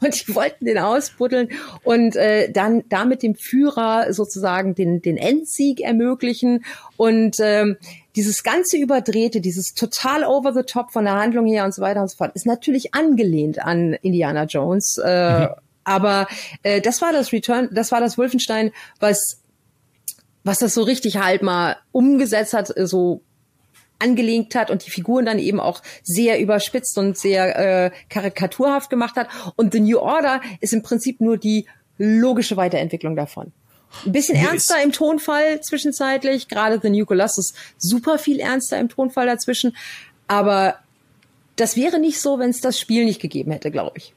und 0.00 0.28
die 0.28 0.34
wollten 0.34 0.64
den 0.64 0.78
ausbuddeln 0.78 1.50
und 1.84 2.16
äh, 2.16 2.50
dann 2.50 2.82
damit 2.88 3.22
dem 3.22 3.36
Führer 3.36 4.12
sozusagen 4.12 4.74
den, 4.74 5.02
den 5.02 5.16
Endsieg 5.16 5.80
ermöglichen. 5.80 6.64
Und 6.96 7.36
ähm, 7.38 7.76
dieses 8.16 8.42
ganze 8.42 8.76
Überdrehte, 8.76 9.40
dieses 9.40 9.74
total 9.74 10.24
over 10.24 10.52
the 10.52 10.64
top 10.64 10.90
von 10.90 11.04
der 11.04 11.14
Handlung 11.14 11.46
her 11.46 11.64
und 11.64 11.72
so 11.72 11.80
weiter 11.80 12.02
und 12.02 12.10
so 12.10 12.16
fort, 12.16 12.32
ist 12.34 12.44
natürlich 12.44 12.92
angelehnt 12.92 13.60
an 13.60 13.92
Indiana 14.02 14.46
Jones. 14.46 14.98
Äh, 14.98 15.42
mhm. 15.42 15.48
Aber 15.84 16.26
äh, 16.64 16.80
das 16.80 17.00
war 17.02 17.12
das 17.12 17.32
Return, 17.32 17.68
das 17.70 17.92
war 17.92 18.00
das 18.00 18.18
Wolfenstein, 18.18 18.72
was 18.98 19.42
was 20.46 20.60
das 20.60 20.74
so 20.74 20.84
richtig 20.84 21.16
halt 21.16 21.42
mal 21.42 21.76
umgesetzt 21.90 22.54
hat, 22.54 22.72
so 22.76 23.22
angelegt 23.98 24.54
hat 24.54 24.70
und 24.70 24.84
die 24.84 24.90
Figuren 24.90 25.26
dann 25.26 25.38
eben 25.38 25.60
auch 25.60 25.82
sehr 26.02 26.40
überspitzt 26.40 26.98
und 26.98 27.16
sehr 27.16 27.86
äh, 27.86 27.90
karikaturhaft 28.08 28.90
gemacht 28.90 29.16
hat. 29.16 29.28
Und 29.56 29.72
The 29.72 29.80
New 29.80 29.98
Order 29.98 30.40
ist 30.60 30.72
im 30.72 30.82
Prinzip 30.82 31.20
nur 31.20 31.38
die 31.38 31.66
logische 31.98 32.56
Weiterentwicklung 32.56 33.16
davon. 33.16 33.52
Ein 34.04 34.12
bisschen 34.12 34.36
ernster 34.36 34.82
im 34.82 34.92
Tonfall 34.92 35.60
zwischenzeitlich, 35.60 36.48
gerade 36.48 36.80
The 36.82 36.90
New 36.90 37.06
Colossus 37.06 37.54
super 37.78 38.18
viel 38.18 38.40
ernster 38.40 38.78
im 38.78 38.88
Tonfall 38.88 39.26
dazwischen. 39.26 39.76
Aber 40.28 40.76
das 41.56 41.76
wäre 41.76 41.98
nicht 41.98 42.20
so, 42.20 42.38
wenn 42.38 42.50
es 42.50 42.60
das 42.60 42.78
Spiel 42.78 43.04
nicht 43.04 43.20
gegeben 43.20 43.52
hätte, 43.52 43.70
glaube 43.70 43.96
ich. 43.96 44.14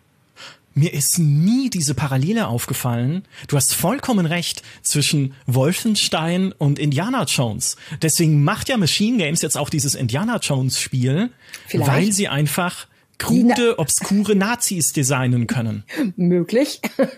Mir 0.79 0.93
ist 0.93 1.19
nie 1.19 1.69
diese 1.69 1.93
Parallele 1.93 2.47
aufgefallen. 2.47 3.25
Du 3.49 3.57
hast 3.57 3.75
vollkommen 3.75 4.25
recht 4.25 4.63
zwischen 4.81 5.33
Wolfenstein 5.45 6.53
und 6.53 6.79
Indiana 6.79 7.25
Jones. 7.25 7.75
Deswegen 8.01 8.45
macht 8.45 8.69
ja 8.69 8.77
Machine 8.77 9.17
Games 9.17 9.41
jetzt 9.41 9.57
auch 9.57 9.69
dieses 9.69 9.93
Indiana 9.93 10.37
Jones 10.37 10.79
Spiel, 10.79 11.31
Vielleicht. 11.67 11.91
weil 11.91 12.11
sie 12.13 12.29
einfach 12.29 12.87
krude, 13.17 13.77
obskure 13.77 14.35
Nazis 14.35 14.93
designen 14.93 15.47
können. 15.47 15.83
Möglich. 16.15 16.79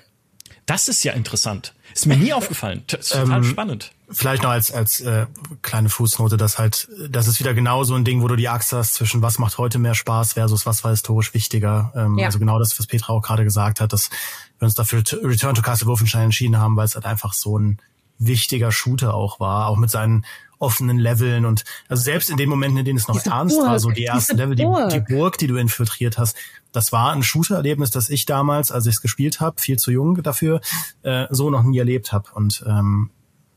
Das 0.67 0.87
ist 0.87 1.03
ja 1.03 1.13
interessant. 1.13 1.73
Ist 1.93 2.05
mir 2.05 2.15
nie 2.15 2.31
aufgefallen. 2.31 2.83
Das 2.87 3.01
ist 3.01 3.11
total 3.11 3.39
ähm, 3.39 3.43
spannend. 3.43 3.91
Vielleicht 4.11 4.43
noch 4.43 4.49
als 4.49 4.71
als 4.71 5.01
äh, 5.01 5.25
kleine 5.61 5.89
Fußnote, 5.89 6.37
dass 6.37 6.59
halt, 6.59 6.89
das 7.09 7.27
ist 7.27 7.39
wieder 7.39 7.53
genau 7.53 7.83
so 7.83 7.95
ein 7.95 8.03
Ding, 8.03 8.21
wo 8.21 8.27
du 8.27 8.35
die 8.35 8.49
Achse 8.49 8.77
hast 8.77 8.95
zwischen 8.95 9.21
was 9.21 9.39
macht 9.39 9.57
heute 9.57 9.79
mehr 9.79 9.95
Spaß 9.95 10.33
versus 10.33 10.65
was 10.65 10.83
war 10.83 10.91
historisch 10.91 11.33
wichtiger. 11.33 11.91
Ähm, 11.95 12.17
ja. 12.17 12.27
Also 12.27 12.39
genau 12.39 12.59
das, 12.59 12.77
was 12.77 12.87
Petra 12.87 13.13
auch 13.13 13.21
gerade 13.21 13.43
gesagt 13.43 13.81
hat, 13.81 13.93
dass 13.93 14.09
wir 14.59 14.65
uns 14.65 14.75
dafür 14.75 15.03
Return 15.23 15.55
to 15.55 15.61
Castle 15.61 15.87
Wolfenstein 15.87 16.25
entschieden 16.25 16.57
haben, 16.57 16.75
weil 16.75 16.85
es 16.85 16.95
halt 16.95 17.05
einfach 17.05 17.33
so 17.33 17.57
ein 17.57 17.79
wichtiger 18.17 18.71
Shooter 18.71 19.13
auch 19.13 19.39
war, 19.39 19.67
auch 19.67 19.77
mit 19.77 19.89
seinen 19.89 20.25
offenen 20.59 20.99
Leveln 20.99 21.45
und 21.45 21.63
also 21.89 22.03
selbst 22.03 22.29
in 22.29 22.37
den 22.37 22.47
Momenten, 22.47 22.77
in 22.77 22.85
denen 22.85 22.99
es 22.99 23.07
noch 23.07 23.15
diese 23.15 23.31
ernst 23.31 23.57
Burg, 23.57 23.67
war, 23.67 23.79
so 23.79 23.89
die 23.89 24.05
ersten 24.05 24.37
Level, 24.37 24.55
die, 24.55 24.67
die 24.91 24.99
Burg, 24.99 25.39
die 25.39 25.47
du 25.47 25.55
infiltriert 25.55 26.19
hast, 26.19 26.37
das 26.71 26.91
war 26.91 27.11
ein 27.11 27.23
Shooter-Erlebnis, 27.23 27.89
das 27.89 28.09
ich 28.09 28.25
damals, 28.25 28.71
als 28.71 28.85
ich 28.85 28.95
es 28.95 29.01
gespielt 29.01 29.39
habe, 29.39 29.59
viel 29.59 29.77
zu 29.77 29.91
jung 29.91 30.21
dafür, 30.21 30.61
äh, 31.01 31.25
so 31.31 31.49
noch 31.49 31.63
nie 31.63 31.79
erlebt 31.79 32.13
habe. 32.13 32.29
Und 32.33 32.63
ähm, 32.67 33.09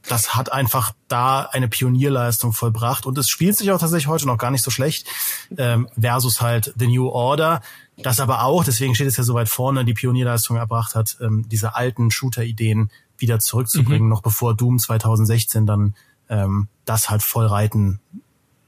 das 0.09 0.35
hat 0.35 0.53
einfach 0.53 0.93
da 1.09 1.43
eine 1.43 1.69
Pionierleistung 1.69 2.53
vollbracht 2.53 3.07
und 3.07 3.17
es 3.17 3.29
spielt 3.29 3.57
sich 3.57 3.71
auch 3.71 3.79
tatsächlich 3.79 4.09
heute 4.09 4.27
noch 4.27 4.39
gar 4.39 4.51
nicht 4.51 4.63
so 4.63 4.71
schlecht 4.71 5.09
ähm, 5.57 5.89
versus 5.99 6.41
halt 6.41 6.75
The 6.79 6.87
New 6.87 7.09
Order, 7.09 7.63
das 7.97 8.21
aber 8.21 8.43
auch, 8.43 8.65
deswegen 8.65 8.95
steht 8.95 9.07
es 9.07 9.17
ja 9.17 9.25
so 9.25 9.35
weit 9.35 9.49
vorne, 9.49 9.85
die 9.85 9.95
Pionierleistung 9.95 10.57
erbracht 10.57 10.95
hat, 10.95 11.17
ähm, 11.21 11.49
diese 11.49 11.75
alten 11.75 12.11
Shooter-Ideen 12.11 12.91
wieder 13.19 13.39
zurückzubringen, 13.39 14.05
mhm. 14.05 14.11
noch 14.11 14.23
bevor 14.23 14.55
Doom 14.55 14.79
2016 14.79 15.67
dann 15.67 15.95
ähm, 16.29 16.69
das 16.85 17.11
halt 17.11 17.23
voll 17.23 17.47
reiten 17.47 18.01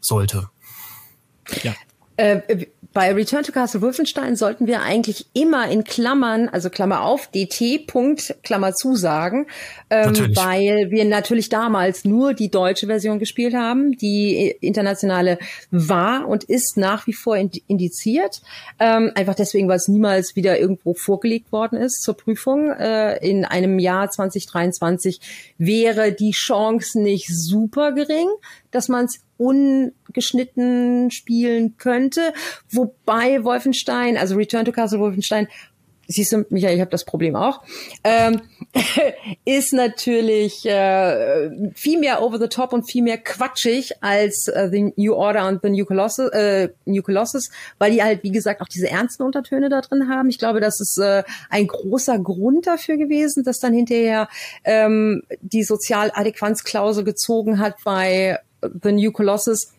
sollte. 0.01 0.49
Ja. 1.62 1.74
Äh, 2.17 2.67
bei 2.97 3.12
Return 3.12 3.45
to 3.45 3.53
Castle 3.53 3.83
Wolfenstein 3.83 4.37
sollten 4.37 4.67
wir 4.67 4.81
eigentlich 4.81 5.27
immer 5.35 5.69
in 5.69 5.85
Klammern, 5.85 6.49
also 6.49 6.71
Klammer 6.71 7.03
auf, 7.03 7.27
DT, 7.27 7.87
Punkt, 7.87 8.35
Klammer 8.43 8.73
zu 8.73 8.97
sagen, 8.97 9.49
ähm, 9.91 10.14
weil 10.35 10.91
wir 10.91 11.05
natürlich 11.05 11.51
damals 11.51 12.07
nur 12.07 12.33
die 12.33 12.51
deutsche 12.51 12.87
Version 12.87 13.19
gespielt 13.19 13.55
haben. 13.55 13.93
Die 13.99 14.49
internationale 14.62 15.39
war 15.71 16.27
und 16.27 16.45
ist 16.45 16.79
nach 16.79 17.07
wie 17.07 17.12
vor 17.12 17.37
indiziert. 17.37 18.41
Ähm, 18.81 19.12
einfach 19.14 19.35
deswegen, 19.35 19.69
weil 19.69 19.77
es 19.77 19.89
niemals 19.89 20.35
wieder 20.35 20.59
irgendwo 20.59 20.95
vorgelegt 20.95 21.53
worden 21.53 21.79
ist 21.79 22.01
zur 22.01 22.17
Prüfung. 22.17 22.71
Äh, 22.71 23.19
in 23.19 23.45
einem 23.45 23.79
Jahr 23.79 24.11
2023 24.11 25.21
wäre 25.59 26.12
die 26.12 26.31
Chance 26.31 26.99
nicht 26.99 27.29
super 27.29 27.93
gering, 27.93 28.29
dass 28.71 28.89
man 28.89 29.05
es 29.05 29.21
ungeschnitten 30.08 31.11
spielen 31.11 31.76
könnte. 31.76 32.33
Wobei 32.70 33.45
Wolfenstein, 33.45 34.16
also 34.16 34.37
Return 34.37 34.64
to 34.64 34.72
Castle 34.72 35.00
Wolfenstein, 35.00 35.49
siehst 36.08 36.33
du, 36.33 36.45
Michael, 36.50 36.74
ich 36.74 36.80
habe 36.80 36.91
das 36.91 37.04
Problem 37.04 37.37
auch, 37.37 37.62
ähm, 38.04 38.41
ist 39.45 39.72
natürlich 39.72 40.64
äh, 40.66 41.50
viel 41.74 41.99
mehr 41.99 42.22
over 42.22 42.38
the 42.38 42.49
top 42.49 42.72
und 42.72 42.91
viel 42.91 43.03
mehr 43.03 43.18
quatschig 43.18 44.03
als 44.03 44.49
äh, 44.49 44.68
The 44.70 44.92
New 44.96 45.14
Order 45.14 45.49
und 45.49 45.61
The 45.62 45.70
New 45.70 45.84
Colossus, 45.84 46.30
äh, 46.30 46.68
New 46.84 47.03
Colossus, 47.03 47.50
weil 47.78 47.92
die 47.92 48.03
halt, 48.03 48.22
wie 48.22 48.30
gesagt, 48.30 48.61
auch 48.61 48.68
diese 48.68 48.88
ernsten 48.88 49.22
Untertöne 49.24 49.68
da 49.68 49.80
drin 49.80 50.08
haben. 50.08 50.28
Ich 50.28 50.38
glaube, 50.38 50.61
das 50.61 50.80
ist 50.80 50.99
äh, 50.99 51.24
ein 51.50 51.66
großer 51.66 52.18
Grund 52.18 52.66
dafür 52.66 52.96
gewesen, 52.96 53.45
dass 53.45 53.58
dann 53.58 53.74
hinterher 53.74 54.28
ähm, 54.64 55.22
die 55.41 55.64
Sozialadäquanzklausel 55.64 57.04
gezogen 57.04 57.58
hat 57.58 57.76
bei 57.84 58.38
The 58.62 58.92
New 58.92 59.12
Colossus. 59.12 59.72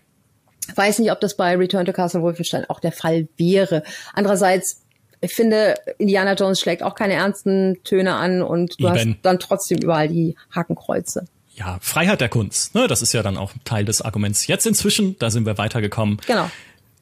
Weiß 0.75 0.99
nicht, 0.99 1.11
ob 1.11 1.19
das 1.21 1.37
bei 1.37 1.55
Return 1.55 1.85
to 1.85 1.93
Castle 1.93 2.21
Wolfenstein 2.21 2.65
auch 2.69 2.79
der 2.79 2.91
Fall 2.91 3.27
wäre. 3.37 3.83
Andererseits 4.13 4.81
ich 5.21 5.33
finde, 5.33 5.75
Indiana 5.97 6.33
Jones 6.33 6.59
schlägt 6.59 6.83
auch 6.83 6.95
keine 6.95 7.13
ernsten 7.13 7.77
Töne 7.83 8.15
an 8.15 8.41
und 8.41 8.79
du 8.79 8.87
Eben. 8.87 8.95
hast 8.95 9.07
dann 9.23 9.39
trotzdem 9.39 9.79
überall 9.79 10.07
die 10.07 10.35
Hakenkreuze. 10.53 11.25
Ja, 11.55 11.79
Freiheit 11.81 12.21
der 12.21 12.29
Kunst, 12.29 12.75
ne? 12.75 12.87
Das 12.87 13.01
ist 13.01 13.13
ja 13.13 13.23
dann 13.23 13.35
auch 13.35 13.51
Teil 13.63 13.83
des 13.83 14.03
Arguments. 14.03 14.45
Jetzt 14.45 14.67
inzwischen, 14.67 15.17
da 15.17 15.31
sind 15.31 15.47
wir 15.47 15.57
weitergekommen. 15.57 16.19
Genau. 16.27 16.51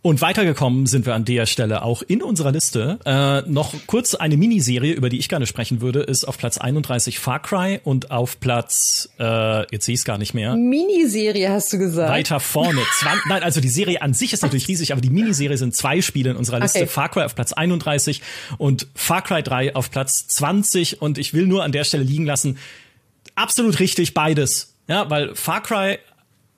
Und 0.06 0.22
weitergekommen 0.22 0.86
sind 0.86 1.07
wir 1.07 1.15
an 1.15 1.26
der 1.26 1.48
Stelle 1.48 1.82
auch 1.82 2.03
in 2.03 2.22
unserer 2.22 2.52
Liste. 2.52 2.99
Äh, 3.06 3.41
noch 3.49 3.73
kurz 3.88 4.14
eine 4.14 4.38
Miniserie, 4.38 4.94
über 4.94 5.10
die 5.10 5.18
ich 5.18 5.30
gerne 5.30 5.48
sprechen 5.48 5.82
würde, 5.82 6.02
ist 6.02 6.26
auf 6.26 6.38
Platz 6.38 6.60
31 6.60 7.18
Far 7.18 7.41
Cry 7.41 7.80
und 7.84 8.11
auf 8.11 8.40
Platz, 8.40 9.10
äh, 9.19 9.61
jetzt 9.73 9.86
sehe 9.86 9.94
ich 9.94 10.02
es 10.02 10.06
gar 10.06 10.19
nicht 10.19 10.36
mehr. 10.36 10.56
Miniserie 10.56 11.49
hast 11.49 11.73
du 11.73 11.80
gesagt. 11.80 12.11
Weiter 12.11 12.40
vorne. 12.40 12.82
Nein, 13.27 13.41
also 13.41 13.61
die 13.61 13.68
Serie 13.68 14.03
an 14.03 14.14
sich 14.14 14.32
ist 14.32 14.44
natürlich 14.44 14.68
riesig, 14.68 14.91
aber 14.91 15.02
die 15.02 15.10
Miniserie 15.10 15.57
sind 15.57 15.76
zwei 15.76 16.03
Spiele 16.03 16.30
in 16.30 16.38
unserer 16.38 16.60
Liste. 16.60 16.82
Okay. 16.82 16.88
Far 16.88 17.10
Cry 17.10 17.23
auf 17.23 17.34
Platz 17.34 17.53
31 17.53 18.22
und 18.60 18.86
Far 18.94 19.23
Cry 19.23 19.41
3 19.41 19.76
auf 19.76 19.90
Platz 19.90 20.27
20. 20.27 21.02
Und 21.02 21.18
ich 21.18 21.34
will 21.34 21.48
nur 21.48 21.64
an 21.64 21.72
der 21.72 21.84
Stelle 21.84 22.03
liegen 22.03 22.27
lassen, 22.27 22.60
absolut 23.34 23.80
richtig 23.80 24.14
beides. 24.14 24.76
Ja, 24.88 25.10
weil 25.10 25.34
Far 25.34 25.64
Cry 25.64 25.98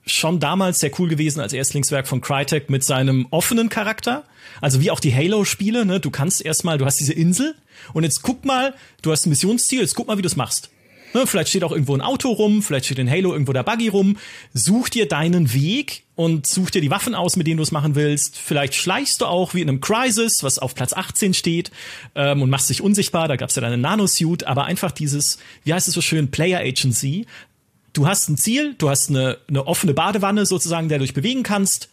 schon 0.08 0.40
damals 0.40 0.80
sehr 0.80 0.92
cool 1.00 1.10
gewesen 1.10 1.40
als 1.40 1.54
Erstlingswerk 1.54 2.08
von 2.08 2.22
Crytek 2.22 2.70
mit 2.70 2.84
seinem 2.84 3.28
offenen 3.30 3.70
Charakter. 3.70 4.26
Also 4.62 4.82
wie 4.82 4.92
auch 4.92 5.00
die 5.00 5.14
Halo-Spiele, 5.14 5.86
ne? 5.86 6.00
Du 6.00 6.10
kannst 6.10 6.44
erstmal, 6.44 6.78
du 6.78 6.86
hast 6.86 7.00
diese 7.00 7.14
Insel 7.14 7.56
und 7.94 8.04
jetzt 8.04 8.22
guck 8.22 8.46
mal, 8.46 8.74
du 9.02 9.12
hast 9.12 9.26
ein 9.26 9.30
Missionsziel, 9.30 9.82
jetzt 9.82 9.96
guck 9.96 10.08
mal, 10.08 10.18
wie 10.18 10.22
du 10.22 10.28
es 10.28 10.36
machst. 10.36 10.72
Ne? 11.14 11.26
Vielleicht 11.26 11.50
steht 11.50 11.64
auch 11.64 11.72
irgendwo 11.72 11.94
ein 11.94 12.02
Auto 12.02 12.30
rum, 12.30 12.62
vielleicht 12.62 12.86
steht 12.86 13.00
in 13.00 13.10
Halo 13.10 13.32
irgendwo 13.32 13.54
der 13.54 13.64
Buggy 13.64 13.88
rum. 13.88 14.18
Such 14.54 14.90
dir 14.90 15.08
deinen 15.08 15.54
Weg 15.54 16.04
und 16.16 16.48
such 16.48 16.72
dir 16.72 16.82
die 16.82 16.92
Waffen 16.92 17.16
aus, 17.16 17.36
mit 17.36 17.48
denen 17.48 17.58
du 17.58 17.64
es 17.64 17.72
machen 17.72 17.96
willst. 17.96 18.38
Vielleicht 18.38 18.76
schleichst 18.76 19.22
du 19.22 19.26
auch 19.26 19.54
wie 19.54 19.62
in 19.62 19.70
einem 19.70 19.82
Crisis, 19.82 20.44
was 20.44 20.60
auf 20.60 20.76
Platz 20.76 20.94
18 20.94 21.34
steht, 21.34 21.72
ähm, 22.16 22.42
und 22.42 22.50
machst 22.50 22.70
dich 22.70 22.82
unsichtbar. 22.82 23.28
Da 23.28 23.36
gab's 23.36 23.56
ja 23.56 23.62
deine 23.62 23.78
Nanosuit, 23.78 24.44
aber 24.46 24.66
einfach 24.66 24.92
dieses, 24.92 25.38
wie 25.64 25.74
heißt 25.74 25.88
es 25.88 25.94
so 25.94 26.02
schön, 26.02 26.30
Player 26.32 26.60
Agency 26.60 27.26
du 27.98 28.08
hast 28.08 28.30
ein 28.30 28.38
Ziel, 28.38 28.76
du 28.78 28.90
hast 28.90 29.10
eine, 29.10 29.38
eine 29.48 29.66
offene 29.66 29.94
Badewanne 29.94 30.46
sozusagen, 30.46 30.90
der 30.90 31.00
du 31.00 31.06
dich 31.06 31.14
bewegen 31.14 31.44
kannst, 31.44 31.90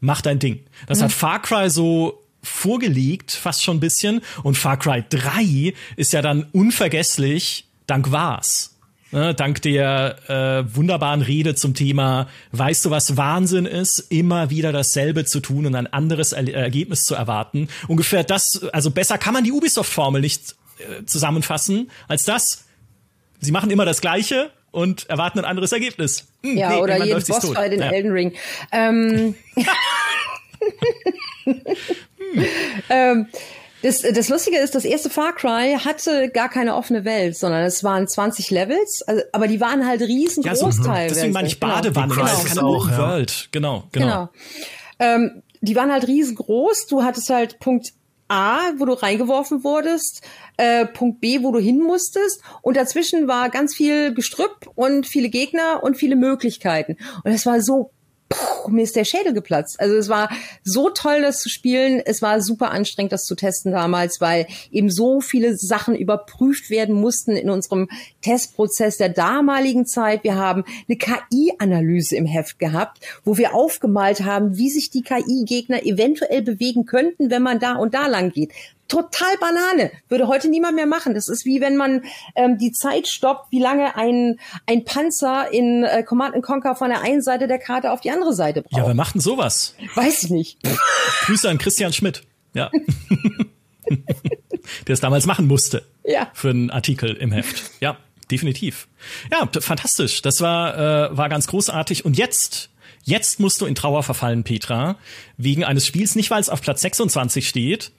mach 0.00 0.20
dein 0.20 0.38
Ding. 0.38 0.60
Das 0.86 0.98
mhm. 0.98 1.04
hat 1.04 1.12
Far 1.12 1.42
Cry 1.42 1.70
so 1.70 2.22
vorgelegt, 2.42 3.32
fast 3.32 3.64
schon 3.64 3.78
ein 3.78 3.80
bisschen. 3.80 4.20
Und 4.42 4.56
Far 4.56 4.78
Cry 4.78 5.04
3 5.08 5.74
ist 5.96 6.12
ja 6.12 6.22
dann 6.22 6.46
unvergesslich 6.52 7.66
dank 7.86 8.12
was. 8.12 8.74
Ne, 9.10 9.34
dank 9.34 9.62
der 9.62 10.18
äh, 10.28 10.76
wunderbaren 10.76 11.22
Rede 11.22 11.54
zum 11.54 11.72
Thema, 11.72 12.28
weißt 12.52 12.84
du, 12.84 12.90
was 12.90 13.16
Wahnsinn 13.16 13.64
ist, 13.64 14.00
immer 14.10 14.50
wieder 14.50 14.70
dasselbe 14.70 15.24
zu 15.24 15.40
tun 15.40 15.64
und 15.64 15.74
ein 15.74 15.86
anderes 15.86 16.32
er 16.32 16.46
Ergebnis 16.52 17.04
zu 17.04 17.14
erwarten. 17.14 17.68
Ungefähr 17.86 18.22
das, 18.22 18.64
also 18.70 18.90
besser 18.90 19.16
kann 19.16 19.32
man 19.32 19.44
die 19.44 19.52
Ubisoft-Formel 19.52 20.20
nicht 20.20 20.56
äh, 20.78 21.06
zusammenfassen 21.06 21.90
als 22.06 22.26
das. 22.26 22.66
Sie 23.40 23.50
machen 23.50 23.70
immer 23.70 23.86
das 23.86 24.02
Gleiche, 24.02 24.50
und 24.70 25.08
erwarten 25.08 25.38
ein 25.38 25.44
anderes 25.44 25.72
Ergebnis. 25.72 26.26
Hm, 26.42 26.56
ja, 26.56 26.70
nee, 26.70 26.80
oder 26.80 27.04
jeden 27.04 27.22
Bossfight 27.22 27.72
in 27.72 27.80
ja. 27.80 27.90
Elden 27.90 28.12
Ring. 28.12 28.32
Ähm, 28.72 29.34
hm. 29.54 29.66
ähm, 32.90 33.26
das, 33.82 34.00
das 34.00 34.28
Lustige 34.28 34.58
ist, 34.58 34.74
das 34.74 34.84
erste 34.84 35.08
Far 35.08 35.34
Cry 35.34 35.78
hatte 35.84 36.30
gar 36.30 36.48
keine 36.48 36.74
offene 36.74 37.04
Welt, 37.04 37.36
sondern 37.36 37.62
es 37.64 37.84
waren 37.84 38.08
20 38.08 38.50
Levels, 38.50 39.02
also, 39.06 39.22
aber 39.32 39.46
die 39.46 39.60
waren 39.60 39.86
halt 39.86 40.00
riesengroß 40.00 40.60
ja, 40.60 40.72
so, 40.72 40.82
teilweise. 40.82 41.14
Deswegen 41.14 41.32
meine 41.32 41.48
ich 41.48 41.60
Badewanne, 41.60 42.12
genau. 42.12 42.26
das 42.26 42.44
ist 42.44 42.48
keine 42.48 42.64
auch, 42.64 42.90
ja. 42.90 42.98
World. 42.98 43.48
Genau, 43.52 43.84
genau. 43.92 44.06
genau. 44.06 44.28
Ähm, 44.98 45.42
die 45.60 45.76
waren 45.76 45.92
halt 45.92 46.06
riesengroß. 46.06 46.86
Du 46.86 47.02
hattest 47.02 47.30
halt 47.30 47.58
Punkt 47.60 47.92
A, 48.28 48.72
wo 48.76 48.84
du 48.84 48.92
reingeworfen 48.92 49.64
wurdest, 49.64 50.22
äh, 50.56 50.86
Punkt 50.86 51.20
B, 51.20 51.42
wo 51.42 51.52
du 51.52 51.58
hin 51.58 51.78
musstest. 51.78 52.42
Und 52.62 52.76
dazwischen 52.76 53.26
war 53.26 53.48
ganz 53.50 53.74
viel 53.74 54.14
Gestrüpp 54.14 54.70
und 54.74 55.06
viele 55.06 55.30
Gegner 55.30 55.82
und 55.82 55.96
viele 55.96 56.16
Möglichkeiten. 56.16 56.96
Und 57.24 57.32
es 57.32 57.46
war 57.46 57.60
so 57.60 57.90
puh, 58.28 58.70
mir 58.70 58.82
ist 58.82 58.96
der 58.96 59.04
Schädel 59.04 59.32
geplatzt. 59.32 59.80
Also 59.80 59.96
es 59.96 60.08
war 60.08 60.30
so 60.64 60.90
toll, 60.90 61.22
das 61.22 61.40
zu 61.40 61.48
spielen. 61.48 62.02
Es 62.04 62.22
war 62.22 62.40
super 62.40 62.70
anstrengend, 62.70 63.12
das 63.12 63.24
zu 63.24 63.34
testen 63.34 63.72
damals, 63.72 64.20
weil 64.20 64.46
eben 64.70 64.90
so 64.90 65.20
viele 65.20 65.56
Sachen 65.56 65.94
überprüft 65.94 66.70
werden 66.70 66.94
mussten 66.94 67.32
in 67.32 67.50
unserem 67.50 67.88
Testprozess 68.22 68.98
der 68.98 69.08
damaligen 69.08 69.86
Zeit. 69.86 70.24
Wir 70.24 70.36
haben 70.36 70.64
eine 70.88 70.98
KI-Analyse 70.98 72.16
im 72.16 72.26
Heft 72.26 72.58
gehabt, 72.58 72.98
wo 73.24 73.38
wir 73.38 73.54
aufgemalt 73.54 74.24
haben, 74.24 74.56
wie 74.56 74.70
sich 74.70 74.90
die 74.90 75.02
KI-Gegner 75.02 75.84
eventuell 75.84 76.42
bewegen 76.42 76.84
könnten, 76.84 77.30
wenn 77.30 77.42
man 77.42 77.58
da 77.58 77.76
und 77.76 77.94
da 77.94 78.06
lang 78.06 78.30
geht 78.30 78.52
total 78.88 79.36
Banane. 79.38 79.92
Würde 80.08 80.26
heute 80.26 80.48
niemand 80.48 80.74
mehr 80.74 80.86
machen. 80.86 81.14
Das 81.14 81.28
ist 81.28 81.44
wie 81.44 81.60
wenn 81.60 81.76
man 81.76 82.02
ähm, 82.34 82.58
die 82.58 82.72
Zeit 82.72 83.06
stoppt, 83.06 83.52
wie 83.52 83.60
lange 83.60 83.96
ein, 83.96 84.40
ein 84.66 84.84
Panzer 84.84 85.52
in 85.52 85.84
äh, 85.84 86.02
Command 86.02 86.42
Conquer 86.42 86.74
von 86.74 86.88
der 86.88 87.02
einen 87.02 87.22
Seite 87.22 87.46
der 87.46 87.58
Karte 87.58 87.92
auf 87.92 88.00
die 88.00 88.10
andere 88.10 88.34
Seite 88.34 88.62
braucht. 88.62 88.76
Ja, 88.76 88.86
wer 88.86 88.94
macht 88.94 89.14
denn 89.14 89.20
sowas? 89.20 89.74
Weiß 89.94 90.24
ich 90.24 90.30
nicht. 90.30 90.58
Grüße 91.26 91.48
an 91.48 91.58
Christian 91.58 91.92
Schmidt. 91.92 92.22
Ja. 92.54 92.70
der 94.86 94.94
es 94.94 95.00
damals 95.00 95.26
machen 95.26 95.46
musste. 95.46 95.84
Ja. 96.04 96.30
Für 96.34 96.50
einen 96.50 96.70
Artikel 96.70 97.14
im 97.14 97.32
Heft. 97.32 97.70
Ja, 97.80 97.98
definitiv. 98.30 98.88
Ja, 99.30 99.48
fantastisch. 99.60 100.22
Das 100.22 100.40
war, 100.40 101.10
äh, 101.10 101.16
war 101.16 101.28
ganz 101.28 101.46
großartig. 101.46 102.04
Und 102.04 102.16
jetzt 102.16 102.70
Jetzt 103.04 103.40
musst 103.40 103.62
du 103.62 103.64
in 103.64 103.74
Trauer 103.74 104.02
verfallen, 104.02 104.44
Petra, 104.44 104.98
wegen 105.38 105.64
eines 105.64 105.86
Spiels, 105.86 106.14
nicht 106.14 106.30
weil 106.30 106.42
es 106.42 106.50
auf 106.50 106.60
Platz 106.60 106.82
26 106.82 107.48
steht, 107.48 107.90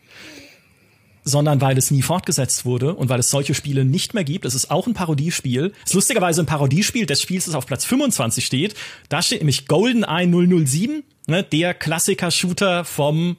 sondern 1.29 1.61
weil 1.61 1.77
es 1.77 1.91
nie 1.91 2.01
fortgesetzt 2.01 2.65
wurde 2.65 2.93
und 2.93 3.09
weil 3.09 3.19
es 3.19 3.29
solche 3.29 3.53
Spiele 3.53 3.85
nicht 3.85 4.13
mehr 4.13 4.23
gibt. 4.23 4.45
Es 4.45 4.55
ist 4.55 4.69
auch 4.69 4.87
ein 4.87 4.93
Parodiespiel. 4.93 5.73
Es 5.83 5.91
ist 5.91 5.95
lustigerweise 5.95 6.41
ein 6.41 6.45
Parodiespiel 6.45 7.05
des 7.05 7.21
Spiels, 7.21 7.45
das 7.45 7.55
auf 7.55 7.65
Platz 7.65 7.85
25 7.85 8.45
steht. 8.45 8.75
Da 9.07 9.21
steht 9.21 9.39
nämlich 9.39 9.67
GoldenEye 9.67 10.27
007, 10.65 11.03
ne, 11.27 11.43
der 11.43 11.73
Klassiker-Shooter 11.73 12.83
vom 12.83 13.37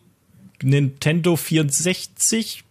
Nintendo 0.63 1.37
64. 1.37 2.65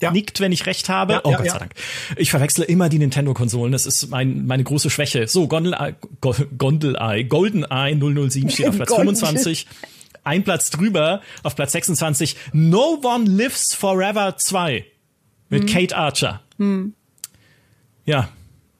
Ja. 0.00 0.12
Nickt, 0.12 0.38
wenn 0.40 0.52
ich 0.52 0.66
recht 0.66 0.88
habe. 0.88 1.14
Ja, 1.14 1.20
oh 1.24 1.30
ja, 1.32 1.36
Gott 1.38 1.50
sei 1.50 1.58
Dank. 1.58 1.72
Ich 2.16 2.30
verwechsle 2.30 2.64
immer 2.64 2.88
die 2.88 3.00
Nintendo-Konsolen. 3.00 3.72
Das 3.72 3.84
ist 3.84 4.08
mein, 4.10 4.46
meine 4.46 4.62
große 4.62 4.90
Schwäche. 4.90 5.26
So, 5.26 5.48
GoldenEye, 5.48 5.96
GoldenEye, 6.56 7.24
GoldenEye 7.24 7.96
007 8.30 8.50
steht 8.50 8.68
auf 8.68 8.76
Platz 8.76 8.94
25 8.94 9.66
ein 10.24 10.44
Platz 10.44 10.70
drüber, 10.70 11.20
auf 11.42 11.56
Platz 11.56 11.72
26, 11.72 12.36
No 12.52 13.00
One 13.02 13.24
Lives 13.24 13.74
Forever 13.74 14.36
2 14.36 14.84
mit 15.48 15.62
hm. 15.62 15.68
Kate 15.68 15.96
Archer. 15.96 16.42
Hm. 16.58 16.94
Ja. 18.04 18.28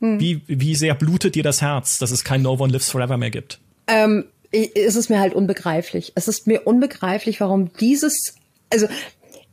Hm. 0.00 0.20
Wie, 0.20 0.42
wie 0.46 0.74
sehr 0.74 0.94
blutet 0.94 1.34
dir 1.34 1.42
das 1.42 1.60
Herz, 1.60 1.98
dass 1.98 2.10
es 2.10 2.24
kein 2.24 2.42
No 2.42 2.52
One 2.52 2.72
Lives 2.72 2.90
Forever 2.90 3.16
mehr 3.16 3.30
gibt? 3.30 3.58
Ähm, 3.86 4.26
es 4.50 4.96
ist 4.96 5.10
mir 5.10 5.20
halt 5.20 5.34
unbegreiflich. 5.34 6.12
Es 6.14 6.28
ist 6.28 6.46
mir 6.46 6.66
unbegreiflich, 6.66 7.40
warum 7.40 7.72
dieses, 7.74 8.34
also 8.70 8.86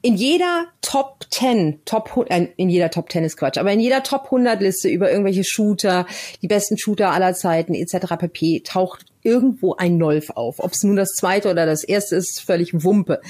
in 0.02 0.16
jeder 0.16 0.68
Top 0.82 1.26
10, 1.32 1.82
Top, 1.86 2.28
äh, 2.30 2.48
in 2.58 2.70
jeder 2.70 2.92
Top 2.92 3.12
10 3.12 3.24
ist 3.24 3.38
Quatsch, 3.38 3.58
aber 3.58 3.72
in 3.72 3.80
jeder 3.80 4.04
Top 4.04 4.26
100 4.26 4.62
Liste 4.62 4.88
über 4.88 5.10
irgendwelche 5.10 5.44
Shooter, 5.44 6.06
die 6.42 6.48
besten 6.48 6.78
Shooter 6.78 7.12
aller 7.12 7.34
Zeiten 7.34 7.74
etc. 7.74 8.16
pp. 8.20 8.62
taucht 8.64 9.06
irgendwo 9.26 9.76
ein 9.76 9.98
Nolf 9.98 10.30
auf. 10.32 10.60
Ob 10.60 10.72
es 10.72 10.84
nun 10.84 10.96
das 10.96 11.10
zweite 11.10 11.50
oder 11.50 11.66
das 11.66 11.84
erste 11.84 12.16
ist, 12.16 12.42
völlig 12.42 12.84
Wumpe. 12.84 13.22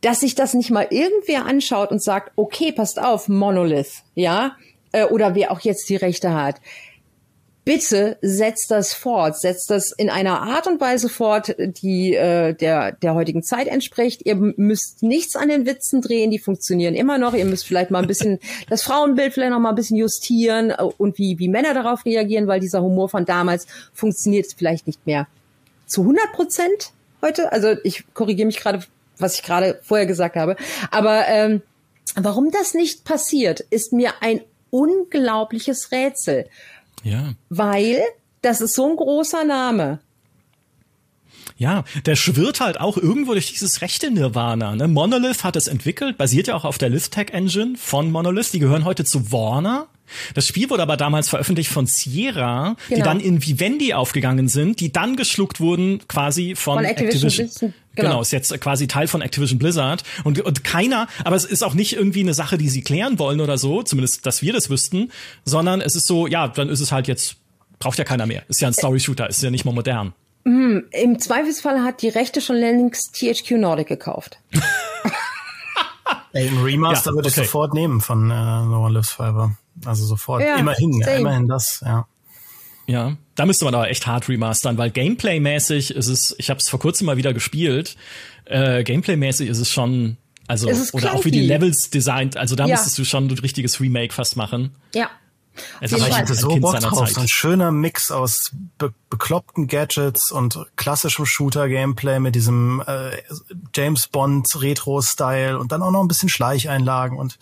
Dass 0.00 0.20
sich 0.20 0.34
das 0.34 0.54
nicht 0.54 0.70
mal 0.70 0.86
irgendwer 0.90 1.46
anschaut 1.46 1.90
und 1.90 2.02
sagt, 2.02 2.32
okay, 2.36 2.72
passt 2.72 3.00
auf, 3.00 3.28
Monolith, 3.28 4.02
ja, 4.14 4.56
äh, 4.92 5.04
oder 5.04 5.34
wer 5.34 5.50
auch 5.50 5.60
jetzt 5.60 5.88
die 5.88 5.96
Rechte 5.96 6.34
hat 6.34 6.60
bitte 7.64 8.18
setzt 8.20 8.70
das 8.70 8.92
fort, 8.92 9.38
setzt 9.40 9.70
das 9.70 9.92
in 9.92 10.10
einer 10.10 10.42
Art 10.42 10.66
und 10.66 10.80
Weise 10.80 11.08
fort, 11.08 11.54
die 11.58 12.14
äh, 12.14 12.52
der, 12.52 12.92
der 12.92 13.14
heutigen 13.14 13.42
Zeit 13.42 13.68
entspricht. 13.68 14.22
Ihr 14.24 14.36
müsst 14.36 15.02
nichts 15.02 15.34
an 15.34 15.48
den 15.48 15.66
Witzen 15.66 16.02
drehen, 16.02 16.30
die 16.30 16.38
funktionieren 16.38 16.94
immer 16.94 17.18
noch. 17.18 17.34
Ihr 17.34 17.46
müsst 17.46 17.66
vielleicht 17.66 17.90
mal 17.90 18.02
ein 18.02 18.08
bisschen 18.08 18.38
das 18.68 18.82
Frauenbild 18.82 19.32
vielleicht 19.32 19.52
noch 19.52 19.60
mal 19.60 19.70
ein 19.70 19.74
bisschen 19.74 19.96
justieren 19.96 20.70
äh, 20.70 20.82
und 20.82 21.18
wie, 21.18 21.38
wie 21.38 21.48
Männer 21.48 21.74
darauf 21.74 22.04
reagieren, 22.04 22.46
weil 22.46 22.60
dieser 22.60 22.82
Humor 22.82 23.08
von 23.08 23.24
damals 23.24 23.66
funktioniert 23.92 24.46
vielleicht 24.56 24.86
nicht 24.86 25.06
mehr. 25.06 25.26
zu 25.86 26.02
100 26.02 26.32
Prozent 26.32 26.92
heute. 27.22 27.50
Also 27.52 27.76
ich 27.82 28.04
korrigiere 28.12 28.46
mich 28.46 28.60
gerade, 28.60 28.80
was 29.18 29.36
ich 29.36 29.42
gerade 29.42 29.80
vorher 29.82 30.06
gesagt 30.06 30.36
habe. 30.36 30.56
Aber 30.90 31.26
ähm, 31.28 31.62
warum 32.14 32.50
das 32.50 32.74
nicht 32.74 33.04
passiert, 33.04 33.60
ist 33.60 33.92
mir 33.92 34.12
ein 34.20 34.42
unglaubliches 34.70 35.92
Rätsel. 35.92 36.46
Ja. 37.04 37.34
Weil 37.50 38.02
das 38.42 38.60
ist 38.60 38.74
so 38.74 38.90
ein 38.90 38.96
großer 38.96 39.44
Name. 39.44 40.00
Ja, 41.56 41.84
der 42.06 42.16
schwirrt 42.16 42.60
halt 42.60 42.80
auch 42.80 42.96
irgendwo 42.96 43.32
durch 43.32 43.52
dieses 43.52 43.80
rechte 43.80 44.10
Nirvana. 44.10 44.74
Ne? 44.74 44.88
Monolith 44.88 45.44
hat 45.44 45.56
es 45.56 45.66
entwickelt, 45.66 46.18
basiert 46.18 46.48
ja 46.48 46.54
auch 46.54 46.64
auf 46.64 46.78
der 46.78 46.90
Liftech 46.90 47.30
Engine 47.30 47.76
von 47.76 48.10
Monolith. 48.10 48.50
Die 48.52 48.58
gehören 48.58 48.84
heute 48.84 49.04
zu 49.04 49.30
Warner. 49.30 49.88
Das 50.34 50.46
Spiel 50.46 50.68
wurde 50.70 50.82
aber 50.82 50.96
damals 50.96 51.28
veröffentlicht 51.28 51.70
von 51.70 51.86
Sierra, 51.86 52.76
genau. 52.88 52.96
die 52.96 53.02
dann 53.02 53.20
in 53.20 53.44
Vivendi 53.44 53.94
aufgegangen 53.94 54.48
sind, 54.48 54.80
die 54.80 54.92
dann 54.92 55.16
geschluckt 55.16 55.60
wurden 55.60 56.00
quasi 56.08 56.54
von, 56.54 56.76
von 56.76 56.84
Activision. 56.84 57.30
Activision. 57.30 57.74
Genau. 57.94 58.08
genau. 58.08 58.22
ist 58.22 58.32
jetzt 58.32 58.60
quasi 58.60 58.86
Teil 58.86 59.06
von 59.06 59.22
Activision 59.22 59.58
Blizzard 59.58 60.02
und, 60.24 60.40
und 60.40 60.64
keiner, 60.64 61.06
aber 61.24 61.36
es 61.36 61.44
ist 61.44 61.62
auch 61.62 61.74
nicht 61.74 61.94
irgendwie 61.94 62.20
eine 62.20 62.34
Sache, 62.34 62.58
die 62.58 62.68
sie 62.68 62.82
klären 62.82 63.18
wollen 63.18 63.40
oder 63.40 63.56
so, 63.56 63.82
zumindest, 63.82 64.26
dass 64.26 64.42
wir 64.42 64.52
das 64.52 64.68
wüssten, 64.68 65.10
sondern 65.44 65.80
es 65.80 65.94
ist 65.94 66.06
so, 66.06 66.26
ja, 66.26 66.48
dann 66.48 66.68
ist 66.68 66.80
es 66.80 66.92
halt 66.92 67.08
jetzt, 67.08 67.36
braucht 67.78 67.98
ja 67.98 68.04
keiner 68.04 68.26
mehr. 68.26 68.42
Ist 68.48 68.60
ja 68.60 68.68
ein 68.68 68.74
Story-Shooter, 68.74 69.28
ist 69.28 69.42
ja 69.42 69.50
nicht 69.50 69.64
mehr 69.64 69.74
modern. 69.74 70.12
Hm, 70.44 70.84
Im 70.90 71.18
Zweifelsfall 71.18 71.82
hat 71.82 72.02
die 72.02 72.08
Rechte 72.08 72.40
schon 72.40 72.56
längst 72.56 73.14
THQ 73.14 73.52
Nordic 73.52 73.88
gekauft. 73.88 74.38
Ey, 76.32 76.48
ein 76.48 76.62
Remaster 76.62 77.10
ja, 77.10 77.14
würde 77.14 77.28
ich 77.28 77.34
sofort 77.34 77.74
nehmen 77.74 78.00
von 78.00 78.30
äh, 78.30 78.34
No 78.34 78.84
One 78.84 78.94
Lives 78.94 79.10
Forever. 79.10 79.56
Also 79.84 80.04
sofort. 80.04 80.42
Ja, 80.42 80.56
immerhin, 80.56 80.92
ja, 81.00 81.14
immerhin 81.14 81.48
das, 81.48 81.82
ja. 81.84 82.06
Ja, 82.86 83.16
da 83.34 83.46
müsste 83.46 83.64
man 83.64 83.74
aber 83.74 83.88
echt 83.88 84.06
hart 84.06 84.28
remastern, 84.28 84.76
weil 84.76 84.90
Gameplay-mäßig 84.90 85.92
ist 85.92 86.08
es, 86.08 86.34
ich 86.38 86.50
habe 86.50 86.58
es 86.58 86.68
vor 86.68 86.78
kurzem 86.78 87.06
mal 87.06 87.16
wieder 87.16 87.32
gespielt, 87.32 87.96
äh, 88.44 88.84
Gameplay-mäßig 88.84 89.48
ist 89.48 89.58
es 89.58 89.70
schon, 89.70 90.18
also, 90.48 90.68
oder 90.92 91.14
auch 91.14 91.24
wie 91.24 91.30
die 91.30 91.46
Levels 91.46 91.88
designt, 91.88 92.36
also 92.36 92.56
da 92.56 92.66
ja. 92.66 92.74
müsstest 92.74 92.98
du 92.98 93.04
schon 93.04 93.28
ein 93.28 93.38
richtiges 93.38 93.80
Remake 93.80 94.12
fast 94.12 94.36
machen. 94.36 94.74
Ja. 94.94 95.08
Es 95.80 95.92
aber 95.92 96.08
ich 96.08 96.16
hätte 96.16 96.34
so 96.34 96.56
Bock 96.56 96.78
drauf, 96.80 97.08
so 97.08 97.20
ein 97.20 97.28
schöner 97.28 97.70
Mix 97.70 98.10
aus 98.10 98.50
be 98.78 98.92
bekloppten 99.10 99.68
Gadgets 99.68 100.32
und 100.32 100.58
klassischem 100.74 101.24
Shooter-Gameplay 101.24 102.18
mit 102.18 102.34
diesem 102.34 102.82
äh, 102.84 103.16
James 103.72 104.08
Bond 104.08 104.60
Retro-Style 104.60 105.56
und 105.58 105.70
dann 105.70 105.82
auch 105.82 105.92
noch 105.92 106.00
ein 106.00 106.08
bisschen 106.08 106.28
Schleicheinlagen 106.28 107.16
und 107.16 107.38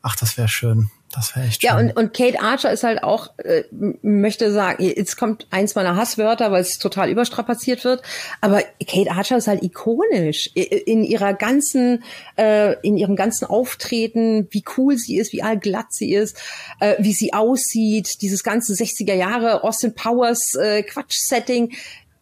ach, 0.00 0.14
das 0.14 0.36
wäre 0.36 0.48
schön. 0.48 0.90
Das 1.12 1.34
wäre 1.34 1.46
echt 1.46 1.62
schön. 1.62 1.68
Ja, 1.68 1.78
und, 1.78 1.96
und 1.96 2.12
Kate 2.12 2.40
Archer 2.40 2.70
ist 2.70 2.84
halt 2.84 3.02
auch, 3.02 3.30
äh, 3.38 3.64
möchte 4.02 4.52
sagen, 4.52 4.82
jetzt 4.82 5.16
kommt 5.16 5.46
eins 5.50 5.74
meiner 5.74 5.96
Hasswörter, 5.96 6.52
weil 6.52 6.60
es 6.60 6.78
total 6.78 7.10
überstrapaziert 7.10 7.84
wird, 7.84 8.02
aber 8.40 8.62
Kate 8.86 9.10
Archer 9.10 9.38
ist 9.38 9.46
halt 9.46 9.62
ikonisch 9.62 10.50
in 10.54 11.04
ihrer 11.04 11.32
ganzen, 11.32 12.04
äh, 12.36 12.74
in 12.82 12.98
ihrem 12.98 13.16
ganzen 13.16 13.46
Auftreten, 13.46 14.48
wie 14.50 14.64
cool 14.76 14.98
sie 14.98 15.16
ist, 15.16 15.32
wie 15.32 15.42
allglatt 15.42 15.86
sie 15.90 16.12
ist, 16.12 16.36
äh, 16.80 16.96
wie 16.98 17.14
sie 17.14 17.32
aussieht, 17.32 18.20
dieses 18.20 18.42
ganze 18.42 18.74
60er 18.74 19.14
Jahre 19.14 19.64
Austin 19.64 19.94
Powers 19.94 20.54
äh, 20.54 20.82
Quatsch-Setting. 20.82 21.72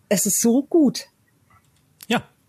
Es 0.08 0.26
ist 0.26 0.40
so 0.40 0.62
gut. 0.62 1.08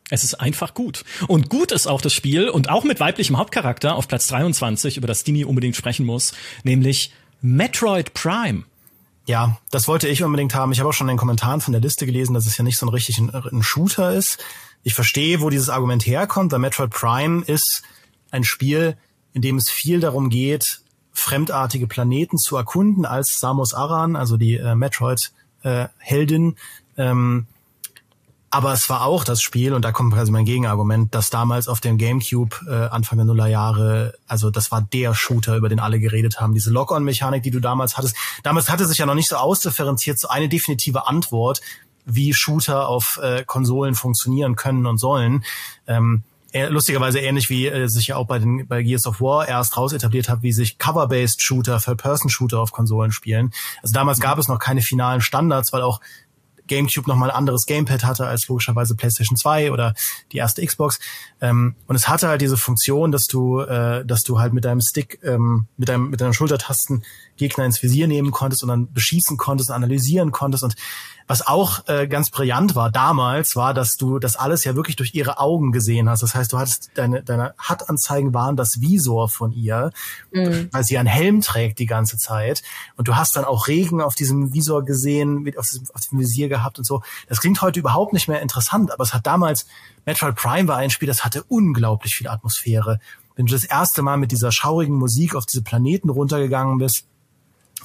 Es 0.09 0.23
ist 0.23 0.35
einfach 0.35 0.73
gut. 0.73 1.03
Und 1.27 1.49
gut 1.49 1.71
ist 1.71 1.87
auch 1.87 2.01
das 2.01 2.13
Spiel 2.13 2.49
und 2.49 2.69
auch 2.69 2.83
mit 2.83 2.99
weiblichem 2.99 3.37
Hauptcharakter 3.37 3.95
auf 3.95 4.07
Platz 4.07 4.27
23, 4.27 4.97
über 4.97 5.07
das 5.07 5.23
Dini 5.23 5.43
unbedingt 5.43 5.75
sprechen 5.75 6.05
muss, 6.05 6.33
nämlich 6.63 7.11
Metroid 7.41 8.13
Prime. 8.13 8.63
Ja, 9.25 9.57
das 9.71 9.89
wollte 9.89 10.07
ich 10.07 10.23
unbedingt 10.23 10.55
haben. 10.55 10.71
Ich 10.71 10.79
habe 10.79 10.89
auch 10.89 10.93
schon 10.93 11.07
in 11.07 11.13
den 11.15 11.19
Kommentaren 11.19 11.59
von 11.59 11.73
der 11.73 11.81
Liste 11.81 12.05
gelesen, 12.05 12.33
dass 12.33 12.47
es 12.47 12.57
ja 12.57 12.63
nicht 12.63 12.77
so 12.77 12.85
ein 12.85 12.89
richtig 12.89 13.17
ein, 13.17 13.29
ein 13.29 13.61
Shooter 13.61 14.13
ist. 14.13 14.41
Ich 14.83 14.93
verstehe, 14.93 15.41
wo 15.41 15.49
dieses 15.49 15.69
Argument 15.69 16.05
herkommt, 16.05 16.53
weil 16.53 16.59
Metroid 16.59 16.91
Prime 16.91 17.43
ist 17.43 17.83
ein 18.31 18.45
Spiel, 18.45 18.95
in 19.33 19.41
dem 19.41 19.57
es 19.57 19.69
viel 19.69 19.99
darum 19.99 20.29
geht, 20.29 20.79
fremdartige 21.11 21.87
Planeten 21.87 22.37
zu 22.37 22.55
erkunden 22.55 23.05
als 23.05 23.39
Samus 23.41 23.73
Aran, 23.73 24.15
also 24.15 24.37
die 24.37 24.55
äh, 24.55 24.75
Metroid-Heldin. 24.75 26.55
Äh, 26.95 27.01
ähm, 27.09 27.47
aber 28.49 28.71
es 28.71 28.89
war 28.89 29.05
auch 29.05 29.23
das 29.23 29.41
Spiel, 29.41 29.73
und 29.73 29.83
da 29.83 29.91
kommt 29.91 30.13
quasi 30.13 30.31
mein 30.31 30.45
Gegenargument, 30.45 31.13
dass 31.13 31.29
damals 31.29 31.67
auf 31.67 31.81
dem 31.81 31.97
GameCube 31.97 32.55
äh, 32.67 32.93
Anfang 32.93 33.17
der 33.17 33.25
Nullerjahre, 33.25 34.13
also 34.27 34.49
das 34.49 34.71
war 34.71 34.81
der 34.81 35.13
Shooter, 35.13 35.57
über 35.57 35.67
den 35.67 35.79
alle 35.79 35.99
geredet 35.99 36.39
haben. 36.39 36.53
Diese 36.53 36.71
Lock-on-Mechanik, 36.71 37.43
die 37.43 37.51
du 37.51 37.59
damals 37.59 37.97
hattest. 37.97 38.15
Damals 38.43 38.69
hatte 38.69 38.85
sich 38.85 38.99
ja 38.99 39.05
noch 39.05 39.15
nicht 39.15 39.27
so 39.27 39.35
ausdifferenziert, 39.35 40.17
so 40.17 40.29
eine 40.29 40.47
definitive 40.47 41.07
Antwort, 41.07 41.61
wie 42.05 42.33
Shooter 42.33 42.87
auf 42.87 43.19
äh, 43.21 43.43
Konsolen 43.45 43.95
funktionieren 43.95 44.55
können 44.55 44.85
und 44.85 44.97
sollen. 44.97 45.43
Ähm, 45.85 46.23
lustigerweise 46.69 47.19
ähnlich 47.19 47.49
wie 47.49 47.67
äh, 47.67 47.87
sich 47.87 48.07
ja 48.07 48.15
auch 48.15 48.27
bei 48.27 48.39
den 48.39 48.65
bei 48.67 48.81
Gears 48.81 49.05
of 49.05 49.19
War 49.19 49.47
erst 49.47 49.75
raus 49.75 49.91
etabliert 49.91 50.29
hat, 50.29 50.41
wie 50.41 50.53
sich 50.53 50.77
Cover-based 50.77 51.41
Shooter, 51.41 51.79
Third-Person-Shooter 51.79 52.59
auf 52.59 52.71
Konsolen 52.71 53.11
spielen. 53.11 53.51
Also 53.83 53.93
damals 53.93 54.19
gab 54.19 54.37
es 54.39 54.47
noch 54.47 54.57
keine 54.57 54.81
finalen 54.81 55.19
Standards, 55.21 55.73
weil 55.73 55.81
auch 55.81 55.99
GameCube 56.67 57.07
nochmal 57.07 57.31
ein 57.31 57.35
anderes 57.35 57.65
Gamepad 57.65 58.03
hatte 58.03 58.27
als 58.27 58.47
logischerweise 58.47 58.95
PlayStation 58.95 59.37
2 59.37 59.71
oder 59.71 59.93
die 60.31 60.37
erste 60.37 60.65
Xbox. 60.65 60.99
Ähm, 61.41 61.75
und 61.87 61.95
es 61.95 62.07
hatte 62.07 62.27
halt 62.27 62.41
diese 62.41 62.57
Funktion, 62.57 63.11
dass 63.11 63.27
du, 63.27 63.61
äh, 63.61 64.05
dass 64.05 64.23
du 64.23 64.39
halt 64.39 64.53
mit 64.53 64.65
deinem 64.65 64.81
Stick, 64.81 65.19
ähm, 65.23 65.67
mit 65.77 65.89
deinem, 65.89 66.09
mit 66.09 66.21
deinen 66.21 66.33
Schultertasten 66.33 67.03
Gegner 67.37 67.65
ins 67.65 67.81
Visier 67.81 68.07
nehmen 68.07 68.31
konntest 68.31 68.63
und 68.63 68.69
dann 68.69 68.91
beschießen 68.91 69.37
konntest 69.37 69.69
und 69.69 69.75
analysieren 69.75 70.31
konntest. 70.31 70.63
Und 70.63 70.75
was 71.27 71.45
auch 71.45 71.85
äh, 71.87 72.07
ganz 72.07 72.29
brillant 72.29 72.73
war 72.75 72.89
damals, 72.89 73.57
war, 73.57 73.73
dass 73.73 73.97
du 73.97 74.17
das 74.17 74.37
alles 74.37 74.63
ja 74.63 74.75
wirklich 74.75 74.95
durch 74.95 75.13
ihre 75.13 75.39
Augen 75.39 75.73
gesehen 75.73 76.09
hast. 76.09 76.23
Das 76.23 76.33
heißt, 76.33 76.53
du 76.53 76.57
hattest 76.57 76.91
deine, 76.95 77.21
deine 77.21 77.53
HUD-Anzeigen 77.69 78.33
waren 78.33 78.55
das 78.55 78.79
Visor 78.79 79.27
von 79.27 79.51
ihr, 79.51 79.91
mhm. 80.31 80.69
weil 80.71 80.85
sie 80.85 80.97
einen 80.97 81.07
Helm 81.07 81.41
trägt 81.41 81.79
die 81.79 81.85
ganze 81.85 82.17
Zeit. 82.17 82.63
Und 82.95 83.09
du 83.09 83.17
hast 83.17 83.35
dann 83.35 83.43
auch 83.43 83.67
Regen 83.67 84.01
auf 84.01 84.15
diesem 84.15 84.53
Visor 84.53 84.85
gesehen, 84.85 85.43
mit 85.43 85.57
auf 85.57 85.65
diesem, 85.67 85.87
auf 85.93 86.01
diesem 86.01 86.19
Visier 86.19 86.47
gehabt 86.47 86.77
und 86.77 86.85
so. 86.85 87.01
Das 87.27 87.41
klingt 87.41 87.61
heute 87.61 87.81
überhaupt 87.81 88.13
nicht 88.13 88.29
mehr 88.29 88.41
interessant, 88.41 88.91
aber 88.91 89.03
es 89.03 89.13
hat 89.13 89.27
damals, 89.27 89.67
Metroid 90.05 90.35
Prime 90.35 90.69
war 90.69 90.77
ein 90.77 90.89
Spiel, 90.89 91.07
das 91.09 91.25
hatte 91.25 91.43
unglaublich 91.43 92.15
viel 92.15 92.29
Atmosphäre. 92.29 92.99
Wenn 93.35 93.47
du 93.47 93.51
das 93.51 93.65
erste 93.65 94.01
Mal 94.01 94.15
mit 94.15 94.31
dieser 94.31 94.53
schaurigen 94.53 94.95
Musik 94.95 95.35
auf 95.35 95.45
diese 95.45 95.61
Planeten 95.61 96.09
runtergegangen 96.09 96.77
bist, 96.77 97.05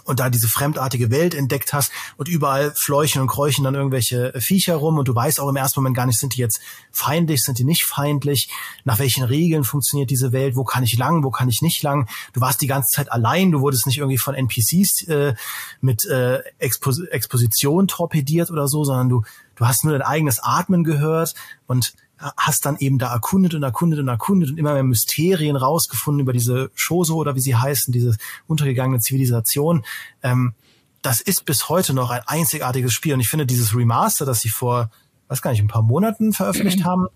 und 0.05 0.21
da 0.21 0.31
diese 0.31 0.49
fremdartige 0.49 1.11
Welt 1.11 1.35
entdeckt 1.35 1.73
hast 1.73 1.93
und 2.17 2.29
überall 2.29 2.73
fleuchen 2.75 3.23
und 3.23 3.29
kräuchen 3.29 3.65
dann 3.65 3.75
irgendwelche 3.75 4.33
Viecher 4.41 4.77
rum 4.77 4.99
und 4.99 5.09
du 5.09 5.15
weißt 5.15 5.41
auch 5.41 5.49
im 5.49 5.57
ersten 5.57 5.81
Moment 5.81 5.97
gar 5.97 6.07
nicht, 6.07 6.19
sind 6.19 6.37
die 6.37 6.41
jetzt 6.41 6.61
feindlich, 6.91 7.45
sind 7.45 7.59
die 7.59 7.65
nicht 7.65 7.85
feindlich, 7.85 8.51
nach 8.85 8.99
welchen 8.99 9.25
Regeln 9.25 9.65
funktioniert 9.65 10.11
diese 10.11 10.33
Welt, 10.33 10.57
wo 10.57 10.65
kann 10.65 10.83
ich 10.83 10.97
lang, 10.97 11.25
wo 11.25 11.31
kann 11.31 11.49
ich 11.49 11.63
nicht 11.63 11.83
lang. 11.83 12.09
Du 12.33 12.41
warst 12.41 12.61
die 12.61 12.67
ganze 12.67 12.91
Zeit 12.91 13.11
allein, 13.13 13.53
du 13.53 13.61
wurdest 13.61 13.87
nicht 13.87 13.99
irgendwie 13.99 14.19
von 14.19 14.35
NPCs 14.35 15.09
äh, 15.09 15.35
mit 15.81 16.05
äh, 16.07 16.41
Expos 16.59 17.01
Exposition 17.01 17.89
torpediert 17.89 18.51
oder 18.51 18.69
so, 18.69 18.85
sondern 18.85 19.09
du, 19.09 19.23
du 19.57 19.67
hast 19.67 19.85
nur 19.85 19.93
dein 19.93 20.03
eigenes 20.03 20.41
Atmen 20.41 20.85
gehört 20.85 21.35
und 21.67 21.95
hast 22.37 22.67
dann 22.67 22.77
eben 22.79 22.99
da 22.99 23.13
erkundet 23.13 23.55
und 23.55 23.63
erkundet 23.63 24.01
und 24.01 24.09
erkundet 24.09 24.51
und 24.51 24.59
immer 24.59 24.75
mehr 24.75 24.83
Mysterien 24.83 25.57
rausgefunden 25.57 26.21
über 26.21 26.33
diese 26.33 26.71
Shoso 26.75 27.17
oder 27.17 27.35
wie 27.35 27.41
sie 27.41 27.57
heißen, 27.57 27.93
diese 27.93 28.17
untergegangene 28.47 29.01
Zivilisation. 29.01 29.85
Ähm, 30.23 30.55
das 31.03 31.21
ist 31.21 31.45
bis 31.45 31.69
heute 31.69 31.95
noch 31.95 32.11
ein 32.11 32.23
einzigartiges 32.27 32.93
Spiel. 32.93 33.15
Und 33.15 33.21
ich 33.21 33.29
finde, 33.29 33.47
dieses 33.47 33.77
Remaster, 33.77 34.25
das 34.25 34.41
sie 34.41 34.49
vor, 34.49 34.91
weiß 35.29 35.43
gar 35.43 35.51
nicht, 35.51 35.61
ein 35.61 35.69
paar 35.69 35.83
Monaten 35.83 36.33
veröffentlicht 36.33 36.85
haben, 36.85 37.09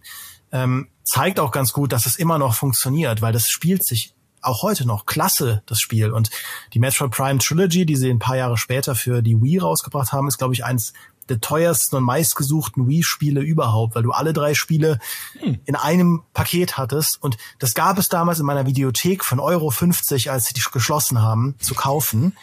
ähm, 0.53 0.89
zeigt 1.05 1.41
auch 1.41 1.53
ganz 1.53 1.73
gut, 1.73 1.93
dass 1.93 2.07
es 2.07 2.17
immer 2.17 2.39
noch 2.39 2.55
funktioniert, 2.55 3.23
weil 3.23 3.33
das 3.33 3.49
spielt 3.49 3.85
sich 3.85 4.13
auch 4.43 4.63
heute 4.63 4.87
noch 4.87 5.07
klasse, 5.07 5.63
das 5.67 5.81
Spiel. 5.81 6.11
Und 6.11 6.31
die 6.73 6.79
Metroid 6.79 7.11
Prime 7.11 7.39
Trilogy, 7.39 7.87
die 7.87 7.97
sie 7.97 8.11
ein 8.11 8.19
paar 8.19 8.37
Jahre 8.37 8.57
später 8.57 8.95
für 8.95 9.23
die 9.23 9.41
Wii 9.41 9.59
rausgebracht 9.59 10.13
haben, 10.13 10.29
ist, 10.29 10.39
glaube 10.39 10.55
ich, 10.55 10.65
eins 10.65 10.93
der 11.29 11.41
teuersten 11.41 11.97
und 11.97 12.05
meistgesuchten 12.05 12.87
Wii-Spiele 12.89 13.41
überhaupt, 13.41 13.95
weil 13.95 14.03
du 14.03 14.13
alle 14.13 14.33
drei 14.33 14.55
Spiele 14.55 14.99
hm. 15.41 15.59
in 15.65 15.77
einem 15.77 16.23
Paket 16.35 16.79
hattest. 16.79 17.23
Und 17.23 17.37
das 17.59 17.75
gab 17.75 17.99
es 17.99 18.09
damals 18.09 18.39
in 18.39 18.47
meiner 18.47 18.67
Videothek 18.67 19.25
von 19.25 19.41
Euro 19.41 19.71
50, 19.71 20.31
als 20.31 20.47
sie 20.47 20.55
die 20.55 20.63
geschlossen 20.73 21.23
haben, 21.23 21.55
zu 21.59 21.75
kaufen. 21.75 22.37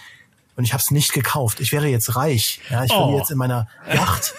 Und 0.55 0.65
ich 0.65 0.73
habe 0.73 0.81
es 0.81 0.91
nicht 0.91 1.13
gekauft. 1.13 1.59
Ich 1.59 1.71
wäre 1.71 1.87
jetzt 1.87 2.15
reich. 2.15 2.61
Ja, 2.69 2.83
ich 2.83 2.91
oh. 2.91 3.07
würde 3.07 3.17
jetzt 3.19 3.31
in 3.31 3.37
meiner 3.37 3.67
Yacht 3.91 4.35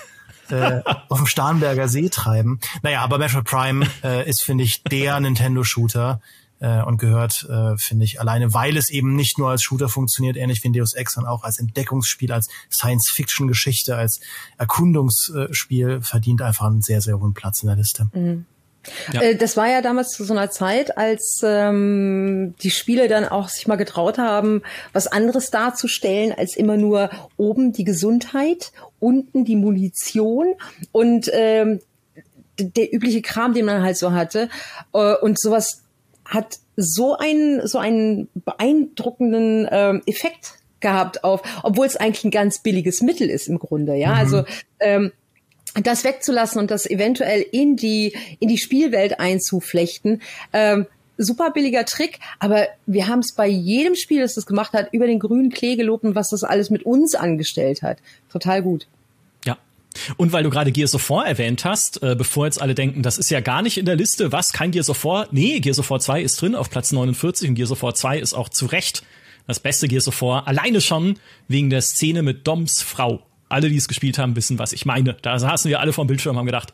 äh, 0.51 0.81
auf 1.09 1.19
dem 1.19 1.27
Starnberger 1.27 1.89
See 1.89 2.09
treiben. 2.09 2.61
Naja, 2.83 3.03
aber 3.03 3.19
Metroid 3.19 3.45
Prime 3.45 3.87
äh, 4.03 4.29
ist, 4.29 4.43
finde 4.43 4.65
ich, 4.65 4.83
der 4.83 5.19
Nintendo-Shooter, 5.21 6.21
äh, 6.65 6.83
und 6.83 6.97
gehört, 6.97 7.47
äh, 7.51 7.77
finde 7.77 8.07
ich, 8.07 8.21
alleine, 8.21 8.55
weil 8.55 8.79
es 8.79 8.89
eben 8.89 9.15
nicht 9.15 9.39
nur 9.39 9.51
als 9.51 9.63
Shooter 9.63 9.91
funktioniert, 9.91 10.37
ähnlich 10.37 10.63
wie 10.63 10.69
in 10.69 10.73
Deus 10.73 10.95
Ex, 10.95 11.13
sondern 11.13 11.33
auch 11.33 11.45
als 11.45 11.59
Entdeckungsspiel, 11.59 12.33
als 12.33 12.49
Science-Fiction-Geschichte, 12.73 13.95
als 13.97 14.21
Erkundungsspiel, 14.57 16.01
verdient 16.01 16.41
einfach 16.41 16.67
einen 16.67 16.81
sehr, 16.81 17.03
sehr 17.03 17.21
hohen 17.21 17.35
Platz 17.35 17.63
in 17.63 17.67
der 17.69 17.77
Liste. 17.77 18.09
Mhm. 18.15 18.47
Ja. 19.13 19.21
Äh, 19.21 19.37
das 19.37 19.57
war 19.57 19.69
ja 19.69 19.83
damals 19.83 20.11
zu 20.11 20.25
so 20.25 20.33
einer 20.33 20.51
Zeit, 20.51 20.97
als 20.97 21.41
ähm, 21.43 22.55
die 22.63 22.71
Spiele 22.71 23.09
dann 23.09 23.27
auch 23.27 23.49
sich 23.49 23.67
mal 23.67 23.77
getraut 23.77 24.17
haben, 24.17 24.63
was 24.93 25.07
anderes 25.07 25.51
darzustellen 25.51 26.33
als 26.33 26.57
immer 26.57 26.77
nur 26.77 27.11
oben 27.37 27.73
die 27.73 27.85
Gesundheit 27.85 28.73
unten 29.01 29.45
die 29.45 29.57
Munition 29.57 30.55
und 30.93 31.31
ähm, 31.33 31.81
der 32.59 32.95
übliche 32.95 33.21
Kram, 33.21 33.53
den 33.53 33.65
man 33.65 33.83
halt 33.83 33.97
so 33.97 34.13
hatte. 34.13 34.49
Äh, 34.93 35.15
und 35.17 35.39
sowas 35.39 35.84
hat 36.25 36.59
so 36.77 37.17
einen, 37.17 37.67
so 37.67 37.79
einen 37.79 38.29
beeindruckenden 38.35 39.69
ähm, 39.71 40.03
Effekt 40.07 40.55
gehabt 40.81 41.25
auf, 41.25 41.43
obwohl 41.63 41.87
es 41.87 41.97
eigentlich 41.97 42.25
ein 42.25 42.31
ganz 42.31 42.59
billiges 42.59 43.01
Mittel 43.03 43.31
ist 43.31 43.49
im 43.49 43.59
Grunde, 43.59 43.95
ja. 43.95 44.11
Mhm. 44.11 44.19
Also 44.19 44.45
ähm, 44.81 45.13
das 45.83 46.05
wegzulassen 46.05 46.61
und 46.61 46.71
das 46.71 46.87
eventuell 46.87 47.41
in 47.41 47.77
die 47.77 48.15
in 48.39 48.49
die 48.49 48.59
Spielwelt 48.59 49.19
einzuflechten. 49.19 50.23
Ähm, 50.53 50.87
super 51.17 51.51
billiger 51.51 51.85
Trick, 51.85 52.19
aber 52.39 52.67
wir 52.87 53.09
haben 53.09 53.21
es 53.21 53.35
bei 53.35 53.47
jedem 53.47 53.95
Spiel, 53.95 54.21
das 54.21 54.35
das 54.35 54.47
gemacht 54.47 54.73
hat, 54.73 54.93
über 54.93 55.07
den 55.07 55.19
grünen 55.19 55.51
Klee 55.51 55.77
gelobt 55.77 56.05
und 56.05 56.15
was 56.15 56.31
das 56.31 56.45
alles 56.45 56.71
mit 56.71 56.85
uns 56.85 57.15
angestellt 57.15 57.83
hat. 57.83 57.99
Total 58.31 58.63
gut. 58.63 58.87
Und 60.17 60.33
weil 60.33 60.43
du 60.43 60.51
gerade 60.51 60.73
Gears 60.73 60.95
of 60.95 61.09
War 61.11 61.27
erwähnt 61.27 61.65
hast, 61.65 62.03
äh, 62.03 62.15
bevor 62.17 62.47
jetzt 62.47 62.61
alle 62.61 62.75
denken, 62.75 63.03
das 63.03 63.19
ist 63.19 63.31
ja 63.31 63.41
gar 63.41 63.63
nicht 63.63 63.79
in 63.79 63.87
der 63.87 63.97
Liste, 63.97 64.33
was, 64.33 64.53
kein 64.53 64.71
Gears 64.71 64.91
of 64.91 65.05
War? 65.05 65.29
Nee, 65.31 65.61
Gears 65.61 65.79
of 65.79 65.91
War 65.91 66.01
2 66.01 66.23
ist 66.23 66.41
drin 66.41 66.55
auf 66.55 66.71
Platz 66.71 66.93
49 66.93 67.51
und 67.51 67.55
Gears 67.55 67.71
of 67.71 67.83
War 67.83 67.95
2 67.95 68.19
ist 68.19 68.35
auch 68.35 68.49
zu 68.49 68.67
Recht 68.67 69.03
das 69.47 69.61
beste 69.61 69.89
Gears 69.89 70.09
of 70.09 70.21
War, 70.23 70.47
alleine 70.47 70.81
schon 70.81 71.19
wegen 71.49 71.71
der 71.71 71.83
Szene 71.83 72.23
mit 72.23 72.47
Doms 72.47 72.83
Frau. 72.83 73.27
Alle, 73.49 73.69
die 73.69 73.77
es 73.77 73.89
gespielt 73.89 74.19
haben, 74.19 74.37
wissen, 74.37 74.59
was 74.59 74.73
ich 74.73 74.87
meine. 74.87 75.15
Da 75.21 75.39
saßen 75.39 75.69
wir 75.69 75.81
alle 75.81 75.93
vom 75.93 76.07
Bildschirm 76.07 76.37
und 76.37 76.39
haben 76.39 76.47
gedacht, 76.47 76.73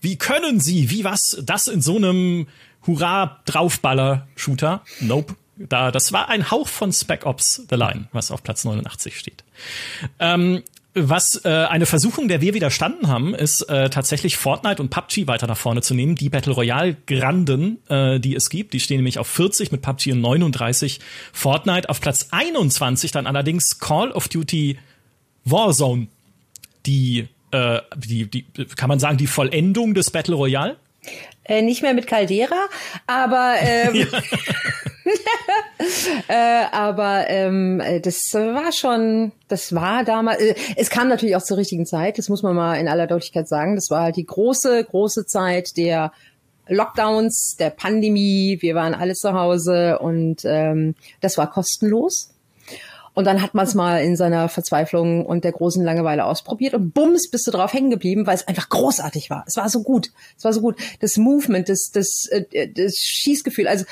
wie 0.00 0.16
können 0.16 0.60
sie, 0.60 0.90
wie 0.90 1.04
was, 1.04 1.38
das 1.42 1.68
in 1.68 1.80
so 1.80 1.96
einem 1.96 2.46
Hurra-Draufballer-Shooter? 2.86 4.82
Nope. 5.00 5.36
Da, 5.56 5.92
das 5.92 6.12
war 6.12 6.28
ein 6.28 6.50
Hauch 6.50 6.66
von 6.66 6.92
Spec 6.92 7.24
Ops 7.26 7.62
The 7.70 7.76
Line, 7.76 8.08
was 8.10 8.32
auf 8.32 8.42
Platz 8.42 8.64
89 8.64 9.16
steht. 9.16 9.44
Ähm, 10.18 10.64
was 10.94 11.44
äh, 11.44 11.48
eine 11.48 11.86
Versuchung, 11.86 12.28
der 12.28 12.40
wir 12.40 12.54
widerstanden 12.54 13.08
haben, 13.08 13.34
ist 13.34 13.62
äh, 13.62 13.90
tatsächlich 13.90 14.36
Fortnite 14.36 14.80
und 14.80 14.90
PUBG 14.90 15.26
weiter 15.26 15.46
nach 15.48 15.56
vorne 15.56 15.82
zu 15.82 15.92
nehmen. 15.92 16.14
Die 16.14 16.28
Battle 16.28 16.52
Royale 16.52 16.96
Granden, 17.06 17.78
äh, 17.88 18.20
die 18.20 18.36
es 18.36 18.48
gibt, 18.48 18.72
die 18.72 18.80
stehen 18.80 18.98
nämlich 18.98 19.18
auf 19.18 19.26
40 19.26 19.72
mit 19.72 19.82
PUBG 19.82 20.12
und 20.12 20.20
39. 20.20 21.00
Fortnite 21.32 21.88
auf 21.88 22.00
Platz 22.00 22.28
21 22.30 23.10
dann 23.10 23.26
allerdings 23.26 23.80
Call 23.80 24.12
of 24.12 24.28
Duty 24.28 24.78
Warzone. 25.44 26.06
Die, 26.86 27.28
äh, 27.50 27.80
die, 27.96 28.26
die 28.30 28.44
kann 28.76 28.88
man 28.88 29.00
sagen, 29.00 29.18
die 29.18 29.26
Vollendung 29.26 29.94
des 29.94 30.10
Battle 30.10 30.36
Royale? 30.36 30.76
Äh, 31.44 31.62
nicht 31.62 31.82
mehr 31.82 31.94
mit 31.94 32.06
Caldera, 32.06 32.68
aber 33.06 33.56
ähm, 33.60 34.06
äh, 36.28 36.64
aber 36.72 37.28
ähm, 37.28 37.82
das 38.02 38.32
war 38.34 38.72
schon, 38.72 39.32
das 39.48 39.74
war 39.74 40.04
damals. 40.04 40.40
Äh, 40.40 40.54
es 40.76 40.90
kam 40.90 41.08
natürlich 41.08 41.36
auch 41.36 41.42
zur 41.42 41.58
richtigen 41.58 41.86
Zeit. 41.86 42.18
Das 42.18 42.28
muss 42.28 42.42
man 42.42 42.54
mal 42.54 42.74
in 42.76 42.88
aller 42.88 43.06
Deutlichkeit 43.06 43.48
sagen. 43.48 43.74
Das 43.74 43.90
war 43.90 44.02
halt 44.02 44.16
die 44.16 44.24
große, 44.24 44.84
große 44.84 45.26
Zeit 45.26 45.76
der 45.76 46.12
Lockdowns, 46.68 47.56
der 47.58 47.70
Pandemie. 47.70 48.58
Wir 48.60 48.74
waren 48.74 48.94
alle 48.94 49.14
zu 49.14 49.32
Hause 49.34 49.98
und 49.98 50.42
ähm, 50.44 50.94
das 51.20 51.36
war 51.36 51.50
kostenlos. 51.50 52.30
Und 53.14 53.28
dann 53.28 53.42
hat 53.42 53.54
man 53.54 53.64
es 53.64 53.74
mal 53.74 54.02
in 54.02 54.16
seiner 54.16 54.48
Verzweiflung 54.48 55.24
und 55.24 55.44
der 55.44 55.52
großen 55.52 55.84
Langeweile 55.84 56.24
ausprobiert 56.24 56.74
und 56.74 56.92
bums 56.92 57.30
bist 57.30 57.46
du 57.46 57.52
drauf 57.52 57.72
hängen 57.72 57.90
geblieben, 57.90 58.26
weil 58.26 58.34
es 58.34 58.48
einfach 58.48 58.68
großartig 58.68 59.30
war. 59.30 59.44
Es 59.46 59.56
war 59.56 59.68
so 59.68 59.84
gut. 59.84 60.10
Es 60.36 60.44
war 60.44 60.52
so 60.52 60.60
gut. 60.60 60.76
Das 60.98 61.16
Movement, 61.16 61.68
das, 61.68 61.90
das, 61.92 62.26
äh, 62.30 62.68
das 62.68 62.96
Schießgefühl. 62.96 63.68
Also 63.68 63.84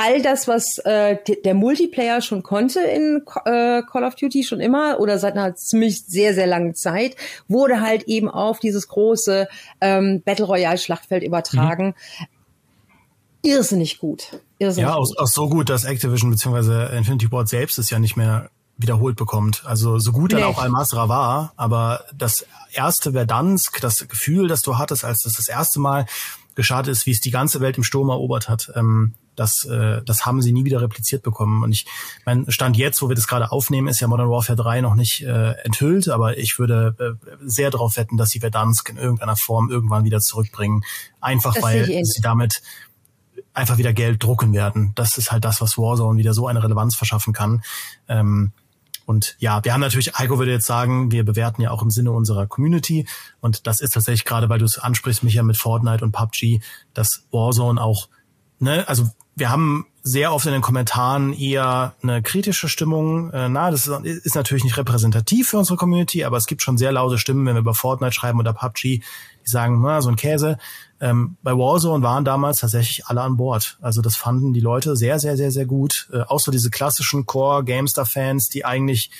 all 0.00 0.22
das, 0.22 0.48
was 0.48 0.78
äh, 0.84 1.16
der 1.44 1.54
Multiplayer 1.54 2.22
schon 2.22 2.42
konnte 2.42 2.80
in 2.80 3.22
äh, 3.44 3.82
Call 3.82 4.04
of 4.04 4.14
Duty 4.14 4.44
schon 4.44 4.60
immer 4.60 4.98
oder 5.00 5.18
seit 5.18 5.34
einer 5.34 5.54
ziemlich 5.54 6.04
sehr, 6.06 6.34
sehr 6.34 6.46
langen 6.46 6.74
Zeit, 6.74 7.16
wurde 7.48 7.80
halt 7.80 8.04
eben 8.04 8.28
auf 8.28 8.58
dieses 8.58 8.88
große 8.88 9.48
ähm, 9.80 10.22
Battle 10.24 10.46
Royale 10.46 10.78
Schlachtfeld 10.78 11.22
übertragen. 11.22 11.88
Mhm 11.88 12.26
irrsinnig 13.42 13.98
gut. 13.98 14.38
Irrsinnig 14.58 14.90
ja, 14.90 14.94
auch, 14.94 15.06
auch 15.16 15.26
so 15.26 15.48
gut, 15.48 15.70
dass 15.70 15.84
Activision 15.84 16.30
bzw. 16.30 16.94
Infinity 16.94 17.28
Board 17.28 17.48
selbst 17.48 17.78
es 17.78 17.88
ja 17.88 17.98
nicht 17.98 18.16
mehr 18.16 18.50
wiederholt 18.76 19.16
bekommt. 19.16 19.62
Also 19.66 19.98
so 19.98 20.12
gut 20.12 20.32
dann 20.32 20.42
auch 20.42 20.58
Al-Masra 20.58 21.08
war, 21.08 21.52
aber 21.56 22.04
das 22.14 22.46
erste 22.72 23.12
Verdansk, 23.12 23.80
das 23.80 24.08
Gefühl, 24.08 24.48
das 24.48 24.62
du 24.62 24.78
hattest, 24.78 25.04
als 25.04 25.22
das 25.22 25.34
das 25.34 25.48
erste 25.48 25.80
Mal 25.80 26.06
geschadet 26.54 26.92
ist, 26.92 27.06
wie 27.06 27.12
es 27.12 27.20
die 27.20 27.30
ganze 27.30 27.60
Welt 27.60 27.76
im 27.76 27.84
Sturm 27.84 28.08
erobert 28.08 28.48
hat, 28.48 28.72
ähm, 28.74 29.14
das, 29.36 29.64
äh, 29.64 30.02
das 30.04 30.26
haben 30.26 30.42
sie 30.42 30.52
nie 30.52 30.64
wieder 30.64 30.82
repliziert 30.82 31.22
bekommen. 31.22 31.62
Und 31.62 31.72
ich, 31.72 31.86
mein 32.26 32.50
Stand 32.50 32.76
jetzt, 32.76 33.00
wo 33.00 33.08
wir 33.08 33.16
das 33.16 33.26
gerade 33.26 33.50
aufnehmen, 33.50 33.88
ist 33.88 34.00
ja 34.00 34.08
Modern 34.08 34.28
Warfare 34.28 34.56
3 34.56 34.82
noch 34.82 34.94
nicht 34.94 35.22
äh, 35.22 35.52
enthüllt, 35.64 36.08
aber 36.08 36.36
ich 36.36 36.58
würde 36.58 36.94
äh, 36.98 37.36
sehr 37.44 37.70
darauf 37.70 37.96
wetten, 37.96 38.16
dass 38.16 38.30
sie 38.30 38.40
Verdansk 38.40 38.90
in 38.90 38.98
irgendeiner 38.98 39.36
Form 39.36 39.70
irgendwann 39.70 40.04
wieder 40.04 40.20
zurückbringen. 40.20 40.84
Einfach 41.20 41.54
das 41.54 41.62
weil 41.62 41.86
sie 42.04 42.20
damit 42.20 42.62
einfach 43.54 43.78
wieder 43.78 43.92
Geld 43.92 44.22
drucken 44.22 44.52
werden. 44.52 44.92
Das 44.94 45.16
ist 45.16 45.32
halt 45.32 45.44
das, 45.44 45.60
was 45.60 45.78
Warzone 45.78 46.18
wieder 46.18 46.34
so 46.34 46.46
eine 46.46 46.62
Relevanz 46.62 46.94
verschaffen 46.94 47.32
kann. 47.32 47.62
Ähm, 48.08 48.52
und 49.06 49.36
ja, 49.38 49.64
wir 49.64 49.72
haben 49.72 49.80
natürlich, 49.80 50.12
Heiko 50.14 50.38
würde 50.38 50.52
jetzt 50.52 50.66
sagen, 50.66 51.10
wir 51.10 51.24
bewerten 51.24 51.62
ja 51.62 51.70
auch 51.70 51.82
im 51.82 51.90
Sinne 51.90 52.12
unserer 52.12 52.46
Community. 52.46 53.06
Und 53.40 53.66
das 53.66 53.80
ist 53.80 53.94
tatsächlich 53.94 54.24
gerade, 54.24 54.48
weil 54.48 54.58
du 54.58 54.64
es 54.64 54.78
ansprichst, 54.78 55.24
mich 55.24 55.34
ja 55.34 55.42
mit 55.42 55.56
Fortnite 55.56 56.04
und 56.04 56.12
PUBG, 56.12 56.60
dass 56.94 57.24
Warzone 57.32 57.82
auch, 57.82 58.08
ne, 58.58 58.86
also 58.88 59.10
wir 59.34 59.50
haben 59.50 59.86
sehr 60.02 60.32
oft 60.32 60.46
in 60.46 60.52
den 60.52 60.62
Kommentaren 60.62 61.32
eher 61.32 61.94
eine 62.02 62.22
kritische 62.22 62.68
Stimmung. 62.68 63.30
Äh, 63.32 63.48
na, 63.48 63.70
das 63.70 63.86
ist, 63.86 64.34
natürlich 64.34 64.64
nicht 64.64 64.76
repräsentativ 64.76 65.48
für 65.48 65.58
unsere 65.58 65.76
Community, 65.76 66.24
aber 66.24 66.36
es 66.36 66.46
gibt 66.46 66.62
schon 66.62 66.78
sehr 66.78 66.92
laute 66.92 67.18
Stimmen, 67.18 67.44
wenn 67.46 67.54
wir 67.54 67.60
über 67.60 67.74
Fortnite 67.74 68.12
schreiben 68.12 68.38
oder 68.38 68.52
PUBG, 68.52 68.82
die 68.82 69.02
sagen, 69.44 69.80
na, 69.82 70.00
so 70.00 70.08
ein 70.08 70.16
Käse. 70.16 70.58
Ähm, 71.00 71.36
bei 71.42 71.52
Warzone 71.52 72.02
waren 72.02 72.24
damals 72.24 72.60
tatsächlich 72.60 73.06
alle 73.06 73.22
an 73.22 73.36
Bord. 73.36 73.78
Also 73.80 74.02
das 74.02 74.16
fanden 74.16 74.52
die 74.52 74.60
Leute 74.60 74.96
sehr, 74.96 75.18
sehr, 75.18 75.36
sehr, 75.36 75.50
sehr 75.50 75.66
gut. 75.66 76.08
Äh, 76.12 76.20
auch 76.22 76.40
so 76.40 76.52
diese 76.52 76.70
klassischen 76.70 77.26
Core-Gamester-Fans, 77.26 78.50
die 78.50 78.64
eigentlich 78.64 79.10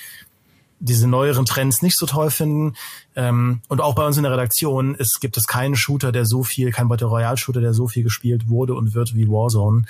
diese 0.79 1.07
neueren 1.07 1.45
Trends 1.45 1.81
nicht 1.81 1.97
so 1.97 2.05
toll 2.05 2.31
finden. 2.31 2.75
Ähm, 3.15 3.61
und 3.67 3.81
auch 3.81 3.95
bei 3.95 4.05
uns 4.05 4.17
in 4.17 4.23
der 4.23 4.31
Redaktion 4.31 4.95
ist, 4.95 5.21
gibt 5.21 5.37
es 5.37 5.47
keinen 5.47 5.75
Shooter, 5.75 6.11
der 6.11 6.25
so 6.25 6.43
viel, 6.43 6.71
kein 6.71 6.87
Battle 6.87 7.07
Royale 7.07 7.37
Shooter, 7.37 7.61
der 7.61 7.73
so 7.73 7.87
viel 7.87 8.03
gespielt 8.03 8.49
wurde 8.49 8.73
und 8.73 8.93
wird 8.93 9.15
wie 9.15 9.27
Warzone. 9.27 9.83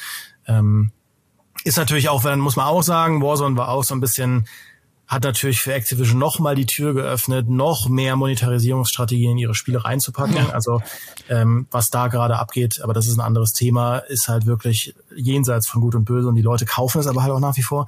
Ähm, 0.48 0.92
ist 1.64 1.78
natürlich 1.78 2.10
auch, 2.10 2.24
wenn 2.24 2.40
muss 2.40 2.56
man 2.56 2.66
auch 2.66 2.84
sagen, 2.84 3.22
Warzone 3.22 3.56
war 3.58 3.70
auch 3.70 3.84
so 3.84 3.96
ein 3.96 4.02
bisschen, 4.02 4.48
hat 5.12 5.24
natürlich 5.24 5.60
für 5.60 5.74
Activision 5.74 6.18
noch 6.18 6.40
mal 6.40 6.56
die 6.56 6.66
Tür 6.66 6.94
geöffnet, 6.94 7.50
noch 7.50 7.90
mehr 7.90 8.16
Monetarisierungsstrategien 8.16 9.34
in 9.34 9.38
ihre 9.40 9.54
Spiele 9.54 9.84
reinzupacken. 9.84 10.38
Ja. 10.38 10.50
Also 10.52 10.82
ähm, 11.28 11.68
was 11.70 11.90
da 11.90 12.08
gerade 12.08 12.38
abgeht, 12.38 12.80
aber 12.82 12.94
das 12.94 13.08
ist 13.08 13.18
ein 13.18 13.20
anderes 13.20 13.52
Thema, 13.52 13.98
ist 13.98 14.30
halt 14.30 14.46
wirklich 14.46 14.96
jenseits 15.14 15.68
von 15.68 15.82
Gut 15.82 15.96
und 15.96 16.06
Böse 16.06 16.30
und 16.30 16.36
die 16.36 16.42
Leute 16.42 16.66
kaufen 16.66 17.00
es 17.00 17.08
aber 17.08 17.24
halt 17.24 17.34
auch 17.34 17.42
nach 17.42 17.58
wie 17.58 17.62
vor. 17.62 17.88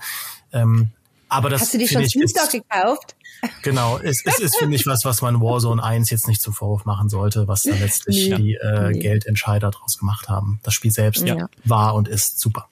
Ähm, 0.51 0.89
aber 1.29 1.49
das 1.49 1.61
Hast 1.61 1.73
du 1.73 1.77
dir 1.77 1.87
schon 1.87 2.07
Snoop 2.07 2.51
gekauft? 2.51 3.15
Genau, 3.61 3.97
es, 3.99 4.21
es 4.25 4.39
ist, 4.39 4.57
finde 4.57 4.75
ich, 4.75 4.85
was, 4.85 5.05
was 5.05 5.21
man 5.21 5.39
Warzone 5.39 5.81
1 5.81 6.09
jetzt 6.09 6.27
nicht 6.27 6.41
zum 6.41 6.53
Vorwurf 6.53 6.83
machen 6.83 7.07
sollte, 7.07 7.47
was 7.47 7.63
da 7.63 7.73
letztlich 7.73 8.29
nee. 8.29 8.35
die 8.35 8.53
äh, 8.55 8.89
nee. 8.91 8.99
Geldentscheider 8.99 9.71
draus 9.71 9.97
gemacht 9.97 10.27
haben. 10.27 10.59
Das 10.63 10.73
Spiel 10.73 10.91
selbst 10.91 11.25
ja. 11.25 11.47
war 11.63 11.95
und 11.95 12.09
ist 12.09 12.39
super. 12.39 12.67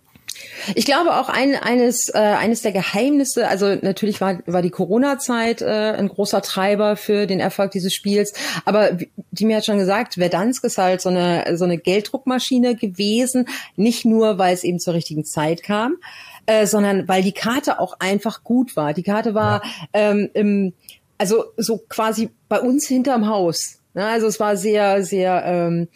Ich 0.75 0.85
glaube 0.85 1.15
auch 1.15 1.29
ein, 1.29 1.55
eines, 1.55 2.09
äh, 2.09 2.17
eines 2.17 2.61
der 2.61 2.71
Geheimnisse, 2.71 3.47
also 3.47 3.75
natürlich 3.81 4.21
war, 4.21 4.39
war 4.45 4.61
die 4.61 4.69
Corona-Zeit 4.69 5.61
äh, 5.61 5.65
ein 5.65 6.07
großer 6.07 6.41
Treiber 6.41 6.95
für 6.95 7.27
den 7.27 7.39
Erfolg 7.39 7.71
dieses 7.71 7.93
Spiels, 7.93 8.33
aber 8.65 8.97
die 9.31 9.45
mir 9.45 9.57
hat 9.57 9.65
schon 9.65 9.77
gesagt, 9.77 10.15
Verdansk 10.15 10.63
ist 10.63 10.77
halt 10.77 11.01
so 11.01 11.09
eine, 11.09 11.57
so 11.57 11.65
eine 11.65 11.77
Gelddruckmaschine 11.77 12.75
gewesen, 12.75 13.47
nicht 13.75 14.05
nur, 14.05 14.37
weil 14.37 14.53
es 14.53 14.63
eben 14.63 14.79
zur 14.79 14.93
richtigen 14.93 15.25
Zeit 15.25 15.63
kam, 15.63 15.97
äh, 16.45 16.65
sondern 16.65 17.07
weil 17.07 17.23
die 17.23 17.31
Karte 17.31 17.79
auch 17.79 17.95
einfach 17.99 18.43
gut 18.43 18.75
war. 18.75 18.93
Die 18.93 19.03
Karte 19.03 19.33
war 19.33 19.61
ähm, 19.93 20.29
im, 20.33 20.73
also 21.17 21.45
so 21.57 21.79
quasi 21.89 22.29
bei 22.49 22.59
uns 22.59 22.87
hinterm 22.87 23.27
Haus. 23.27 23.79
Ne? 23.93 24.05
Also 24.05 24.27
es 24.27 24.39
war 24.39 24.57
sehr, 24.57 25.03
sehr 25.03 25.43
ähm, 25.45 25.87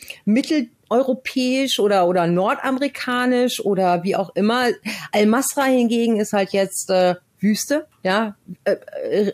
mitteleuropäisch 0.90 1.80
oder 1.80 2.08
oder 2.08 2.28
nordamerikanisch 2.28 3.64
oder 3.64 4.04
wie 4.04 4.16
auch 4.16 4.36
immer. 4.36 4.70
Al-Masra 5.12 5.66
hingegen 5.66 6.20
ist 6.20 6.34
halt 6.34 6.52
jetzt 6.52 6.90
äh, 6.90 7.16
Wüste, 7.40 7.88
ja, 8.04 8.36
äh, 8.64 8.76
äh, 9.10 9.34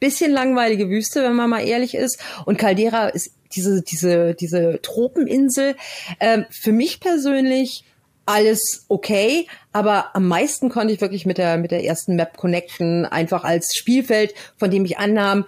bisschen 0.00 0.32
langweilige 0.32 0.88
Wüste, 0.88 1.22
wenn 1.22 1.34
man 1.34 1.50
mal 1.50 1.66
ehrlich 1.66 1.94
ist. 1.94 2.18
Und 2.44 2.58
Caldera 2.58 3.08
ist 3.08 3.32
diese 3.54 3.82
diese 3.82 4.34
diese 4.34 4.80
Tropeninsel. 4.82 5.76
Äh, 6.18 6.42
für 6.50 6.72
mich 6.72 7.00
persönlich 7.00 7.84
alles 8.24 8.84
okay, 8.88 9.48
aber 9.72 10.14
am 10.14 10.28
meisten 10.28 10.68
konnte 10.68 10.94
ich 10.94 11.00
wirklich 11.00 11.26
mit 11.26 11.38
der 11.38 11.56
mit 11.58 11.70
der 11.70 11.84
ersten 11.84 12.14
Map 12.16 12.36
connecten, 12.36 13.04
einfach 13.04 13.44
als 13.44 13.74
Spielfeld, 13.74 14.34
von 14.56 14.70
dem 14.70 14.84
ich 14.84 14.98
annahm, 14.98 15.44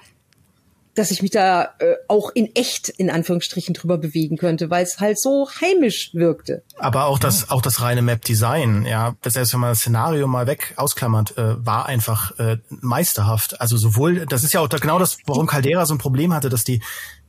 dass 0.94 1.10
ich 1.10 1.22
mich 1.22 1.30
da 1.30 1.74
äh, 1.78 1.94
auch 2.08 2.30
in 2.34 2.54
echt 2.54 2.88
in 2.88 3.10
Anführungsstrichen 3.10 3.74
drüber 3.74 3.98
bewegen 3.98 4.36
könnte, 4.36 4.70
weil 4.70 4.84
es 4.84 5.00
halt 5.00 5.20
so 5.20 5.48
heimisch 5.60 6.10
wirkte. 6.14 6.62
Aber 6.78 7.06
auch 7.06 7.18
das, 7.18 7.50
auch 7.50 7.62
das 7.62 7.80
reine 7.80 8.02
Map-Design, 8.02 8.86
ja, 8.86 9.14
selbst 9.24 9.52
wenn 9.52 9.60
man 9.60 9.70
das 9.70 9.80
Szenario 9.80 10.26
mal 10.26 10.46
weg 10.46 10.74
ausklammert, 10.76 11.36
äh, 11.36 11.64
war 11.64 11.86
einfach 11.86 12.38
äh, 12.38 12.58
meisterhaft. 12.68 13.60
Also 13.60 13.76
sowohl, 13.76 14.26
das 14.26 14.44
ist 14.44 14.52
ja 14.52 14.60
auch 14.60 14.68
genau 14.68 14.98
das, 14.98 15.18
warum 15.26 15.46
Caldera 15.46 15.86
so 15.86 15.94
ein 15.94 15.98
Problem 15.98 16.32
hatte, 16.32 16.48
dass 16.48 16.64
die 16.64 16.80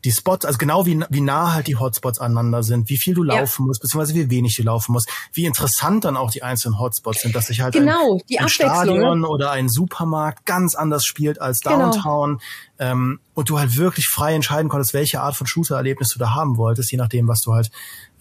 die 0.06 0.11
Spots, 0.11 0.45
also 0.45 0.60
genau 0.60 0.86
wie, 0.86 1.03
wie 1.10 1.22
nah 1.22 1.53
halt 1.53 1.65
die 1.65 1.77
Hotspots 1.77 2.19
aneinander 2.19 2.61
sind, 2.61 2.90
wie 2.90 2.98
viel 2.98 3.15
du 3.15 3.23
laufen 3.23 3.64
ja. 3.64 3.68
musst, 3.68 3.82
beziehungsweise 3.82 4.14
wie 4.14 4.30
wenig 4.30 4.56
du 4.56 4.61
laufen 4.61 4.91
musst, 4.91 5.10
wie 5.34 5.45
interessant 5.45 6.06
dann 6.06 6.15
auch 6.15 6.30
die 6.30 6.44
einzelnen 6.44 6.80
Hotspots 6.80 7.23
sind, 7.23 7.36
dass 7.36 7.48
sich 7.48 7.61
halt 7.61 7.73
genau, 7.73 8.19
ein, 8.30 8.40
ein 8.40 8.49
Stadion 8.49 9.26
oder 9.26 9.52
ein 9.52 9.68
Supermarkt 9.68 10.45
ganz 10.45 10.76
anders 10.76 11.06
spielt 11.06 11.41
als 11.41 11.61
genau. 11.61 11.91
Downtown 11.91 12.38
genau. 12.77 12.91
ähm, 12.91 13.19
und 13.34 13.49
du 13.49 13.57
halt 13.57 13.77
wirklich 13.77 14.07
frei 14.07 14.36
entscheiden 14.36 14.69
konntest, 14.69 14.94
welche 14.94 15.22
Art 15.22 15.36
von 15.36 15.48
Shooter-Erlebnis 15.48 16.10
du 16.10 16.19
da 16.19 16.36
haben 16.36 16.57
wolltest, 16.57 16.91
je 16.91 16.99
nachdem, 16.99 17.27
was 17.27 17.41
du 17.41 17.53
halt, 17.53 17.72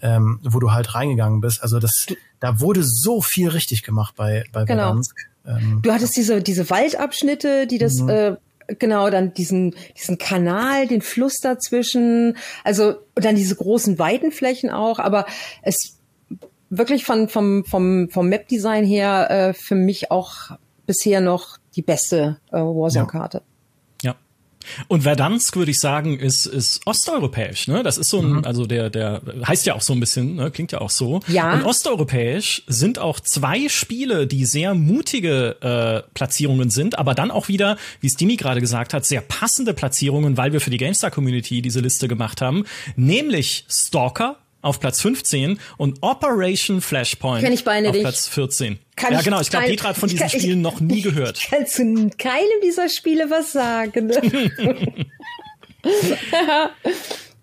ähm, 0.01 0.39
wo 0.43 0.59
du 0.59 0.71
halt 0.71 0.95
reingegangen 0.95 1.39
bist. 1.39 1.61
Also 1.61 1.79
das, 1.79 2.07
da 2.39 2.59
wurde 2.59 2.83
so 2.83 3.21
viel 3.21 3.49
richtig 3.49 3.83
gemacht 3.83 4.15
bei, 4.17 4.43
bei 4.51 4.65
genau. 4.65 4.85
Verdansk. 4.85 5.15
Ähm, 5.45 5.81
du 5.83 5.91
hattest 5.91 6.17
diese, 6.17 6.41
diese 6.41 6.67
Waldabschnitte, 6.71 7.67
die 7.67 7.77
das 7.77 7.99
mhm. 7.99 8.09
äh, 8.09 8.35
Genau, 8.67 9.09
dann 9.09 9.33
diesen, 9.33 9.75
diesen 9.97 10.17
Kanal, 10.17 10.87
den 10.87 11.01
Fluss 11.01 11.39
dazwischen, 11.41 12.37
also 12.63 12.95
und 13.15 13.25
dann 13.25 13.35
diese 13.35 13.55
großen 13.55 13.99
Weitenflächen 13.99 14.69
auch, 14.69 14.99
aber 14.99 15.25
es 15.61 15.99
wirklich 16.69 17.05
von, 17.05 17.29
vom, 17.29 17.63
vom, 17.65 18.09
vom 18.09 18.29
Map-Design 18.29 18.85
her 18.85 19.29
äh, 19.29 19.53
für 19.53 19.75
mich 19.75 20.11
auch 20.11 20.51
bisher 20.85 21.21
noch 21.21 21.57
die 21.75 21.81
beste 21.81 22.39
äh, 22.51 22.57
Warzone-Karte. 22.57 23.37
Ja. 23.39 23.54
Und 24.87 25.03
Verdansk, 25.03 25.55
würde 25.55 25.71
ich 25.71 25.79
sagen, 25.79 26.19
ist, 26.19 26.45
ist 26.45 26.81
osteuropäisch. 26.85 27.67
Ne? 27.67 27.83
Das 27.83 27.97
ist 27.97 28.09
so 28.09 28.19
ein, 28.21 28.33
mhm. 28.33 28.45
also 28.45 28.65
der, 28.65 28.89
der 28.89 29.21
heißt 29.45 29.65
ja 29.65 29.75
auch 29.75 29.81
so 29.81 29.93
ein 29.93 29.99
bisschen, 29.99 30.35
ne? 30.35 30.51
klingt 30.51 30.71
ja 30.71 30.81
auch 30.81 30.89
so. 30.89 31.19
Ja. 31.27 31.53
Und 31.53 31.63
osteuropäisch 31.63 32.63
sind 32.67 32.99
auch 32.99 33.19
zwei 33.19 33.69
Spiele, 33.69 34.27
die 34.27 34.45
sehr 34.45 34.73
mutige 34.73 35.57
äh, 35.61 36.09
Platzierungen 36.13 36.69
sind, 36.69 36.97
aber 36.97 37.13
dann 37.13 37.31
auch 37.31 37.47
wieder, 37.47 37.77
wie 38.01 38.09
Stimi 38.09 38.35
gerade 38.35 38.61
gesagt 38.61 38.93
hat, 38.93 39.05
sehr 39.05 39.21
passende 39.21 39.73
Platzierungen, 39.73 40.37
weil 40.37 40.53
wir 40.53 40.61
für 40.61 40.69
die 40.69 40.77
GameStar-Community 40.77 41.61
diese 41.61 41.79
Liste 41.79 42.07
gemacht 42.07 42.41
haben. 42.41 42.65
Nämlich 42.95 43.65
Stalker 43.69 44.37
auf 44.65 44.79
Platz 44.79 45.01
15 45.01 45.59
und 45.77 46.01
Operation 46.01 46.81
Flashpoint 46.81 47.43
Kenn 47.43 47.53
ich 47.53 47.63
beide 47.63 47.89
auf. 47.89 47.99
Platz 47.99 48.27
14. 48.27 48.79
Kann 48.95 49.13
ja, 49.13 49.21
genau. 49.21 49.39
Ich 49.41 49.49
glaube, 49.49 49.67
Petra 49.67 49.89
hat 49.89 49.97
von 49.97 50.09
diesen 50.09 50.27
kann, 50.27 50.39
Spielen 50.39 50.59
ich, 50.59 50.63
noch 50.63 50.79
nie 50.79 51.01
gehört. 51.03 51.37
Ich 51.37 51.49
kann 51.49 51.67
zu 51.67 52.09
keinem 52.17 52.61
dieser 52.63 52.89
Spiele 52.89 53.29
was 53.29 53.51
sagen. 53.53 54.11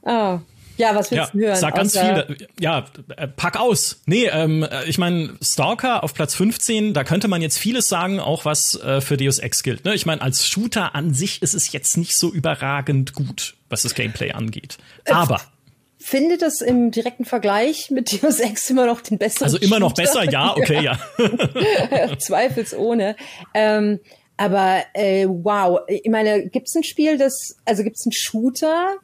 Oh. 0.02 0.40
Ja, 0.78 0.94
was 0.96 1.10
willst 1.10 1.32
ja, 1.34 1.38
du 1.38 1.46
hören? 1.46 1.56
Sag 1.56 1.74
ganz 1.74 1.96
viel. 1.96 2.48
Ja, 2.58 2.86
äh, 3.16 3.28
pack 3.28 3.60
aus. 3.60 4.00
Nee, 4.06 4.26
ähm, 4.26 4.62
äh, 4.64 4.84
ich 4.86 4.98
meine, 4.98 5.36
Stalker 5.40 6.02
auf 6.02 6.14
Platz 6.14 6.34
15, 6.34 6.94
da 6.94 7.04
könnte 7.04 7.28
man 7.28 7.42
jetzt 7.42 7.58
vieles 7.58 7.88
sagen, 7.88 8.18
auch 8.18 8.44
was 8.44 8.74
äh, 8.82 9.00
für 9.00 9.16
Deus 9.16 9.38
Ex 9.38 9.62
gilt. 9.62 9.84
Ne? 9.84 9.94
Ich 9.94 10.06
meine, 10.06 10.22
als 10.22 10.48
Shooter 10.48 10.94
an 10.94 11.14
sich 11.14 11.42
ist 11.42 11.54
es 11.54 11.70
jetzt 11.72 11.96
nicht 11.96 12.16
so 12.16 12.32
überragend 12.32 13.12
gut, 13.12 13.54
was 13.68 13.82
das 13.82 13.94
Gameplay 13.94 14.32
angeht. 14.32 14.78
Aber 15.08 15.40
finde 16.02 16.36
das 16.36 16.60
im 16.60 16.90
direkten 16.90 17.24
Vergleich 17.24 17.90
mit 17.90 18.22
Deus 18.22 18.40
Ex 18.40 18.68
immer 18.70 18.86
noch 18.86 19.00
den 19.00 19.18
besseren. 19.18 19.44
Also 19.44 19.58
immer 19.58 19.78
noch 19.78 19.94
besser, 19.94 20.24
ja, 20.30 20.56
okay, 20.56 20.82
ja. 20.82 20.98
Zweifelsohne. 22.18 23.16
Ähm, 23.54 24.00
aber 24.36 24.82
äh, 24.94 25.26
wow, 25.28 25.80
ich 25.86 26.10
meine, 26.10 26.48
gibt 26.48 26.68
es 26.68 26.74
ein 26.74 26.84
Spiel, 26.84 27.18
das, 27.18 27.56
also 27.64 27.84
gibt 27.84 27.96
es 27.96 28.06
einen 28.06 28.12
Shooter, 28.12 28.94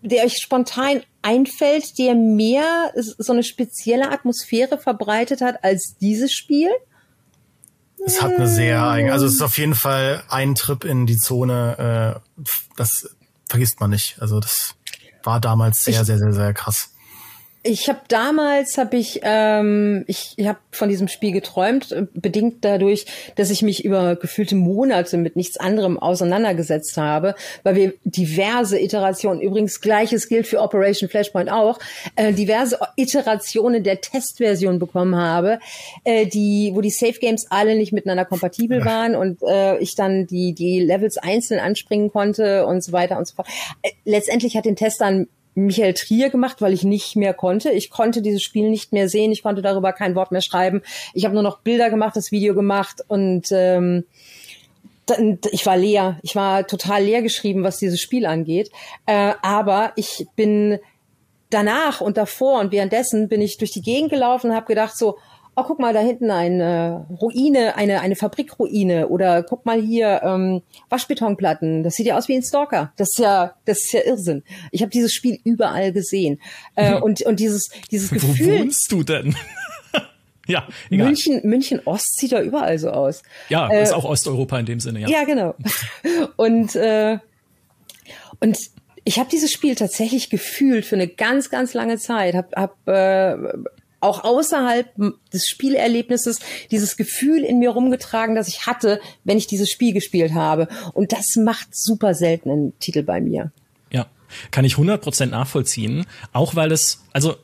der 0.00 0.24
euch 0.24 0.38
spontan 0.38 1.02
einfällt, 1.20 1.98
der 1.98 2.14
mehr 2.14 2.92
so 2.96 3.32
eine 3.32 3.42
spezielle 3.42 4.10
Atmosphäre 4.10 4.78
verbreitet 4.78 5.40
hat 5.40 5.62
als 5.62 5.96
dieses 6.00 6.32
Spiel? 6.32 6.70
Es 8.04 8.20
hat 8.20 8.34
eine 8.34 8.48
sehr 8.48 8.82
eigene, 8.82 9.12
also 9.12 9.26
es 9.26 9.34
ist 9.34 9.42
auf 9.42 9.58
jeden 9.58 9.76
Fall 9.76 10.24
ein 10.28 10.54
Trip 10.56 10.84
in 10.84 11.06
die 11.06 11.18
Zone, 11.18 12.18
äh, 12.18 12.42
das 12.76 13.14
vergisst 13.48 13.80
man 13.80 13.90
nicht. 13.90 14.16
Also 14.20 14.40
das 14.40 14.74
war 15.24 15.40
damals 15.40 15.84
sehr, 15.84 16.00
ich, 16.00 16.06
sehr, 16.06 16.18
sehr, 16.18 16.32
sehr 16.32 16.54
krass. 16.54 16.91
Ich 17.64 17.88
habe 17.88 18.00
damals 18.08 18.76
habe 18.76 18.96
ich 18.96 19.20
ähm, 19.22 20.02
ich, 20.08 20.34
ich 20.36 20.48
habe 20.48 20.58
von 20.72 20.88
diesem 20.88 21.06
Spiel 21.06 21.30
geträumt, 21.30 21.92
äh, 21.92 22.06
bedingt 22.12 22.64
dadurch, 22.64 23.06
dass 23.36 23.50
ich 23.50 23.62
mich 23.62 23.84
über 23.84 24.16
gefühlte 24.16 24.56
Monate 24.56 25.16
mit 25.16 25.36
nichts 25.36 25.58
anderem 25.58 25.96
auseinandergesetzt 25.96 26.96
habe, 26.96 27.36
weil 27.62 27.76
wir 27.76 27.94
diverse 28.02 28.80
Iterationen, 28.80 29.40
übrigens 29.40 29.80
gleiches 29.80 30.28
gilt 30.28 30.48
für 30.48 30.60
Operation 30.60 31.08
Flashpoint 31.08 31.52
auch, 31.52 31.78
äh, 32.16 32.32
diverse 32.32 32.80
Iterationen 32.96 33.84
der 33.84 34.00
Testversion 34.00 34.80
bekommen 34.80 35.14
habe, 35.14 35.60
äh, 36.02 36.26
die 36.26 36.72
wo 36.74 36.80
die 36.80 36.90
Safe 36.90 37.20
Games 37.20 37.46
alle 37.48 37.76
nicht 37.76 37.92
miteinander 37.92 38.24
kompatibel 38.24 38.84
waren 38.84 39.14
und 39.14 39.40
äh, 39.48 39.78
ich 39.78 39.94
dann 39.94 40.26
die 40.26 40.52
die 40.52 40.80
Levels 40.80 41.16
einzeln 41.16 41.60
anspringen 41.60 42.10
konnte 42.10 42.66
und 42.66 42.82
so 42.82 42.90
weiter 42.90 43.18
und 43.18 43.28
so 43.28 43.36
fort. 43.36 43.46
Äh, 43.82 43.90
letztendlich 44.04 44.56
hat 44.56 44.64
den 44.64 44.74
Test 44.74 45.00
dann 45.00 45.28
Michael 45.54 45.94
Trier 45.94 46.30
gemacht, 46.30 46.60
weil 46.60 46.72
ich 46.72 46.82
nicht 46.82 47.16
mehr 47.16 47.34
konnte. 47.34 47.70
Ich 47.70 47.90
konnte 47.90 48.22
dieses 48.22 48.42
Spiel 48.42 48.70
nicht 48.70 48.92
mehr 48.92 49.08
sehen. 49.08 49.32
Ich 49.32 49.42
konnte 49.42 49.62
darüber 49.62 49.92
kein 49.92 50.14
Wort 50.14 50.32
mehr 50.32 50.40
schreiben. 50.40 50.82
Ich 51.14 51.24
habe 51.24 51.34
nur 51.34 51.42
noch 51.42 51.58
Bilder 51.58 51.90
gemacht, 51.90 52.16
das 52.16 52.32
Video 52.32 52.54
gemacht 52.54 53.02
und 53.08 53.48
ähm, 53.50 54.04
ich 55.50 55.66
war 55.66 55.76
leer. 55.76 56.18
Ich 56.22 56.36
war 56.36 56.66
total 56.66 57.04
leer 57.04 57.22
geschrieben, 57.22 57.64
was 57.64 57.78
dieses 57.78 58.00
Spiel 58.00 58.24
angeht. 58.24 58.70
Äh, 59.06 59.34
aber 59.42 59.92
ich 59.96 60.26
bin 60.36 60.78
danach 61.50 62.00
und 62.00 62.16
davor 62.16 62.60
und 62.60 62.72
währenddessen 62.72 63.28
bin 63.28 63.42
ich 63.42 63.58
durch 63.58 63.72
die 63.72 63.82
Gegend 63.82 64.10
gelaufen 64.10 64.50
und 64.50 64.56
habe 64.56 64.66
gedacht 64.66 64.96
so, 64.96 65.18
oh, 65.54 65.64
guck 65.64 65.78
mal, 65.78 65.92
da 65.92 66.00
hinten 66.00 66.30
eine 66.30 67.06
Ruine, 67.20 67.76
eine, 67.76 68.00
eine 68.00 68.16
Fabrikruine 68.16 69.08
oder 69.08 69.42
guck 69.42 69.66
mal 69.66 69.80
hier 69.80 70.22
ähm, 70.24 70.62
Waschbetonplatten. 70.88 71.82
Das 71.82 71.94
sieht 71.94 72.06
ja 72.06 72.16
aus 72.16 72.28
wie 72.28 72.36
ein 72.36 72.42
Stalker. 72.42 72.92
Das 72.96 73.10
ist 73.10 73.18
ja, 73.18 73.54
das 73.64 73.80
ist 73.80 73.92
ja 73.92 74.00
Irrsinn. 74.00 74.42
Ich 74.70 74.82
habe 74.82 74.90
dieses 74.90 75.12
Spiel 75.12 75.38
überall 75.44 75.92
gesehen. 75.92 76.40
Äh, 76.74 76.94
und, 77.00 77.22
und 77.22 77.38
dieses, 77.40 77.70
dieses 77.90 78.10
Gefühl. 78.10 78.58
Wo 78.58 78.60
wohnst 78.60 78.90
du 78.90 79.02
denn? 79.02 79.36
ja, 80.46 80.66
egal. 80.90 81.08
München, 81.08 81.40
München 81.44 81.80
Ost 81.84 82.18
sieht 82.18 82.32
da 82.32 82.40
überall 82.40 82.78
so 82.78 82.90
aus. 82.90 83.22
Ja, 83.48 83.68
äh, 83.68 83.82
ist 83.82 83.92
auch 83.92 84.04
Osteuropa 84.04 84.58
in 84.58 84.66
dem 84.66 84.80
Sinne, 84.80 85.00
ja. 85.00 85.08
Ja, 85.08 85.24
genau. 85.24 85.54
Und, 86.36 86.74
äh, 86.76 87.18
und 88.40 88.58
ich 89.04 89.18
habe 89.20 89.28
dieses 89.30 89.52
Spiel 89.52 89.76
tatsächlich 89.76 90.30
gefühlt 90.30 90.84
für 90.84 90.96
eine 90.96 91.06
ganz, 91.06 91.50
ganz 91.50 91.74
lange 91.74 91.98
Zeit. 91.98 92.34
Hab, 92.34 92.52
hab 92.56 92.88
äh, 92.88 93.36
auch 94.02 94.24
außerhalb 94.24 94.92
des 95.32 95.48
Spielerlebnisses 95.48 96.40
dieses 96.70 96.96
Gefühl 96.96 97.44
in 97.44 97.58
mir 97.58 97.70
rumgetragen, 97.70 98.34
das 98.34 98.48
ich 98.48 98.66
hatte, 98.66 99.00
wenn 99.24 99.38
ich 99.38 99.46
dieses 99.46 99.70
Spiel 99.70 99.92
gespielt 99.92 100.34
habe. 100.34 100.68
Und 100.92 101.12
das 101.12 101.36
macht 101.36 101.68
super 101.74 102.14
selten 102.14 102.50
einen 102.50 102.78
Titel 102.78 103.02
bei 103.02 103.20
mir. 103.20 103.52
Ja, 103.90 104.06
kann 104.50 104.64
ich 104.64 104.74
100% 104.74 105.26
nachvollziehen. 105.26 106.04
Auch 106.32 106.56
weil 106.56 106.72
es, 106.72 107.04
also 107.12 107.36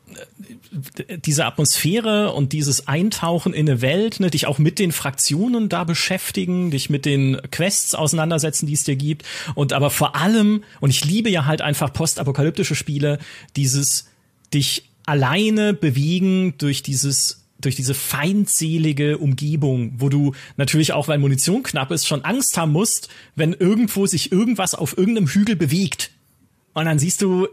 äh, 1.09 1.18
diese 1.18 1.44
Atmosphäre 1.44 2.32
und 2.32 2.52
dieses 2.52 2.89
Eintauchen 2.89 3.52
in 3.52 3.68
eine 3.68 3.80
Welt, 3.80 4.18
ne, 4.20 4.30
dich 4.30 4.47
auch 4.47 4.59
mit 4.59 4.78
den 4.78 4.93
Fraktionen 4.93 5.68
da 5.68 5.85
beschäftigen, 5.85 6.70
dich 6.70 6.90
mit 6.90 7.05
den 7.05 7.40
Quests 7.51 7.94
auseinandersetzen, 7.94 8.66
die 8.66 8.74
es 8.74 8.85
dir 8.85 8.97
gibt. 8.97 9.24
Und 9.55 9.72
aber 9.72 9.90
vor 9.90 10.16
allem, 10.16 10.64
und 10.80 10.90
ich 10.90 11.05
liebe 11.05 11.30
ja 11.30 11.44
halt 11.44 11.62
einfach 11.62 11.93
postapokalyptische 11.93 12.74
Spiele, 12.74 13.18
dieses 13.56 14.06
dich 14.52 14.88
alleine 15.09 15.74
bewegen 15.74 16.55
durch 16.59 16.82
dieses 16.82 17.44
durch 17.60 17.74
diese 17.74 17.94
feindselige 17.94 19.18
Umgebung, 19.18 19.94
wo 19.97 20.09
du 20.09 20.32
natürlich 20.56 20.93
auch, 20.93 21.09
weil 21.09 21.18
Munition 21.18 21.64
knapp 21.64 21.90
ist, 21.90 22.06
schon 22.06 22.24
Angst 22.24 22.56
haben 22.56 22.70
musst, 22.70 23.09
wenn 23.35 23.52
irgendwo 23.52 24.06
sich 24.06 24.30
irgendwas 24.30 24.76
auf 24.76 24.97
irgendeinem 24.97 25.26
Hügel 25.26 25.56
bewegt. 25.56 26.12
Und 26.74 26.85
dann 26.85 27.01
siehst 27.01 27.20
du 27.20 27.48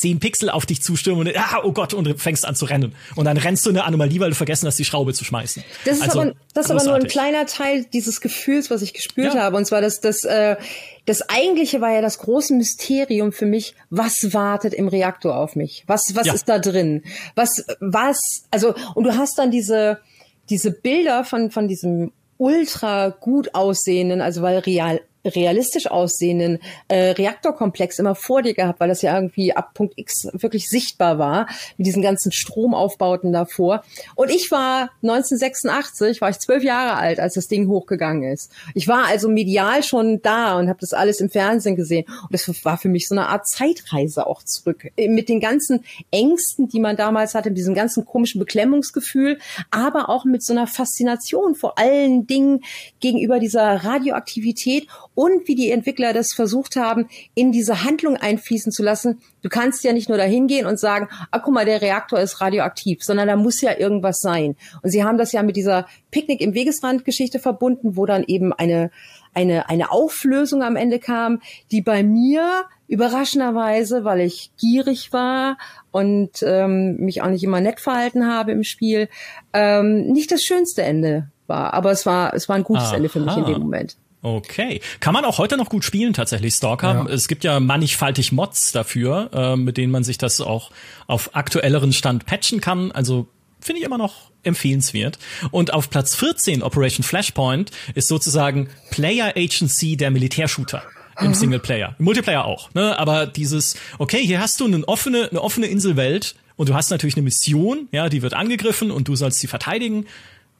zehn 0.00 0.18
Pixel 0.18 0.48
auf 0.48 0.66
dich 0.66 0.82
zustürmen 0.82 1.28
und 1.28 1.36
ah, 1.36 1.60
oh 1.62 1.72
Gott, 1.72 1.92
und 1.92 2.20
fängst 2.20 2.46
an 2.46 2.54
zu 2.54 2.64
rennen. 2.64 2.94
Und 3.16 3.26
dann 3.26 3.36
rennst 3.36 3.66
du 3.66 3.70
eine 3.70 3.84
Anomalie, 3.84 4.18
weil 4.18 4.30
du 4.30 4.34
vergessen 4.34 4.66
hast, 4.66 4.78
die 4.78 4.84
Schraube 4.84 5.12
zu 5.12 5.24
schmeißen. 5.24 5.62
Das 5.84 5.98
ist, 5.98 6.02
also, 6.02 6.20
aber, 6.20 6.32
das 6.54 6.66
ist 6.66 6.70
aber 6.70 6.84
nur 6.84 6.94
ein 6.94 7.06
kleiner 7.06 7.46
Teil 7.46 7.84
dieses 7.84 8.20
Gefühls, 8.20 8.70
was 8.70 8.80
ich 8.82 8.94
gespürt 8.94 9.34
ja. 9.34 9.42
habe. 9.42 9.56
Und 9.58 9.66
zwar, 9.66 9.82
dass 9.82 10.00
das, 10.00 10.24
äh, 10.24 10.56
das 11.04 11.28
eigentliche 11.28 11.80
war 11.80 11.92
ja 11.92 12.00
das 12.00 12.18
große 12.18 12.54
Mysterium 12.54 13.32
für 13.32 13.46
mich, 13.46 13.74
was 13.90 14.32
wartet 14.32 14.72
im 14.72 14.88
Reaktor 14.88 15.36
auf 15.36 15.54
mich? 15.54 15.84
Was, 15.86 16.14
was 16.14 16.26
ja. 16.26 16.32
ist 16.32 16.48
da 16.48 16.58
drin? 16.58 17.02
Was, 17.34 17.64
was, 17.80 18.18
also, 18.50 18.74
und 18.94 19.04
du 19.04 19.16
hast 19.16 19.38
dann 19.38 19.50
diese, 19.50 20.00
diese 20.48 20.70
Bilder 20.70 21.24
von, 21.24 21.50
von 21.50 21.68
diesem 21.68 22.12
ultra 22.38 23.10
gut 23.10 23.54
aussehenden, 23.54 24.22
also 24.22 24.40
weil 24.40 24.58
real 24.60 25.02
realistisch 25.24 25.90
aussehenden 25.90 26.58
äh, 26.88 27.10
Reaktorkomplex 27.10 27.98
immer 27.98 28.14
vor 28.14 28.42
dir 28.42 28.54
gehabt, 28.54 28.80
weil 28.80 28.88
das 28.88 29.02
ja 29.02 29.14
irgendwie 29.14 29.52
ab 29.52 29.74
Punkt 29.74 29.94
X 29.96 30.28
wirklich 30.32 30.68
sichtbar 30.68 31.18
war, 31.18 31.46
mit 31.76 31.86
diesen 31.86 32.02
ganzen 32.02 32.32
Stromaufbauten 32.32 33.32
davor. 33.32 33.82
Und 34.14 34.30
ich 34.30 34.50
war 34.50 34.90
1986, 35.02 36.20
war 36.20 36.30
ich 36.30 36.38
zwölf 36.38 36.62
Jahre 36.62 36.96
alt, 36.96 37.20
als 37.20 37.34
das 37.34 37.48
Ding 37.48 37.68
hochgegangen 37.68 38.30
ist. 38.30 38.50
Ich 38.74 38.88
war 38.88 39.06
also 39.06 39.28
medial 39.28 39.82
schon 39.82 40.22
da 40.22 40.58
und 40.58 40.68
habe 40.68 40.80
das 40.80 40.92
alles 40.92 41.20
im 41.20 41.30
Fernsehen 41.30 41.76
gesehen. 41.76 42.06
Und 42.22 42.32
das 42.32 42.48
war 42.64 42.78
für 42.78 42.88
mich 42.88 43.08
so 43.08 43.14
eine 43.14 43.28
Art 43.28 43.46
Zeitreise 43.46 44.26
auch 44.26 44.42
zurück. 44.42 44.90
Äh, 44.96 45.08
mit 45.08 45.28
den 45.28 45.40
ganzen 45.40 45.84
Ängsten, 46.10 46.68
die 46.68 46.80
man 46.80 46.96
damals 46.96 47.34
hatte, 47.34 47.50
mit 47.50 47.58
diesem 47.58 47.74
ganzen 47.74 48.04
komischen 48.04 48.38
Beklemmungsgefühl, 48.38 49.38
aber 49.70 50.08
auch 50.08 50.24
mit 50.24 50.42
so 50.42 50.52
einer 50.52 50.66
Faszination 50.66 51.54
vor 51.54 51.78
allen 51.78 52.26
Dingen 52.26 52.64
gegenüber 53.00 53.38
dieser 53.38 53.84
Radioaktivität 53.84 54.86
und 55.14 55.48
wie 55.48 55.54
die 55.54 55.70
Entwickler 55.70 56.12
das 56.12 56.32
versucht 56.32 56.76
haben, 56.76 57.08
in 57.34 57.52
diese 57.52 57.84
Handlung 57.84 58.16
einfließen 58.16 58.72
zu 58.72 58.82
lassen. 58.82 59.20
Du 59.42 59.48
kannst 59.48 59.84
ja 59.84 59.92
nicht 59.92 60.08
nur 60.08 60.18
dahin 60.18 60.46
gehen 60.46 60.66
und 60.66 60.78
sagen, 60.78 61.08
ah, 61.30 61.38
guck 61.38 61.52
mal, 61.52 61.64
der 61.64 61.82
Reaktor 61.82 62.20
ist 62.20 62.40
radioaktiv, 62.40 63.02
sondern 63.02 63.28
da 63.28 63.36
muss 63.36 63.60
ja 63.60 63.76
irgendwas 63.78 64.20
sein. 64.20 64.56
Und 64.82 64.90
sie 64.90 65.04
haben 65.04 65.18
das 65.18 65.32
ja 65.32 65.42
mit 65.42 65.56
dieser 65.56 65.86
Picknick 66.10 66.40
im 66.40 66.54
Wegesrand 66.54 67.04
Geschichte 67.04 67.38
verbunden, 67.38 67.96
wo 67.96 68.06
dann 68.06 68.24
eben 68.26 68.52
eine, 68.52 68.90
eine, 69.34 69.68
eine 69.68 69.90
Auflösung 69.90 70.62
am 70.62 70.76
Ende 70.76 70.98
kam, 70.98 71.40
die 71.70 71.82
bei 71.82 72.02
mir 72.02 72.64
überraschenderweise, 72.88 74.04
weil 74.04 74.20
ich 74.20 74.50
gierig 74.58 75.12
war 75.12 75.58
und 75.92 76.42
ähm, 76.42 76.96
mich 76.96 77.22
auch 77.22 77.28
nicht 77.28 77.44
immer 77.44 77.60
nett 77.60 77.80
verhalten 77.80 78.26
habe 78.26 78.52
im 78.52 78.64
Spiel, 78.64 79.08
ähm, 79.52 80.08
nicht 80.08 80.32
das 80.32 80.42
schönste 80.42 80.82
Ende 80.82 81.28
war. 81.46 81.72
Aber 81.74 81.90
es 81.92 82.04
war, 82.04 82.34
es 82.34 82.48
war 82.48 82.56
ein 82.56 82.64
gutes 82.64 82.88
Aha. 82.88 82.96
Ende 82.96 83.08
für 83.08 83.20
mich 83.20 83.36
in 83.36 83.44
dem 83.44 83.60
Moment. 83.60 83.96
Okay. 84.22 84.80
Kann 85.00 85.14
man 85.14 85.24
auch 85.24 85.38
heute 85.38 85.56
noch 85.56 85.70
gut 85.70 85.84
spielen, 85.84 86.12
tatsächlich, 86.12 86.54
Stalker. 86.54 87.06
Ja. 87.06 87.06
Es 87.06 87.26
gibt 87.26 87.42
ja 87.42 87.58
mannigfaltig 87.58 88.32
Mods 88.32 88.72
dafür, 88.72 89.30
äh, 89.32 89.56
mit 89.56 89.76
denen 89.78 89.90
man 89.90 90.04
sich 90.04 90.18
das 90.18 90.40
auch 90.40 90.70
auf 91.06 91.34
aktuelleren 91.34 91.92
Stand 91.92 92.26
patchen 92.26 92.60
kann. 92.60 92.92
Also 92.92 93.28
finde 93.60 93.80
ich 93.80 93.86
immer 93.86 93.98
noch 93.98 94.30
empfehlenswert. 94.42 95.18
Und 95.50 95.72
auf 95.72 95.90
Platz 95.90 96.14
14, 96.16 96.62
Operation 96.62 97.02
Flashpoint, 97.02 97.70
ist 97.94 98.08
sozusagen 98.08 98.68
Player 98.90 99.34
Agency 99.36 99.96
der 99.96 100.10
Militärshooter 100.10 100.82
im 101.20 101.28
mhm. 101.28 101.34
Singleplayer. 101.34 101.96
Im 101.98 102.04
Multiplayer 102.04 102.44
auch, 102.44 102.72
ne? 102.74 102.98
Aber 102.98 103.26
dieses, 103.26 103.76
okay, 103.98 104.22
hier 104.22 104.40
hast 104.40 104.60
du 104.60 104.66
eine 104.66 104.86
offene, 104.86 105.28
eine 105.30 105.42
offene 105.42 105.66
Inselwelt 105.66 106.34
und 106.56 106.68
du 106.68 106.74
hast 106.74 106.90
natürlich 106.90 107.16
eine 107.16 107.22
Mission, 107.22 107.88
ja, 107.92 108.08
die 108.08 108.22
wird 108.22 108.34
angegriffen 108.34 108.90
und 108.90 109.08
du 109.08 109.16
sollst 109.16 109.40
sie 109.40 109.46
verteidigen. 109.46 110.06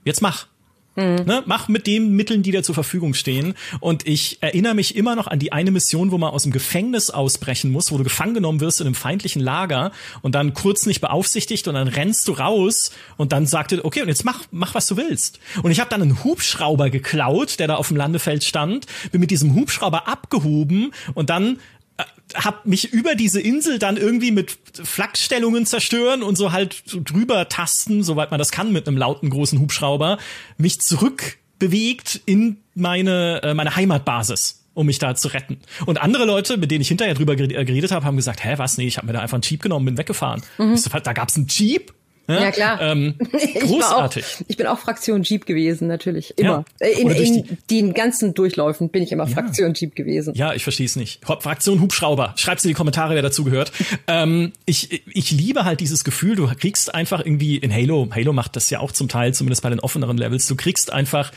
Jetzt 0.05 0.23
mach. 0.23 0.47
Mhm. 0.97 1.25
Ne? 1.25 1.43
Mach 1.47 1.69
mit 1.69 1.87
den 1.87 2.15
Mitteln, 2.15 2.43
die 2.43 2.51
dir 2.51 2.63
zur 2.63 2.75
Verfügung 2.75 3.15
stehen. 3.15 3.55
Und 3.81 4.07
ich 4.07 4.39
erinnere 4.41 4.75
mich 4.75 4.97
immer 4.97 5.15
noch 5.15 5.27
an 5.27 5.39
die 5.39 5.53
eine 5.53 5.71
Mission, 5.71 6.11
wo 6.11 6.19
man 6.19 6.31
aus 6.31 6.43
dem 6.43 6.53
Gefängnis 6.53 7.11
ausbrechen 7.11 7.71
muss, 7.71 7.93
wo 7.93 7.99
du 7.99 8.05
gefangen 8.05 8.35
genommen 8.35 8.61
wirst 8.61 8.81
in 8.81 8.87
einem 8.87 8.95
feindlichen 8.95 9.41
Lager 9.41 9.93
und 10.23 10.35
dann 10.35 10.55
kurz 10.55 10.87
nicht 10.87 11.01
beaufsichtigt 11.01 11.69
und 11.69 11.75
dann 11.75 11.89
rennst 11.89 12.27
du 12.29 12.33
raus 12.33 12.91
und 13.17 13.33
dann 13.33 13.47
sagte, 13.47 13.85
okay, 13.85 14.03
und 14.03 14.09
jetzt 14.09 14.25
mach, 14.25 14.45
mach 14.51 14.75
was 14.75 14.87
du 14.87 14.97
willst. 14.97 15.39
Und 15.63 15.71
ich 15.71 15.81
habe 15.81 15.91
dann 15.91 16.03
einen 16.03 16.25
Hubschrauber 16.25 16.91
geklaut, 16.91 17.59
der 17.59 17.69
da 17.69 17.77
auf 17.77 17.89
dem 17.89 17.97
Landefeld 17.97 18.45
stand, 18.45 18.87
bin 19.13 19.21
mit 19.21 19.31
diesem 19.31 19.55
Hubschrauber 19.55 20.09
abgehoben 20.09 20.93
und 21.15 21.31
dann 21.31 21.59
hab 22.35 22.67
mich 22.67 22.93
über 22.93 23.15
diese 23.15 23.41
Insel 23.41 23.79
dann 23.79 23.97
irgendwie 23.97 24.31
mit 24.31 24.57
Flakstellungen 24.73 25.67
zerstören 25.67 26.23
und 26.23 26.37
so 26.37 26.53
halt 26.53 26.83
so 26.87 27.01
drüber 27.03 27.49
tasten, 27.49 28.03
soweit 28.03 28.31
man 28.31 28.39
das 28.39 28.51
kann 28.51 28.73
mit 28.73 28.87
einem 28.87 28.97
lauten 28.97 29.31
großen 29.31 29.59
Hubschrauber, 29.59 30.19
mich 30.59 30.81
zurückbewegt 30.81 32.21
in 32.27 32.59
meine 32.75 33.43
äh, 33.43 33.55
meine 33.55 33.77
Heimatbasis 33.77 34.57
um 34.73 34.87
mich 34.87 34.99
da 34.99 35.15
zu 35.15 35.29
retten. 35.29 35.59
Und 35.85 36.01
andere 36.01 36.25
Leute, 36.25 36.57
mit 36.57 36.71
denen 36.71 36.81
ich 36.81 36.89
hinterher 36.89 37.15
drüber 37.15 37.37
geredet 37.37 37.91
habe, 37.91 38.07
haben 38.07 38.17
gesagt, 38.17 38.45
hä, 38.45 38.55
was? 38.57 38.79
Nee, 38.79 38.87
ich 38.87 38.97
habe 38.97 39.09
mir 39.09 39.13
da 39.13 39.21
einfach 39.21 39.35
einen 39.35 39.43
Jeep 39.43 39.63
genommen, 39.63 39.85
bin 39.85 39.99
weggefahren. 39.99 40.43
Mhm. 40.59 40.79
Da 41.03 41.13
gab's 41.13 41.37
einen 41.37 41.49
Jeep? 41.49 41.93
Ja, 42.31 42.43
ja 42.43 42.51
klar. 42.51 42.81
Ähm, 42.81 43.15
großartig. 43.61 44.25
Ich, 44.25 44.35
auch, 44.35 44.45
ich 44.49 44.57
bin 44.57 44.67
auch 44.67 44.79
Fraktion 44.79 45.23
Jeep 45.23 45.47
gewesen, 45.47 45.89
natürlich. 45.89 46.39
Immer. 46.39 46.65
Ja. 46.81 46.87
Äh, 46.87 47.01
in, 47.01 47.11
in 47.11 47.35
die, 47.35 47.57
den 47.71 47.95
ganzen 47.95 48.35
Durchläufen 48.35 48.89
bin 48.89 49.03
ich 49.03 49.13
immer 49.13 49.27
ja. 49.27 49.31
Fraktion 49.31 49.75
Jeep 49.75 49.95
gewesen. 49.95 50.35
Ja, 50.35 50.55
ich 50.55 50.63
verstehe 50.63 50.87
es 50.87 50.97
nicht. 50.97 51.25
Fraktion 51.25 51.81
Hubschrauber. 51.81 52.35
Schreib's 52.37 52.65
in 52.65 52.69
die 52.69 52.75
Kommentare, 52.75 53.15
wer 53.15 53.23
dazu 53.23 53.45
gehört. 53.45 53.73
ähm, 54.07 54.53
ich, 54.65 55.03
ich 55.07 55.31
liebe 55.31 55.65
halt 55.65 55.81
dieses 55.81 56.05
Gefühl, 56.05 56.37
du 56.37 56.47
kriegst 56.47 56.95
einfach 56.95 57.25
irgendwie 57.25 57.57
in 57.57 57.73
Halo, 57.73 58.09
Halo 58.15 58.33
macht 58.33 58.57
das 58.57 58.71
ja 58.71 58.81
auch 58.81 58.93
zum 58.93 59.09
Teil, 59.09 59.35
zumindest 59.35 59.63
bei 59.63 59.71
den 59.71 59.81
offeneren 59.81 60.17
Levels, 60.17 60.47
du 60.47 60.57
kriegst 60.57 60.93
einfach 60.93 61.33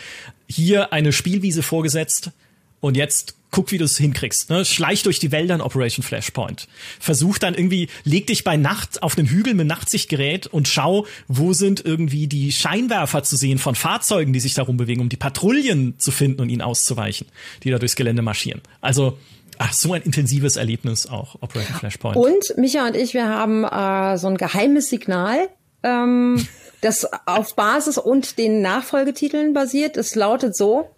hier 0.47 0.93
eine 0.93 1.11
Spielwiese 1.11 1.63
vorgesetzt 1.63 2.31
und 2.79 2.97
jetzt 2.97 3.35
guck, 3.53 3.71
wie 3.71 3.77
du 3.77 3.85
es 3.85 3.97
hinkriegst. 3.97 4.49
Ne? 4.49 4.65
Schleich 4.65 5.03
durch 5.03 5.19
die 5.19 5.31
Wälder 5.31 5.55
in 5.55 5.61
Operation 5.61 6.03
Flashpoint. 6.03 6.67
Versuch 6.99 7.37
dann 7.37 7.53
irgendwie, 7.53 7.87
leg 8.03 8.27
dich 8.27 8.43
bei 8.43 8.57
Nacht 8.57 9.01
auf 9.01 9.15
den 9.15 9.27
Hügel 9.27 9.53
mit 9.53 9.67
Nachtsichtgerät 9.67 10.47
und 10.47 10.67
schau, 10.67 11.05
wo 11.29 11.53
sind 11.53 11.85
irgendwie 11.85 12.27
die 12.27 12.51
Scheinwerfer 12.51 13.23
zu 13.23 13.37
sehen 13.37 13.59
von 13.59 13.75
Fahrzeugen, 13.75 14.33
die 14.33 14.41
sich 14.41 14.55
darum 14.55 14.75
bewegen, 14.75 14.99
um 14.99 15.07
die 15.07 15.17
Patrouillen 15.17 15.97
zu 15.99 16.11
finden 16.11 16.41
und 16.41 16.49
ihnen 16.49 16.61
auszuweichen, 16.61 17.27
die 17.63 17.69
da 17.69 17.79
durchs 17.79 17.95
Gelände 17.95 18.21
marschieren. 18.21 18.61
Also 18.81 19.17
Ach, 19.59 19.71
so 19.71 19.93
ein 19.93 20.01
intensives 20.01 20.55
Erlebnis 20.55 21.05
auch, 21.05 21.35
Operation 21.41 21.77
Flashpoint. 21.77 22.17
Und 22.17 22.57
Micha 22.57 22.87
und 22.87 22.95
ich, 22.95 23.13
wir 23.13 23.29
haben 23.29 23.63
äh, 23.63 24.17
so 24.17 24.27
ein 24.27 24.35
geheimes 24.35 24.89
Signal, 24.89 25.47
ähm, 25.83 26.43
das 26.81 27.07
auf 27.27 27.55
Basis 27.55 27.99
und 27.99 28.39
den 28.39 28.63
Nachfolgetiteln 28.63 29.53
basiert. 29.53 29.95
Es 29.95 30.15
lautet 30.15 30.55
so: 30.57 30.89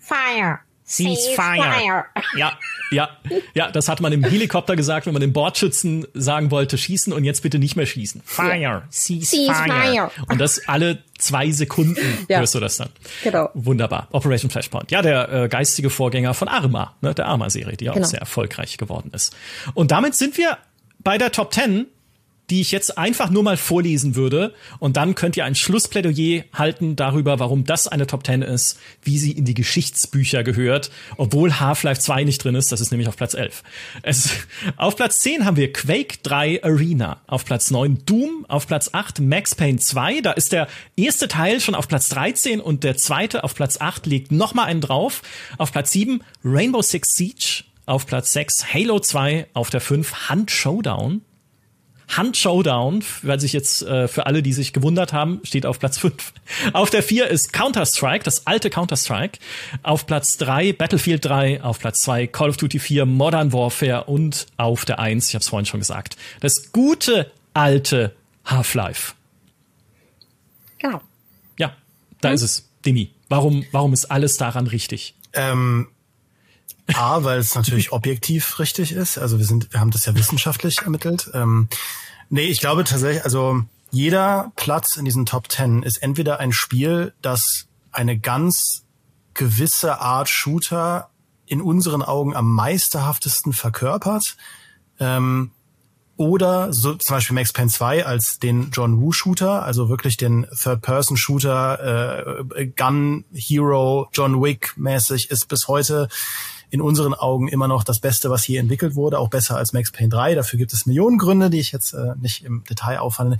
Fire. 0.00 0.58
Ceasefire. 0.90 2.04
Ja, 2.36 2.58
ja, 2.90 3.08
ja, 3.54 3.70
das 3.70 3.88
hat 3.88 4.00
man 4.00 4.12
im 4.12 4.24
Helikopter 4.24 4.74
gesagt, 4.74 5.06
wenn 5.06 5.12
man 5.12 5.20
den 5.20 5.32
Bordschützen 5.32 6.06
sagen 6.14 6.50
wollte, 6.50 6.76
schießen 6.76 7.12
und 7.12 7.22
jetzt 7.22 7.42
bitte 7.42 7.60
nicht 7.60 7.76
mehr 7.76 7.86
schießen. 7.86 8.22
Fire, 8.24 8.82
Ceasefire. 8.90 9.54
Ceasefire. 9.54 10.10
Und 10.28 10.40
das 10.40 10.66
alle 10.66 11.04
zwei 11.16 11.52
Sekunden 11.52 12.26
ja. 12.28 12.40
hörst 12.40 12.56
du 12.56 12.60
das 12.60 12.78
dann. 12.78 12.88
Genau. 13.22 13.50
Wunderbar. 13.54 14.08
Operation 14.10 14.50
Flashpoint. 14.50 14.90
Ja, 14.90 15.02
der 15.02 15.32
äh, 15.32 15.48
geistige 15.48 15.90
Vorgänger 15.90 16.34
von 16.34 16.48
Arma, 16.48 16.96
ne, 17.00 17.14
der 17.14 17.26
Arma-Serie, 17.26 17.76
die 17.76 17.84
genau. 17.84 18.00
auch 18.00 18.04
sehr 18.04 18.20
erfolgreich 18.20 18.76
geworden 18.76 19.12
ist. 19.14 19.36
Und 19.74 19.92
damit 19.92 20.16
sind 20.16 20.36
wir 20.36 20.58
bei 20.98 21.16
der 21.16 21.30
Top 21.30 21.54
10 21.54 21.86
die 22.50 22.60
ich 22.60 22.72
jetzt 22.72 22.98
einfach 22.98 23.30
nur 23.30 23.42
mal 23.42 23.56
vorlesen 23.56 24.16
würde. 24.16 24.54
Und 24.78 24.96
dann 24.96 25.14
könnt 25.14 25.36
ihr 25.36 25.44
ein 25.44 25.54
Schlussplädoyer 25.54 26.44
halten 26.52 26.96
darüber, 26.96 27.38
warum 27.38 27.64
das 27.64 27.88
eine 27.88 28.06
Top 28.06 28.26
10 28.26 28.42
ist, 28.42 28.78
wie 29.02 29.18
sie 29.18 29.32
in 29.32 29.44
die 29.44 29.54
Geschichtsbücher 29.54 30.42
gehört, 30.42 30.90
obwohl 31.16 31.60
Half-Life 31.60 32.00
2 32.00 32.24
nicht 32.24 32.42
drin 32.42 32.56
ist. 32.56 32.72
Das 32.72 32.80
ist 32.80 32.90
nämlich 32.90 33.08
auf 33.08 33.16
Platz 33.16 33.34
11. 33.34 33.62
Es, 34.02 34.30
auf 34.76 34.96
Platz 34.96 35.20
10 35.20 35.44
haben 35.44 35.56
wir 35.56 35.72
Quake 35.72 36.18
3 36.22 36.64
Arena. 36.64 37.20
Auf 37.26 37.44
Platz 37.44 37.70
9 37.70 38.04
Doom. 38.04 38.46
Auf 38.48 38.66
Platz 38.66 38.90
8 38.92 39.20
Max 39.20 39.54
Payne 39.54 39.78
2. 39.78 40.20
Da 40.20 40.32
ist 40.32 40.52
der 40.52 40.66
erste 40.96 41.28
Teil 41.28 41.60
schon 41.60 41.74
auf 41.74 41.86
Platz 41.86 42.08
13 42.08 42.60
und 42.60 42.82
der 42.82 42.96
zweite 42.96 43.44
auf 43.44 43.54
Platz 43.54 43.80
8 43.80 44.06
legt 44.06 44.32
noch 44.32 44.54
mal 44.54 44.64
einen 44.64 44.80
drauf. 44.80 45.22
Auf 45.58 45.72
Platz 45.72 45.92
7 45.92 46.22
Rainbow 46.44 46.82
Six 46.82 47.14
Siege. 47.14 47.64
Auf 47.86 48.06
Platz 48.06 48.32
6 48.32 48.74
Halo 48.74 48.98
2. 48.98 49.46
Auf 49.52 49.70
der 49.70 49.80
5 49.80 50.30
Hunt 50.30 50.50
Showdown. 50.50 51.22
Hand 52.16 52.36
Showdown, 52.36 53.04
weil 53.22 53.40
sich 53.40 53.52
jetzt 53.52 53.82
äh, 53.82 54.08
für 54.08 54.26
alle, 54.26 54.42
die 54.42 54.52
sich 54.52 54.72
gewundert 54.72 55.12
haben, 55.12 55.40
steht 55.44 55.66
auf 55.66 55.78
Platz 55.78 55.98
5. 55.98 56.32
Auf 56.72 56.90
der 56.90 57.02
4 57.02 57.28
ist 57.28 57.52
Counter-Strike, 57.52 58.24
das 58.24 58.46
alte 58.46 58.70
Counter-Strike. 58.70 59.38
Auf 59.82 60.06
Platz 60.06 60.36
3 60.38 60.72
Battlefield 60.72 61.24
3, 61.24 61.62
auf 61.62 61.78
Platz 61.78 62.00
2 62.02 62.26
Call 62.26 62.50
of 62.50 62.56
Duty 62.56 62.78
4 62.78 63.06
Modern 63.06 63.52
Warfare 63.52 64.04
und 64.04 64.46
auf 64.56 64.84
der 64.84 64.98
1, 64.98 65.28
ich 65.28 65.34
habe 65.34 65.42
es 65.42 65.48
vorhin 65.48 65.66
schon 65.66 65.80
gesagt, 65.80 66.16
das 66.40 66.72
gute 66.72 67.30
alte 67.54 68.14
Half-Life. 68.44 69.14
Genau. 70.78 71.00
Ja, 71.58 71.76
da 72.20 72.28
hm. 72.28 72.34
ist 72.34 72.42
es. 72.42 72.66
Demi, 72.84 73.10
warum, 73.28 73.66
warum 73.72 73.92
ist 73.92 74.06
alles 74.06 74.38
daran 74.38 74.66
richtig? 74.66 75.14
Ähm, 75.34 75.88
A, 76.94 77.22
weil 77.24 77.38
es 77.38 77.54
natürlich 77.54 77.92
objektiv 77.92 78.58
richtig 78.58 78.92
ist. 78.92 79.18
Also 79.18 79.38
wir 79.38 79.46
sind, 79.46 79.72
wir 79.72 79.80
haben 79.80 79.90
das 79.90 80.06
ja 80.06 80.14
wissenschaftlich 80.14 80.82
ermittelt. 80.82 81.30
Ähm, 81.34 81.68
nee, 82.28 82.46
ich 82.46 82.60
glaube 82.60 82.84
tatsächlich, 82.84 83.24
also 83.24 83.62
jeder 83.90 84.52
Platz 84.56 84.96
in 84.96 85.04
diesen 85.04 85.26
Top 85.26 85.48
Ten 85.48 85.82
ist 85.82 85.98
entweder 85.98 86.40
ein 86.40 86.52
Spiel, 86.52 87.12
das 87.22 87.66
eine 87.92 88.18
ganz 88.18 88.84
gewisse 89.34 90.00
Art 90.00 90.28
Shooter 90.28 91.10
in 91.46 91.60
unseren 91.60 92.02
Augen 92.02 92.36
am 92.36 92.54
meisterhaftesten 92.54 93.52
verkörpert. 93.52 94.36
Ähm, 94.98 95.50
oder 96.16 96.72
so 96.72 96.94
zum 96.96 97.16
Beispiel 97.16 97.34
Max 97.34 97.52
Payne 97.52 97.70
2 97.70 98.04
als 98.04 98.38
den 98.38 98.70
John 98.72 99.00
Woo 99.00 99.10
Shooter, 99.10 99.64
also 99.64 99.88
wirklich 99.88 100.18
den 100.18 100.46
Third-Person 100.54 101.16
Shooter, 101.16 102.44
äh, 102.54 102.66
Gun 102.66 103.24
Hero, 103.32 104.08
John 104.12 104.42
Wick 104.42 104.74
mäßig 104.76 105.30
ist 105.30 105.48
bis 105.48 105.66
heute 105.66 106.08
in 106.70 106.80
unseren 106.80 107.14
Augen 107.14 107.48
immer 107.48 107.68
noch 107.68 107.84
das 107.84 107.98
Beste, 107.98 108.30
was 108.30 108.44
hier 108.44 108.60
entwickelt 108.60 108.94
wurde, 108.94 109.18
auch 109.18 109.28
besser 109.28 109.56
als 109.56 109.72
Max 109.72 109.90
Payne 109.90 110.08
3. 110.08 110.36
Dafür 110.36 110.58
gibt 110.58 110.72
es 110.72 110.86
Millionen 110.86 111.18
Gründe, 111.18 111.50
die 111.50 111.58
ich 111.58 111.72
jetzt 111.72 111.92
äh, 111.92 112.14
nicht 112.20 112.44
im 112.44 112.64
Detail 112.64 112.98
aufhandle. 112.98 113.38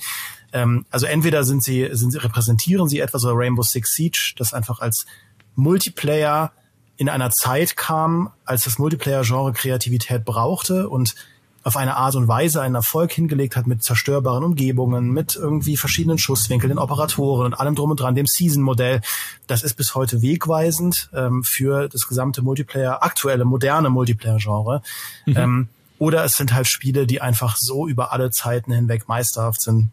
Ähm, 0.53 0.85
also 0.91 1.07
entweder 1.07 1.45
sind 1.45 1.63
sie, 1.63 1.89
sind 1.93 2.11
sie, 2.11 2.19
repräsentieren 2.19 2.89
sie 2.89 2.99
etwas 2.99 3.25
oder 3.25 3.35
Rainbow 3.37 3.63
Six 3.63 3.95
Siege, 3.95 4.35
das 4.37 4.53
einfach 4.53 4.81
als 4.81 5.07
Multiplayer 5.55 6.53
in 6.97 7.09
einer 7.09 7.31
Zeit 7.31 7.77
kam, 7.77 8.31
als 8.45 8.65
das 8.65 8.79
Multiplayer-Genre 8.79 9.53
Kreativität 9.53 10.25
brauchte 10.25 10.89
und 10.89 11.15
auf 11.63 11.77
eine 11.77 11.97
Art 11.97 12.15
und 12.15 12.27
Weise 12.27 12.63
einen 12.63 12.75
Erfolg 12.75 13.13
hingelegt 13.13 13.57
hat 13.57 13.67
mit 13.67 13.83
zerstörbaren 13.83 14.45
Umgebungen, 14.45 15.11
mit 15.11 15.37
irgendwie 15.37 15.77
verschiedenen 15.77 16.19
Schusswinkeln, 16.19 16.71
den 16.71 16.79
Operatoren 16.79 17.47
und 17.47 17.55
allem 17.55 17.75
drum 17.75 17.91
und 17.91 18.01
dran, 18.01 18.15
dem 18.15 18.27
Season-Modell. 18.27 19.03
Das 19.47 19.63
ist 19.63 19.75
bis 19.75 19.95
heute 19.95 20.23
wegweisend 20.23 21.11
ähm, 21.15 21.45
für 21.45 21.89
das 21.89 22.09
gesamte 22.09 22.41
Multiplayer, 22.43 23.03
aktuelle, 23.03 23.45
moderne 23.45 23.91
Multiplayer-Genre. 23.91 24.83
Mhm. 25.27 25.37
Ähm, 25.37 25.69
oder 25.99 26.25
es 26.25 26.37
sind 26.37 26.55
halt 26.55 26.67
Spiele, 26.67 27.07
die 27.07 27.21
einfach 27.21 27.57
so 27.59 27.87
über 27.87 28.13
alle 28.13 28.31
Zeiten 28.31 28.73
hinweg 28.73 29.07
meisterhaft 29.07 29.61
sind, 29.61 29.91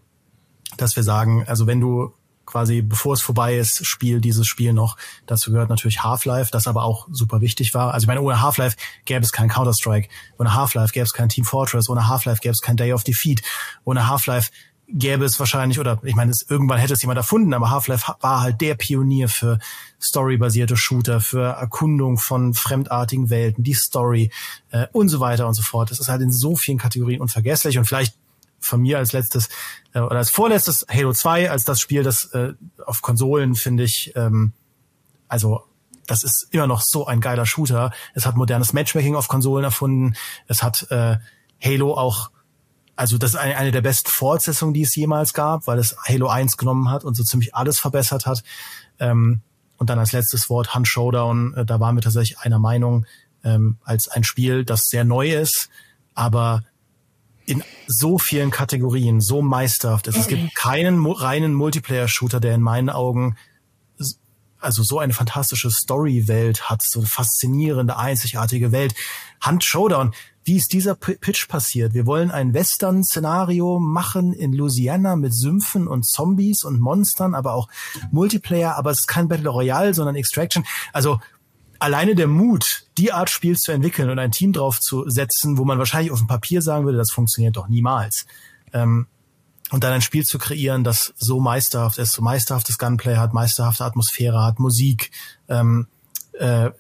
dass 0.78 0.96
wir 0.96 1.04
sagen, 1.04 1.44
also 1.48 1.68
wenn 1.68 1.82
du 1.82 2.14
quasi 2.48 2.82
bevor 2.82 3.14
es 3.14 3.22
vorbei 3.22 3.58
ist, 3.58 3.86
spiel 3.86 4.20
dieses 4.22 4.48
Spiel 4.48 4.74
noch. 4.74 4.98
Dazu 5.28 5.52
gehört 5.52 5.70
natürlich 5.70 6.02
Half-Life, 6.02 6.50
das 6.52 6.68
aber 6.68 6.84
auch 6.84 7.08
super 7.12 7.42
wichtig 7.42 7.76
war. 7.76 7.94
Also 7.94 8.06
ich 8.06 8.08
meine, 8.08 8.22
ohne 8.22 8.42
Half-Life 8.42 8.76
gäbe 9.06 9.24
es 9.24 9.32
kein 9.32 9.50
Counter-Strike, 9.50 10.10
ohne 10.40 10.56
Half-Life 10.56 10.94
gäbe 10.94 11.04
es 11.04 11.14
kein 11.14 11.30
Team 11.30 11.46
Fortress, 11.46 11.90
ohne 11.90 12.08
Half-Life 12.08 12.42
gäbe 12.42 12.54
es 12.54 12.62
kein 12.62 12.78
Day 12.78 12.94
of 12.94 13.04
Defeat, 13.04 13.44
ohne 13.84 14.08
Half-Life 14.08 14.50
gäbe 14.90 15.26
es 15.26 15.38
wahrscheinlich, 15.40 15.80
oder 15.80 16.00
ich 16.04 16.16
meine, 16.16 16.32
es, 16.32 16.46
irgendwann 16.50 16.80
hätte 16.80 16.94
es 16.94 17.02
jemand 17.02 17.18
erfunden, 17.18 17.54
aber 17.54 17.70
Half-Life 17.70 18.14
war 18.22 18.42
halt 18.42 18.62
der 18.62 18.76
Pionier 18.76 19.28
für 19.28 19.60
storybasierte 20.02 20.78
Shooter, 20.78 21.20
für 21.20 21.44
Erkundung 21.44 22.18
von 22.18 22.54
fremdartigen 22.54 23.30
Welten, 23.30 23.64
die 23.64 23.74
Story 23.74 24.32
äh, 24.72 24.88
und 24.94 25.10
so 25.10 25.20
weiter 25.20 25.48
und 25.48 25.54
so 25.54 25.62
fort. 25.62 25.92
Das 25.92 26.00
ist 26.00 26.08
halt 26.08 26.22
in 26.22 26.32
so 26.32 26.56
vielen 26.56 26.78
Kategorien 26.78 27.20
unvergesslich 27.20 27.78
und 27.78 27.86
vielleicht 27.86 28.16
von 28.60 28.82
mir 28.82 28.98
als 28.98 29.14
letztes 29.14 29.50
äh, 29.94 30.00
oder 30.00 30.18
als 30.18 30.30
vorletztes 30.30 30.86
Halo 30.90 31.14
2 31.14 31.50
als 31.52 31.64
das 31.64 31.80
Spiel, 31.80 32.04
das 32.04 32.26
äh, 32.34 32.54
auf 32.86 33.02
Konsolen 33.02 33.56
finde 33.56 33.84
ich, 33.84 34.14
ähm, 34.16 34.54
also 35.28 35.64
das 36.08 36.24
ist 36.24 36.48
immer 36.52 36.68
noch 36.68 36.82
so 36.82 37.06
ein 37.06 37.20
geiler 37.22 37.46
Shooter. 37.46 37.92
Es 38.14 38.26
hat 38.26 38.36
modernes 38.36 38.74
Matchmaking 38.74 39.16
auf 39.16 39.28
Konsolen 39.28 39.66
erfunden. 39.66 40.16
Es 40.48 40.64
hat 40.64 40.90
äh, 40.90 41.18
Halo 41.62 41.96
auch, 41.96 42.32
also 42.96 43.18
das 43.18 43.32
ist 43.32 43.36
eine, 43.36 43.58
eine 43.58 43.72
der 43.72 43.82
besten 43.82 44.10
Fortsetzungen, 44.10 44.74
die 44.74 44.84
es 44.84 44.96
jemals 44.96 45.34
gab, 45.34 45.68
weil 45.68 45.80
es 45.80 45.96
Halo 46.08 46.30
1 46.30 46.58
genommen 46.58 46.90
hat 46.90 47.04
und 47.04 47.16
so 47.16 47.24
ziemlich 47.24 47.54
alles 47.54 47.78
verbessert 47.78 48.26
hat. 48.26 48.44
Ähm, 49.00 49.42
und 49.78 49.90
dann 49.90 50.00
als 50.00 50.12
letztes 50.14 50.50
Wort 50.50 50.74
Hunt 50.74 50.88
Showdown, 50.88 51.54
äh, 51.56 51.66
da 51.66 51.80
waren 51.80 51.96
wir 51.96 52.02
tatsächlich 52.02 52.40
einer 52.40 52.58
Meinung, 52.58 53.06
ähm, 53.44 53.78
als 53.84 54.08
ein 54.08 54.24
Spiel, 54.24 54.66
das 54.66 54.84
sehr 54.90 55.04
neu 55.04 55.34
ist, 55.34 55.70
aber 56.16 56.64
in 57.48 57.64
so 57.88 58.20
vielen 58.20 58.52
Kategorien 58.52 59.22
so 59.22 59.42
meisterhaft 59.42 60.08
ist. 60.08 60.18
Es 60.18 60.28
gibt 60.28 60.54
keinen 60.54 61.04
reinen 61.06 61.54
Multiplayer-Shooter, 61.54 62.40
der 62.40 62.54
in 62.54 62.62
meinen 62.62 62.90
Augen 62.90 63.36
also 64.60 64.84
so 64.84 65.00
eine 65.00 65.14
fantastische 65.14 65.70
Story-Welt 65.70 66.70
hat, 66.70 66.82
so 66.82 67.00
eine 67.00 67.08
faszinierende, 67.08 67.98
einzigartige 67.98 68.72
Welt. 68.72 68.96
Hand 69.40 69.64
Showdown, 69.64 70.14
wie 70.44 70.58
ist 70.58 70.74
dieser 70.74 70.96
Pitch 70.96 71.48
passiert? 71.48 71.94
Wir 71.94 72.06
wollen 72.06 72.32
ein 72.32 72.54
Western-Szenario 72.54 73.80
machen 73.80 74.34
in 74.34 74.54
Louisiana 74.54 75.16
mit 75.16 75.34
Sümpfen 75.34 75.88
und 75.88 76.06
Zombies 76.06 76.64
und 76.64 76.80
Monstern, 76.80 77.36
aber 77.36 77.54
auch 77.54 77.68
Multiplayer, 78.12 78.76
aber 78.78 78.92
es 78.92 79.02
ist 79.02 79.08
kein 79.08 79.28
Battle 79.28 79.50
Royale, 79.50 79.94
sondern 79.94 80.16
Extraction. 80.16 80.66
Also 80.92 81.20
alleine 81.80 82.16
der 82.16 82.28
Mut, 82.28 82.86
die 82.98 83.12
Art 83.12 83.30
Spiel 83.30 83.58
zu 83.58 83.72
entwickeln 83.72 84.10
und 84.10 84.20
ein 84.20 84.32
Team 84.32 84.54
drauf 84.54 84.80
zu 84.80 85.10
setzen, 85.10 85.58
wo 85.58 85.66
man 85.66 85.78
wahrscheinlich 85.78 86.12
auf 86.12 86.20
dem 86.20 86.28
Papier 86.28 86.62
sagen 86.62 86.86
würde, 86.86 86.98
das 86.98 87.12
funktioniert 87.12 87.58
doch 87.58 87.68
niemals. 87.68 88.26
Ähm, 88.74 89.08
und 89.72 89.84
dann 89.84 89.94
ein 89.94 90.02
Spiel 90.02 90.26
zu 90.26 90.38
kreieren, 90.38 90.84
das 90.84 91.14
so 91.18 91.40
meisterhaft 91.40 91.98
ist, 91.98 92.14
so 92.14 92.22
meisterhaftes 92.22 92.78
Gunplay 92.78 93.18
hat, 93.18 93.34
meisterhafte 93.34 93.84
Atmosphäre 93.84 94.44
hat, 94.44 94.60
Musik, 94.60 95.12
ähm, 95.50 95.88
äh, 96.40 96.72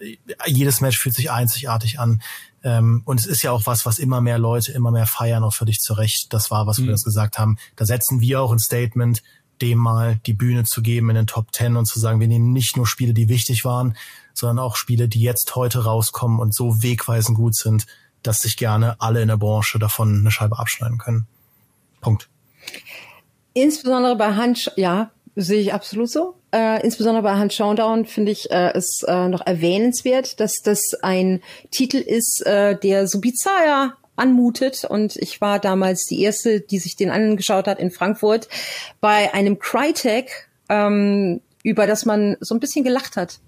jedes 0.45 0.81
Match 0.81 0.97
fühlt 0.97 1.15
sich 1.15 1.31
einzigartig 1.31 1.99
an. 1.99 2.21
Ähm, 2.63 3.01
und 3.05 3.19
es 3.19 3.25
ist 3.25 3.41
ja 3.41 3.51
auch 3.51 3.65
was, 3.65 3.85
was 3.85 3.99
immer 3.99 4.21
mehr 4.21 4.37
Leute 4.37 4.71
immer 4.71 4.91
mehr 4.91 5.05
feiern, 5.05 5.43
auch 5.43 5.53
für 5.53 5.65
dich 5.65 5.79
zurecht. 5.79 6.33
Das 6.33 6.51
war, 6.51 6.67
was 6.67 6.77
mhm. 6.77 6.85
wir 6.85 6.91
das 6.91 7.03
gesagt 7.03 7.37
haben. 7.37 7.57
Da 7.75 7.85
setzen 7.85 8.21
wir 8.21 8.41
auch 8.41 8.51
ein 8.51 8.59
Statement, 8.59 9.21
dem 9.61 9.79
mal 9.79 10.19
die 10.25 10.33
Bühne 10.33 10.63
zu 10.63 10.81
geben 10.81 11.09
in 11.09 11.15
den 11.15 11.27
Top 11.27 11.51
Ten 11.51 11.75
und 11.75 11.85
zu 11.85 11.99
sagen, 11.99 12.19
wir 12.19 12.27
nehmen 12.27 12.53
nicht 12.53 12.77
nur 12.77 12.87
Spiele, 12.87 13.13
die 13.13 13.29
wichtig 13.29 13.65
waren, 13.65 13.95
sondern 14.37 14.59
auch 14.59 14.75
Spiele, 14.75 15.07
die 15.07 15.21
jetzt 15.21 15.55
heute 15.55 15.83
rauskommen 15.83 16.39
und 16.39 16.53
so 16.53 16.83
wegweisend 16.83 17.37
gut 17.37 17.55
sind, 17.55 17.85
dass 18.23 18.41
sich 18.41 18.57
gerne 18.57 18.95
alle 18.99 19.21
in 19.21 19.27
der 19.27 19.37
Branche 19.37 19.79
davon 19.79 20.19
eine 20.19 20.31
Scheibe 20.31 20.59
abschneiden 20.59 20.97
können. 20.97 21.27
Punkt. 22.01 22.29
Insbesondere 23.53 24.15
bei 24.15 24.35
Hand, 24.35 24.71
ja, 24.75 25.11
sehe 25.35 25.61
ich 25.61 25.73
absolut 25.73 26.09
so. 26.09 26.35
Äh, 26.51 26.83
insbesondere 26.83 27.23
bei 27.23 27.35
Hand 27.35 27.53
Showdown 27.53 28.05
finde 28.05 28.31
ich 28.31 28.51
äh, 28.51 28.71
es 28.73 29.03
äh, 29.03 29.27
noch 29.27 29.45
erwähnenswert, 29.45 30.39
dass 30.39 30.61
das 30.63 30.93
ein 31.01 31.41
Titel 31.71 31.97
ist, 31.97 32.45
äh, 32.45 32.77
der 32.77 33.07
so 33.07 33.19
bizarr 33.19 33.97
anmutet. 34.15 34.83
Und 34.83 35.15
ich 35.15 35.41
war 35.41 35.59
damals 35.59 36.05
die 36.05 36.21
erste, 36.21 36.61
die 36.61 36.79
sich 36.79 36.95
den 36.95 37.11
angeschaut 37.11 37.67
hat 37.67 37.79
in 37.79 37.91
Frankfurt 37.91 38.47
bei 38.99 39.33
einem 39.33 39.59
Crytek, 39.59 40.49
ähm, 40.69 41.41
über 41.63 41.87
das 41.87 42.05
man 42.05 42.37
so 42.39 42.55
ein 42.55 42.59
bisschen 42.59 42.83
gelacht 42.83 43.15
hat 43.15 43.39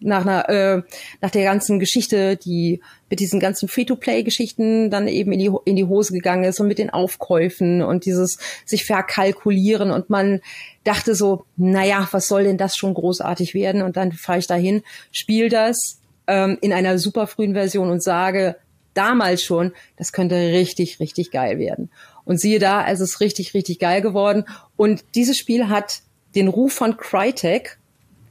nach 0.00 0.22
einer 0.22 0.48
äh, 0.48 0.82
nach 1.20 1.30
der 1.30 1.44
ganzen 1.44 1.78
Geschichte, 1.78 2.36
die 2.36 2.80
mit 3.08 3.20
diesen 3.20 3.40
ganzen 3.40 3.68
Free-to-Play-Geschichten 3.68 4.90
dann 4.90 5.08
eben 5.08 5.32
in 5.32 5.38
die 5.38 5.50
in 5.64 5.76
die 5.76 5.84
Hose 5.84 6.12
gegangen 6.12 6.44
ist 6.44 6.60
und 6.60 6.68
mit 6.68 6.78
den 6.78 6.90
Aufkäufen 6.90 7.82
und 7.82 8.04
dieses 8.04 8.38
sich 8.64 8.84
verkalkulieren 8.84 9.90
und 9.90 10.10
man 10.10 10.40
dachte 10.84 11.14
so, 11.14 11.46
naja, 11.56 12.08
was 12.10 12.28
soll 12.28 12.44
denn 12.44 12.58
das 12.58 12.76
schon 12.76 12.94
großartig 12.94 13.54
werden? 13.54 13.82
Und 13.82 13.96
dann 13.96 14.12
fahre 14.12 14.38
ich 14.38 14.46
dahin, 14.46 14.82
spiele 15.10 15.48
das 15.48 16.00
ähm, 16.26 16.58
in 16.60 16.72
einer 16.72 16.98
super 16.98 17.26
frühen 17.26 17.54
Version 17.54 17.90
und 17.90 18.02
sage 18.02 18.56
damals 18.94 19.42
schon, 19.42 19.72
das 19.96 20.12
könnte 20.12 20.36
richtig, 20.36 21.00
richtig 21.00 21.30
geil 21.30 21.58
werden. 21.58 21.90
Und 22.24 22.40
siehe 22.40 22.58
da, 22.58 22.86
es 22.86 23.00
ist 23.00 23.20
richtig, 23.20 23.54
richtig 23.54 23.78
geil 23.78 24.00
geworden. 24.00 24.44
Und 24.76 25.04
dieses 25.14 25.36
Spiel 25.36 25.68
hat 25.68 26.02
den 26.34 26.48
Ruf 26.48 26.72
von 26.72 26.96
Crytek 26.96 27.78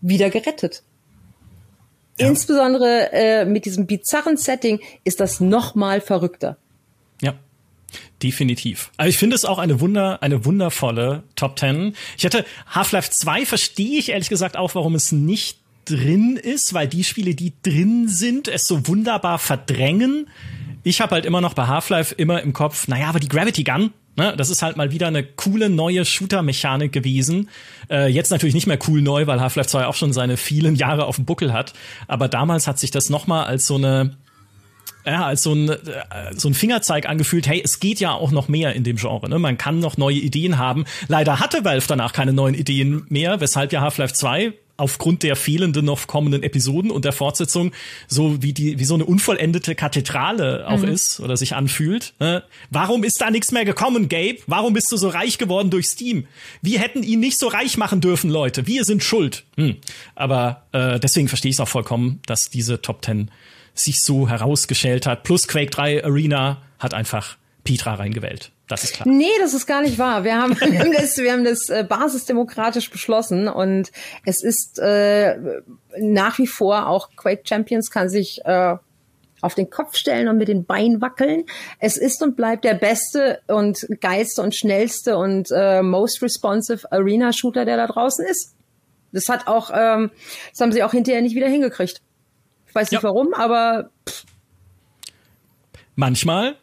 wieder 0.02 0.30
gerettet. 0.30 0.84
Ja. 2.20 2.28
Insbesondere 2.28 3.12
äh, 3.12 3.46
mit 3.46 3.66
diesem 3.66 3.88
bizarren 3.88 4.38
Setting 4.38 4.80
ist 5.04 5.20
das 5.20 5.40
noch 5.40 5.76
mal 5.76 6.00
verrückter. 6.02 6.58
Ja. 7.22 7.34
Definitiv. 8.22 8.92
Aber 8.98 9.10
ich 9.10 9.18
finde 9.18 9.36
es 9.36 9.46
auch 9.46 9.58
eine 9.58 9.80
Wunder, 9.80 10.22
eine 10.22 10.46
wundervolle 10.46 11.24
Top 11.36 11.56
Ten. 11.56 11.96
Ich 12.18 12.26
hatte 12.26 12.46
Half-Life 12.68 13.12
2 13.12 13.46
verstehe 13.46 14.00
ich 14.00 14.10
ehrlich 14.10 14.30
gesagt 14.30 14.58
auch, 14.58 14.76
warum 14.76 14.96
es 14.96 15.12
nicht 15.12 15.60
drin 15.86 16.38
ist, 16.38 16.74
weil 16.74 16.88
die 16.88 17.04
Spiele, 17.04 17.36
die 17.36 17.54
drin 17.62 18.08
sind, 18.08 18.48
es 18.48 18.66
so 18.66 18.88
wunderbar 18.88 19.40
verdrängen. 19.40 20.30
Ich 20.84 21.02
habe 21.02 21.16
halt 21.16 21.26
immer 21.26 21.42
noch 21.42 21.54
bei 21.54 21.68
Half-Life 21.68 22.16
immer 22.16 22.42
im 22.42 22.54
Kopf, 22.54 22.88
naja, 22.88 23.08
aber 23.08 23.20
die 23.20 23.28
Gravity 23.28 23.64
Gun, 23.64 23.92
Ne, 24.16 24.36
das 24.38 24.52
ist 24.52 24.62
halt 24.62 24.78
mal 24.78 24.92
wieder 24.92 25.08
eine 25.08 25.24
coole 25.24 25.70
neue 25.70 26.06
Shooter-Mechanik 26.06 26.92
gewesen. 26.92 27.50
Äh, 27.90 28.10
jetzt 28.10 28.30
natürlich 28.30 28.54
nicht 28.54 28.68
mehr 28.68 28.78
cool 28.88 29.02
neu, 29.02 29.26
weil 29.26 29.42
Half-Life 29.42 29.70
2 29.70 29.88
auch 29.88 29.96
schon 29.96 30.14
seine 30.14 30.38
vielen 30.38 30.76
Jahre 30.76 31.06
auf 31.06 31.16
dem 31.16 31.26
Buckel 31.26 31.52
hat. 31.52 31.74
Aber 32.08 32.28
damals 32.28 32.68
hat 32.68 32.78
sich 32.78 32.92
das 32.92 33.10
noch 33.10 33.26
mal 33.26 33.46
als 33.46 33.66
so 33.66 33.76
eine 33.76 34.18
ja, 35.06 35.26
als 35.26 35.44
so 35.44 35.54
ein, 35.54 35.70
äh, 35.70 35.78
so 36.36 36.48
ein 36.48 36.54
Fingerzeig 36.54 37.08
angefühlt, 37.08 37.48
hey, 37.48 37.62
es 37.64 37.80
geht 37.80 38.00
ja 38.00 38.14
auch 38.14 38.32
noch 38.32 38.48
mehr 38.48 38.74
in 38.74 38.84
dem 38.84 38.96
Genre. 38.96 39.28
Ne? 39.28 39.38
Man 39.38 39.58
kann 39.58 39.80
noch 39.80 39.98
neue 39.98 40.16
Ideen 40.16 40.58
haben. 40.58 40.86
Leider 41.08 41.40
hatte 41.40 41.66
Valve 41.66 41.86
danach 41.88 42.14
keine 42.14 42.32
neuen 42.34 42.56
Ideen 42.56 43.06
mehr, 43.10 43.42
weshalb 43.42 43.74
ja 43.74 43.82
Half-Life 43.82 44.14
2 44.14 44.54
aufgrund 44.78 45.24
der 45.24 45.36
fehlenden 45.36 45.86
noch 45.86 46.08
kommenden 46.08 46.42
Episoden 46.42 46.90
und 46.90 47.06
der 47.06 47.14
Fortsetzung 47.14 47.72
so 48.08 48.42
wie 48.42 48.54
die 48.54 48.80
wie 48.80 48.86
so 48.86 48.96
eine 48.96 49.06
unvollendete 49.06 49.76
Kathedrale 49.76 50.68
auch 50.68 50.80
mhm. 50.80 50.88
ist 50.88 51.20
oder 51.20 51.38
sich 51.38 51.56
anfühlt. 51.56 52.14
Ne? 52.20 52.44
Warum 52.72 53.04
ist 53.04 53.22
da 53.22 53.30
nichts 53.30 53.52
mehr 53.52 53.66
gekommen, 53.66 54.10
Gabe? 54.10 54.40
Warum 54.48 54.74
bist 54.74 54.92
du 54.92 54.98
so 54.98 55.10
reich 55.10 55.38
geworden 55.38 55.70
durch 55.70 55.88
Steam? 55.88 56.26
Wir 56.62 56.80
hätten 56.80 57.04
ihn 57.04 57.20
nicht 57.20 57.38
so 57.38 57.48
reich 57.48 57.78
machen 57.78 58.02
dürfen, 58.02 58.30
Leute. 58.30 58.66
Wir 58.66 58.84
sind 58.84 59.04
schuld. 59.04 59.44
Hm. 59.58 59.76
Aber 60.16 60.64
äh, 60.72 61.00
deswegen 61.00 61.28
verstehe 61.28 61.50
ich 61.50 61.58
es 61.58 61.60
auch 61.60 61.68
vollkommen, 61.68 62.20
dass 62.26 62.50
diese 62.50 62.82
Top 62.82 63.06
10 63.06 63.30
sich 63.76 64.02
so 64.02 64.28
herausgeschält 64.28 65.06
hat. 65.06 65.24
Plus 65.24 65.48
Quake 65.48 65.70
3 65.70 66.04
Arena 66.04 66.62
hat 66.80 66.94
einfach 66.94 67.38
Petra 67.64 67.96
reingewählt. 67.96 68.52
Das 68.68 68.84
ist 68.84 68.94
klar. 68.94 69.08
Nee, 69.08 69.32
das 69.40 69.54
ist 69.54 69.66
gar 69.66 69.82
nicht 69.82 69.98
wahr. 69.98 70.24
Wir 70.24 70.42
haben, 70.42 70.60
wir 70.60 70.80
haben 70.80 70.94
das, 70.94 71.18
wir 71.18 71.32
haben 71.32 71.44
das 71.44 71.70
äh, 71.70 71.84
basisdemokratisch 71.84 72.90
beschlossen 72.90 73.48
und 73.48 73.92
es 74.26 74.44
ist 74.44 74.80
äh, 74.80 75.38
nach 75.98 76.38
wie 76.38 76.48
vor 76.48 76.88
auch 76.88 77.10
Quake 77.16 77.44
Champions 77.46 77.92
kann 77.92 78.10
sich 78.10 78.42
äh, 78.46 78.76
auf 79.42 79.56
den 79.56 79.70
Kopf 79.70 79.98
stellen 79.98 80.30
und 80.30 80.38
mit 80.38 80.48
den 80.48 80.64
Beinen 80.66 81.02
wackeln. 81.02 81.44
Es 81.80 81.98
ist 81.98 82.24
und 82.24 82.38
bleibt 82.38 82.64
der 82.64 82.76
beste 82.76 83.42
und 83.48 83.86
geilste 84.00 84.42
und 84.42 84.56
schnellste 84.56 85.18
und 85.18 85.50
äh, 85.52 85.82
most 85.82 86.22
responsive 86.22 86.90
Arena 86.92 87.34
Shooter, 87.34 87.66
der 87.66 87.76
da 87.76 87.88
draußen 87.88 88.26
ist. 88.26 88.56
Das 89.12 89.28
hat 89.28 89.48
auch, 89.48 89.70
ähm, 89.74 90.12
das 90.52 90.62
haben 90.62 90.72
sie 90.72 90.82
auch 90.82 90.92
hinterher 90.92 91.22
nicht 91.22 91.36
wieder 91.36 91.50
hingekriegt. 91.50 92.02
Ich 92.68 92.74
weiß 92.74 92.90
nicht 92.90 93.04
ja. 93.04 93.08
warum, 93.08 93.34
aber 93.34 93.90
pff. 94.08 94.24
manchmal 95.96 96.56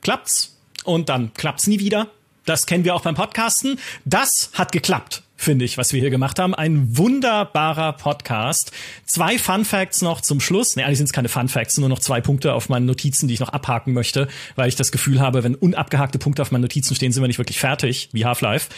klappt's 0.00 0.51
und 0.84 1.08
dann 1.08 1.32
klappt's 1.34 1.66
nie 1.66 1.78
wieder. 1.78 2.08
Das 2.44 2.66
kennen 2.66 2.84
wir 2.84 2.94
auch 2.94 3.02
beim 3.02 3.14
Podcasten. 3.14 3.78
Das 4.04 4.50
hat 4.54 4.72
geklappt 4.72 5.22
finde 5.42 5.64
ich, 5.64 5.76
was 5.76 5.92
wir 5.92 6.00
hier 6.00 6.10
gemacht 6.10 6.38
haben. 6.38 6.54
Ein 6.54 6.96
wunderbarer 6.96 7.92
Podcast. 7.94 8.72
Zwei 9.04 9.38
Fun 9.38 9.64
Facts 9.64 10.00
noch 10.00 10.20
zum 10.20 10.40
Schluss. 10.40 10.76
Ne, 10.76 10.84
eigentlich 10.84 10.98
sind 10.98 11.06
es 11.06 11.12
keine 11.12 11.28
Fun 11.28 11.48
Facts, 11.48 11.76
nur 11.78 11.88
noch 11.88 11.98
zwei 11.98 12.20
Punkte 12.20 12.54
auf 12.54 12.68
meinen 12.68 12.86
Notizen, 12.86 13.28
die 13.28 13.34
ich 13.34 13.40
noch 13.40 13.48
abhaken 13.48 13.92
möchte, 13.92 14.28
weil 14.54 14.68
ich 14.68 14.76
das 14.76 14.92
Gefühl 14.92 15.20
habe, 15.20 15.42
wenn 15.44 15.54
unabgehakte 15.54 16.18
Punkte 16.18 16.42
auf 16.42 16.52
meinen 16.52 16.62
Notizen 16.62 16.94
stehen, 16.94 17.12
sind 17.12 17.22
wir 17.22 17.26
nicht 17.26 17.38
wirklich 17.38 17.58
fertig, 17.58 18.08
wie 18.12 18.24
Half-Life. 18.24 18.68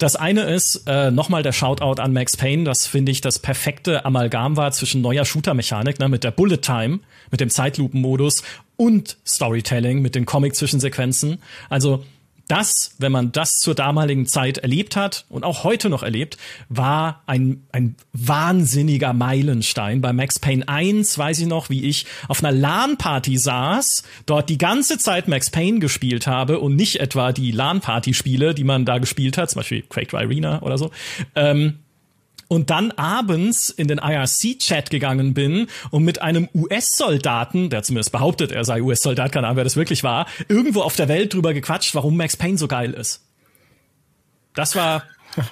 Das 0.00 0.16
eine 0.16 0.44
ist 0.44 0.84
äh, 0.86 1.10
nochmal 1.10 1.42
der 1.42 1.52
Shoutout 1.52 2.00
an 2.00 2.14
Max 2.14 2.34
Payne, 2.34 2.64
das 2.64 2.86
finde 2.86 3.12
ich 3.12 3.20
das 3.20 3.38
perfekte 3.38 4.06
Amalgam 4.06 4.56
war 4.56 4.72
zwischen 4.72 5.02
neuer 5.02 5.26
Shooter-Mechanik, 5.26 5.98
ne, 5.98 6.08
mit 6.08 6.24
der 6.24 6.30
Bullet 6.30 6.56
Time, 6.56 7.00
mit 7.30 7.40
dem 7.40 7.50
Zeitlupen-Modus 7.50 8.42
und 8.78 9.18
Storytelling 9.26 10.00
mit 10.00 10.14
den 10.14 10.24
Comic-Zwischensequenzen. 10.24 11.42
Also 11.68 12.02
das, 12.50 12.94
wenn 12.98 13.12
man 13.12 13.32
das 13.32 13.58
zur 13.58 13.74
damaligen 13.74 14.26
Zeit 14.26 14.58
erlebt 14.58 14.96
hat 14.96 15.24
und 15.28 15.44
auch 15.44 15.64
heute 15.64 15.88
noch 15.88 16.02
erlebt, 16.02 16.36
war 16.68 17.22
ein, 17.26 17.66
ein 17.72 17.96
wahnsinniger 18.12 19.12
Meilenstein. 19.12 20.00
Bei 20.00 20.12
Max 20.12 20.38
Payne 20.38 20.66
1 20.68 21.16
weiß 21.16 21.40
ich 21.40 21.46
noch, 21.46 21.70
wie 21.70 21.84
ich 21.84 22.06
auf 22.28 22.42
einer 22.42 22.52
LAN-Party 22.52 23.38
saß, 23.38 24.02
dort 24.26 24.48
die 24.48 24.58
ganze 24.58 24.98
Zeit 24.98 25.28
Max 25.28 25.50
Payne 25.50 25.78
gespielt 25.78 26.26
habe 26.26 26.58
und 26.58 26.76
nicht 26.76 27.00
etwa 27.00 27.32
die 27.32 27.52
LAN-Party-Spiele, 27.52 28.54
die 28.54 28.64
man 28.64 28.84
da 28.84 28.98
gespielt 28.98 29.38
hat, 29.38 29.50
zum 29.50 29.60
Beispiel 29.60 29.82
Quake 29.82 30.08
3 30.08 30.18
Arena 30.18 30.62
oder 30.62 30.78
so. 30.78 30.90
Ähm, 31.34 31.78
und 32.50 32.68
dann 32.70 32.90
abends 32.90 33.70
in 33.70 33.86
den 33.86 33.98
IRC-Chat 33.98 34.90
gegangen 34.90 35.34
bin 35.34 35.68
und 35.92 36.02
mit 36.02 36.20
einem 36.20 36.48
US-Soldaten, 36.52 37.70
der 37.70 37.84
zumindest 37.84 38.10
behauptet, 38.10 38.50
er 38.50 38.64
sei 38.64 38.82
US-Soldat, 38.82 39.30
keine 39.30 39.46
Ahnung, 39.46 39.58
wer 39.58 39.64
das 39.64 39.76
wirklich 39.76 40.02
war, 40.02 40.26
irgendwo 40.48 40.82
auf 40.82 40.96
der 40.96 41.06
Welt 41.06 41.32
drüber 41.32 41.54
gequatscht, 41.54 41.94
warum 41.94 42.16
Max 42.16 42.36
Payne 42.36 42.58
so 42.58 42.66
geil 42.66 42.92
ist. 42.92 43.22
Das 44.54 44.74
war 44.74 45.04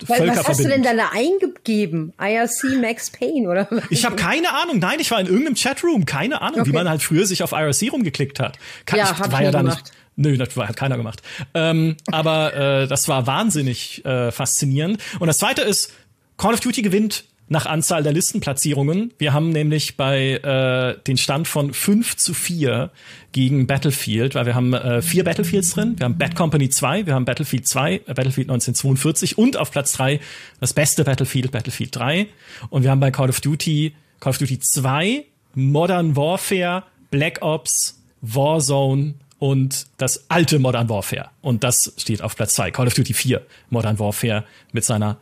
weil, 0.08 0.28
was 0.30 0.48
hast 0.48 0.58
du 0.58 0.68
denn 0.68 0.82
da 0.82 1.10
eingegeben? 1.12 2.12
IRC 2.20 2.80
Max 2.80 3.10
Payne 3.10 3.48
oder 3.48 3.68
was? 3.70 3.84
Ich 3.90 4.04
habe 4.04 4.16
keine 4.16 4.52
Ahnung. 4.52 4.80
Nein, 4.80 4.98
ich 4.98 5.12
war 5.12 5.20
in 5.20 5.26
irgendeinem 5.28 5.54
Chatroom. 5.54 6.04
Keine 6.04 6.42
Ahnung, 6.42 6.62
okay. 6.62 6.70
wie 6.70 6.74
man 6.74 6.88
halt 6.88 7.00
früher 7.00 7.26
sich 7.26 7.44
auf 7.44 7.52
IRC 7.52 7.92
rumgeklickt 7.92 8.40
hat. 8.40 8.58
Kann, 8.86 8.98
ja, 8.98 9.04
ich, 9.04 9.18
hab 9.20 9.30
war 9.30 9.40
ja 9.40 9.52
da 9.52 9.60
gemacht. 9.60 9.84
nicht. 9.84 9.92
Nö, 10.16 10.36
das 10.36 10.56
hat 10.56 10.74
keiner 10.74 10.96
gemacht. 10.96 11.22
Ähm, 11.54 11.96
aber 12.10 12.54
äh, 12.54 12.88
das 12.88 13.06
war 13.06 13.28
wahnsinnig 13.28 14.04
äh, 14.04 14.32
faszinierend. 14.32 15.00
Und 15.20 15.28
das 15.28 15.38
Zweite 15.38 15.62
ist, 15.62 15.92
Call 16.38 16.54
of 16.54 16.60
Duty 16.60 16.82
gewinnt 16.82 17.24
nach 17.48 17.66
Anzahl 17.66 18.02
der 18.02 18.12
Listenplatzierungen. 18.12 19.12
Wir 19.18 19.32
haben 19.32 19.50
nämlich 19.50 19.96
bei 19.96 20.34
äh, 20.34 21.02
den 21.04 21.16
Stand 21.16 21.48
von 21.48 21.74
5 21.74 22.16
zu 22.16 22.32
4 22.32 22.90
gegen 23.32 23.66
Battlefield, 23.66 24.34
weil 24.34 24.46
wir 24.46 24.54
haben 24.54 24.72
äh, 24.72 25.02
vier 25.02 25.24
Battlefields 25.24 25.70
drin. 25.70 25.94
Wir 25.98 26.04
haben 26.04 26.16
Bad 26.16 26.36
Company 26.36 26.68
2, 26.68 27.06
wir 27.06 27.14
haben 27.14 27.24
Battlefield 27.24 27.66
2, 27.66 27.94
äh, 27.94 27.98
Battlefield 28.14 28.50
1942 28.50 29.36
und 29.36 29.56
auf 29.56 29.72
Platz 29.72 29.92
3 29.94 30.20
das 30.60 30.74
beste 30.74 31.04
Battlefield, 31.04 31.50
Battlefield 31.50 31.96
3. 31.96 32.28
Und 32.70 32.84
wir 32.84 32.90
haben 32.90 33.00
bei 33.00 33.10
Call 33.10 33.30
of 33.30 33.40
Duty, 33.40 33.94
Call 34.20 34.30
of 34.30 34.38
Duty 34.38 34.60
2, 34.60 35.24
Modern 35.54 36.14
Warfare, 36.14 36.84
Black 37.10 37.42
Ops, 37.42 38.00
Warzone 38.20 39.14
und 39.38 39.86
das 39.96 40.30
alte 40.30 40.58
Modern 40.58 40.88
Warfare. 40.88 41.30
Und 41.40 41.64
das 41.64 41.94
steht 41.96 42.22
auf 42.22 42.36
Platz 42.36 42.54
2. 42.54 42.70
Call 42.70 42.86
of 42.86 42.94
Duty 42.94 43.14
4, 43.14 43.40
Modern 43.70 43.98
Warfare 43.98 44.44
mit 44.72 44.84
seiner 44.84 45.18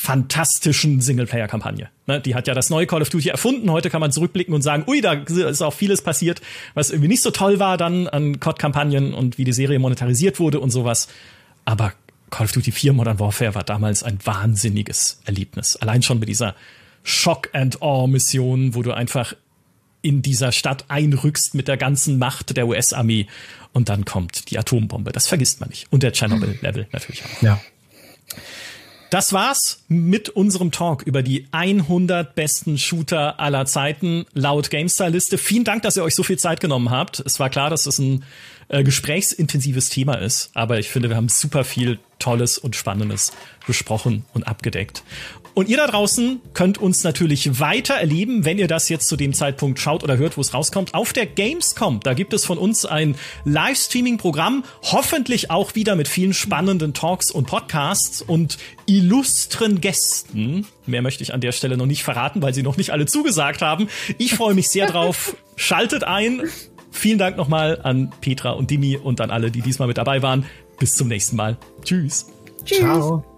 fantastischen 0.00 1.00
Singleplayer-Kampagne. 1.00 1.88
Ne, 2.06 2.20
die 2.20 2.36
hat 2.36 2.46
ja 2.46 2.54
das 2.54 2.70
neue 2.70 2.86
Call 2.86 3.02
of 3.02 3.08
Duty 3.08 3.30
erfunden. 3.30 3.68
Heute 3.72 3.90
kann 3.90 4.00
man 4.00 4.12
zurückblicken 4.12 4.54
und 4.54 4.62
sagen, 4.62 4.84
ui, 4.86 5.00
da 5.00 5.14
ist 5.14 5.60
auch 5.60 5.74
vieles 5.74 6.02
passiert, 6.02 6.40
was 6.74 6.90
irgendwie 6.90 7.08
nicht 7.08 7.20
so 7.20 7.32
toll 7.32 7.58
war 7.58 7.76
dann 7.76 8.06
an 8.06 8.38
COD-Kampagnen 8.38 9.12
und 9.12 9.38
wie 9.38 9.44
die 9.44 9.52
Serie 9.52 9.80
monetarisiert 9.80 10.38
wurde 10.38 10.60
und 10.60 10.70
sowas. 10.70 11.08
Aber 11.64 11.92
Call 12.30 12.44
of 12.44 12.52
Duty 12.52 12.70
4 12.70 12.92
Modern 12.92 13.18
Warfare 13.18 13.56
war 13.56 13.64
damals 13.64 14.04
ein 14.04 14.20
wahnsinniges 14.22 15.20
Erlebnis. 15.24 15.74
Allein 15.74 16.02
schon 16.04 16.20
mit 16.20 16.28
dieser 16.28 16.54
Shock 17.02 17.50
and 17.52 17.82
Awe 17.82 18.06
Mission, 18.06 18.76
wo 18.76 18.82
du 18.82 18.92
einfach 18.92 19.34
in 20.00 20.22
dieser 20.22 20.52
Stadt 20.52 20.84
einrückst 20.86 21.56
mit 21.56 21.66
der 21.66 21.76
ganzen 21.76 22.18
Macht 22.18 22.56
der 22.56 22.68
US-Armee 22.68 23.26
und 23.72 23.88
dann 23.88 24.04
kommt 24.04 24.52
die 24.52 24.60
Atombombe. 24.60 25.10
Das 25.10 25.26
vergisst 25.26 25.58
man 25.58 25.70
nicht. 25.70 25.88
Und 25.90 26.04
der 26.04 26.12
Chernobyl-Level 26.12 26.86
natürlich 26.92 27.24
auch. 27.24 27.42
Ja. 27.42 27.60
Das 29.10 29.32
war's 29.32 29.84
mit 29.88 30.28
unserem 30.28 30.70
Talk 30.70 31.02
über 31.02 31.22
die 31.22 31.46
100 31.50 32.34
besten 32.34 32.76
Shooter 32.76 33.40
aller 33.40 33.64
Zeiten 33.64 34.26
laut 34.34 34.70
GameStar-Liste. 34.70 35.38
Vielen 35.38 35.64
Dank, 35.64 35.82
dass 35.82 35.96
ihr 35.96 36.04
euch 36.04 36.14
so 36.14 36.22
viel 36.22 36.38
Zeit 36.38 36.60
genommen 36.60 36.90
habt. 36.90 37.20
Es 37.20 37.40
war 37.40 37.48
klar, 37.48 37.70
dass 37.70 37.86
es 37.86 37.98
ein 37.98 38.22
äh, 38.68 38.84
gesprächsintensives 38.84 39.88
Thema 39.88 40.16
ist, 40.16 40.50
aber 40.52 40.78
ich 40.78 40.90
finde, 40.90 41.08
wir 41.08 41.16
haben 41.16 41.30
super 41.30 41.64
viel 41.64 41.98
Tolles 42.18 42.58
und 42.58 42.76
Spannendes 42.76 43.32
besprochen 43.66 44.26
und 44.34 44.46
abgedeckt. 44.46 45.02
Und 45.58 45.68
ihr 45.68 45.76
da 45.76 45.88
draußen 45.88 46.40
könnt 46.54 46.78
uns 46.78 47.02
natürlich 47.02 47.58
weiter 47.58 47.94
erleben, 47.94 48.44
wenn 48.44 48.58
ihr 48.58 48.68
das 48.68 48.88
jetzt 48.88 49.08
zu 49.08 49.16
dem 49.16 49.34
Zeitpunkt 49.34 49.80
schaut 49.80 50.04
oder 50.04 50.16
hört, 50.16 50.36
wo 50.36 50.40
es 50.40 50.54
rauskommt, 50.54 50.94
auf 50.94 51.12
der 51.12 51.26
Gamescom. 51.26 51.98
Da 51.98 52.14
gibt 52.14 52.32
es 52.32 52.44
von 52.44 52.58
uns 52.58 52.86
ein 52.86 53.16
Livestreaming-Programm, 53.44 54.62
hoffentlich 54.82 55.50
auch 55.50 55.74
wieder 55.74 55.96
mit 55.96 56.06
vielen 56.06 56.32
spannenden 56.32 56.94
Talks 56.94 57.32
und 57.32 57.48
Podcasts 57.48 58.22
und 58.22 58.58
illustren 58.86 59.80
Gästen. 59.80 60.64
Mehr 60.86 61.02
möchte 61.02 61.24
ich 61.24 61.34
an 61.34 61.40
der 61.40 61.50
Stelle 61.50 61.76
noch 61.76 61.86
nicht 61.86 62.04
verraten, 62.04 62.40
weil 62.40 62.54
sie 62.54 62.62
noch 62.62 62.76
nicht 62.76 62.90
alle 62.90 63.06
zugesagt 63.06 63.60
haben. 63.60 63.88
Ich 64.16 64.34
freue 64.34 64.54
mich 64.54 64.68
sehr 64.68 64.86
drauf. 64.86 65.34
Schaltet 65.56 66.04
ein. 66.04 66.42
Vielen 66.92 67.18
Dank 67.18 67.36
nochmal 67.36 67.80
an 67.82 68.12
Petra 68.20 68.50
und 68.50 68.70
Dimi 68.70 68.96
und 68.96 69.20
an 69.20 69.32
alle, 69.32 69.50
die 69.50 69.62
diesmal 69.62 69.88
mit 69.88 69.98
dabei 69.98 70.22
waren. 70.22 70.46
Bis 70.78 70.94
zum 70.94 71.08
nächsten 71.08 71.34
Mal. 71.34 71.56
Tschüss. 71.82 72.26
Tschüss. 72.64 72.78
Ciao. 72.78 73.37